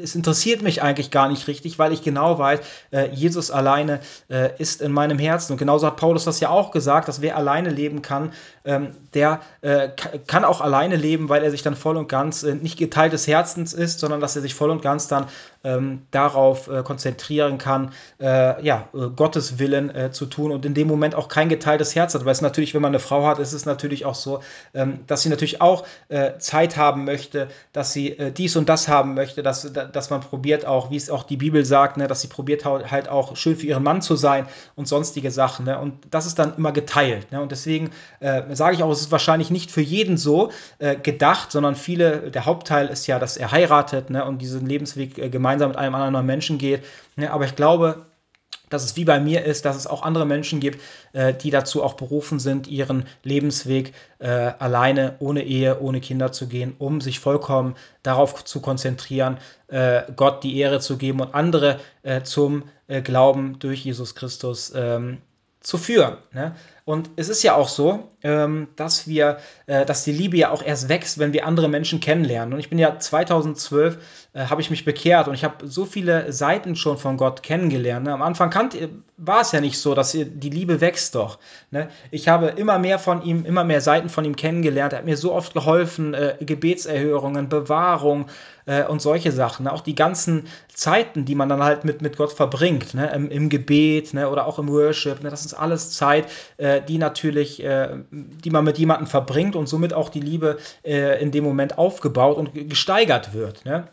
es 0.01 0.15
interessiert 0.15 0.63
mich 0.63 0.83
eigentlich 0.83 1.11
gar 1.11 1.29
nicht 1.29 1.49
richtig, 1.49 1.81
weil 1.81 1.93
ich 1.93 2.05
genau 2.05 2.39
weiß, 2.39 2.61
äh, 2.93 3.09
Jesus 3.13 3.51
alleine 3.51 3.99
äh, 4.29 4.51
ist 4.59 4.83
in 4.83 4.93
meinem 4.93 5.19
Herzen. 5.19 5.55
Und 5.55 5.59
genauso 5.59 5.89
hat 5.89 5.97
Paulus 5.97 6.23
das 6.23 6.39
ja 6.39 6.51
auch 6.51 6.71
gesagt, 6.71 7.09
dass 7.09 7.21
wer 7.23 7.37
alleine 7.37 7.71
leben 7.71 8.03
kann, 8.03 8.33
ähm, 8.65 8.91
der 9.15 9.41
äh, 9.63 9.89
kann 10.29 10.45
auch 10.45 10.61
alleine 10.61 10.95
leben, 10.95 11.29
weil 11.29 11.43
er 11.43 11.51
sich 11.51 11.63
dann 11.63 11.75
voll 11.75 11.97
und 11.97 12.09
ganz 12.09 12.36
ganz 12.37 12.43
äh, 12.43 12.55
nicht 12.55 12.79
geteilt 12.79 13.13
des 13.13 13.27
Herzens 13.27 13.73
ist, 13.73 14.01
sondern 14.01 14.21
dass 14.21 14.37
er 14.37 14.43
sich 14.43 14.55
voll 14.55 14.71
und 14.71 14.83
ganz 14.83 15.09
dann 15.09 15.27
ähm, 15.65 16.03
darauf 16.11 16.69
äh, 16.69 16.83
konzentrieren 16.83 17.59
kann, 17.59 17.93
äh, 18.21 18.63
ja, 18.65 18.89
äh, 18.95 19.09
Gottes 19.15 19.59
Willen 19.59 19.95
äh, 19.95 20.11
zu 20.11 20.27
tun 20.27 20.53
und 20.53 20.65
in 20.65 20.75
dem 20.75 20.89
Moment 20.89 21.15
auch 21.15 21.29
kein 21.29 21.49
geteiltes 21.49 21.95
Herz 21.95 22.15
hat. 22.15 22.25
Weil 22.25 22.33
es 22.33 22.41
natürlich, 22.41 22.75
wenn 22.75 22.83
man 22.83 22.91
eine 22.91 22.99
Frau 22.99 23.27
hat, 23.27 23.39
ist 23.39 23.53
es 23.53 23.67
natürlich 23.67 24.05
auch 24.05 24.15
so, 24.15 24.41
ähm, 24.75 25.01
dass 25.07 25.23
sie 25.23 25.29
natürlich 25.29 25.61
auch 25.61 25.85
Zeit 26.39 26.77
haben 26.77 27.05
möchte, 27.05 27.49
dass 27.73 27.93
sie 27.93 28.17
dies 28.37 28.57
und 28.57 28.69
das 28.69 28.89
haben 28.89 29.15
möchte, 29.15 29.43
dass, 29.43 29.71
dass 29.73 30.11
man 30.11 30.21
probiert 30.21 30.67
auch, 30.67 30.91
wie 30.91 30.97
es 30.97 31.11
auch 31.11 31.25
die 31.25 31.37
Bibel 31.37 31.65
sagt, 31.65 31.97
ne, 31.97 32.07
dass 32.07 32.21
sie 32.21 32.29
probiert 32.29 32.65
halt 32.65 33.09
auch 33.09 33.37
schön 33.37 33.57
für 33.57 33.67
ihren 33.67 33.83
Mann 33.83 34.03
zu 34.03 34.17
sein 34.17 34.47
und 34.75 34.89
sonstige 34.89 35.31
Sachen. 35.31 35.67
Ne? 35.67 35.79
Und 35.79 35.95
das 36.11 36.27
ist 36.27 36.39
dann 36.39 36.57
immer 36.57 36.73
geteilt. 36.73 37.33
Ne? 37.33 37.41
Und 37.41 37.53
deswegen 37.53 37.91
sage 38.21 38.77
ich 38.77 38.83
auch, 38.83 38.91
es 38.91 39.01
ist 39.01 39.13
wahrscheinlich 39.13 39.51
nicht 39.51 39.71
für 39.71 39.81
jeden 39.81 40.17
so 40.17 40.51
gedacht, 41.03 41.53
sondern 41.53 41.75
viele 41.75 42.26
der 42.31 42.45
Hauptteil 42.45 42.89
ist 42.89 43.07
ja, 43.07 43.19
dass 43.19 43.37
er 43.37 43.53
heiratet 43.53 44.11
ne, 44.11 44.25
und 44.25 44.39
diesen 44.39 44.67
Lebensweg 44.67 45.19
äh, 45.19 45.29
gemeinsam 45.29 45.71
mit 45.71 45.79
einem 45.79 45.95
anderen 45.95 46.27
Menschen 46.27 46.59
geht. 46.59 46.85
Ne, 47.17 47.31
aber 47.31 47.45
ich 47.45 47.57
glaube, 47.57 48.07
dass 48.69 48.85
es 48.85 48.97
wie 48.97 49.05
bei 49.05 49.21
mir 49.21 49.45
ist, 49.45 49.65
dass 49.65 49.77
es 49.77 49.87
auch 49.87 50.03
andere 50.03 50.27
Menschen 50.27 50.61
gibt, 50.61 50.81
äh, 51.13 51.33
die 51.35 51.51
dazu 51.51 51.83
auch 51.83 51.95
berufen 51.95 52.39
sind, 52.41 52.67
ihren 52.67 53.07
Lebensweg 53.23 53.93
äh, 54.19 54.29
alleine, 54.29 55.17
ohne 55.21 55.45
Ehe, 55.45 55.81
ohne 55.81 56.01
Kinder 56.01 56.33
zu 56.33 56.49
gehen, 56.49 56.75
um 56.79 57.01
sich 57.01 57.21
vollkommen 57.21 57.77
darauf 58.03 58.45
zu 58.45 58.61
konzentrieren, 58.61 59.39
äh, 59.69 60.03
Gott 60.17 60.43
die 60.43 60.59
Ehre 60.59 60.81
zu 60.81 60.97
geben 60.97 61.21
und 61.21 61.35
andere 61.35 61.79
äh, 62.03 62.23
zum 62.23 62.65
äh, 62.89 63.03
Glauben 63.03 63.59
durch 63.59 63.85
Jesus 63.85 64.15
Christus 64.15 64.73
ähm, 64.75 65.19
zu 65.61 65.79
führen. 65.79 66.17
Ne? 66.33 66.55
Und 66.87 67.11
es 67.17 67.29
ist 67.29 67.43
ja 67.43 67.57
auch 67.57 67.69
so, 67.69 68.13
ähm, 68.23 68.69
dass 68.77 69.09
wir, 69.09 69.39
äh, 69.67 69.85
dass 69.85 70.05
die 70.05 70.13
Liebe 70.13 70.37
ja 70.37 70.53
auch 70.53 70.63
erst 70.63 70.89
wächst, 70.89 71.19
wenn 71.19 71.33
wir 71.33 71.45
andere 71.45 71.69
Menschen 71.69 71.99
kennenlernen. 71.99 72.55
Und 72.55 72.61
ich 72.61 72.71
bin 72.71 72.79
ja 72.79 72.97
2012 72.97 73.99
äh, 74.37 74.47
habe 74.47 74.61
ich 74.61 74.71
mich 74.71 74.85
bekehrt 74.85 75.29
und 75.29 75.35
ich 75.35 75.45
habe 75.45 75.67
so 75.67 75.87
viele 75.87 76.31
Seiten 76.31 76.77
schon 76.77 76.99
von 76.99 77.17
Gott 77.17 77.43
kennengelernt. 77.43 78.05
Ne? 78.05 78.13
Am 78.13 78.21
Anfang 78.21 78.55
war 79.17 79.41
es 79.41 79.53
ja 79.53 79.63
nicht 79.63 79.79
so, 79.79 79.95
dass 79.95 80.13
die 80.13 80.51
Liebe 80.51 80.83
wächst 80.83 81.15
doch. 81.15 81.39
Ne? 81.71 81.89
Ich 82.11 82.29
habe 82.29 82.49
immer 82.49 82.79
mehr 82.79 82.99
von 82.99 83.23
ihm, 83.23 83.47
immer 83.47 83.65
mehr 83.65 83.81
Seiten 83.81 84.11
von 84.11 84.27
ihm 84.27 84.37
kennengelernt. 84.37 84.93
Er 84.93 84.99
hat 84.99 85.07
mir 85.07 85.17
so 85.17 85.33
oft 85.33 85.55
geholfen, 85.55 86.13
äh, 86.13 86.37
Gebetserhörungen, 86.39 87.49
Bewahrung 87.49 88.27
äh, 88.67 88.85
und 88.85 89.01
solche 89.01 89.33
Sachen. 89.33 89.65
Ne? 89.65 89.73
Auch 89.73 89.81
die 89.81 89.95
ganzen 89.95 90.49
Zeiten, 90.69 91.25
die 91.25 91.35
man 91.35 91.49
dann 91.49 91.63
halt 91.63 91.85
mit, 91.85 92.03
mit 92.03 92.19
Gott 92.19 92.33
verbringt, 92.33 92.93
ne? 92.93 93.11
Im, 93.15 93.31
im 93.31 93.49
Gebet 93.49 94.13
ne? 94.13 94.29
oder 94.29 94.47
auch 94.47 94.59
im 94.59 94.69
Worship. 94.69 95.23
Ne? 95.23 95.31
Das 95.31 95.47
ist 95.47 95.55
alles 95.55 95.93
Zeit, 95.93 96.27
äh, 96.59 96.76
die 96.81 96.99
natürlich, 96.99 97.63
äh, 97.63 97.97
die 98.11 98.51
man 98.51 98.65
mit 98.65 98.79
jemandem 98.79 99.07
verbringt 99.07 99.57
und 99.57 99.69
somit 99.69 99.93
auch 99.93 100.09
die 100.09 100.21
Liebe 100.21 100.59
äh, 100.85 101.23
in 101.23 101.31
dem 101.31 101.45
Moment 101.45 101.79
aufgebaut 101.79 102.37
und 102.37 102.53
gesteigert 102.69 103.35
wird. 103.35 103.65
Ne? 103.65 103.89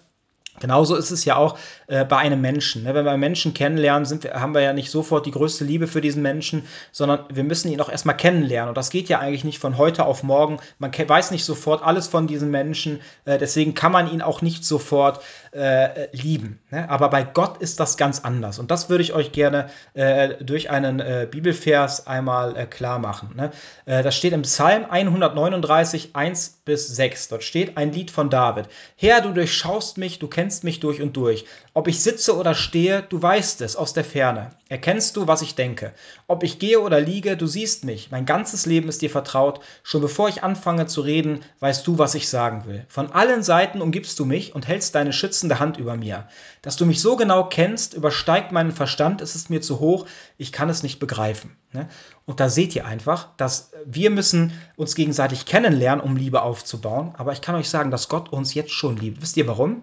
Genauso 0.59 0.95
ist 0.95 1.11
es 1.11 1.25
ja 1.25 1.35
auch 1.35 1.57
äh, 1.87 2.05
bei 2.05 2.17
einem 2.17 2.39
Menschen. 2.39 2.83
Ne? 2.83 2.93
Wenn 2.93 3.05
wir 3.05 3.17
Menschen 3.17 3.53
kennenlernen, 3.53 4.23
wir, 4.23 4.33
haben 4.39 4.53
wir 4.53 4.61
ja 4.61 4.71
nicht 4.71 4.91
sofort 4.91 5.25
die 5.25 5.31
größte 5.31 5.65
Liebe 5.65 5.87
für 5.87 5.99
diesen 5.99 6.21
Menschen, 6.21 6.63
sondern 6.91 7.25
wir 7.33 7.43
müssen 7.43 7.71
ihn 7.71 7.81
auch 7.81 7.89
erstmal 7.89 8.15
kennenlernen. 8.15 8.69
Und 8.69 8.77
das 8.77 8.91
geht 8.91 9.09
ja 9.09 9.19
eigentlich 9.19 9.43
nicht 9.43 9.59
von 9.59 9.77
heute 9.77 10.05
auf 10.05 10.23
morgen. 10.23 10.59
Man 10.77 10.91
weiß 10.93 11.31
nicht 11.31 11.43
sofort 11.43 11.83
alles 11.83 12.07
von 12.07 12.27
diesem 12.27 12.51
Menschen, 12.51 13.01
äh, 13.25 13.37
deswegen 13.37 13.73
kann 13.73 13.91
man 13.91 14.11
ihn 14.11 14.21
auch 14.21 14.41
nicht 14.41 14.63
sofort 14.63 15.21
äh, 15.51 16.07
lieben. 16.15 16.59
Ne? 16.69 16.89
Aber 16.89 17.09
bei 17.09 17.23
Gott 17.23 17.57
ist 17.57 17.79
das 17.79 17.97
ganz 17.97 18.21
anders. 18.21 18.59
Und 18.59 18.71
das 18.71 18.89
würde 18.89 19.03
ich 19.03 19.13
euch 19.13 19.31
gerne 19.31 19.69
äh, 19.95 20.35
durch 20.43 20.69
einen 20.69 20.99
äh, 20.99 21.27
Bibelvers 21.29 22.07
einmal 22.07 22.55
äh, 22.55 22.65
klar 22.65 22.99
machen. 22.99 23.31
Ne? 23.35 23.51
das 23.85 24.15
steht 24.15 24.33
im 24.33 24.43
Psalm 24.43 24.85
139, 24.89 26.15
1 26.15 26.61
bis 26.65 26.87
6. 26.87 27.29
Dort 27.29 27.43
steht 27.43 27.77
ein 27.77 27.91
Lied 27.91 28.11
von 28.11 28.29
David. 28.29 28.67
Herr, 28.95 29.21
du 29.21 29.31
durchschaust 29.31 29.97
mich, 29.97 30.19
du 30.19 30.27
kennst 30.27 30.42
kennst 30.43 30.65
mich 30.65 30.81
durch 30.81 31.01
und 31.01 31.15
durch. 31.15 31.45
Ob 31.73 31.87
ich 31.87 32.03
sitze 32.03 32.35
oder 32.35 32.53
stehe, 32.53 33.01
du 33.01 33.21
weißt 33.21 33.61
es 33.61 33.77
aus 33.77 33.93
der 33.93 34.03
Ferne. 34.03 34.49
Erkennst 34.67 35.15
du, 35.15 35.25
was 35.25 35.41
ich 35.41 35.55
denke. 35.55 35.93
Ob 36.27 36.43
ich 36.43 36.59
gehe 36.59 36.81
oder 36.81 36.99
liege, 36.99 37.37
du 37.37 37.47
siehst 37.47 37.85
mich. 37.85 38.11
Mein 38.11 38.25
ganzes 38.25 38.65
Leben 38.65 38.89
ist 38.89 39.01
dir 39.01 39.09
vertraut. 39.09 39.61
Schon 39.83 40.01
bevor 40.01 40.27
ich 40.27 40.43
anfange 40.43 40.85
zu 40.85 40.99
reden, 40.99 41.45
weißt 41.61 41.87
du, 41.87 41.97
was 41.97 42.13
ich 42.13 42.27
sagen 42.27 42.65
will. 42.65 42.83
Von 42.89 43.13
allen 43.13 43.41
Seiten 43.41 43.81
umgibst 43.81 44.19
du 44.19 44.25
mich 44.25 44.53
und 44.53 44.67
hältst 44.67 44.95
deine 44.95 45.13
schützende 45.13 45.59
Hand 45.59 45.77
über 45.77 45.95
mir. 45.95 46.27
Dass 46.61 46.75
du 46.75 46.85
mich 46.85 46.99
so 46.99 47.15
genau 47.15 47.45
kennst, 47.45 47.93
übersteigt 47.93 48.51
meinen 48.51 48.73
Verstand, 48.73 49.21
es 49.21 49.35
ist 49.35 49.49
mir 49.49 49.61
zu 49.61 49.79
hoch, 49.79 50.07
ich 50.37 50.51
kann 50.51 50.69
es 50.69 50.83
nicht 50.83 50.99
begreifen. 50.99 51.55
Ne? 51.71 51.87
Und 52.25 52.41
da 52.41 52.49
seht 52.49 52.75
ihr 52.75 52.85
einfach, 52.85 53.29
dass 53.37 53.71
wir 53.85 54.09
müssen 54.09 54.51
uns 54.75 54.93
gegenseitig 54.95 55.45
kennenlernen, 55.45 56.03
um 56.03 56.17
Liebe 56.17 56.41
aufzubauen. 56.41 57.13
Aber 57.17 57.31
ich 57.31 57.39
kann 57.39 57.55
euch 57.55 57.69
sagen, 57.69 57.91
dass 57.91 58.09
Gott 58.09 58.33
uns 58.33 58.53
jetzt 58.53 58.73
schon 58.73 58.97
liebt. 58.97 59.21
Wisst 59.21 59.37
ihr 59.37 59.47
warum? 59.47 59.79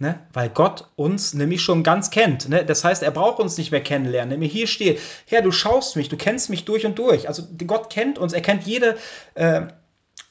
Ne? 0.00 0.18
Weil 0.32 0.48
Gott 0.48 0.88
uns 0.96 1.34
nämlich 1.34 1.60
schon 1.60 1.82
ganz 1.82 2.08
kennt. 2.10 2.48
Ne? 2.48 2.64
Das 2.64 2.84
heißt, 2.84 3.02
er 3.02 3.10
braucht 3.10 3.38
uns 3.38 3.58
nicht 3.58 3.70
mehr 3.70 3.82
kennenlernen. 3.82 4.30
Nämlich 4.30 4.50
hier 4.50 4.66
steht, 4.66 4.98
Herr, 5.26 5.42
du 5.42 5.52
schaust 5.52 5.94
mich, 5.94 6.08
du 6.08 6.16
kennst 6.16 6.48
mich 6.48 6.64
durch 6.64 6.86
und 6.86 6.98
durch. 6.98 7.28
Also 7.28 7.42
Gott 7.66 7.90
kennt 7.90 8.18
uns, 8.18 8.32
er 8.32 8.40
kennt 8.40 8.64
jede, 8.64 8.96
äh, 9.34 9.66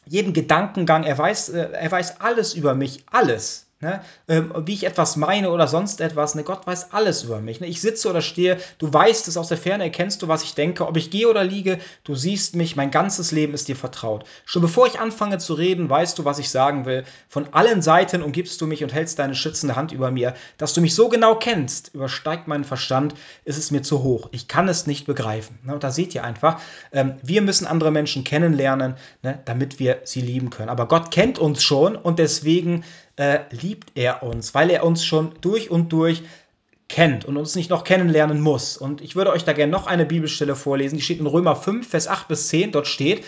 jeden 0.08 0.34
Gedankengang, 0.34 1.04
er 1.04 1.16
weiß, 1.16 1.50
äh, 1.50 1.70
er 1.72 1.92
weiß 1.92 2.20
alles 2.20 2.56
über 2.56 2.74
mich, 2.74 3.04
alles. 3.12 3.69
Ne? 3.82 4.02
Ähm, 4.28 4.52
wie 4.66 4.74
ich 4.74 4.86
etwas 4.86 5.16
meine 5.16 5.52
oder 5.52 5.70
sonst 5.70 6.02
etwas. 6.02 6.36
Ne? 6.36 6.44
Gott 6.44 6.68
weiß 6.68 6.92
alles 6.92 7.24
über 7.24 7.40
mich. 7.40 7.62
Ne? 7.62 7.68
Ich 7.68 7.80
sitze 7.80 8.10
oder 8.10 8.22
stehe, 8.22 8.58
du 8.78 8.92
weißt 8.92 9.30
es 9.30 9.38
aus 9.38 9.48
der 9.48 9.58
Ferne, 9.58 9.86
erkennst 9.86 10.22
du, 10.22 10.28
was 10.28 10.44
ich 10.44 10.54
denke. 10.54 10.86
Ob 10.86 10.98
ich 10.98 11.12
gehe 11.12 11.30
oder 11.30 11.46
liege, 11.46 11.80
du 12.04 12.14
siehst 12.14 12.58
mich, 12.58 12.76
mein 12.76 12.92
ganzes 12.92 13.32
Leben 13.32 13.54
ist 13.54 13.70
dir 13.70 13.78
vertraut. 13.78 14.26
Schon 14.44 14.62
bevor 14.62 14.86
ich 14.86 15.00
anfange 15.00 15.38
zu 15.38 15.54
reden, 15.54 15.90
weißt 15.90 16.20
du, 16.20 16.26
was 16.26 16.40
ich 16.40 16.50
sagen 16.50 16.86
will. 16.86 17.06
Von 17.30 17.54
allen 17.54 17.82
Seiten 17.82 18.22
umgibst 18.22 18.60
du 18.60 18.68
mich 18.68 18.84
und 18.84 18.94
hältst 18.94 19.18
deine 19.18 19.34
schützende 19.34 19.78
Hand 19.78 19.94
über 19.94 20.12
mir. 20.12 20.34
Dass 20.58 20.74
du 20.74 20.82
mich 20.82 20.94
so 20.94 21.08
genau 21.08 21.36
kennst, 21.36 21.94
übersteigt 21.94 22.50
meinen 22.50 22.66
Verstand, 22.66 23.16
ist 23.46 23.58
es 23.58 23.72
mir 23.72 23.82
zu 23.82 24.04
hoch. 24.04 24.28
Ich 24.34 24.50
kann 24.50 24.68
es 24.68 24.88
nicht 24.88 25.06
begreifen. 25.06 25.58
Ne? 25.64 25.74
Und 25.74 25.86
da 25.86 25.92
seht 25.92 26.14
ihr 26.14 26.26
einfach, 26.26 26.60
ähm, 26.92 27.16
wir 27.24 27.42
müssen 27.42 27.66
andere 27.66 27.92
Menschen 27.92 28.26
kennenlernen, 28.26 28.96
ne? 29.24 29.40
damit 29.46 29.80
wir 29.80 30.02
sie 30.04 30.20
lieben 30.20 30.50
können. 30.50 30.68
Aber 30.68 30.90
Gott 30.90 31.12
kennt 31.12 31.40
uns 31.40 31.64
schon 31.64 31.96
und 31.96 32.20
deswegen 32.20 32.84
äh, 33.20 33.40
liebt 33.52 33.92
er 33.96 34.24
uns, 34.24 34.56
weil 34.56 34.70
er 34.70 34.86
uns 34.86 35.04
schon 35.04 35.34
durch 35.42 35.70
und 35.70 35.92
durch 35.92 36.24
kennt 36.88 37.26
und 37.26 37.38
uns 37.38 37.56
nicht 37.56 37.70
noch 37.70 37.84
kennenlernen 37.84 38.40
muss. 38.40 38.78
Und 38.78 39.02
ich 39.02 39.16
würde 39.16 39.32
euch 39.32 39.44
da 39.44 39.54
gerne 39.54 39.72
noch 39.72 39.88
eine 39.88 40.06
Bibelstelle 40.06 40.56
vorlesen, 40.56 40.96
die 40.96 41.04
steht 41.04 41.20
in 41.20 41.28
Römer 41.28 41.56
5, 41.56 41.88
Vers 41.88 42.08
8 42.08 42.30
bis 42.30 42.48
10. 42.48 42.72
Dort 42.72 42.88
steht, 42.88 43.26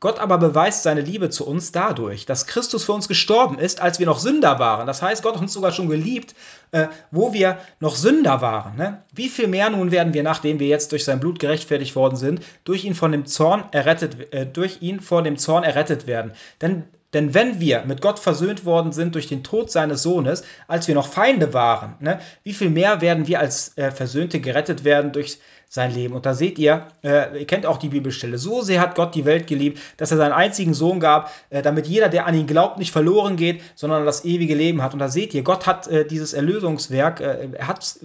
Gott 0.00 0.18
aber 0.18 0.38
beweist 0.38 0.82
seine 0.82 1.02
Liebe 1.02 1.30
zu 1.30 1.46
uns 1.46 1.72
dadurch, 1.72 2.26
dass 2.26 2.46
Christus 2.46 2.84
für 2.84 2.92
uns 2.92 3.06
gestorben 3.06 3.58
ist, 3.58 3.80
als 3.80 3.98
wir 3.98 4.06
noch 4.06 4.18
Sünder 4.18 4.58
waren. 4.58 4.86
Das 4.86 5.02
heißt, 5.02 5.22
Gott 5.22 5.34
hat 5.34 5.42
uns 5.42 5.52
sogar 5.52 5.72
schon 5.72 5.88
geliebt, 5.88 6.34
äh, 6.72 6.88
wo 7.10 7.32
wir 7.32 7.58
noch 7.80 7.96
Sünder 7.96 8.40
waren. 8.40 8.76
Ne? 8.76 9.02
Wie 9.12 9.28
viel 9.28 9.46
mehr 9.46 9.70
nun 9.70 9.92
werden 9.92 10.14
wir, 10.14 10.22
nachdem 10.22 10.58
wir 10.58 10.66
jetzt 10.66 10.92
durch 10.92 11.04
sein 11.04 11.20
Blut 11.20 11.38
gerechtfertigt 11.38 11.96
worden 11.96 12.16
sind, 12.16 12.42
durch 12.64 12.84
ihn 12.84 12.94
von 12.94 13.12
dem 13.12 13.26
Zorn 13.26 13.64
errettet, 13.72 14.32
äh, 14.32 14.46
durch 14.46 14.82
ihn 14.82 15.00
vor 15.00 15.22
dem 15.22 15.36
Zorn 15.36 15.64
errettet 15.64 16.06
werden? 16.06 16.32
Denn 16.60 16.84
denn 17.14 17.32
wenn 17.32 17.60
wir 17.60 17.84
mit 17.86 18.02
Gott 18.02 18.18
versöhnt 18.18 18.64
worden 18.64 18.92
sind 18.92 19.14
durch 19.14 19.28
den 19.28 19.42
Tod 19.42 19.70
seines 19.70 20.02
Sohnes, 20.02 20.44
als 20.66 20.88
wir 20.88 20.94
noch 20.94 21.08
Feinde 21.08 21.54
waren, 21.54 21.94
ne, 22.00 22.20
wie 22.42 22.52
viel 22.52 22.70
mehr 22.70 23.00
werden 23.00 23.26
wir 23.26 23.40
als 23.40 23.76
äh, 23.78 23.90
Versöhnte 23.90 24.40
gerettet 24.40 24.84
werden 24.84 25.12
durch 25.12 25.38
sein 25.74 25.92
Leben. 25.92 26.14
Und 26.14 26.24
da 26.24 26.34
seht 26.34 26.56
ihr, 26.60 26.86
äh, 27.02 27.40
ihr 27.40 27.46
kennt 27.48 27.66
auch 27.66 27.78
die 27.78 27.88
Bibelstelle, 27.88 28.38
so 28.38 28.62
sehr 28.62 28.80
hat 28.80 28.94
Gott 28.94 29.16
die 29.16 29.24
Welt 29.24 29.48
geliebt, 29.48 29.80
dass 29.96 30.12
er 30.12 30.18
seinen 30.18 30.30
einzigen 30.30 30.72
Sohn 30.72 31.00
gab, 31.00 31.32
äh, 31.50 31.62
damit 31.62 31.88
jeder, 31.88 32.08
der 32.08 32.28
an 32.28 32.34
ihn 32.36 32.46
glaubt, 32.46 32.78
nicht 32.78 32.92
verloren 32.92 33.34
geht, 33.34 33.60
sondern 33.74 34.06
das 34.06 34.24
ewige 34.24 34.54
Leben 34.54 34.82
hat. 34.82 34.92
Und 34.92 35.00
da 35.00 35.08
seht 35.08 35.34
ihr, 35.34 35.42
Gott 35.42 35.66
hat 35.66 35.88
äh, 35.88 36.06
dieses 36.06 36.32
Erlösungswerk, 36.32 37.20
äh, 37.20 37.48
er 37.54 37.66
hat 37.66 37.82
es 37.82 37.98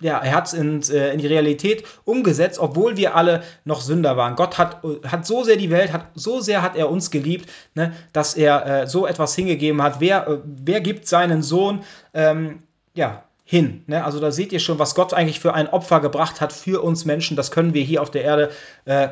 ja, 0.00 0.18
in, 0.18 0.82
äh, 0.82 1.14
in 1.14 1.18
die 1.18 1.26
Realität 1.26 1.84
umgesetzt, 2.04 2.58
obwohl 2.58 2.98
wir 2.98 3.16
alle 3.16 3.42
noch 3.64 3.80
Sünder 3.80 4.18
waren. 4.18 4.36
Gott 4.36 4.58
hat, 4.58 4.82
hat 5.06 5.24
so 5.24 5.44
sehr 5.44 5.56
die 5.56 5.70
Welt, 5.70 5.94
hat, 5.94 6.08
so 6.14 6.40
sehr 6.40 6.60
hat 6.60 6.76
er 6.76 6.90
uns 6.90 7.10
geliebt, 7.10 7.50
ne, 7.74 7.94
dass 8.12 8.34
er 8.34 8.82
äh, 8.82 8.86
so 8.86 9.06
etwas 9.06 9.34
hingegeben 9.34 9.80
hat. 9.80 9.98
Wer, 9.98 10.42
wer 10.44 10.82
gibt 10.82 11.08
seinen 11.08 11.42
Sohn, 11.42 11.84
ähm, 12.12 12.64
ja, 12.92 13.24
hin. 13.44 13.84
Ne? 13.86 14.04
Also 14.04 14.20
da 14.20 14.32
seht 14.32 14.52
ihr 14.52 14.60
schon, 14.60 14.78
was 14.78 14.94
Gott 14.94 15.12
eigentlich 15.12 15.40
für 15.40 15.54
ein 15.54 15.68
Opfer 15.68 16.00
gebracht 16.00 16.40
hat 16.40 16.52
für 16.52 16.82
uns 16.82 17.04
Menschen. 17.04 17.36
Das 17.36 17.50
können 17.50 17.74
wir 17.74 17.82
hier 17.82 18.02
auf 18.02 18.10
der 18.10 18.24
Erde 18.24 18.50
äh, 18.86 19.08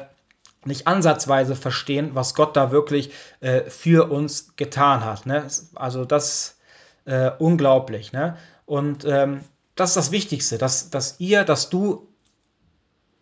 nicht 0.65 0.87
ansatzweise 0.87 1.55
verstehen, 1.55 2.11
was 2.15 2.35
Gott 2.35 2.57
da 2.57 2.71
wirklich 2.71 3.11
äh, 3.41 3.63
für 3.63 4.11
uns 4.11 4.57
getan 4.57 5.05
hat. 5.05 5.27
Ne? 5.27 5.47
Also 5.75 6.05
das 6.05 6.57
äh, 7.05 7.31
unglaublich. 7.39 8.13
Ne? 8.13 8.37
Und 8.65 9.05
ähm, 9.05 9.41
das 9.75 9.91
ist 9.91 9.97
das 9.97 10.13
Wichtigste, 10.13 10.59
dass, 10.59 10.91
dass 10.91 11.17
ihr, 11.19 11.45
dass 11.45 11.69
du 11.71 12.09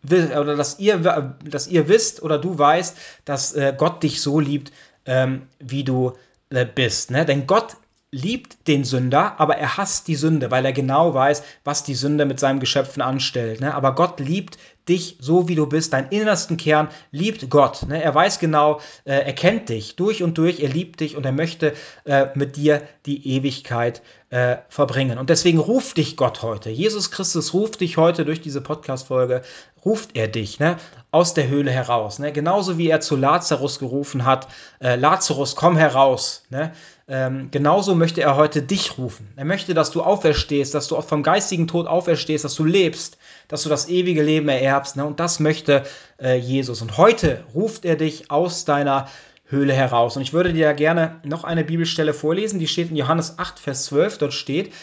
oder 0.03 0.55
dass 0.55 0.79
ihr, 0.79 0.97
dass 1.43 1.67
ihr 1.67 1.87
wisst 1.87 2.23
oder 2.23 2.39
du 2.39 2.57
weißt, 2.57 2.97
dass 3.23 3.53
äh, 3.53 3.73
Gott 3.77 4.01
dich 4.01 4.21
so 4.21 4.39
liebt, 4.39 4.71
ähm, 5.05 5.43
wie 5.59 5.83
du 5.83 6.13
äh, 6.49 6.65
bist. 6.65 7.11
Ne? 7.11 7.23
Denn 7.23 7.45
Gott 7.45 7.77
liebt 8.11 8.67
den 8.67 8.83
Sünder, 8.83 9.39
aber 9.39 9.57
er 9.57 9.77
hasst 9.77 10.09
die 10.09 10.15
Sünde, 10.15 10.51
weil 10.51 10.65
er 10.65 10.73
genau 10.73 11.13
weiß, 11.13 11.43
was 11.63 11.83
die 11.83 11.95
Sünde 11.95 12.25
mit 12.25 12.41
seinen 12.41 12.59
Geschöpfen 12.59 13.01
anstellt. 13.01 13.61
Ne? 13.61 13.73
Aber 13.73 13.95
Gott 13.95 14.19
liebt 14.19 14.57
dich 14.89 15.17
so, 15.21 15.47
wie 15.47 15.55
du 15.55 15.65
bist. 15.65 15.93
Dein 15.93 16.09
innersten 16.09 16.57
Kern 16.57 16.89
liebt 17.11 17.49
Gott. 17.49 17.83
Ne? 17.87 18.03
Er 18.03 18.13
weiß 18.13 18.39
genau, 18.39 18.81
äh, 19.05 19.13
er 19.13 19.33
kennt 19.33 19.69
dich 19.69 19.95
durch 19.95 20.23
und 20.23 20.37
durch, 20.37 20.59
er 20.59 20.69
liebt 20.69 20.99
dich 20.99 21.15
und 21.15 21.25
er 21.25 21.31
möchte 21.31 21.73
äh, 22.03 22.27
mit 22.35 22.57
dir 22.57 22.81
die 23.05 23.35
Ewigkeit 23.35 24.01
äh, 24.31 24.57
verbringen. 24.69 25.19
Und 25.19 25.29
deswegen 25.29 25.59
ruft 25.59 25.97
dich 25.97 26.15
Gott 26.15 26.41
heute. 26.41 26.69
Jesus 26.69 27.11
Christus 27.11 27.53
ruft 27.53 27.81
dich 27.81 27.97
heute 27.97 28.23
durch 28.23 28.39
diese 28.39 28.61
Podcast-Folge, 28.61 29.41
ruft 29.83 30.15
er 30.15 30.29
dich 30.29 30.57
ne? 30.57 30.77
aus 31.11 31.33
der 31.33 31.49
Höhle 31.49 31.69
heraus. 31.69 32.17
Ne? 32.17 32.31
Genauso 32.31 32.77
wie 32.77 32.87
er 32.87 33.01
zu 33.01 33.17
Lazarus 33.17 33.77
gerufen 33.77 34.25
hat, 34.25 34.47
äh, 34.79 34.95
Lazarus, 34.95 35.57
komm 35.57 35.75
heraus. 35.75 36.43
Ne? 36.49 36.71
Ähm, 37.09 37.49
genauso 37.51 37.93
möchte 37.93 38.21
er 38.21 38.37
heute 38.37 38.61
dich 38.61 38.97
rufen. 38.97 39.27
Er 39.35 39.43
möchte, 39.43 39.73
dass 39.73 39.91
du 39.91 40.01
auferstehst, 40.01 40.73
dass 40.73 40.87
du 40.87 40.99
vom 41.01 41.23
geistigen 41.23 41.67
Tod 41.67 41.87
auferstehst, 41.87 42.45
dass 42.45 42.55
du 42.55 42.63
lebst, 42.63 43.17
dass 43.49 43.63
du 43.63 43.69
das 43.69 43.89
ewige 43.89 44.23
Leben 44.23 44.47
ererbst. 44.47 44.95
Ne? 44.95 45.05
Und 45.05 45.19
das 45.19 45.41
möchte 45.41 45.83
äh, 46.21 46.37
Jesus. 46.37 46.81
Und 46.81 46.95
heute 46.95 47.43
ruft 47.53 47.83
er 47.83 47.97
dich 47.97 48.31
aus 48.31 48.63
deiner 48.63 49.01
Höhle 49.01 49.30
heraus. 49.51 50.15
Und 50.15 50.21
ich 50.21 50.33
würde 50.33 50.53
dir 50.53 50.73
gerne 50.73 51.19
noch 51.23 51.43
eine 51.43 51.63
Bibelstelle 51.63 52.13
vorlesen, 52.13 52.59
die 52.59 52.67
steht 52.67 52.89
in 52.89 52.95
Johannes 52.95 53.37
8, 53.37 53.59
Vers 53.59 53.85
12. 53.85 54.17
Dort 54.17 54.33
steht, 54.33 54.73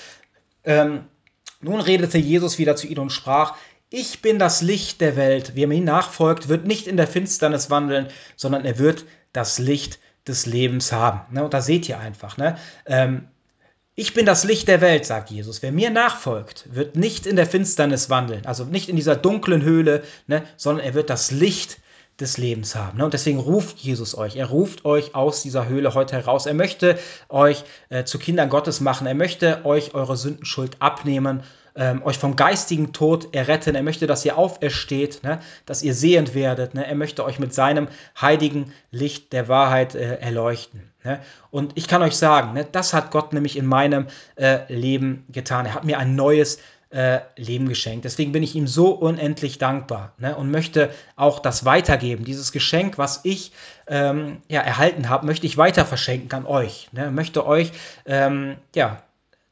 ähm, 0.64 1.04
nun 1.60 1.80
redete 1.80 2.18
Jesus 2.18 2.58
wieder 2.58 2.76
zu 2.76 2.86
ihnen 2.86 3.00
und 3.00 3.12
sprach, 3.12 3.56
ich 3.90 4.20
bin 4.20 4.38
das 4.38 4.60
Licht 4.60 5.00
der 5.00 5.16
Welt. 5.16 5.52
Wer 5.54 5.66
mir 5.66 5.80
nachfolgt, 5.80 6.48
wird 6.48 6.66
nicht 6.66 6.86
in 6.86 6.96
der 6.96 7.06
Finsternis 7.06 7.70
wandeln, 7.70 8.08
sondern 8.36 8.64
er 8.64 8.78
wird 8.78 9.06
das 9.32 9.58
Licht 9.58 9.98
des 10.26 10.46
Lebens 10.46 10.92
haben. 10.92 11.20
Ne? 11.34 11.42
Und 11.42 11.54
da 11.54 11.62
seht 11.62 11.88
ihr 11.88 11.98
einfach, 11.98 12.36
ne? 12.36 12.58
Ähm, 12.84 13.28
ich 13.94 14.14
bin 14.14 14.26
das 14.26 14.44
Licht 14.44 14.68
der 14.68 14.80
Welt, 14.80 15.06
sagt 15.06 15.30
Jesus. 15.30 15.60
Wer 15.60 15.72
mir 15.72 15.90
nachfolgt, 15.90 16.66
wird 16.72 16.94
nicht 16.94 17.26
in 17.26 17.34
der 17.34 17.46
Finsternis 17.46 18.08
wandeln, 18.08 18.46
also 18.46 18.64
nicht 18.64 18.88
in 18.88 18.94
dieser 18.94 19.16
dunklen 19.16 19.62
Höhle, 19.62 20.04
ne, 20.28 20.44
sondern 20.56 20.86
er 20.86 20.94
wird 20.94 21.10
das 21.10 21.32
Licht 21.32 21.80
des 22.20 22.38
Lebens 22.38 22.74
haben. 22.74 22.98
Ne? 22.98 23.04
Und 23.04 23.14
deswegen 23.14 23.38
ruft 23.38 23.78
Jesus 23.78 24.16
euch. 24.16 24.36
Er 24.36 24.46
ruft 24.46 24.84
euch 24.84 25.14
aus 25.14 25.42
dieser 25.42 25.68
Höhle 25.68 25.94
heute 25.94 26.16
heraus. 26.16 26.46
Er 26.46 26.54
möchte 26.54 26.98
euch 27.28 27.64
äh, 27.90 28.04
zu 28.04 28.18
Kindern 28.18 28.48
Gottes 28.48 28.80
machen. 28.80 29.06
Er 29.06 29.14
möchte 29.14 29.64
euch 29.64 29.94
eure 29.94 30.16
Sündenschuld 30.16 30.76
abnehmen 30.80 31.42
ähm, 31.78 32.02
euch 32.02 32.18
vom 32.18 32.34
geistigen 32.36 32.92
Tod 32.92 33.34
erretten. 33.34 33.74
Er 33.74 33.82
möchte, 33.82 34.06
dass 34.06 34.24
ihr 34.24 34.36
aufersteht, 34.36 35.20
ne? 35.22 35.38
dass 35.64 35.82
ihr 35.82 35.94
sehend 35.94 36.34
werdet. 36.34 36.74
Ne? 36.74 36.84
Er 36.84 36.96
möchte 36.96 37.24
euch 37.24 37.38
mit 37.38 37.54
seinem 37.54 37.88
heiligen 38.20 38.72
Licht 38.90 39.32
der 39.32 39.48
Wahrheit 39.48 39.94
äh, 39.94 40.16
erleuchten. 40.16 40.90
Ne? 41.04 41.20
Und 41.50 41.72
ich 41.76 41.86
kann 41.86 42.02
euch 42.02 42.16
sagen, 42.16 42.52
ne, 42.54 42.66
das 42.70 42.92
hat 42.92 43.12
Gott 43.12 43.32
nämlich 43.32 43.56
in 43.56 43.64
meinem 43.64 44.08
äh, 44.34 44.72
Leben 44.72 45.24
getan. 45.28 45.66
Er 45.66 45.74
hat 45.74 45.84
mir 45.84 45.98
ein 45.98 46.16
neues 46.16 46.58
äh, 46.90 47.20
Leben 47.36 47.68
geschenkt. 47.68 48.04
Deswegen 48.04 48.32
bin 48.32 48.42
ich 48.42 48.54
ihm 48.54 48.66
so 48.66 48.90
unendlich 48.90 49.58
dankbar 49.58 50.12
ne? 50.18 50.36
und 50.36 50.50
möchte 50.50 50.90
auch 51.16 51.38
das 51.38 51.64
weitergeben. 51.64 52.24
Dieses 52.24 52.52
Geschenk, 52.52 52.96
was 52.96 53.20
ich 53.24 53.52
ähm, 53.86 54.38
ja, 54.48 54.60
erhalten 54.60 55.08
habe, 55.08 55.26
möchte 55.26 55.46
ich 55.46 55.58
weiter 55.58 55.84
verschenken 55.84 56.32
an 56.32 56.46
euch. 56.46 56.88
Ne? 56.92 57.10
Möchte 57.10 57.46
euch 57.46 57.72
ähm, 58.06 58.56
ja, 58.74 59.02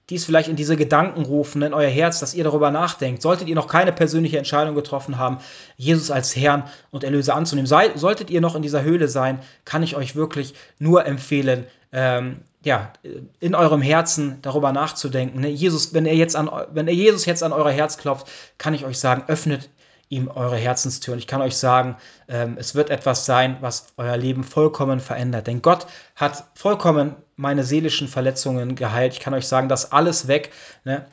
dies 0.09 0.25
vielleicht 0.25 0.49
in 0.49 0.57
diese 0.57 0.77
Gedanken 0.77 1.23
rufen, 1.23 1.63
in 1.63 1.75
euer 1.75 1.91
Herz, 1.91 2.21
dass 2.21 2.35
ihr 2.35 2.45
darüber 2.45 2.71
nachdenkt. 2.71 3.23
Solltet 3.23 3.49
ihr 3.49 3.57
noch 3.57 3.67
keine 3.67 3.93
persönliche 3.93 4.39
Entscheidung 4.39 4.75
getroffen 4.75 5.19
haben, 5.19 5.39
Jesus 5.77 6.11
als 6.11 6.37
Herrn 6.37 6.65
und 6.91 7.03
Erlöser 7.03 7.35
anzunehmen, 7.35 7.67
sei, 7.67 7.91
solltet 7.97 8.31
ihr 8.31 8.41
noch 8.41 8.55
in 8.55 8.63
dieser 8.63 8.83
Höhle 8.83 9.09
sein, 9.09 9.41
kann 9.65 9.83
ich 9.83 9.97
euch 9.97 10.15
wirklich 10.15 10.55
nur 10.79 11.07
empfehlen, 11.07 11.67
ähm, 11.93 12.39
ja, 12.67 12.93
in 13.39 13.55
eurem 13.55 13.81
Herzen 13.81 14.39
darüber 14.43 14.73
nachzudenken. 14.73 15.39
Ne? 15.41 15.49
Jesus, 15.49 15.95
wenn 15.95 16.05
er 16.05 16.17
jetzt 16.17 16.35
an, 16.35 16.51
wenn 16.73 16.89
er 16.89 16.95
Jesus 16.95 17.25
jetzt 17.25 17.45
an 17.45 17.53
euer 17.53 17.71
Herz 17.71 17.97
klopft, 17.97 18.27
kann 18.59 18.75
ich 18.75 18.85
euch 18.85 18.99
sagen, 18.99 19.23
öffnet 19.29 19.71
ihm 20.09 20.27
eure 20.27 20.57
Herzenstür. 20.57 21.13
Und 21.13 21.21
ich 21.21 21.29
kann 21.29 21.43
euch 21.43 21.57
sagen, 21.57 21.97
ähm, 22.27 22.57
es 22.59 22.75
wird 22.75 22.91
etwas 22.91 23.25
sein, 23.25 23.59
was 23.61 23.87
euer 23.97 24.17
Leben 24.17 24.43
vollkommen 24.43 24.99
verändert. 24.99 25.47
Denn 25.47 25.63
Gott 25.63 25.87
hat 26.17 26.45
vollkommen 26.55 27.15
meine 27.37 27.63
seelischen 27.63 28.09
Verletzungen 28.09 28.75
geheilt. 28.75 29.13
Ich 29.13 29.21
kann 29.21 29.35
euch 29.35 29.47
sagen, 29.47 29.69
das 29.69 29.93
alles 29.93 30.27
weg. 30.27 30.51
Ne? 30.83 31.07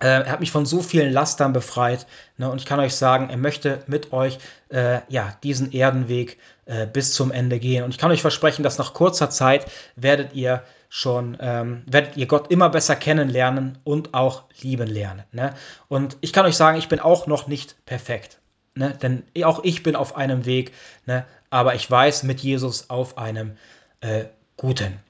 Äh, 0.00 0.06
er 0.06 0.32
hat 0.32 0.40
mich 0.40 0.50
von 0.50 0.66
so 0.66 0.82
vielen 0.82 1.14
Lastern 1.14 1.54
befreit. 1.54 2.06
Ne? 2.36 2.50
Und 2.50 2.58
ich 2.58 2.66
kann 2.66 2.78
euch 2.78 2.94
sagen, 2.94 3.30
er 3.30 3.38
möchte 3.38 3.82
mit 3.86 4.12
euch 4.12 4.38
äh, 4.68 5.00
ja, 5.08 5.34
diesen 5.42 5.72
Erdenweg 5.72 6.36
äh, 6.66 6.86
bis 6.86 7.14
zum 7.14 7.30
Ende 7.30 7.58
gehen. 7.58 7.84
Und 7.84 7.90
ich 7.90 7.98
kann 7.98 8.10
euch 8.10 8.22
versprechen, 8.22 8.62
dass 8.62 8.78
nach 8.78 8.94
kurzer 8.94 9.30
Zeit 9.30 9.66
werdet 9.96 10.34
ihr 10.34 10.62
schon, 10.96 11.36
ähm, 11.40 11.82
werdet 11.86 12.16
ihr 12.16 12.26
Gott 12.26 12.52
immer 12.52 12.70
besser 12.70 12.94
kennenlernen 12.94 13.78
und 13.82 14.14
auch 14.14 14.44
lieben 14.60 14.86
lernen. 14.86 15.24
Ne? 15.32 15.52
Und 15.88 16.16
ich 16.20 16.32
kann 16.32 16.46
euch 16.46 16.54
sagen, 16.54 16.78
ich 16.78 16.86
bin 16.86 17.00
auch 17.00 17.26
noch 17.26 17.48
nicht 17.48 17.84
perfekt. 17.84 18.38
Ne? 18.76 18.96
Denn 19.02 19.24
auch 19.42 19.64
ich 19.64 19.82
bin 19.82 19.96
auf 19.96 20.14
einem 20.14 20.44
Weg, 20.44 20.70
ne? 21.04 21.26
aber 21.50 21.74
ich 21.74 21.90
weiß 21.90 22.22
mit 22.22 22.38
Jesus 22.38 22.90
auf 22.90 23.18
einem 23.18 23.56
äh, 24.02 24.26
guten. 24.56 25.00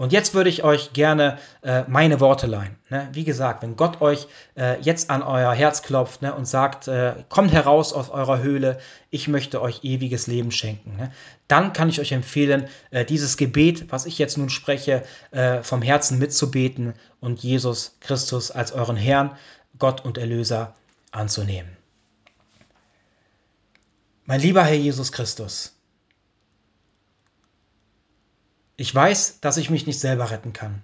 Und 0.00 0.14
jetzt 0.14 0.32
würde 0.32 0.48
ich 0.48 0.64
euch 0.64 0.94
gerne 0.94 1.36
äh, 1.60 1.82
meine 1.86 2.20
Worte 2.20 2.46
leihen. 2.46 2.74
Ne? 2.88 3.10
Wie 3.12 3.24
gesagt, 3.24 3.62
wenn 3.62 3.76
Gott 3.76 4.00
euch 4.00 4.28
äh, 4.56 4.80
jetzt 4.80 5.10
an 5.10 5.22
euer 5.22 5.52
Herz 5.52 5.82
klopft 5.82 6.22
ne, 6.22 6.34
und 6.34 6.46
sagt, 6.46 6.88
äh, 6.88 7.16
kommt 7.28 7.52
heraus 7.52 7.92
aus 7.92 8.08
eurer 8.08 8.38
Höhle, 8.42 8.78
ich 9.10 9.28
möchte 9.28 9.60
euch 9.60 9.84
ewiges 9.84 10.26
Leben 10.26 10.52
schenken, 10.52 10.96
ne? 10.96 11.12
dann 11.48 11.74
kann 11.74 11.90
ich 11.90 12.00
euch 12.00 12.12
empfehlen, 12.12 12.66
äh, 12.90 13.04
dieses 13.04 13.36
Gebet, 13.36 13.92
was 13.92 14.06
ich 14.06 14.16
jetzt 14.16 14.38
nun 14.38 14.48
spreche, 14.48 15.02
äh, 15.32 15.62
vom 15.62 15.82
Herzen 15.82 16.18
mitzubeten 16.18 16.94
und 17.20 17.42
Jesus 17.42 17.98
Christus 18.00 18.50
als 18.50 18.72
euren 18.72 18.96
Herrn, 18.96 19.36
Gott 19.78 20.02
und 20.02 20.16
Erlöser 20.16 20.74
anzunehmen. 21.10 21.76
Mein 24.24 24.40
lieber 24.40 24.64
Herr 24.64 24.76
Jesus 24.76 25.12
Christus, 25.12 25.74
ich 28.80 28.94
weiß, 28.94 29.40
dass 29.40 29.58
ich 29.58 29.68
mich 29.68 29.86
nicht 29.86 30.00
selber 30.00 30.30
retten 30.30 30.54
kann. 30.54 30.82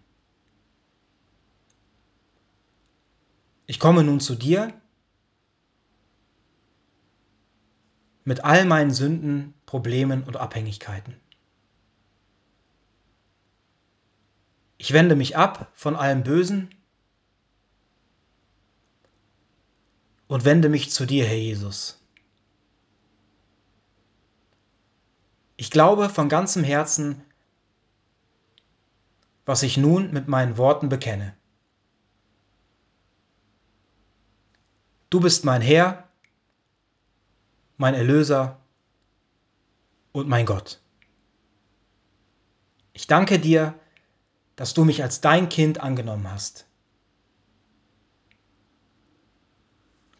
Ich 3.64 3.80
komme 3.80 4.04
nun 4.04 4.20
zu 4.20 4.34
dir 4.34 4.78
mit 8.22 8.44
all 8.44 8.66
meinen 8.66 8.90
Sünden, 8.90 9.54
Problemen 9.64 10.24
und 10.24 10.36
Abhängigkeiten. 10.36 11.16
Ich 14.76 14.92
wende 14.92 15.16
mich 15.16 15.38
ab 15.38 15.72
von 15.72 15.96
allem 15.96 16.22
Bösen 16.22 16.68
und 20.28 20.44
wende 20.44 20.68
mich 20.68 20.90
zu 20.90 21.06
dir, 21.06 21.24
Herr 21.24 21.38
Jesus. 21.38 21.98
Ich 25.56 25.70
glaube 25.70 26.10
von 26.10 26.28
ganzem 26.28 26.62
Herzen, 26.62 27.22
was 29.46 29.62
ich 29.62 29.76
nun 29.76 30.12
mit 30.12 30.28
meinen 30.28 30.58
Worten 30.58 30.88
bekenne. 30.88 31.34
Du 35.08 35.20
bist 35.20 35.44
mein 35.44 35.62
Herr, 35.62 36.08
mein 37.76 37.94
Erlöser 37.94 38.60
und 40.12 40.28
mein 40.28 40.46
Gott. 40.46 40.80
Ich 42.92 43.06
danke 43.06 43.38
dir, 43.38 43.78
dass 44.56 44.74
du 44.74 44.84
mich 44.84 45.02
als 45.02 45.20
dein 45.20 45.48
Kind 45.48 45.80
angenommen 45.80 46.30
hast. 46.30 46.66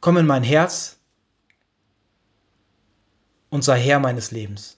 Komm 0.00 0.18
in 0.18 0.26
mein 0.26 0.44
Herz 0.44 1.00
und 3.50 3.64
sei 3.64 3.80
Herr 3.80 3.98
meines 3.98 4.30
Lebens. 4.30 4.76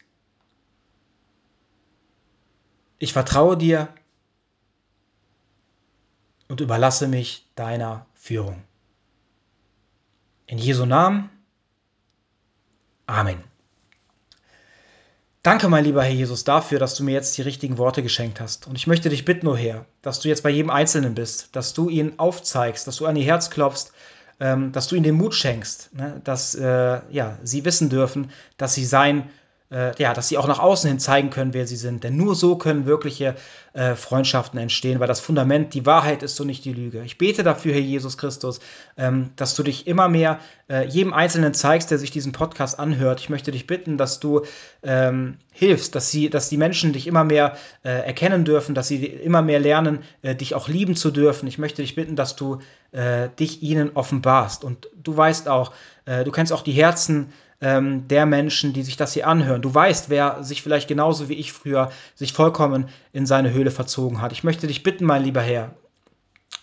Ich 2.98 3.12
vertraue 3.12 3.58
dir 3.58 3.92
und 6.48 6.60
überlasse 6.60 7.08
mich 7.08 7.46
deiner 7.54 8.06
Führung. 8.14 8.62
In 10.46 10.58
Jesu 10.58 10.86
Namen. 10.86 11.30
Amen. 13.06 13.42
Danke, 15.42 15.68
mein 15.68 15.84
lieber 15.84 16.02
Herr 16.02 16.12
Jesus, 16.12 16.44
dafür, 16.44 16.78
dass 16.78 16.94
du 16.94 17.04
mir 17.04 17.12
jetzt 17.12 17.38
die 17.38 17.42
richtigen 17.42 17.78
Worte 17.78 18.02
geschenkt 18.02 18.40
hast. 18.40 18.66
Und 18.66 18.76
ich 18.76 18.86
möchte 18.86 19.08
dich 19.08 19.24
bitten, 19.24 19.46
O 19.46 19.52
oh 19.52 19.56
Herr, 19.56 19.86
dass 20.02 20.20
du 20.20 20.28
jetzt 20.28 20.42
bei 20.42 20.50
jedem 20.50 20.70
Einzelnen 20.70 21.14
bist, 21.14 21.54
dass 21.54 21.74
du 21.74 21.88
ihn 21.88 22.18
aufzeigst, 22.18 22.86
dass 22.86 22.96
du 22.96 23.06
an 23.06 23.16
ihr 23.16 23.24
Herz 23.24 23.48
klopfst, 23.48 23.92
ähm, 24.40 24.72
dass 24.72 24.88
du 24.88 24.96
ihnen 24.96 25.04
den 25.04 25.14
Mut 25.14 25.34
schenkst, 25.34 25.94
ne? 25.94 26.20
dass 26.24 26.54
äh, 26.54 27.00
ja, 27.10 27.38
sie 27.42 27.64
wissen 27.64 27.88
dürfen, 27.88 28.30
dass 28.56 28.74
sie 28.74 28.84
sein 28.84 29.30
äh, 29.70 29.92
ja, 29.98 30.14
dass 30.14 30.28
sie 30.28 30.38
auch 30.38 30.46
nach 30.46 30.58
außen 30.58 30.88
hin 30.88 30.98
zeigen 30.98 31.30
können, 31.30 31.52
wer 31.52 31.66
sie 31.66 31.76
sind. 31.76 32.04
Denn 32.04 32.16
nur 32.16 32.34
so 32.34 32.56
können 32.56 32.86
wirkliche 32.86 33.34
äh, 33.74 33.94
Freundschaften 33.94 34.58
entstehen, 34.58 34.98
weil 34.98 35.08
das 35.08 35.20
Fundament, 35.20 35.74
die 35.74 35.84
Wahrheit 35.84 36.22
ist 36.22 36.36
so 36.36 36.44
nicht 36.44 36.64
die 36.64 36.72
Lüge. 36.72 37.02
Ich 37.04 37.18
bete 37.18 37.42
dafür, 37.42 37.74
Herr 37.74 37.80
Jesus 37.80 38.16
Christus, 38.16 38.60
ähm, 38.96 39.30
dass 39.36 39.54
du 39.54 39.62
dich 39.62 39.86
immer 39.86 40.08
mehr 40.08 40.40
äh, 40.70 40.86
jedem 40.86 41.12
Einzelnen 41.12 41.52
zeigst, 41.52 41.90
der 41.90 41.98
sich 41.98 42.10
diesen 42.10 42.32
Podcast 42.32 42.78
anhört. 42.78 43.20
Ich 43.20 43.28
möchte 43.28 43.50
dich 43.50 43.66
bitten, 43.66 43.98
dass 43.98 44.20
du 44.20 44.42
ähm, 44.82 45.36
hilfst, 45.52 45.94
dass, 45.94 46.10
sie, 46.10 46.30
dass 46.30 46.48
die 46.48 46.56
Menschen 46.56 46.94
dich 46.94 47.06
immer 47.06 47.24
mehr 47.24 47.56
äh, 47.84 47.90
erkennen 47.90 48.44
dürfen, 48.44 48.74
dass 48.74 48.88
sie 48.88 49.04
immer 49.04 49.42
mehr 49.42 49.60
lernen, 49.60 50.00
äh, 50.22 50.34
dich 50.34 50.54
auch 50.54 50.68
lieben 50.68 50.96
zu 50.96 51.10
dürfen. 51.10 51.46
Ich 51.46 51.58
möchte 51.58 51.82
dich 51.82 51.94
bitten, 51.94 52.16
dass 52.16 52.36
du 52.36 52.58
äh, 52.92 53.28
dich 53.38 53.62
ihnen 53.62 53.90
offenbarst. 53.94 54.64
Und 54.64 54.88
du 54.96 55.16
weißt 55.16 55.48
auch, 55.48 55.72
du 56.24 56.30
kennst 56.32 56.54
auch 56.54 56.62
die 56.62 56.72
Herzen, 56.72 57.34
ähm, 57.60 58.06
der 58.08 58.26
Menschen, 58.26 58.72
die 58.72 58.82
sich 58.82 58.96
das 58.96 59.14
hier 59.14 59.26
anhören. 59.26 59.62
Du 59.62 59.74
weißt, 59.74 60.10
wer 60.10 60.42
sich 60.42 60.62
vielleicht 60.62 60.88
genauso 60.88 61.28
wie 61.28 61.34
ich 61.34 61.52
früher 61.52 61.90
sich 62.14 62.32
vollkommen 62.32 62.88
in 63.12 63.26
seine 63.26 63.52
Höhle 63.52 63.70
verzogen 63.70 64.20
hat. 64.20 64.32
Ich 64.32 64.44
möchte 64.44 64.66
dich 64.66 64.82
bitten, 64.82 65.04
mein 65.04 65.24
lieber 65.24 65.40
Herr, 65.40 65.72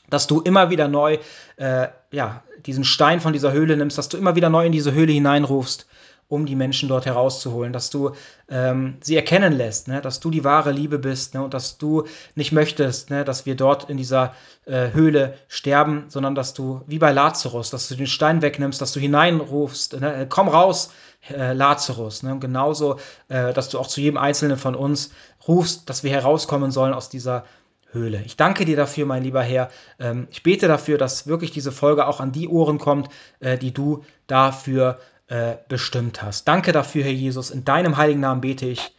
dass 0.10 0.28
du 0.28 0.42
immer 0.42 0.70
wieder 0.70 0.88
neu 0.88 1.18
äh, 1.58 1.88
ja, 2.12 2.44
diesen 2.66 2.84
Stein 2.84 3.20
von 3.20 3.34
dieser 3.34 3.52
Höhle 3.52 3.76
nimmst, 3.78 3.98
dass 3.98 4.10
du 4.10 4.18
immer 4.18 4.36
wieder 4.36 4.50
neu 4.50 4.66
in 4.66 4.72
diese 4.72 4.94
Höhle 4.94 5.12
hineinrufst 5.12 5.88
um 6.28 6.46
die 6.46 6.56
Menschen 6.56 6.90
dort 6.90 7.06
herauszuholen, 7.06 7.72
dass 7.72 7.90
du 7.90 8.12
ähm, 8.50 8.98
sie 9.02 9.16
erkennen 9.16 9.54
lässt, 9.54 9.88
ne? 9.88 10.02
dass 10.02 10.20
du 10.20 10.32
die 10.32 10.44
wahre 10.44 10.72
Liebe 10.72 10.98
bist 10.98 11.36
ne? 11.36 11.44
und 11.44 11.54
dass 11.54 11.78
du 11.78 12.06
nicht 12.34 12.52
möchtest, 12.52 13.12
ne? 13.12 13.24
dass 13.24 13.46
wir 13.46 13.56
dort 13.56 13.90
in 13.90 13.98
dieser 13.98 14.34
äh, 14.66 14.92
Höhle 14.92 15.36
sterben, 15.48 16.06
sondern 16.08 16.34
dass 16.34 16.54
du, 16.54 16.82
wie 16.88 16.98
bei 16.98 17.12
Lazarus, 17.12 17.70
dass 17.70 17.88
du 17.88 17.96
den 17.96 18.08
Stein 18.08 18.42
wegnimmst, 18.42 18.82
dass 18.82 18.94
du 18.94 19.00
hineinrufst, 19.00 20.00
ne? 20.00 20.16
Äh, 20.16 20.26
komm 20.28 20.48
raus, 20.48 20.92
äh, 21.30 21.54
Lazarus. 21.54 22.24
Ne? 22.24 22.34
Und 22.34 22.40
genauso, 22.40 22.98
äh, 23.28 23.54
dass 23.54 23.70
du 23.70 23.80
auch 23.80 23.88
zu 23.88 24.02
jedem 24.02 24.18
Einzelnen 24.18 24.58
von 24.58 24.76
uns 24.76 25.12
rufst, 25.48 25.90
dass 25.90 26.04
wir 26.04 26.12
herauskommen 26.12 26.72
sollen 26.72 26.94
aus 26.94 27.10
dieser 27.10 27.46
Höhle. 27.92 28.22
Ich 28.26 28.36
danke 28.36 28.66
dir 28.66 28.76
dafür, 28.76 29.06
mein 29.06 29.24
lieber 29.24 29.42
Herr. 29.42 29.70
Ähm, 30.00 30.28
ich 30.30 30.44
bete 30.44 30.68
dafür, 30.68 30.98
dass 30.98 31.28
wirklich 31.28 31.52
diese 31.52 31.72
Folge 31.72 32.08
auch 32.08 32.20
an 32.20 32.32
die 32.32 32.48
Ohren 32.48 32.78
kommt, 32.78 33.10
äh, 33.40 33.58
die 33.58 33.74
du 33.74 34.04
dafür 34.28 35.00
äh, 35.28 35.56
bestimmt 35.68 36.22
hast. 36.22 36.48
Danke 36.48 36.72
dafür, 36.72 37.04
Herr 37.04 37.12
Jesus. 37.12 37.52
In 37.52 37.66
deinem 37.66 37.98
heiligen 37.98 38.20
Namen 38.20 38.42
bete 38.42 38.66
ich. 38.68 38.92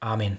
Amen. 0.00 0.38